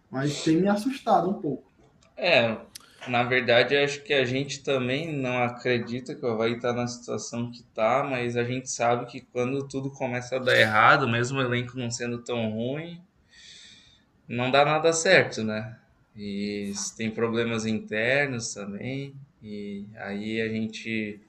Mas 0.10 0.46
tem 0.46 0.62
me 0.62 0.70
assustado 0.70 1.30
um 1.30 1.34
pouco. 1.34 1.70
É, 2.16 2.56
na 3.10 3.24
verdade, 3.24 3.76
acho 3.76 4.02
que 4.04 4.14
a 4.14 4.24
gente 4.24 4.64
também 4.64 5.14
não 5.14 5.44
acredita 5.44 6.16
que 6.16 6.26
o 6.26 6.30
Havaí 6.30 6.54
está 6.54 6.72
na 6.72 6.88
situação 6.88 7.52
que 7.52 7.60
está, 7.60 8.02
mas 8.02 8.38
a 8.38 8.46
gente 8.46 8.70
sabe 8.72 9.06
que 9.06 9.20
quando 9.20 9.68
tudo 9.68 9.92
começa 9.92 10.38
a 10.38 10.40
dar 10.40 10.58
errado, 10.58 11.06
mesmo 11.06 11.40
o 11.40 11.42
elenco 11.42 11.78
não 11.78 11.92
sendo 11.92 12.20
tão 12.20 12.50
ruim, 12.50 13.02
não 14.26 14.50
dá 14.50 14.64
nada 14.64 14.94
certo, 14.94 15.44
né? 15.44 15.78
E 16.16 16.72
tem 16.96 17.12
problemas 17.12 17.66
internos 17.66 18.54
também, 18.54 19.14
e 19.44 19.86
aí 19.98 20.40
a 20.40 20.48
gente 20.48 21.22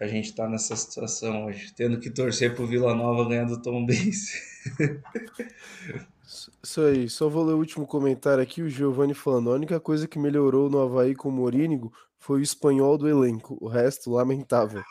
a 0.00 0.06
gente 0.06 0.26
está 0.26 0.48
nessa 0.48 0.76
situação 0.76 1.46
hoje, 1.46 1.72
tendo 1.74 1.98
que 1.98 2.10
torcer 2.10 2.54
para 2.54 2.62
o 2.62 2.66
Vila 2.66 2.94
Nova 2.94 3.28
ganhando 3.28 3.54
o 3.54 3.62
Tom 3.62 3.84
Benz. 3.84 4.32
Isso 6.62 6.82
aí, 6.82 7.08
só 7.08 7.28
vou 7.28 7.44
ler 7.44 7.54
o 7.54 7.58
último 7.58 7.86
comentário 7.86 8.42
aqui, 8.42 8.62
o 8.62 8.68
Giovanni 8.68 9.14
falando, 9.14 9.50
a 9.50 9.54
única 9.54 9.80
coisa 9.80 10.06
que 10.06 10.18
melhorou 10.18 10.68
no 10.68 10.80
Havaí 10.80 11.14
com 11.14 11.28
o 11.30 11.32
Morínigo 11.32 11.92
foi 12.18 12.40
o 12.40 12.42
espanhol 12.42 12.98
do 12.98 13.08
elenco, 13.08 13.56
o 13.60 13.68
resto 13.68 14.10
lamentável. 14.10 14.82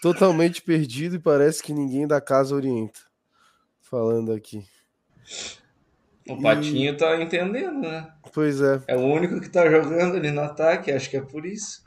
Totalmente 0.00 0.62
perdido 0.62 1.16
e 1.16 1.18
parece 1.18 1.62
que 1.62 1.72
ninguém 1.72 2.06
da 2.06 2.20
casa 2.20 2.54
orienta. 2.54 3.00
Falando 3.80 4.32
aqui. 4.32 4.64
O 6.28 6.40
Patinho 6.40 6.92
e... 6.92 6.96
tá 6.96 7.20
entendendo, 7.20 7.80
né? 7.80 8.10
Pois 8.32 8.60
é. 8.60 8.82
É 8.86 8.96
o 8.96 9.00
único 9.00 9.40
que 9.40 9.48
tá 9.48 9.68
jogando 9.68 10.16
ali 10.16 10.30
no 10.30 10.42
ataque, 10.42 10.92
acho 10.92 11.10
que 11.10 11.16
é 11.16 11.22
por 11.22 11.44
isso. 11.44 11.82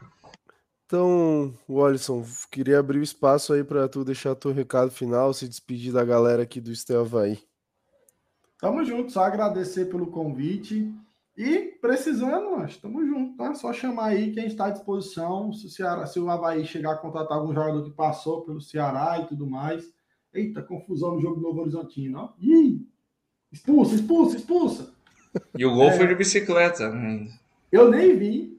Então, 0.88 1.54
Wallison, 1.70 2.24
queria 2.50 2.80
abrir 2.80 3.00
o 3.00 3.04
espaço 3.04 3.52
aí 3.52 3.62
para 3.62 3.90
tu 3.90 4.06
deixar 4.06 4.34
teu 4.36 4.54
recado 4.54 4.90
final, 4.90 5.34
se 5.34 5.46
despedir 5.46 5.92
da 5.92 6.06
galera 6.06 6.44
aqui 6.44 6.62
do 6.62 6.72
Estel 6.72 7.02
Havaí. 7.02 7.38
Tamo 8.58 8.86
junto, 8.86 9.12
só 9.12 9.26
agradecer 9.26 9.88
pelo 9.88 10.08
convite. 10.08 10.90
E 11.36 11.78
precisando, 11.82 12.52
nós 12.52 12.78
tamo 12.78 13.06
junto, 13.06 13.36
tá? 13.36 13.54
Só 13.54 13.74
chamar 13.74 14.06
aí 14.06 14.32
quem 14.32 14.48
está 14.48 14.68
à 14.68 14.70
disposição. 14.70 15.52
Se 15.52 15.66
o, 15.66 15.70
Ceará, 15.70 16.08
se 16.08 16.22
o 16.22 16.30
Havaí 16.30 16.66
chegar 16.66 16.94
a 16.94 16.98
contratar 16.98 17.38
algum 17.38 17.54
jogador 17.54 17.84
que 17.84 17.92
passou 17.92 18.44
pelo 18.44 18.62
Ceará 18.62 19.20
e 19.20 19.28
tudo 19.28 19.46
mais. 19.46 19.94
Eita, 20.34 20.64
confusão 20.64 21.16
no 21.16 21.22
jogo 21.22 21.36
do 21.36 21.42
Novo 21.42 21.62
Horizontino, 21.62 22.20
ó. 22.20 22.30
Ih, 22.40 22.88
expulsa, 23.52 23.94
expulsa, 23.94 24.38
expulsa. 24.38 24.94
E 25.58 25.66
o 25.66 25.74
gol 25.74 25.90
é, 25.90 25.98
foi 25.98 26.08
de 26.08 26.16
bicicleta. 26.16 26.90
Né? 26.90 27.28
Eu 27.72 27.92
nem 27.92 28.18
vi, 28.18 28.57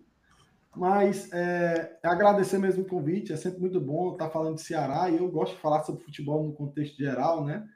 mas 0.78 1.32
é, 1.32 1.98
agradecer 2.04 2.56
mesmo 2.56 2.82
o 2.82 2.86
convite. 2.86 3.32
É 3.32 3.36
sempre 3.36 3.60
muito 3.60 3.80
bom 3.80 4.12
estar 4.12 4.30
falando 4.30 4.54
de 4.54 4.62
Ceará 4.62 5.10
e 5.10 5.16
eu 5.16 5.28
gosto 5.28 5.56
de 5.56 5.60
falar 5.60 5.82
sobre 5.82 6.04
futebol 6.04 6.44
no 6.44 6.52
contexto 6.52 6.96
geral, 6.96 7.44
né? 7.44 7.68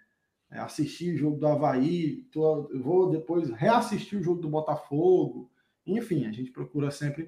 É, 0.51 0.61
assistir 0.61 1.15
o 1.15 1.19
jogo 1.19 1.37
do 1.39 1.49
Havaí, 1.49 2.24
tô, 2.31 2.70
vou 2.81 3.11
depois 3.11 3.51
reassistir 3.51 4.20
o 4.20 4.23
jogo 4.23 4.41
do 4.41 4.49
Botafogo. 4.49 5.51
Enfim, 5.85 6.27
a 6.27 6.31
gente 6.31 6.53
procura 6.53 6.93
sempre 6.93 7.24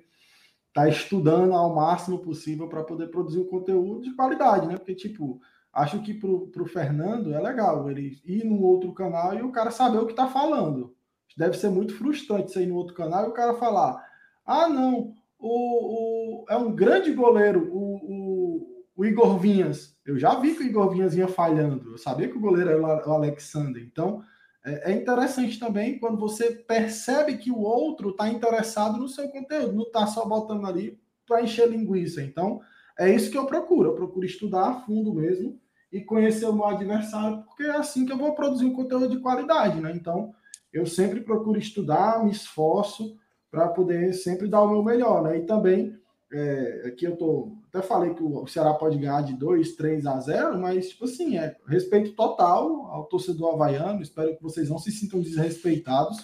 estar 0.69 0.83
tá 0.83 0.89
estudando 0.89 1.53
ao 1.55 1.75
máximo 1.75 2.21
possível 2.21 2.69
para 2.69 2.85
poder 2.85 3.09
produzir 3.09 3.41
um 3.41 3.49
conteúdo 3.49 4.03
de 4.03 4.15
qualidade, 4.15 4.69
né? 4.69 4.77
Porque, 4.77 4.95
tipo, 4.95 5.41
acho 5.73 6.01
que 6.03 6.15
para 6.15 6.63
o 6.63 6.67
Fernando 6.67 7.35
é 7.35 7.41
legal 7.41 7.91
ele 7.91 8.21
ir 8.25 8.45
num 8.45 8.63
outro 8.63 8.93
canal 8.95 9.35
e 9.35 9.43
o 9.43 9.51
cara 9.51 9.73
saber 9.73 9.99
o 9.99 10.07
que 10.07 10.13
está 10.13 10.29
falando. 10.29 10.95
Deve 11.37 11.57
ser 11.57 11.69
muito 11.69 11.97
frustrante 11.97 12.53
você 12.53 12.63
ir 12.63 12.67
no 12.67 12.77
outro 12.77 12.95
canal 12.95 13.25
e 13.25 13.31
o 13.31 13.35
cara 13.35 13.55
falar: 13.55 14.01
ah, 14.47 14.69
não, 14.69 15.15
o, 15.47 16.43
o 16.43 16.45
é 16.49 16.57
um 16.57 16.75
grande 16.75 17.13
goleiro, 17.13 17.69
o, 17.71 18.97
o, 18.97 19.05
Igor 19.05 19.39
Vinhas. 19.39 19.95
Eu 20.07 20.19
já 20.19 20.35
vi 20.41 20.55
que 20.55 20.63
o 20.63 20.67
Igor 20.67 20.91
Vinhas 20.91 21.15
ia 21.15 21.29
falhando, 21.29 21.93
eu 21.93 21.99
sabia 21.99 22.29
que 22.29 22.37
o 22.37 22.41
goleiro 22.41 22.71
era 22.71 23.09
o 23.09 23.13
Alexander. 23.13 23.83
Então, 23.83 24.23
é, 24.65 24.93
é 24.93 24.95
interessante 24.97 25.59
também 25.59 25.99
quando 25.99 26.19
você 26.19 26.51
percebe 26.51 27.37
que 27.37 27.51
o 27.51 27.61
outro 27.61 28.11
está 28.11 28.29
interessado 28.29 28.99
no 28.99 29.07
seu 29.07 29.29
conteúdo, 29.29 29.75
não 29.75 29.83
está 29.83 30.07
só 30.07 30.25
botando 30.25 30.67
ali 30.67 30.99
para 31.27 31.43
encher 31.43 31.69
linguiça. 31.69 32.23
Então, 32.23 32.63
é 32.99 33.13
isso 33.13 33.31
que 33.31 33.37
eu 33.37 33.45
procuro. 33.45 33.91
Eu 33.91 33.95
procuro 33.95 34.25
estudar 34.25 34.69
a 34.69 34.81
fundo 34.81 35.13
mesmo 35.13 35.61
e 35.93 36.01
conhecer 36.01 36.47
o 36.47 36.55
meu 36.55 36.65
adversário, 36.65 37.43
porque 37.45 37.65
é 37.65 37.77
assim 37.77 38.07
que 38.07 38.13
eu 38.13 38.19
vou 38.19 38.35
produzir 38.35 38.65
um 38.65 38.75
conteúdo 38.75 39.11
de 39.11 39.21
qualidade, 39.21 39.79
né? 39.79 39.93
Então, 39.95 40.35
eu 40.73 40.87
sempre 40.87 41.21
procuro 41.21 41.59
estudar, 41.59 42.25
me 42.25 42.31
esforço 42.31 43.17
para 43.55 43.69
poder 43.69 44.13
sempre 44.13 44.49
dar 44.49 44.63
o 44.63 44.69
meu 44.69 44.83
melhor, 44.83 45.23
né? 45.23 45.39
E 45.39 45.47
também, 45.47 45.97
é, 46.33 46.87
aqui 46.89 47.05
eu 47.05 47.17
tô, 47.17 47.53
até 47.69 47.81
falei 47.81 48.13
que 48.13 48.23
o 48.23 48.45
Ceará 48.49 48.75
pode 48.75 48.99
ganhar 48.99 49.23
de 49.23 49.33
2, 49.35 49.77
3 49.77 50.05
a 50.07 50.19
0, 50.19 50.59
mas, 50.59 50.89
tipo 50.89 51.05
assim, 51.05 51.39
é 51.39 51.57
respeito 51.69 52.17
total 52.17 52.87
ao 52.91 53.05
torcedor 53.05 53.55
havaiano, 53.55 54.03
espero 54.03 54.37
que 54.37 54.43
vocês 54.43 54.69
não 54.69 54.79
se 54.79 54.91
sintam 54.91 55.21
desrespeitados, 55.21 56.19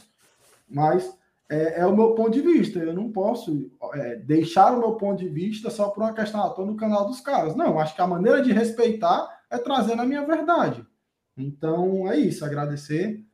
mas 0.68 1.16
é, 1.48 1.82
é 1.82 1.86
o 1.86 1.94
meu 1.94 2.16
ponto 2.16 2.32
de 2.32 2.40
vista, 2.40 2.80
eu 2.80 2.92
não 2.92 3.12
posso 3.12 3.70
é, 3.94 4.16
deixar 4.16 4.72
o 4.72 4.80
meu 4.80 4.96
ponto 4.96 5.20
de 5.20 5.28
vista 5.28 5.70
só 5.70 5.88
por 5.88 6.02
uma 6.02 6.12
questão, 6.12 6.42
ah, 6.42 6.64
no 6.64 6.76
canal 6.76 7.06
dos 7.06 7.20
caras. 7.20 7.54
Não, 7.54 7.78
acho 7.78 7.94
que 7.94 8.02
a 8.02 8.08
maneira 8.08 8.42
de 8.42 8.52
respeitar 8.52 9.28
é 9.48 9.56
trazendo 9.56 10.02
a 10.02 10.06
minha 10.06 10.26
verdade. 10.26 10.84
Então, 11.36 12.10
é 12.10 12.16
isso, 12.16 12.44
agradecer 12.44 13.24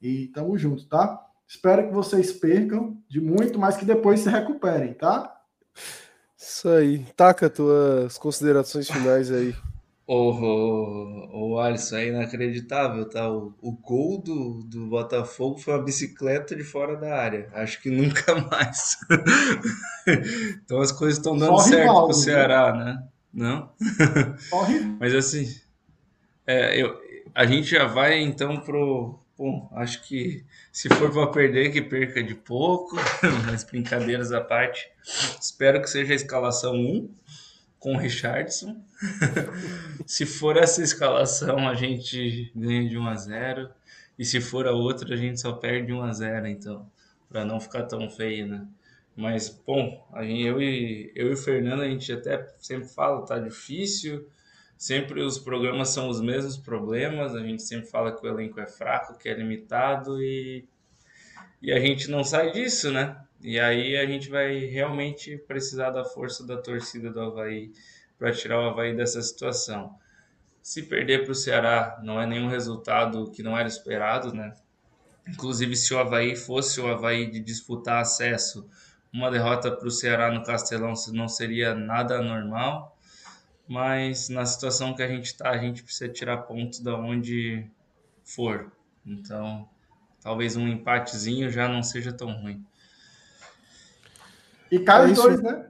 e 0.00 0.28
tamo 0.28 0.56
junto, 0.56 0.88
tá? 0.88 1.31
Espero 1.52 1.86
que 1.86 1.92
vocês 1.92 2.32
percam 2.32 2.96
de 3.06 3.20
muito, 3.20 3.58
mas 3.58 3.76
que 3.76 3.84
depois 3.84 4.20
se 4.20 4.30
recuperem, 4.30 4.94
tá? 4.94 5.38
Isso 6.34 6.66
aí. 6.66 7.04
Taca 7.14 7.50
tuas 7.50 8.16
considerações 8.16 8.90
finais 8.90 9.30
aí. 9.30 9.54
O, 10.06 10.30
o, 10.30 11.50
o 11.50 11.58
Alisson 11.58 11.96
é 11.96 12.06
inacreditável, 12.06 13.06
tá? 13.06 13.30
O, 13.30 13.54
o 13.60 13.70
gol 13.70 14.22
do, 14.22 14.62
do 14.62 14.86
Botafogo 14.86 15.58
foi 15.58 15.74
uma 15.74 15.84
bicicleta 15.84 16.56
de 16.56 16.64
fora 16.64 16.96
da 16.96 17.14
área. 17.14 17.50
Acho 17.52 17.82
que 17.82 17.90
nunca 17.90 18.34
mais. 18.50 18.96
então 20.64 20.80
as 20.80 20.90
coisas 20.90 21.18
estão 21.18 21.36
dando 21.36 21.58
Só 21.58 21.64
certo 21.64 21.80
rival, 21.82 22.06
pro 22.06 22.14
viu? 22.14 22.24
Ceará, 22.24 22.72
né? 22.72 23.06
Não? 23.30 23.70
Horrível. 24.50 24.96
Mas 24.98 25.14
assim, 25.14 25.54
é, 26.46 26.82
eu, 26.82 26.98
a 27.34 27.44
gente 27.44 27.68
já 27.68 27.84
vai 27.84 28.22
então 28.22 28.56
pro. 28.56 29.21
Bom, 29.42 29.68
acho 29.72 30.04
que 30.04 30.44
se 30.70 30.88
for 30.88 31.10
para 31.10 31.26
perder, 31.26 31.72
que 31.72 31.82
perca 31.82 32.22
de 32.22 32.32
pouco, 32.32 32.94
mas 33.44 33.64
brincadeiras 33.64 34.30
à 34.30 34.40
parte. 34.40 34.88
Espero 35.40 35.82
que 35.82 35.90
seja 35.90 36.12
a 36.12 36.14
escalação 36.14 36.76
1 36.76 37.12
com 37.76 37.96
o 37.96 37.98
Richardson. 37.98 38.80
se 40.06 40.24
for 40.26 40.56
essa 40.56 40.80
escalação, 40.80 41.68
a 41.68 41.74
gente 41.74 42.52
ganha 42.54 42.88
de 42.88 42.96
1 42.96 43.04
a 43.04 43.16
0 43.16 43.70
e 44.16 44.24
se 44.24 44.40
for 44.40 44.68
a 44.68 44.70
outra, 44.70 45.12
a 45.12 45.16
gente 45.16 45.40
só 45.40 45.54
perde 45.54 45.92
1 45.92 46.02
a 46.02 46.12
0 46.12 46.46
então, 46.46 46.88
para 47.28 47.44
não 47.44 47.58
ficar 47.58 47.82
tão 47.82 48.08
feio, 48.08 48.46
né? 48.46 48.64
Mas, 49.16 49.48
bom, 49.66 50.08
eu, 50.18 50.62
e, 50.62 51.10
eu 51.16 51.30
e 51.30 51.32
o 51.32 51.36
Fernando, 51.36 51.82
a 51.82 51.88
gente 51.88 52.12
até 52.12 52.48
sempre 52.60 52.86
fala, 52.86 53.26
tá 53.26 53.40
difícil, 53.40 54.24
sempre 54.82 55.22
os 55.22 55.38
programas 55.38 55.90
são 55.90 56.08
os 56.08 56.20
mesmos 56.20 56.56
problemas, 56.56 57.36
a 57.36 57.40
gente 57.40 57.62
sempre 57.62 57.86
fala 57.88 58.10
que 58.10 58.26
o 58.26 58.28
elenco 58.28 58.58
é 58.58 58.66
fraco, 58.66 59.16
que 59.16 59.28
é 59.28 59.32
limitado 59.32 60.20
e, 60.20 60.66
e 61.62 61.70
a 61.70 61.78
gente 61.78 62.10
não 62.10 62.24
sai 62.24 62.50
disso, 62.50 62.90
né? 62.90 63.16
E 63.40 63.60
aí 63.60 63.96
a 63.96 64.04
gente 64.04 64.28
vai 64.28 64.56
realmente 64.64 65.38
precisar 65.46 65.90
da 65.90 66.04
força 66.04 66.44
da 66.44 66.56
torcida 66.56 67.12
do 67.12 67.20
Havaí 67.20 67.70
para 68.18 68.32
tirar 68.32 68.58
o 68.58 68.70
Havaí 68.70 68.92
dessa 68.92 69.22
situação. 69.22 69.94
Se 70.60 70.82
perder 70.82 71.22
para 71.22 71.30
o 71.30 71.36
Ceará 71.36 72.00
não 72.02 72.20
é 72.20 72.26
nenhum 72.26 72.48
resultado 72.48 73.30
que 73.30 73.40
não 73.40 73.56
era 73.56 73.68
esperado, 73.68 74.34
né? 74.34 74.52
Inclusive, 75.28 75.76
se 75.76 75.94
o 75.94 75.98
Havaí 76.00 76.34
fosse 76.34 76.80
o 76.80 76.88
Havaí 76.88 77.30
de 77.30 77.38
disputar 77.38 78.00
acesso, 78.00 78.68
uma 79.12 79.30
derrota 79.30 79.70
para 79.70 79.86
o 79.86 79.92
Ceará 79.92 80.32
no 80.32 80.42
Castelão 80.42 80.94
não 81.12 81.28
seria 81.28 81.72
nada 81.72 82.18
anormal. 82.18 82.98
Mas 83.68 84.28
na 84.28 84.44
situação 84.44 84.94
que 84.94 85.02
a 85.02 85.08
gente 85.08 85.26
está, 85.26 85.50
a 85.50 85.58
gente 85.58 85.82
precisa 85.82 86.12
tirar 86.12 86.38
pontos 86.38 86.80
da 86.80 86.94
onde 86.96 87.66
for. 88.24 88.70
Então, 89.06 89.68
talvez 90.20 90.56
um 90.56 90.68
empatezinho 90.68 91.50
já 91.50 91.68
não 91.68 91.82
seja 91.82 92.12
tão 92.12 92.32
ruim. 92.32 92.64
E 94.70 94.78
cai 94.78 95.02
É 95.02 95.04
os 95.06 95.12
isso. 95.12 95.22
dois, 95.22 95.42
né? 95.42 95.66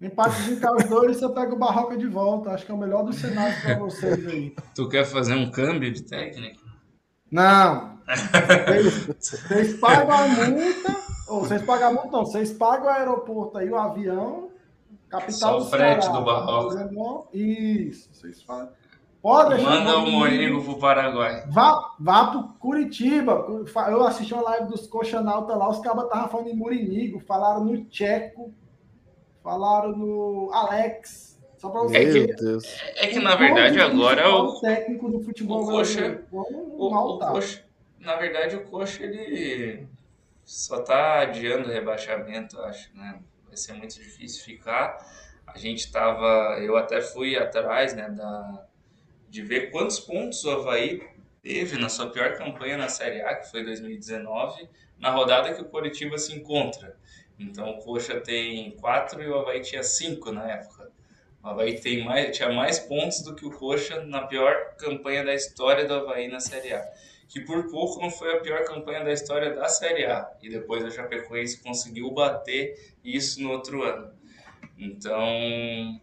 Empate 0.00 0.42
de 0.44 0.56
cai 0.56 0.72
os 0.76 0.84
dois, 0.84 1.16
você 1.16 1.28
pega 1.28 1.52
o 1.54 1.58
Barroca 1.58 1.96
de 1.96 2.06
volta. 2.06 2.50
Acho 2.50 2.64
que 2.64 2.70
é 2.70 2.74
o 2.74 2.78
melhor 2.78 3.04
dos 3.04 3.16
cenários 3.16 3.60
para 3.60 3.78
vocês 3.78 4.26
aí. 4.28 4.54
Tu 4.74 4.88
quer 4.88 5.04
fazer 5.04 5.34
um 5.34 5.50
câmbio 5.50 5.92
de 5.92 6.02
técnica? 6.02 6.60
Não. 7.30 7.98
Vocês, 8.06 9.06
vocês 9.18 9.80
pagam 9.80 10.12
a 10.12 10.28
multa. 10.28 10.96
Ou 11.26 11.40
vocês 11.40 11.62
pagam 11.62 11.88
a 11.88 11.92
multa, 11.92 12.10
não. 12.12 12.24
Vocês 12.24 12.52
pagam 12.52 12.86
o 12.86 12.90
aeroporto 12.90 13.58
aí, 13.58 13.68
o 13.68 13.76
avião. 13.76 14.47
Capital 15.08 15.32
Só 15.32 15.58
do 15.58 15.64
o 15.64 15.68
frete 15.68 16.04
Ceará. 16.04 16.18
do 16.18 16.24
Barroca. 16.24 16.90
Isso. 17.32 18.08
Vocês 18.12 18.42
fazem. 18.42 18.68
Pode 19.20 19.60
Manda 19.62 19.98
o. 19.98 20.10
Morínigo 20.10 20.62
pro 20.62 20.78
Paraguai. 20.78 21.44
Vá, 21.48 21.92
vá 21.98 22.26
pro 22.30 22.42
Curitiba. 22.60 23.32
Eu 23.90 24.04
assisti 24.04 24.32
uma 24.32 24.42
live 24.44 24.68
dos 24.68 24.86
Coxanauta 24.86 25.54
lá, 25.56 25.68
os 25.68 25.80
cabas 25.80 26.04
estavam 26.04 26.28
falando 26.28 26.48
em 26.48 26.54
Murinigo, 26.56 27.18
falaram 27.20 27.64
no 27.64 27.84
Tcheco, 27.86 28.54
falaram 29.42 29.90
no 29.96 30.50
Alex. 30.52 31.36
Só 31.56 31.68
pra 31.70 31.80
você 31.82 31.96
É 31.96 32.04
Meu 32.04 32.26
que-. 32.28 32.34
Deus. 32.34 32.64
É 32.96 33.06
que 33.08 33.18
na 33.18 33.34
verdade 33.34 33.80
agora 33.80 34.20
é 34.22 34.28
o, 34.28 34.60
técnico 34.60 35.08
do 35.10 35.20
futebol 35.20 35.64
o 35.64 35.66
Coxa- 35.66 36.22
o, 36.30 36.86
o 36.86 36.90
maltar. 36.90 37.32
Coxa. 37.32 37.64
Na 37.98 38.14
verdade, 38.14 38.54
o 38.54 38.64
Coxa 38.64 39.02
ele 39.02 39.88
só 40.44 40.80
tá 40.80 41.22
adiando 41.22 41.68
o 41.68 41.72
rebaixamento, 41.72 42.56
eu 42.56 42.64
acho, 42.66 42.96
né? 42.96 43.18
Ser 43.58 43.74
muito 43.74 43.94
difícil 43.94 44.44
ficar. 44.44 44.98
A 45.46 45.58
gente 45.58 45.90
tava, 45.90 46.58
eu 46.60 46.76
até 46.76 47.00
fui 47.00 47.36
atrás, 47.36 47.94
né, 47.94 48.08
da, 48.10 48.66
de 49.28 49.42
ver 49.42 49.70
quantos 49.70 49.98
pontos 49.98 50.44
o 50.44 50.50
Havaí 50.50 51.02
teve 51.42 51.78
na 51.78 51.88
sua 51.88 52.10
pior 52.10 52.36
campanha 52.36 52.76
na 52.76 52.88
Série 52.88 53.22
A, 53.22 53.34
que 53.34 53.50
foi 53.50 53.64
2019, 53.64 54.68
na 54.98 55.10
rodada 55.10 55.54
que 55.54 55.62
o 55.62 55.64
Coritiba 55.64 56.18
se 56.18 56.34
encontra. 56.34 56.96
Então 57.38 57.70
o 57.70 57.78
Coxa 57.78 58.20
tem 58.20 58.72
quatro 58.72 59.22
e 59.22 59.28
o 59.28 59.38
Havaí 59.38 59.60
tinha 59.60 59.82
cinco 59.82 60.32
na 60.32 60.50
época. 60.50 60.90
O 61.42 61.48
Havaí 61.48 61.80
tem 61.80 62.04
mais, 62.04 62.36
tinha 62.36 62.50
mais 62.50 62.78
pontos 62.80 63.22
do 63.22 63.34
que 63.34 63.46
o 63.46 63.50
Coxa 63.50 64.04
na 64.04 64.26
pior 64.26 64.74
campanha 64.76 65.24
da 65.24 65.34
história 65.34 65.86
do 65.86 65.94
Havaí 65.94 66.28
na 66.28 66.40
Série 66.40 66.74
A. 66.74 66.84
Que 67.28 67.40
por 67.40 67.70
pouco 67.70 68.00
não 68.00 68.10
foi 68.10 68.34
a 68.34 68.40
pior 68.40 68.64
campanha 68.64 69.04
da 69.04 69.12
história 69.12 69.54
da 69.54 69.68
Série 69.68 70.06
A. 70.06 70.28
E 70.42 70.48
depois 70.48 70.84
a 70.84 70.90
Chapecoense 70.90 71.62
conseguiu 71.62 72.10
bater 72.10 72.96
isso 73.04 73.42
no 73.42 73.50
outro 73.50 73.82
ano. 73.82 74.10
Então, 74.78 76.00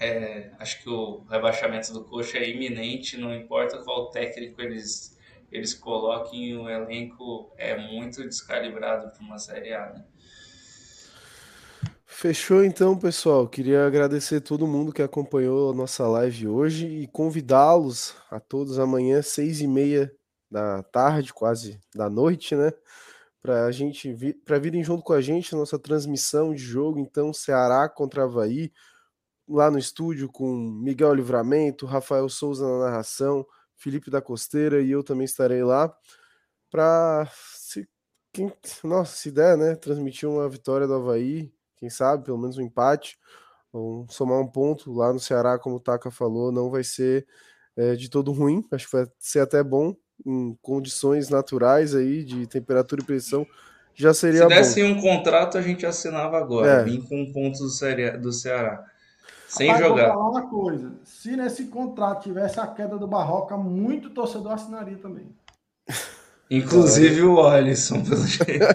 é, 0.00 0.50
acho 0.58 0.82
que 0.82 0.90
o 0.90 1.24
rebaixamento 1.30 1.92
do 1.92 2.04
Coxa 2.04 2.38
é 2.38 2.50
iminente, 2.50 3.16
não 3.16 3.34
importa 3.34 3.78
qual 3.78 4.10
técnico 4.10 4.60
eles, 4.60 5.18
eles 5.50 5.72
coloquem, 5.72 6.56
o 6.56 6.68
elenco 6.68 7.50
é 7.56 7.76
muito 7.76 8.22
descalibrado 8.22 9.10
para 9.10 9.24
uma 9.24 9.38
Série 9.38 9.72
A. 9.72 9.90
Né? 9.90 10.04
Fechou 12.04 12.64
então, 12.64 12.98
pessoal. 12.98 13.46
Queria 13.46 13.86
agradecer 13.86 14.40
todo 14.40 14.66
mundo 14.66 14.92
que 14.92 15.02
acompanhou 15.02 15.70
a 15.70 15.74
nossa 15.74 16.06
live 16.08 16.48
hoje 16.48 16.86
e 16.86 17.06
convidá-los 17.06 18.14
a 18.30 18.40
todos 18.40 18.78
amanhã, 18.78 19.22
seis 19.22 19.60
e 19.60 19.66
meia 19.66 20.10
da 20.50 20.82
tarde, 20.84 21.32
quase 21.32 21.80
da 21.94 22.08
noite, 22.08 22.54
né? 22.54 22.72
Para 23.42 23.66
a 23.66 23.72
gente 23.72 24.12
vir, 24.12 24.34
para 24.44 24.58
virem 24.58 24.82
junto 24.82 25.02
com 25.02 25.12
a 25.12 25.20
gente 25.20 25.52
na 25.52 25.60
nossa 25.60 25.78
transmissão 25.78 26.54
de 26.54 26.62
jogo, 26.62 26.98
então 26.98 27.32
Ceará 27.32 27.88
contra 27.88 28.24
Havaí, 28.24 28.72
lá 29.48 29.70
no 29.70 29.78
estúdio 29.78 30.28
com 30.30 30.52
Miguel 30.54 31.14
Livramento, 31.14 31.86
Rafael 31.86 32.28
Souza 32.28 32.66
na 32.66 32.86
narração, 32.86 33.46
Felipe 33.76 34.10
da 34.10 34.20
Costeira 34.20 34.82
e 34.82 34.90
eu 34.90 35.04
também 35.04 35.24
estarei 35.24 35.62
lá 35.62 35.94
para 36.70 37.30
se 37.54 37.88
quem, 38.32 38.52
nossa, 38.84 39.16
se 39.16 39.30
der, 39.30 39.56
né, 39.56 39.74
transmitir 39.76 40.28
uma 40.28 40.48
vitória 40.48 40.86
do 40.86 40.94
Havaí, 40.94 41.52
quem 41.76 41.88
sabe, 41.88 42.24
pelo 42.24 42.38
menos 42.38 42.58
um 42.58 42.62
empate, 42.62 43.18
ou 43.72 44.06
somar 44.10 44.40
um 44.40 44.46
ponto 44.46 44.92
lá 44.92 45.12
no 45.12 45.20
Ceará, 45.20 45.58
como 45.58 45.76
o 45.76 45.80
Taka 45.80 46.10
falou, 46.10 46.52
não 46.52 46.70
vai 46.70 46.84
ser 46.84 47.26
é, 47.76 47.94
de 47.94 48.10
todo 48.10 48.32
ruim, 48.32 48.66
acho 48.72 48.86
que 48.86 48.92
vai 48.96 49.06
ser 49.18 49.40
até 49.40 49.62
bom 49.62 49.94
em 50.24 50.56
condições 50.62 51.28
naturais 51.28 51.94
aí 51.94 52.24
de 52.24 52.46
temperatura 52.46 53.02
e 53.02 53.04
pressão, 53.04 53.46
já 53.94 54.12
seria 54.14 54.42
Se 54.42 54.44
bom. 54.44 54.48
desse 54.48 54.82
um 54.82 55.00
contrato, 55.00 55.56
a 55.58 55.62
gente 55.62 55.84
assinava 55.86 56.36
agora, 56.38 56.68
É. 56.80 56.84
vim 56.84 57.00
com 57.00 57.32
pontos 57.32 57.60
do, 57.60 57.68
Ceará- 57.70 58.16
do 58.16 58.32
Ceará. 58.32 58.84
Sem 59.48 59.68
Rapaz, 59.70 59.86
jogar. 59.86 60.06
Vou 60.12 60.14
falar 60.14 60.30
uma 60.30 60.50
coisa. 60.50 60.92
Se 61.04 61.36
nesse 61.36 61.66
contrato 61.66 62.24
tivesse 62.24 62.58
a 62.58 62.66
queda 62.66 62.98
do 62.98 63.06
Barroca, 63.06 63.56
muito 63.56 64.10
torcedor 64.10 64.52
assinaria 64.52 64.98
também. 64.98 65.28
Inclusive 66.50 67.22
o 67.22 67.40
Alisson, 67.46 68.02
pelo 68.02 68.22
jeito. 68.26 68.66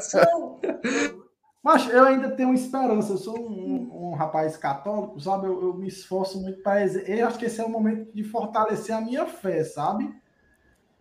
Mas 1.64 1.88
eu 1.90 2.04
ainda 2.06 2.32
tenho 2.32 2.54
esperança. 2.54 3.14
Eu 3.14 3.18
sou 3.18 3.38
um, 3.40 4.10
um 4.12 4.16
rapaz 4.16 4.58
católico, 4.58 5.20
sabe? 5.20 5.46
Eu, 5.48 5.62
eu 5.62 5.74
me 5.76 5.88
esforço 5.88 6.42
muito 6.42 6.62
para. 6.64 6.86
Eu 6.86 7.28
acho 7.28 7.38
que 7.38 7.46
esse 7.46 7.62
é 7.62 7.64
o 7.64 7.70
momento 7.70 8.12
de 8.14 8.24
fortalecer 8.24 8.96
a 8.96 9.02
minha 9.02 9.26
fé, 9.28 9.64
sabe? 9.64 10.12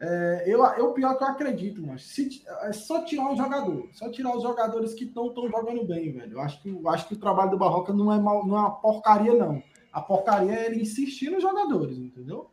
É, 0.03 0.45
eu, 0.47 0.65
eu 0.65 0.93
pior 0.93 1.19
que 1.19 1.23
eu 1.23 1.29
acredito, 1.29 1.83
mas 1.87 2.03
se, 2.05 2.43
é 2.63 2.73
só 2.73 3.05
tirar 3.05 3.31
os 3.33 3.37
jogadores, 3.37 3.99
só 3.99 4.11
tirar 4.11 4.35
os 4.35 4.43
jogadores 4.43 4.95
que 4.95 5.05
estão 5.05 5.31
jogando 5.35 5.85
bem, 5.85 6.11
velho. 6.11 6.33
Eu 6.33 6.41
acho 6.41 6.63
que, 6.63 6.71
eu 6.71 6.89
acho 6.89 7.07
que 7.07 7.15
o 7.15 7.19
trabalho 7.19 7.51
do 7.51 7.59
Barroca 7.59 7.93
não 7.93 8.11
é, 8.11 8.19
mal, 8.19 8.47
não 8.47 8.57
é 8.57 8.61
uma 8.61 8.71
porcaria, 8.71 9.35
não. 9.35 9.63
A 9.93 10.01
porcaria 10.01 10.55
é 10.55 10.67
ele 10.67 10.81
insistir 10.81 11.29
nos 11.29 11.43
jogadores, 11.43 11.99
entendeu? 11.99 12.49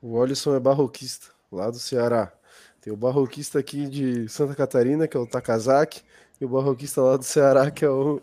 O 0.00 0.20
Alisson 0.20 0.56
é 0.56 0.60
barroquista, 0.60 1.28
lá 1.52 1.70
do 1.70 1.78
Ceará. 1.78 2.32
Tem 2.80 2.92
o 2.92 2.96
barroquista 2.96 3.60
aqui 3.60 3.86
de 3.86 4.28
Santa 4.28 4.56
Catarina, 4.56 5.06
que 5.06 5.16
é 5.16 5.20
o 5.20 5.26
Takazaki, 5.26 6.02
e 6.40 6.44
o 6.44 6.48
barroquista 6.48 7.00
lá 7.00 7.16
do 7.16 7.22
Ceará, 7.22 7.70
que 7.70 7.84
é 7.84 7.90
o, 7.90 8.20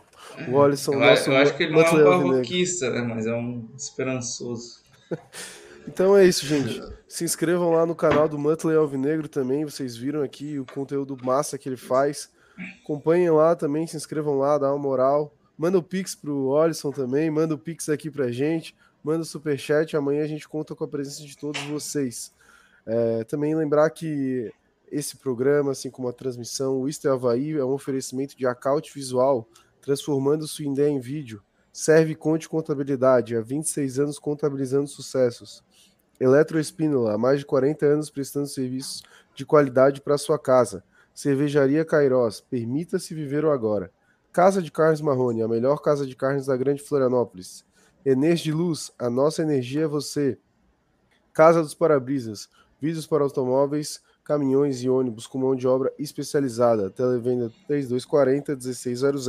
o 0.49 0.61
Alisson. 0.61 0.95
Eu, 0.95 0.99
nosso 0.99 1.29
eu 1.29 1.37
acho 1.37 1.55
que 1.55 1.63
ele 1.63 1.71
não 1.71 1.81
é 1.81 1.91
um 1.91 2.03
barroquista, 2.03 2.89
né? 2.89 3.01
Mas 3.03 3.25
é 3.25 3.33
um 3.33 3.69
esperançoso. 3.77 4.81
Então 5.89 6.15
é 6.15 6.23
isso, 6.23 6.45
gente. 6.45 6.83
Se 7.07 7.23
inscrevam 7.23 7.71
lá 7.71 7.83
no 7.83 7.95
canal 7.95 8.29
do 8.29 8.37
Muttley 8.37 8.77
Alvinegro 8.77 9.27
também. 9.27 9.65
Vocês 9.65 9.97
viram 9.97 10.21
aqui 10.21 10.59
o 10.59 10.65
conteúdo 10.65 11.17
massa 11.23 11.57
que 11.57 11.67
ele 11.67 11.77
faz. 11.77 12.29
Acompanhem 12.83 13.31
lá 13.31 13.55
também, 13.55 13.87
se 13.87 13.97
inscrevam 13.97 14.37
lá, 14.37 14.59
dá 14.59 14.71
uma 14.71 14.77
moral. 14.77 15.33
Manda 15.57 15.79
o 15.79 15.83
Pix 15.83 16.13
pro 16.13 16.55
Alisson 16.55 16.91
também, 16.91 17.31
manda 17.31 17.55
o 17.55 17.57
Pix 17.57 17.89
aqui 17.89 18.11
pra 18.11 18.31
gente, 18.31 18.75
manda 19.03 19.23
o 19.23 19.25
Superchat. 19.25 19.97
Amanhã 19.97 20.23
a 20.23 20.27
gente 20.27 20.47
conta 20.47 20.75
com 20.75 20.83
a 20.83 20.87
presença 20.87 21.23
de 21.23 21.35
todos 21.35 21.59
vocês. 21.63 22.35
É, 22.85 23.23
também 23.23 23.55
lembrar 23.55 23.89
que 23.89 24.53
esse 24.91 25.17
programa, 25.17 25.71
assim 25.71 25.89
como 25.89 26.07
a 26.07 26.13
transmissão, 26.13 26.77
o 26.79 26.87
Isto 26.87 27.07
é 27.07 27.11
Havaí 27.11 27.53
é 27.53 27.65
um 27.65 27.73
oferecimento 27.73 28.37
de 28.37 28.45
Acaute 28.45 28.93
Visual, 28.93 29.49
transformando 29.81 30.47
sua 30.47 30.65
ideia 30.65 30.89
em 30.89 30.99
vídeo. 30.99 31.41
Serve 31.81 32.13
Conte 32.13 32.49
Contabilidade, 32.49 33.37
há 33.37 33.41
26 33.41 33.99
anos 33.99 34.19
contabilizando 34.19 34.85
sucessos. 34.85 35.63
Eletroespínola, 36.19 37.13
há 37.13 37.17
mais 37.17 37.39
de 37.39 37.45
40 37.45 37.85
anos 37.85 38.09
prestando 38.09 38.47
serviços 38.47 39.01
de 39.33 39.45
qualidade 39.45 40.01
para 40.01 40.17
sua 40.17 40.37
casa. 40.37 40.83
Cervejaria 41.15 41.85
Cairós, 41.85 42.41
permita-se 42.41 43.13
viver 43.13 43.45
o 43.45 43.51
agora. 43.51 43.89
Casa 44.33 44.61
de 44.61 44.69
Carnes 44.69 44.99
Marrone, 44.99 45.41
a 45.41 45.47
melhor 45.47 45.77
casa 45.77 46.05
de 46.05 46.17
carnes 46.17 46.47
da 46.47 46.57
Grande 46.57 46.81
Florianópolis. 46.81 47.63
Enes 48.05 48.41
de 48.41 48.51
Luz, 48.51 48.91
a 48.99 49.09
nossa 49.09 49.41
energia 49.41 49.83
é 49.83 49.87
você. 49.87 50.37
Casa 51.31 51.61
dos 51.61 51.73
Parabrisas, 51.73 52.49
vidros 52.81 53.07
para 53.07 53.23
automóveis, 53.23 54.01
caminhões 54.25 54.83
e 54.83 54.89
ônibus 54.89 55.25
com 55.25 55.37
mão 55.37 55.55
de 55.55 55.65
obra 55.65 55.93
especializada. 55.97 56.89
Televenda 56.89 57.49
3240 57.67 58.51
1600. 58.51 59.27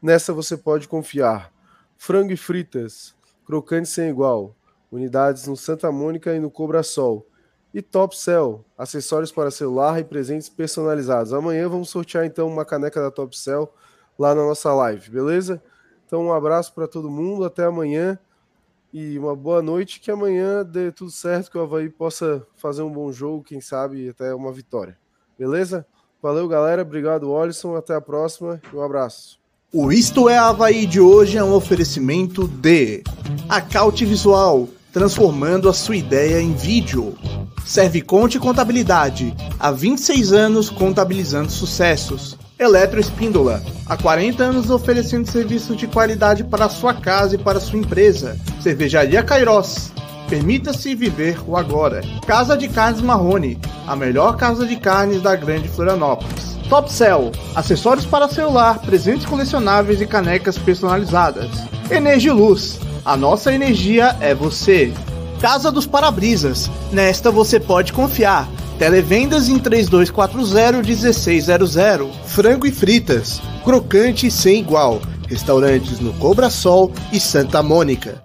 Nessa 0.00 0.32
você 0.32 0.56
pode 0.56 0.88
confiar. 0.88 1.52
Frango 1.96 2.32
e 2.32 2.36
fritas, 2.36 3.14
crocante 3.46 3.88
sem 3.88 4.08
igual. 4.08 4.54
Unidades 4.90 5.46
no 5.46 5.56
Santa 5.56 5.90
Mônica 5.90 6.34
e 6.34 6.40
no 6.40 6.50
Cobra 6.50 6.82
Sol. 6.82 7.26
E 7.72 7.82
Top 7.82 8.16
Cell, 8.16 8.64
acessórios 8.78 9.32
para 9.32 9.50
celular 9.50 9.98
e 9.98 10.04
presentes 10.04 10.48
personalizados. 10.48 11.32
Amanhã 11.32 11.68
vamos 11.68 11.90
sortear 11.90 12.24
então 12.24 12.46
uma 12.46 12.64
caneca 12.64 13.00
da 13.00 13.10
Top 13.10 13.36
Cell 13.36 13.72
lá 14.18 14.34
na 14.34 14.42
nossa 14.42 14.72
live, 14.72 15.10
beleza? 15.10 15.60
Então 16.06 16.24
um 16.24 16.32
abraço 16.32 16.72
para 16.72 16.86
todo 16.86 17.10
mundo, 17.10 17.44
até 17.44 17.64
amanhã 17.64 18.18
e 18.92 19.18
uma 19.18 19.34
boa 19.34 19.60
noite. 19.60 19.98
Que 19.98 20.10
amanhã 20.10 20.64
dê 20.64 20.92
tudo 20.92 21.10
certo, 21.10 21.50
que 21.50 21.58
o 21.58 21.62
Havaí 21.62 21.90
possa 21.90 22.46
fazer 22.54 22.82
um 22.82 22.92
bom 22.92 23.10
jogo, 23.10 23.42
quem 23.42 23.60
sabe 23.60 24.08
até 24.08 24.32
uma 24.32 24.52
vitória, 24.52 24.96
beleza? 25.36 25.84
Valeu, 26.24 26.48
galera. 26.48 26.80
Obrigado, 26.80 27.30
Olisson. 27.30 27.76
Até 27.76 27.94
a 27.94 28.00
próxima 28.00 28.58
e 28.72 28.76
um 28.76 28.80
abraço. 28.80 29.43
O 29.76 29.90
Isto 29.90 30.28
é 30.28 30.38
Havaí 30.38 30.86
de 30.86 31.00
hoje 31.00 31.36
é 31.36 31.42
um 31.42 31.52
oferecimento 31.52 32.46
de 32.46 33.02
Acaute 33.48 34.04
Visual, 34.04 34.68
transformando 34.92 35.68
a 35.68 35.72
sua 35.72 35.96
ideia 35.96 36.40
em 36.40 36.54
vídeo. 36.54 37.18
Serviconte 37.66 38.38
Contabilidade, 38.38 39.34
há 39.58 39.72
26 39.72 40.32
anos 40.32 40.70
contabilizando 40.70 41.50
sucessos. 41.50 42.38
Eletroespíndola, 42.56 43.60
há 43.84 43.96
40 43.96 44.44
anos 44.44 44.70
oferecendo 44.70 45.28
serviços 45.28 45.76
de 45.76 45.88
qualidade 45.88 46.44
para 46.44 46.68
sua 46.68 46.94
casa 46.94 47.34
e 47.34 47.38
para 47.38 47.58
sua 47.58 47.80
empresa. 47.80 48.38
Cervejaria 48.62 49.24
Cairós, 49.24 49.90
permita-se 50.34 50.96
viver 50.96 51.38
o 51.46 51.56
agora. 51.56 52.02
Casa 52.26 52.56
de 52.56 52.66
Carnes 52.66 53.00
Marrone, 53.00 53.56
a 53.86 53.94
melhor 53.94 54.36
casa 54.36 54.66
de 54.66 54.74
carnes 54.74 55.22
da 55.22 55.36
Grande 55.36 55.68
Florianópolis. 55.68 56.58
Top 56.68 56.92
Cell, 56.92 57.30
acessórios 57.54 58.04
para 58.04 58.26
celular, 58.26 58.80
presentes 58.80 59.26
colecionáveis 59.26 60.00
e 60.00 60.06
canecas 60.06 60.58
personalizadas. 60.58 61.48
Energiluz, 61.88 62.80
a 63.04 63.16
nossa 63.16 63.54
energia 63.54 64.16
é 64.20 64.34
você. 64.34 64.92
Casa 65.40 65.70
dos 65.70 65.86
Parabrisas, 65.86 66.68
nesta 66.90 67.30
você 67.30 67.60
pode 67.60 67.92
confiar. 67.92 68.48
Televendas 68.76 69.48
em 69.48 69.60
3240-1600. 69.60 72.10
Frango 72.24 72.66
e 72.66 72.72
fritas, 72.72 73.40
crocante 73.62 74.28
sem 74.32 74.58
igual. 74.58 75.00
Restaurantes 75.28 76.00
no 76.00 76.12
Cobra 76.14 76.50
Sol 76.50 76.90
e 77.12 77.20
Santa 77.20 77.62
Mônica. 77.62 78.20